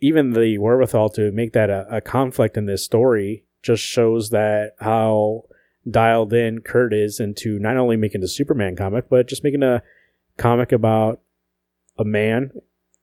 even 0.00 0.32
the 0.32 0.58
wherewithal 0.58 1.10
to 1.10 1.32
make 1.32 1.52
that 1.52 1.70
a, 1.70 1.86
a 1.96 2.00
conflict 2.00 2.56
in 2.56 2.66
this 2.66 2.84
story 2.84 3.44
just 3.62 3.82
shows 3.82 4.30
that 4.30 4.72
how 4.80 5.44
dialed 5.88 6.32
in 6.32 6.60
Kurt 6.60 6.92
is 6.92 7.20
into 7.20 7.58
not 7.58 7.76
only 7.76 7.96
making 7.96 8.20
the 8.20 8.28
Superman 8.28 8.76
comic, 8.76 9.08
but 9.08 9.28
just 9.28 9.44
making 9.44 9.62
a 9.62 9.82
comic 10.36 10.72
about 10.72 11.20
a 11.98 12.04
man 12.04 12.52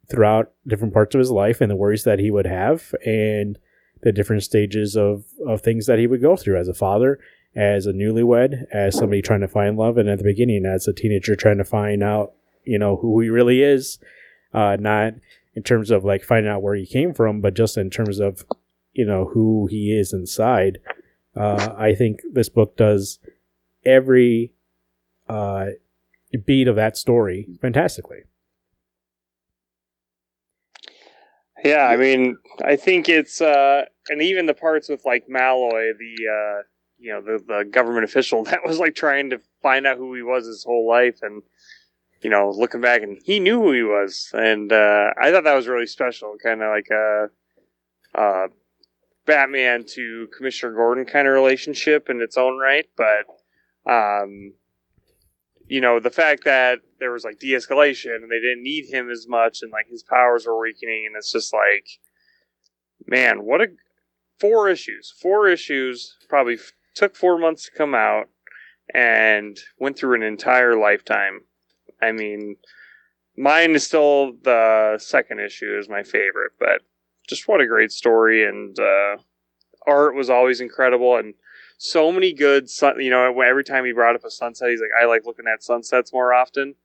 throughout 0.09 0.53
different 0.65 0.93
parts 0.93 1.13
of 1.13 1.19
his 1.19 1.31
life 1.31 1.61
and 1.61 1.69
the 1.69 1.75
worries 1.75 2.03
that 2.03 2.19
he 2.19 2.31
would 2.31 2.47
have 2.47 2.95
and 3.05 3.59
the 4.01 4.11
different 4.11 4.43
stages 4.43 4.95
of, 4.95 5.25
of 5.45 5.61
things 5.61 5.85
that 5.85 5.99
he 5.99 6.07
would 6.07 6.21
go 6.21 6.35
through 6.35 6.57
as 6.57 6.67
a 6.67 6.73
father, 6.73 7.19
as 7.55 7.85
a 7.85 7.93
newlywed, 7.93 8.65
as 8.71 8.95
somebody 8.95 9.21
trying 9.21 9.41
to 9.41 9.47
find 9.47 9.77
love, 9.77 9.97
and 9.97 10.09
at 10.09 10.17
the 10.17 10.23
beginning 10.23 10.65
as 10.65 10.87
a 10.87 10.93
teenager 10.93 11.35
trying 11.35 11.57
to 11.57 11.63
find 11.63 12.03
out, 12.03 12.33
you 12.63 12.77
know, 12.77 12.97
who 12.97 13.19
he 13.19 13.29
really 13.29 13.61
is. 13.61 13.99
Uh, 14.53 14.77
not 14.79 15.13
in 15.55 15.63
terms 15.63 15.91
of 15.91 16.05
like 16.05 16.23
finding 16.23 16.51
out 16.51 16.61
where 16.61 16.75
he 16.75 16.85
came 16.85 17.13
from, 17.13 17.41
but 17.41 17.53
just 17.53 17.77
in 17.77 17.89
terms 17.89 18.19
of, 18.19 18.45
you 18.93 19.05
know, 19.05 19.25
who 19.33 19.67
he 19.69 19.91
is 19.91 20.13
inside. 20.13 20.79
Uh, 21.35 21.73
I 21.77 21.93
think 21.93 22.21
this 22.31 22.49
book 22.49 22.77
does 22.77 23.19
every 23.85 24.53
uh, 25.27 25.67
beat 26.45 26.67
of 26.67 26.75
that 26.75 26.97
story 26.97 27.47
fantastically. 27.61 28.19
Yeah, 31.63 31.87
I 31.87 31.97
mean, 31.97 32.37
I 32.63 32.75
think 32.75 33.09
it's 33.09 33.41
uh 33.41 33.85
and 34.09 34.21
even 34.21 34.45
the 34.45 34.53
parts 34.53 34.89
with 34.89 35.05
like 35.05 35.27
Malloy, 35.27 35.91
the 35.97 36.15
uh 36.27 36.61
you 36.99 37.11
know, 37.11 37.21
the 37.21 37.43
the 37.45 37.65
government 37.65 38.05
official 38.05 38.43
that 38.45 38.65
was 38.65 38.79
like 38.79 38.95
trying 38.95 39.29
to 39.31 39.39
find 39.61 39.85
out 39.85 39.97
who 39.97 40.13
he 40.13 40.21
was 40.21 40.45
his 40.45 40.63
whole 40.63 40.87
life 40.87 41.19
and 41.21 41.43
you 42.23 42.31
know, 42.31 42.49
looking 42.49 42.81
back 42.81 43.03
and 43.03 43.19
he 43.23 43.39
knew 43.39 43.61
who 43.61 43.71
he 43.71 43.83
was 43.83 44.31
and 44.33 44.71
uh 44.71 45.11
I 45.19 45.31
thought 45.31 45.43
that 45.43 45.55
was 45.55 45.67
really 45.67 45.87
special, 45.87 46.35
kind 46.43 46.61
of 46.61 46.69
like 46.69 46.89
a 46.91 47.29
uh 48.15 48.47
Batman 49.25 49.85
to 49.89 50.27
Commissioner 50.35 50.73
Gordon 50.73 51.05
kind 51.05 51.27
of 51.27 51.33
relationship 51.33 52.09
in 52.09 52.21
its 52.21 52.37
own 52.37 52.57
right, 52.57 52.87
but 52.95 53.91
um 53.91 54.53
you 55.69 55.81
know, 55.81 55.99
the 55.99 56.09
fact 56.09 56.45
that 56.45 56.79
there 56.97 57.11
was 57.11 57.25
like 57.25 57.39
de-escalation 57.39 58.15
and 58.15 58.31
they 58.31 58.39
didn't 58.39 58.63
need 58.63 58.85
him 58.85 59.11
as 59.11 59.27
much 59.27 59.59
and 59.61 59.71
like 59.71 59.87
his 59.89 60.01
powers 60.01 60.45
were 60.47 60.59
weakening 60.59 61.05
and 61.05 61.15
it's 61.15 61.31
just 61.31 61.53
like 61.53 61.85
man, 63.05 63.43
what 63.43 63.61
a 63.61 63.67
four 64.39 64.69
issues. 64.69 65.13
Four 65.19 65.47
issues 65.47 66.15
probably 66.29 66.57
took 66.97 67.15
4 67.15 67.37
months 67.37 67.65
to 67.65 67.71
come 67.71 67.95
out 67.95 68.29
and 68.93 69.57
went 69.79 69.97
through 69.97 70.15
an 70.15 70.23
entire 70.23 70.75
lifetime. 70.75 71.41
I 72.01 72.11
mean, 72.11 72.57
mine 73.37 73.71
is 73.71 73.85
still 73.85 74.33
the 74.43 74.97
second 74.99 75.39
issue 75.39 75.77
is 75.77 75.89
my 75.89 76.03
favorite, 76.03 76.53
but 76.59 76.81
just 77.27 77.47
what 77.47 77.61
a 77.61 77.67
great 77.67 77.91
story 77.91 78.47
and 78.47 78.77
uh, 78.79 79.17
art 79.85 80.15
was 80.15 80.29
always 80.29 80.61
incredible 80.61 81.17
and 81.17 81.33
so 81.77 82.11
many 82.11 82.33
good 82.33 82.69
sun. 82.69 82.99
You 82.99 83.11
know, 83.11 83.39
every 83.41 83.63
time 83.63 83.85
he 83.85 83.91
brought 83.91 84.15
up 84.15 84.25
a 84.25 84.31
sunset, 84.31 84.69
he's 84.69 84.81
like, 84.81 84.89
"I 84.99 85.05
like 85.05 85.25
looking 85.25 85.45
at 85.47 85.63
sunsets 85.63 86.11
more 86.11 86.33
often." 86.33 86.75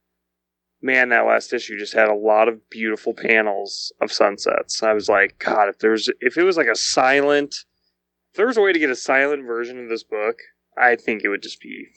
Man, 0.83 1.11
that 1.11 1.27
last 1.27 1.53
issue 1.53 1.79
just 1.79 1.95
had 1.95 2.09
a 2.09 2.15
lot 2.15 2.49
of 2.49 2.69
beautiful 2.69 3.15
panels 3.15 3.93
of 4.01 4.13
sunsets. 4.13 4.83
I 4.83 4.93
was 4.93 5.09
like, 5.09 5.39
God, 5.39 5.69
if 5.69 5.79
there's 5.79 6.11
if 6.21 6.37
it 6.37 6.43
was 6.43 6.57
like 6.57 6.67
a 6.67 6.77
silent, 6.77 7.65
if 8.33 8.37
there 8.37 8.47
was 8.47 8.57
a 8.57 8.63
way 8.63 8.73
to 8.73 8.79
get 8.79 8.89
a 8.89 8.97
silent 8.97 9.47
version 9.47 9.79
of 9.79 9.91
this 9.91 10.03
book, 10.03 10.39
I 10.77 10.97
think 10.97 11.23
it 11.23 11.29
would 11.29 11.43
just 11.43 11.61
be 11.61 11.89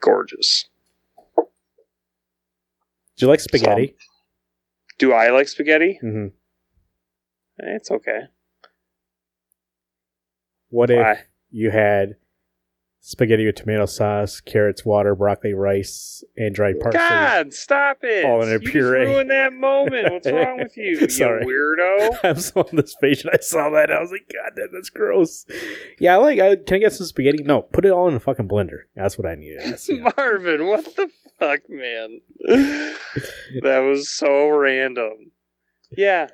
gorgeous. 0.00 0.68
Do 1.36 1.44
you 3.18 3.28
like 3.28 3.40
spaghetti? 3.40 3.96
Do 4.98 5.12
I 5.12 5.30
like 5.30 5.48
spaghetti? 5.48 5.98
hmm 6.00 6.26
Eh, 7.60 7.74
It's 7.76 7.90
okay. 7.90 8.20
What 10.70 10.90
if 10.90 11.18
you 11.50 11.70
had 11.70 12.16
spaghetti 13.06 13.44
with 13.44 13.54
tomato 13.54 13.84
sauce, 13.84 14.40
carrots, 14.40 14.82
water, 14.82 15.14
broccoli, 15.14 15.52
rice, 15.52 16.24
and 16.38 16.54
dried 16.54 16.80
parsley? 16.80 16.98
God, 16.98 17.52
stop 17.52 17.98
it! 18.02 18.24
All 18.24 18.42
in 18.42 18.48
a 18.48 18.52
you 18.52 18.60
puree. 18.60 19.04
ruined 19.04 19.30
that 19.30 19.52
moment. 19.52 20.10
What's 20.10 20.26
wrong 20.26 20.58
with 20.58 20.74
you, 20.76 20.92
you 21.00 21.06
weirdo? 21.06 22.18
I 22.24 22.32
was 22.32 22.50
on 22.52 22.64
this 22.72 22.96
page 22.96 23.22
and 23.22 23.30
I 23.34 23.42
saw 23.42 23.68
that. 23.70 23.92
I 23.92 24.00
was 24.00 24.10
like, 24.10 24.32
God, 24.32 24.52
that, 24.56 24.70
that's 24.72 24.88
gross. 24.88 25.44
Yeah, 26.00 26.14
I 26.14 26.16
like. 26.16 26.40
I, 26.40 26.56
can 26.56 26.76
I 26.76 26.78
get 26.78 26.94
some 26.94 27.06
spaghetti? 27.06 27.42
No, 27.42 27.62
put 27.62 27.84
it 27.84 27.92
all 27.92 28.08
in 28.08 28.14
a 28.14 28.20
fucking 28.20 28.48
blender. 28.48 28.84
That's 28.96 29.18
what 29.18 29.26
I 29.28 29.34
needed. 29.34 29.60
That's. 29.64 29.88
Marvin, 30.16 30.66
what 30.66 30.84
the 30.96 31.10
fuck, 31.38 31.60
man? 31.68 32.20
that 32.40 33.78
was 33.80 34.08
so 34.08 34.48
random. 34.48 35.30
Yeah, 35.90 36.28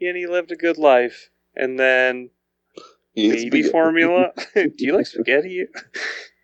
and 0.00 0.16
he 0.16 0.26
lived 0.26 0.50
a 0.50 0.56
good 0.56 0.76
life, 0.76 1.30
and 1.54 1.78
then 1.78 2.30
baby 3.16 3.62
formula. 3.64 4.32
Do 4.54 4.72
you 4.78 4.96
like 4.96 5.06
spaghetti? 5.06 5.66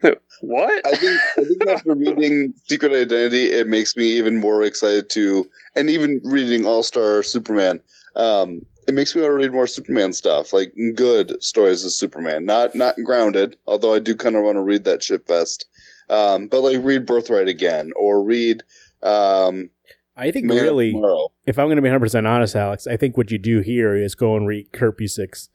what? 0.41 0.87
I 0.87 0.97
think 0.97 1.21
I 1.39 1.45
think 1.45 1.67
after 1.69 1.95
reading 1.95 2.55
Secret 2.67 2.93
Identity, 2.93 3.53
it 3.53 3.69
makes 3.69 3.97
me 3.97 4.07
even 4.07 4.41
more 4.41 4.63
excited 4.63 5.11
to, 5.11 5.49
and 5.77 5.89
even 5.89 6.21
reading 6.25 6.67
All 6.67 6.83
Star 6.83 7.23
Superman, 7.23 7.81
um, 8.17 8.63
it 8.89 8.95
makes 8.95 9.15
me 9.15 9.23
want 9.23 9.31
to 9.33 9.37
read 9.37 9.53
more 9.53 9.69
Superman 9.69 10.13
stuff, 10.13 10.53
like 10.53 10.75
good 10.97 11.41
stories 11.43 11.85
of 11.85 11.93
Superman, 11.93 12.45
not 12.45 12.75
not 12.75 12.97
grounded. 13.05 13.57
Although 13.67 13.95
I 13.95 14.01
do 14.01 14.17
kind 14.17 14.37
of 14.37 14.43
want 14.43 14.57
to 14.57 14.63
read 14.63 14.85
that 14.85 15.03
shit 15.03 15.27
fest, 15.27 15.67
um, 16.11 16.49
but 16.49 16.63
like 16.63 16.79
read 16.83 17.07
Birthright 17.07 17.49
again, 17.49 17.93
or 17.97 18.25
read 18.25 18.65
um, 19.03 19.71
I 20.17 20.31
think 20.31 20.47
Man 20.47 20.59
really, 20.59 20.93
Tomorrow. 20.93 21.33
if 21.47 21.59
I'm 21.59 21.67
going 21.67 21.77
to 21.77 21.83
be 21.83 21.89
100 21.89 22.01
percent 22.01 22.27
honest, 22.27 22.55
Alex, 22.55 22.87
I 22.87 22.97
think 22.97 23.17
what 23.17 23.31
you 23.31 23.39
do 23.39 23.61
here 23.61 23.95
is 23.95 24.15
go 24.15 24.37
and 24.37 24.47
read 24.47 24.73
Kurt 24.73 24.99
Busiek's 24.99 25.49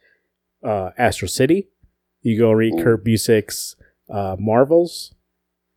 uh, 0.68 0.92
Astro 0.98 1.28
City. 1.28 1.70
You 2.22 2.38
go 2.38 2.52
read 2.52 2.74
Kurt 2.84 3.06
Busiek's 3.06 3.76
uh, 4.10 4.36
Marvels, 4.38 5.14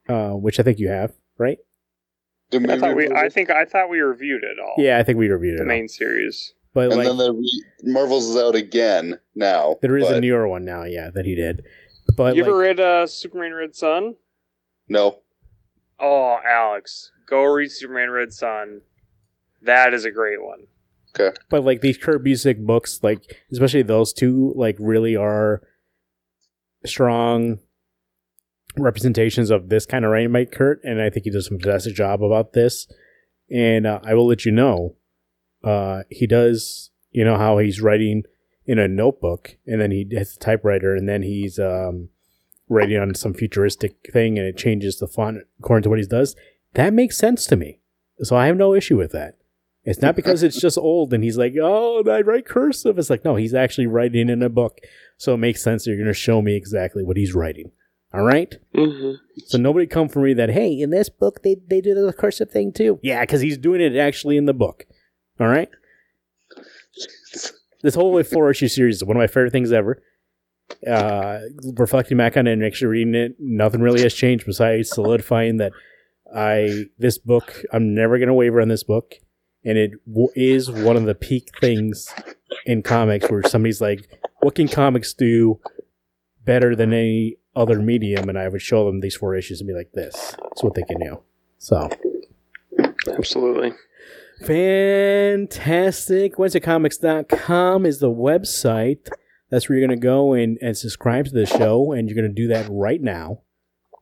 uh, 0.09 0.31
which 0.31 0.59
I 0.59 0.63
think 0.65 0.79
you 0.79 0.89
have, 0.89 1.13
right? 1.39 1.59
I 2.53 2.79
thought 2.79 2.97
we. 2.97 3.09
I 3.09 3.29
think 3.29 3.51
I 3.51 3.65
thought 3.65 3.89
we 3.89 4.01
reviewed 4.01 4.43
it 4.43 4.59
all. 4.59 4.75
Yeah, 4.77 4.99
I 4.99 5.05
think 5.05 5.19
we 5.19 5.29
reviewed 5.29 5.59
the 5.59 5.63
it. 5.63 5.65
The 5.65 5.69
main 5.69 5.89
series. 5.89 6.55
But 6.75 6.91
and 6.91 6.97
like, 6.97 7.07
then 7.07 7.17
the 7.17 7.33
re- 7.33 7.65
Marvels 7.85 8.29
is 8.29 8.37
out 8.37 8.55
again 8.55 9.19
now. 9.35 9.77
there 9.83 9.97
is 9.97 10.09
a 10.09 10.21
newer 10.21 10.49
one 10.49 10.65
now, 10.65 10.85
yeah, 10.85 11.11
that 11.11 11.25
he 11.25 11.35
did. 11.35 11.65
But 12.17 12.35
you 12.35 12.43
like, 12.43 12.49
ever 12.49 12.59
read 12.59 12.81
uh, 12.81 13.07
Superman 13.07 13.55
Red 13.55 13.75
Sun? 13.77 14.17
no. 14.89 15.21
Oh, 16.03 16.39
Alex, 16.49 17.13
go 17.27 17.45
read 17.45 17.71
Superman 17.71 18.09
Red 18.11 18.33
Sun. 18.33 18.81
That 19.61 19.93
is 19.93 20.07
a 20.07 20.11
great 20.11 20.43
one. 20.43 20.67
But 21.49 21.65
like 21.65 21.81
these 21.81 21.99
Kurt 21.99 22.25
Busiek 22.25 22.65
books, 22.65 23.01
like 23.03 23.37
especially 23.53 23.83
those 23.83 24.13
two, 24.13 24.53
like 24.57 24.77
really 24.79 25.17
are 25.17 25.63
strong 26.85 27.59
representations 28.77 29.51
of 29.51 29.69
this 29.69 29.87
kind 29.87 30.05
of 30.05 30.11
writing 30.11 30.33
by 30.33 30.45
Kurt, 30.45 30.83
and 30.85 31.01
I 31.01 31.11
think 31.11 31.25
he 31.25 31.31
does 31.31 31.47
a 31.47 31.51
fantastic 31.51 31.95
job 31.95 32.23
about 32.23 32.53
this. 32.53 32.87
And 33.51 33.87
uh, 33.87 34.01
I 34.05 34.15
will 34.15 34.27
let 34.27 34.45
you 34.45 34.53
know, 34.53 34.97
uh, 35.65 36.03
he 36.11 36.27
does. 36.27 36.91
You 37.13 37.25
know 37.25 37.37
how 37.37 37.59
he's 37.59 37.81
writing 37.81 38.23
in 38.67 38.79
a 38.79 38.87
notebook, 38.87 39.57
and 39.67 39.81
then 39.81 39.91
he 39.91 40.07
has 40.17 40.37
a 40.37 40.39
typewriter, 40.39 40.95
and 40.95 41.09
then 41.09 41.23
he's 41.23 41.59
um, 41.59 42.09
writing 42.69 42.99
on 42.99 43.13
some 43.17 43.35
futuristic 43.35 43.97
thing, 44.13 44.39
and 44.39 44.47
it 44.47 44.57
changes 44.57 44.99
the 44.99 45.09
font 45.09 45.39
according 45.59 45.83
to 45.83 45.89
what 45.89 45.99
he 45.99 46.07
does. 46.07 46.37
That 46.75 46.93
makes 46.93 47.19
sense 47.19 47.47
to 47.47 47.57
me, 47.57 47.81
so 48.23 48.37
I 48.37 48.47
have 48.47 48.57
no 48.57 48.75
issue 48.75 48.97
with 48.97 49.11
that. 49.11 49.40
It's 49.85 50.03
not 50.03 50.15
because 50.15 50.43
it's 50.43 50.61
just 50.61 50.77
old 50.77 51.15
and 51.15 51.25
he's 51.25 51.39
like, 51.39 51.55
oh, 51.61 52.05
I 52.09 52.21
write 52.21 52.47
cursive. 52.47 52.99
It's 52.99 53.09
like, 53.09 53.25
no, 53.25 53.37
he's 53.37 53.55
actually 53.55 53.87
writing 53.87 54.29
in 54.29 54.43
a 54.43 54.51
book. 54.51 54.79
So 55.17 55.35
it 55.35 55.39
makes 55.39 55.63
sense 55.63 55.85
that 55.85 55.91
you're 55.91 55.99
going 55.99 56.07
to 56.07 56.15
show 56.15 56.43
me 56.43 56.55
exactly 56.55 57.03
what 57.03 57.17
he's 57.17 57.35
writing. 57.35 57.73
All 58.13 58.23
right? 58.23 58.55
Mm-hmm. 58.75 59.13
So 59.47 59.57
nobody 59.57 59.87
come 59.87 60.09
for 60.09 60.21
me 60.21 60.35
that, 60.35 60.51
hey, 60.51 60.73
in 60.79 60.91
this 60.91 61.09
book, 61.09 61.43
they, 61.43 61.57
they 61.69 61.81
do 61.81 61.95
the 61.95 62.13
cursive 62.13 62.51
thing 62.51 62.73
too. 62.73 62.99
Yeah, 63.03 63.21
because 63.21 63.41
he's 63.41 63.57
doing 63.57 63.81
it 63.81 63.97
actually 63.97 64.37
in 64.37 64.45
the 64.45 64.55
book. 64.55 64.85
All 65.39 65.49
right? 65.49 65.71
This 67.83 67.95
whole 67.95 68.23
four 68.23 68.51
issue 68.51 68.69
series 68.69 68.97
is 68.97 69.05
one 69.05 69.17
of 69.17 69.21
my 69.21 69.27
favorite 69.27 69.53
things 69.53 69.73
ever. 69.73 70.03
Uh, 70.87 71.41
reflecting 71.77 72.19
back 72.19 72.37
on 72.37 72.47
it 72.47 72.53
and 72.53 72.65
actually 72.65 72.89
reading 72.89 73.15
it, 73.15 73.37
nothing 73.39 73.81
really 73.81 74.03
has 74.03 74.15
changed 74.15 74.45
besides 74.47 74.91
solidifying 74.91 75.57
that 75.57 75.73
I 76.35 76.85
this 76.99 77.19
book 77.19 77.65
I'm 77.73 77.95
never 77.95 78.19
gonna 78.19 78.35
waver 78.35 78.61
on 78.61 78.69
this 78.69 78.85
book, 78.85 79.15
and 79.65 79.79
it 79.79 79.93
w- 80.07 80.29
is 80.35 80.71
one 80.71 80.97
of 80.97 81.05
the 81.05 81.15
peak 81.15 81.51
things 81.61 82.09
in 82.67 82.83
comics 82.83 83.31
where 83.31 83.43
somebody's 83.43 83.81
like, 83.81 84.09
"What 84.41 84.55
can 84.55 84.69
comics 84.69 85.15
do 85.15 85.61
better 86.45 86.75
than 86.75 86.93
any 86.93 87.37
other 87.55 87.81
medium?" 87.81 88.29
And 88.29 88.39
I 88.39 88.49
would 88.49 88.63
show 88.63 88.87
them 88.87 89.01
these 89.01 89.17
four 89.17 89.35
issues 89.35 89.61
and 89.61 89.69
be 89.69 89.75
like, 89.75 89.93
"This, 89.93 90.15
is 90.57 90.63
what 90.63 90.75
they 90.75 90.83
can 90.83 91.01
do." 91.01 91.23
So 91.59 91.89
Absolutely. 93.09 93.73
Fantastic. 94.45 96.37
WednesdayComics.com 96.37 97.87
is 97.87 97.99
the 97.99 98.11
website. 98.11 99.09
That's 99.51 99.69
where 99.69 99.79
you're 99.79 99.87
going 99.87 99.99
to 99.99 100.03
go 100.03 100.33
and, 100.33 100.59
and 100.63 100.77
subscribe 100.77 101.27
to 101.27 101.33
the 101.33 101.45
show, 101.47 101.93
and 101.93 102.09
you're 102.09 102.17
going 102.17 102.35
to 102.35 102.43
do 102.43 102.49
that 102.49 102.67
right 102.71 103.03
now. 103.03 103.43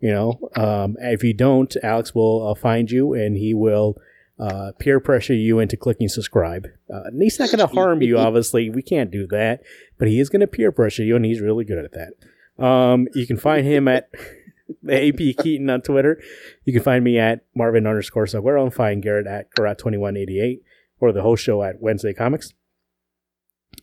You 0.01 0.13
know, 0.13 0.51
um, 0.55 0.97
if 1.01 1.25
you 1.25 1.35
don't, 1.35 1.75
Alex 1.83 2.15
will 2.15 2.49
uh, 2.49 2.55
find 2.55 2.89
you 2.89 3.15
and 3.15 3.37
he 3.37 3.53
will 3.53 3.97
uh, 4.39 4.73
peer 4.79 5.01
pressure 5.01 5.35
you 5.35 5.59
into 5.59 5.77
clicking 5.77 6.09
subscribe. 6.09 6.67
Uh, 6.93 7.05
and 7.05 7.23
he's 7.23 7.39
not 7.39 7.51
going 7.51 7.59
to 7.59 7.67
harm 7.67 8.03
you, 8.03 8.19
obviously. 8.19 8.71
We 8.71 8.83
can't 8.83 9.11
do 9.11 9.27
that, 9.29 9.63
but 9.99 10.09
he 10.09 10.21
is 10.21 10.29
going 10.29 10.41
to 10.41 10.47
peer 10.47 10.73
pressure 10.73 11.05
you, 11.05 11.17
and 11.17 11.25
he's 11.25 11.41
really 11.41 11.65
good 11.65 11.85
at 11.85 11.93
that. 11.93 12.65
Um, 12.65 13.09
you 13.15 13.27
can 13.27 13.37
find 13.37 13.67
him 13.67 13.89
at 13.89 14.11
the 14.83 15.09
AP 15.09 15.43
Keaton 15.43 15.71
on 15.71 15.83
Twitter. 15.83 16.23
You 16.65 16.73
can 16.73 16.83
find 16.83 17.05
me 17.05 17.19
at 17.19 17.45
Marvin 17.55 17.87
underscore 17.87 18.27
Salguero 18.27 18.63
and 18.63 18.75
find 18.75 19.03
Garrett 19.03 19.27
at 19.27 19.51
Garrett2188 19.55 20.61
or 21.01 21.13
the 21.13 21.23
whole 21.23 21.37
show 21.37 21.63
at 21.63 21.81
Wednesday 21.81 22.13
Comics. 22.13 22.53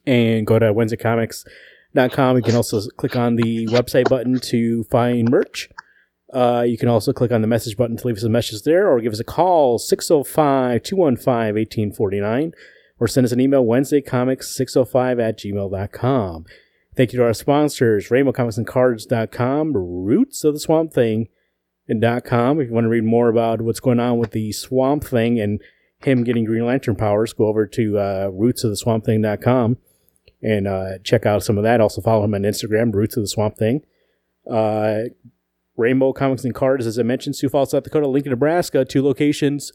And 0.05 0.45
go 0.45 0.59
to 0.59 0.73
WednesdayComics.com. 0.73 2.37
You 2.37 2.43
can 2.43 2.55
also 2.55 2.81
click 2.97 3.15
on 3.15 3.35
the 3.37 3.67
website 3.67 4.09
button 4.09 4.39
to 4.39 4.83
find 4.85 5.29
merch. 5.29 5.69
Uh, 6.35 6.63
you 6.63 6.77
can 6.77 6.89
also 6.89 7.13
click 7.13 7.31
on 7.31 7.39
the 7.41 7.47
message 7.47 7.77
button 7.77 7.95
to 7.95 8.05
leave 8.05 8.17
us 8.17 8.23
a 8.23 8.29
message 8.29 8.63
there 8.63 8.91
or 8.91 8.99
give 8.99 9.13
us 9.13 9.21
a 9.21 9.23
call 9.23 9.79
605 9.79 10.83
215 10.83 11.55
1849 11.55 12.51
or 12.99 13.07
send 13.07 13.23
us 13.23 13.31
an 13.31 13.39
email 13.39 13.63
WednesdayComics605 13.63 15.21
at 15.21 15.39
gmail.com. 15.39 16.45
Thank 16.93 17.13
you 17.13 17.19
to 17.19 17.25
our 17.25 17.33
sponsors, 17.33 18.09
RainbowComicsAndCards.com, 18.09 19.73
Roots 19.77 20.43
of 20.43 20.53
the 20.53 20.59
Swamp 20.59 20.91
Thing, 20.91 21.29
and 21.87 22.03
.com. 22.25 22.59
If 22.59 22.67
you 22.67 22.73
want 22.73 22.83
to 22.85 22.89
read 22.89 23.05
more 23.05 23.29
about 23.29 23.61
what's 23.61 23.79
going 23.79 24.01
on 24.01 24.17
with 24.17 24.31
the 24.31 24.51
Swamp 24.51 25.05
Thing 25.05 25.39
and 25.39 25.61
him 25.99 26.25
getting 26.25 26.43
Green 26.43 26.65
Lantern 26.65 26.97
powers, 26.97 27.31
go 27.31 27.47
over 27.47 27.65
to 27.65 27.97
uh, 27.97 28.29
rootsoftheswampthing.com 28.31 29.77
and 30.41 30.67
uh, 30.67 30.97
check 31.01 31.25
out 31.25 31.43
some 31.43 31.57
of 31.57 31.63
that. 31.63 31.79
Also 31.79 32.01
follow 32.01 32.25
him 32.25 32.33
on 32.33 32.41
Instagram, 32.41 32.93
Roots 32.93 33.15
of 33.15 33.23
the 33.23 33.27
Swamp 33.27 33.57
Thing. 33.57 33.83
Uh, 34.49 35.03
Rainbow 35.77 36.13
Comics 36.13 36.45
and 36.45 36.55
Cards, 36.55 36.87
as 36.87 36.97
I 36.97 37.03
mentioned, 37.03 37.35
Sioux 37.35 37.49
Falls, 37.49 37.71
South 37.71 37.83
Dakota, 37.83 38.07
Lincoln, 38.07 38.31
Nebraska, 38.31 38.85
two 38.85 39.03
locations 39.03 39.73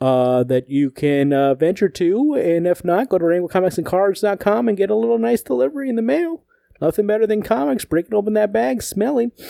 uh, 0.00 0.44
that 0.44 0.70
you 0.70 0.90
can 0.90 1.32
uh, 1.32 1.54
venture 1.54 1.88
to. 1.88 2.34
And 2.34 2.66
if 2.66 2.84
not, 2.84 3.08
go 3.08 3.18
to 3.18 3.24
rainbowcomicsandcards.com 3.24 4.68
and 4.68 4.76
get 4.76 4.90
a 4.90 4.94
little 4.94 5.18
nice 5.18 5.42
delivery 5.42 5.88
in 5.88 5.96
the 5.96 6.02
mail. 6.02 6.44
Nothing 6.80 7.06
better 7.06 7.26
than 7.26 7.42
comics. 7.42 7.84
Breaking 7.84 8.14
open 8.14 8.34
that 8.34 8.52
bag, 8.52 8.82
smelling. 8.82 9.32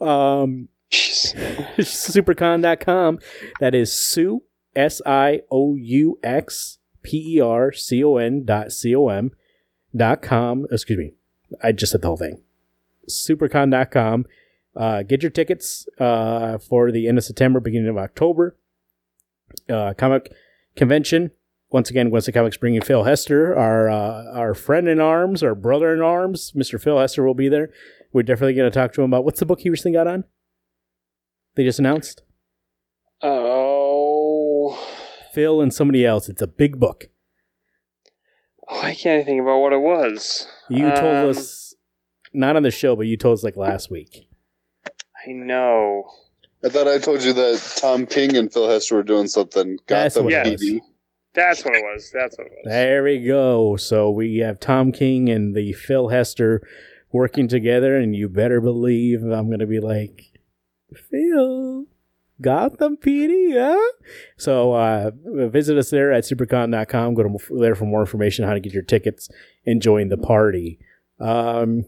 um, 0.00 0.68
siouxpercon.com. 0.90 3.18
That 3.60 3.74
is 3.74 3.92
Sue, 3.92 4.42
S 4.74 5.02
I 5.04 5.42
O 5.50 5.76
U 5.76 6.18
X 6.22 6.78
P 7.02 7.36
E 7.36 7.40
R 7.40 7.72
C 7.72 8.02
O 8.02 8.16
N 8.16 8.44
dot 8.44 8.72
C 8.72 8.96
O 8.96 9.08
M 9.08 9.32
dot 9.94 10.22
com. 10.22 10.66
Excuse 10.70 10.98
me. 10.98 11.12
I 11.62 11.72
just 11.72 11.92
said 11.92 12.00
the 12.00 12.08
whole 12.08 12.16
thing. 12.16 12.40
Siouxpercon.com. 13.10 14.26
Uh, 14.76 15.02
get 15.02 15.22
your 15.22 15.30
tickets 15.30 15.86
uh, 16.00 16.58
for 16.58 16.90
the 16.90 17.06
end 17.08 17.18
of 17.18 17.24
September, 17.24 17.60
beginning 17.60 17.88
of 17.88 17.96
October. 17.96 18.56
Uh, 19.68 19.94
comic 19.96 20.32
convention. 20.76 21.30
Once 21.70 21.90
again, 21.90 22.10
Wednesday 22.10 22.32
Comics 22.32 22.56
bringing 22.56 22.80
Phil 22.82 23.02
Hester, 23.04 23.56
our 23.56 23.88
uh, 23.90 24.24
our 24.32 24.54
friend 24.54 24.88
in 24.88 25.00
arms, 25.00 25.42
our 25.42 25.54
brother 25.54 25.92
in 25.92 26.00
arms. 26.00 26.52
Mr. 26.56 26.80
Phil 26.80 26.98
Hester 26.98 27.24
will 27.24 27.34
be 27.34 27.48
there. 27.48 27.70
We're 28.12 28.22
definitely 28.22 28.54
going 28.54 28.70
to 28.70 28.74
talk 28.76 28.92
to 28.94 29.02
him 29.02 29.10
about 29.12 29.24
what's 29.24 29.40
the 29.40 29.46
book 29.46 29.60
he 29.60 29.70
recently 29.70 29.96
got 29.96 30.06
on. 30.06 30.24
They 31.56 31.64
just 31.64 31.78
announced 31.80 32.22
Oh, 33.22 34.78
Phil 35.32 35.60
and 35.60 35.72
somebody 35.72 36.04
else. 36.04 36.28
It's 36.28 36.42
a 36.42 36.46
big 36.46 36.78
book. 36.78 37.08
oh 38.68 38.80
I 38.80 38.94
can't 38.94 39.24
think 39.24 39.40
about 39.42 39.58
what 39.60 39.72
it 39.72 39.80
was. 39.80 40.46
You 40.68 40.90
told 40.90 41.16
Um, 41.16 41.28
us 41.30 41.63
not 42.34 42.56
on 42.56 42.62
the 42.62 42.70
show, 42.70 42.96
but 42.96 43.06
you 43.06 43.16
told 43.16 43.38
us 43.38 43.44
like 43.44 43.56
last 43.56 43.90
week. 43.90 44.28
I 45.26 45.32
know. 45.32 46.04
I 46.64 46.68
thought 46.68 46.88
I 46.88 46.98
told 46.98 47.22
you 47.22 47.32
that 47.34 47.78
Tom 47.78 48.06
King 48.06 48.36
and 48.36 48.52
Phil 48.52 48.68
Hester 48.68 48.96
were 48.96 49.02
doing 49.02 49.28
something. 49.28 49.78
That's 49.86 50.14
Gotham 50.14 50.24
what 50.24 50.46
it 50.46 50.60
PD. 50.60 50.80
That's 51.34 51.64
what 51.64 51.74
it 51.74 51.82
was. 51.82 52.10
That's 52.12 52.38
what 52.38 52.46
it 52.46 52.52
was. 52.52 52.64
There 52.64 53.02
we 53.02 53.24
go. 53.24 53.76
So 53.76 54.10
we 54.10 54.38
have 54.38 54.60
Tom 54.60 54.92
King 54.92 55.28
and 55.28 55.54
the 55.54 55.72
Phil 55.72 56.08
Hester 56.08 56.66
working 57.12 57.48
together, 57.48 57.96
and 57.96 58.14
you 58.14 58.28
better 58.28 58.60
believe 58.60 59.22
I'm 59.22 59.46
going 59.46 59.58
to 59.58 59.66
be 59.66 59.80
like, 59.80 60.32
Phil, 61.10 61.86
Gotham 62.40 62.96
PD, 62.96 63.52
huh? 63.52 63.92
So 64.36 64.72
uh, 64.72 65.10
visit 65.24 65.76
us 65.76 65.90
there 65.90 66.12
at 66.12 66.24
siouxpercon.com. 66.24 67.14
Go 67.14 67.22
to 67.24 67.38
there 67.58 67.74
for 67.74 67.84
more 67.84 68.00
information 68.00 68.44
on 68.44 68.48
how 68.48 68.54
to 68.54 68.60
get 68.60 68.72
your 68.72 68.82
tickets 68.82 69.28
and 69.66 69.82
join 69.82 70.08
the 70.08 70.16
party. 70.16 70.78
Um, 71.20 71.84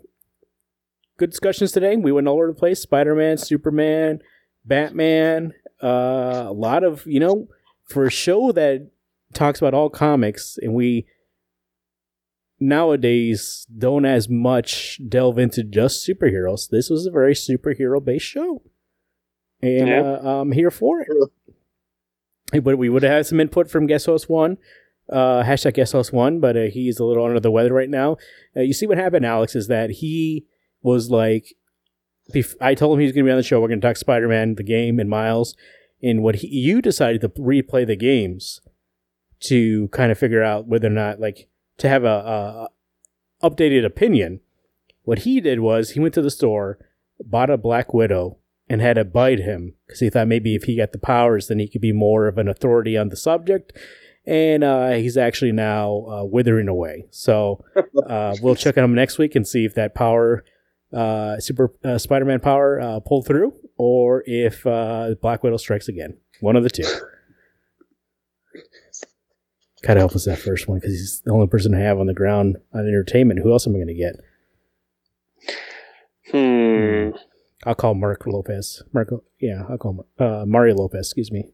good 1.16 1.30
discussions 1.30 1.72
today. 1.72 1.96
We 1.96 2.12
went 2.12 2.28
all 2.28 2.36
over 2.36 2.48
the 2.48 2.54
place 2.54 2.80
Spider 2.80 3.14
Man, 3.14 3.38
Superman, 3.38 4.20
Batman. 4.64 5.52
Uh, 5.82 6.44
a 6.46 6.52
lot 6.52 6.84
of, 6.84 7.06
you 7.06 7.20
know, 7.20 7.48
for 7.88 8.04
a 8.06 8.10
show 8.10 8.52
that 8.52 8.90
talks 9.32 9.60
about 9.60 9.74
all 9.74 9.90
comics 9.90 10.58
and 10.62 10.72
we 10.74 11.06
nowadays 12.58 13.66
don't 13.76 14.04
as 14.06 14.28
much 14.28 15.00
delve 15.08 15.38
into 15.38 15.62
just 15.62 16.06
superheroes. 16.08 16.68
This 16.70 16.88
was 16.88 17.06
a 17.06 17.10
very 17.10 17.34
superhero 17.34 18.02
based 18.02 18.24
show. 18.26 18.62
And 19.62 19.88
Yeah. 19.88 20.02
uh, 20.02 20.40
I'm 20.40 20.52
here 20.52 20.70
for 20.70 21.00
it. 21.00 21.08
But 22.62 22.78
we 22.78 22.88
would 22.88 23.02
have 23.02 23.12
had 23.12 23.26
some 23.26 23.40
input 23.40 23.68
from 23.70 23.86
guest 23.86 24.06
host 24.06 24.28
one, 24.30 24.56
uh, 25.10 25.42
hashtag 25.42 25.74
guest 25.74 25.92
host 25.92 26.12
one, 26.12 26.40
but 26.40 26.56
uh, 26.56 26.62
he's 26.72 26.98
a 26.98 27.04
little 27.04 27.24
under 27.24 27.40
the 27.40 27.50
weather 27.50 27.72
right 27.74 27.90
now. 27.90 28.16
Uh, 28.56 28.60
you 28.60 28.72
see 28.72 28.86
what 28.86 28.98
happened, 28.98 29.26
Alex, 29.26 29.54
is 29.56 29.66
that 29.66 29.90
he 29.90 30.46
was 30.86 31.10
like, 31.10 31.54
bef- 32.32 32.54
I 32.60 32.74
told 32.74 32.94
him 32.94 33.00
he 33.00 33.06
was 33.06 33.12
going 33.12 33.24
to 33.24 33.28
be 33.28 33.32
on 33.32 33.38
the 33.38 33.42
show. 33.42 33.60
We're 33.60 33.68
going 33.68 33.80
to 33.80 33.86
talk 33.86 33.96
Spider 33.96 34.28
Man, 34.28 34.54
the 34.54 34.62
game, 34.62 34.98
and 34.98 35.10
Miles. 35.10 35.54
And 36.02 36.22
what 36.22 36.36
he, 36.36 36.48
you 36.48 36.80
decided 36.80 37.20
to 37.22 37.28
replay 37.28 37.86
the 37.86 37.96
games 37.96 38.60
to 39.40 39.88
kind 39.88 40.12
of 40.12 40.18
figure 40.18 40.42
out 40.42 40.66
whether 40.66 40.86
or 40.86 40.90
not, 40.90 41.20
like, 41.20 41.48
to 41.78 41.88
have 41.88 42.04
a, 42.04 42.68
a 43.42 43.48
updated 43.48 43.84
opinion. 43.84 44.40
What 45.02 45.20
he 45.20 45.40
did 45.40 45.60
was 45.60 45.90
he 45.90 46.00
went 46.00 46.14
to 46.14 46.22
the 46.22 46.30
store, 46.30 46.78
bought 47.24 47.50
a 47.50 47.56
Black 47.56 47.92
Widow, 47.92 48.38
and 48.68 48.80
had 48.80 48.98
it 48.98 49.12
bite 49.12 49.38
him 49.38 49.74
because 49.86 50.00
he 50.00 50.10
thought 50.10 50.28
maybe 50.28 50.54
if 50.54 50.64
he 50.64 50.76
got 50.76 50.92
the 50.92 50.98
powers, 50.98 51.48
then 51.48 51.58
he 51.58 51.68
could 51.68 51.80
be 51.80 51.92
more 51.92 52.26
of 52.26 52.38
an 52.38 52.48
authority 52.48 52.96
on 52.96 53.08
the 53.08 53.16
subject. 53.16 53.72
And 54.26 54.64
uh, 54.64 54.92
he's 54.92 55.16
actually 55.16 55.52
now 55.52 56.06
uh, 56.08 56.24
withering 56.24 56.66
away. 56.66 57.06
So 57.10 57.64
uh, 58.08 58.34
we'll 58.42 58.56
check 58.56 58.76
on 58.76 58.84
him 58.84 58.94
next 58.94 59.18
week 59.18 59.36
and 59.36 59.46
see 59.46 59.64
if 59.64 59.74
that 59.74 59.94
power, 59.94 60.44
uh, 60.92 61.38
Super 61.40 61.72
uh, 61.84 61.98
Spider-Man 61.98 62.40
power, 62.40 62.80
uh, 62.80 63.00
pulled 63.00 63.26
through, 63.26 63.52
or 63.76 64.22
if 64.26 64.66
uh, 64.66 65.14
Black 65.20 65.42
Widow 65.42 65.56
strikes 65.56 65.88
again. 65.88 66.16
One 66.40 66.56
of 66.56 66.62
the 66.62 66.70
two. 66.70 66.84
Gotta 69.82 70.00
help 70.00 70.14
us 70.14 70.24
that 70.24 70.38
first 70.38 70.66
one 70.68 70.78
because 70.78 70.92
he's 70.92 71.22
the 71.24 71.32
only 71.32 71.46
person 71.46 71.74
I 71.74 71.80
have 71.80 71.98
on 71.98 72.06
the 72.06 72.14
ground 72.14 72.56
on 72.72 72.86
entertainment. 72.86 73.40
Who 73.42 73.52
else 73.52 73.66
am 73.66 73.74
I 73.74 73.78
going 73.78 73.86
to 73.88 73.94
get? 73.94 74.16
Hmm. 76.32 77.16
I'll 77.64 77.74
call 77.74 77.94
Mark 77.94 78.26
Lopez. 78.26 78.82
Marco, 78.92 79.22
yeah, 79.40 79.64
I'll 79.68 79.78
call 79.78 80.06
Mar- 80.18 80.28
uh, 80.42 80.46
Mario 80.46 80.74
Lopez. 80.76 81.08
Excuse 81.08 81.30
me. 81.30 81.44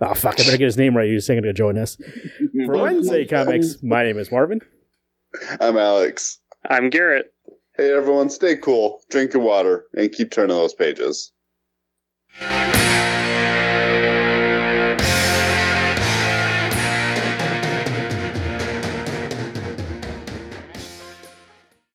Oh 0.00 0.14
fuck! 0.14 0.34
I 0.34 0.44
better 0.44 0.58
get 0.58 0.66
his 0.66 0.76
name 0.76 0.96
right. 0.96 1.08
He's 1.08 1.28
going 1.28 1.42
to 1.42 1.52
join 1.52 1.78
us 1.78 1.96
for 2.66 2.78
Wednesday 2.78 3.24
Comics. 3.24 3.82
My 3.82 4.02
name 4.02 4.18
is 4.18 4.30
Marvin. 4.30 4.60
I'm 5.60 5.76
Alex. 5.76 6.38
I'm 6.68 6.90
Garrett. 6.90 7.32
Hey, 7.74 7.90
everyone, 7.90 8.28
stay 8.28 8.56
cool, 8.56 9.00
drink 9.08 9.32
your 9.32 9.42
water, 9.42 9.86
and 9.96 10.12
keep 10.12 10.30
turning 10.30 10.54
those 10.54 10.74
pages. 10.74 11.32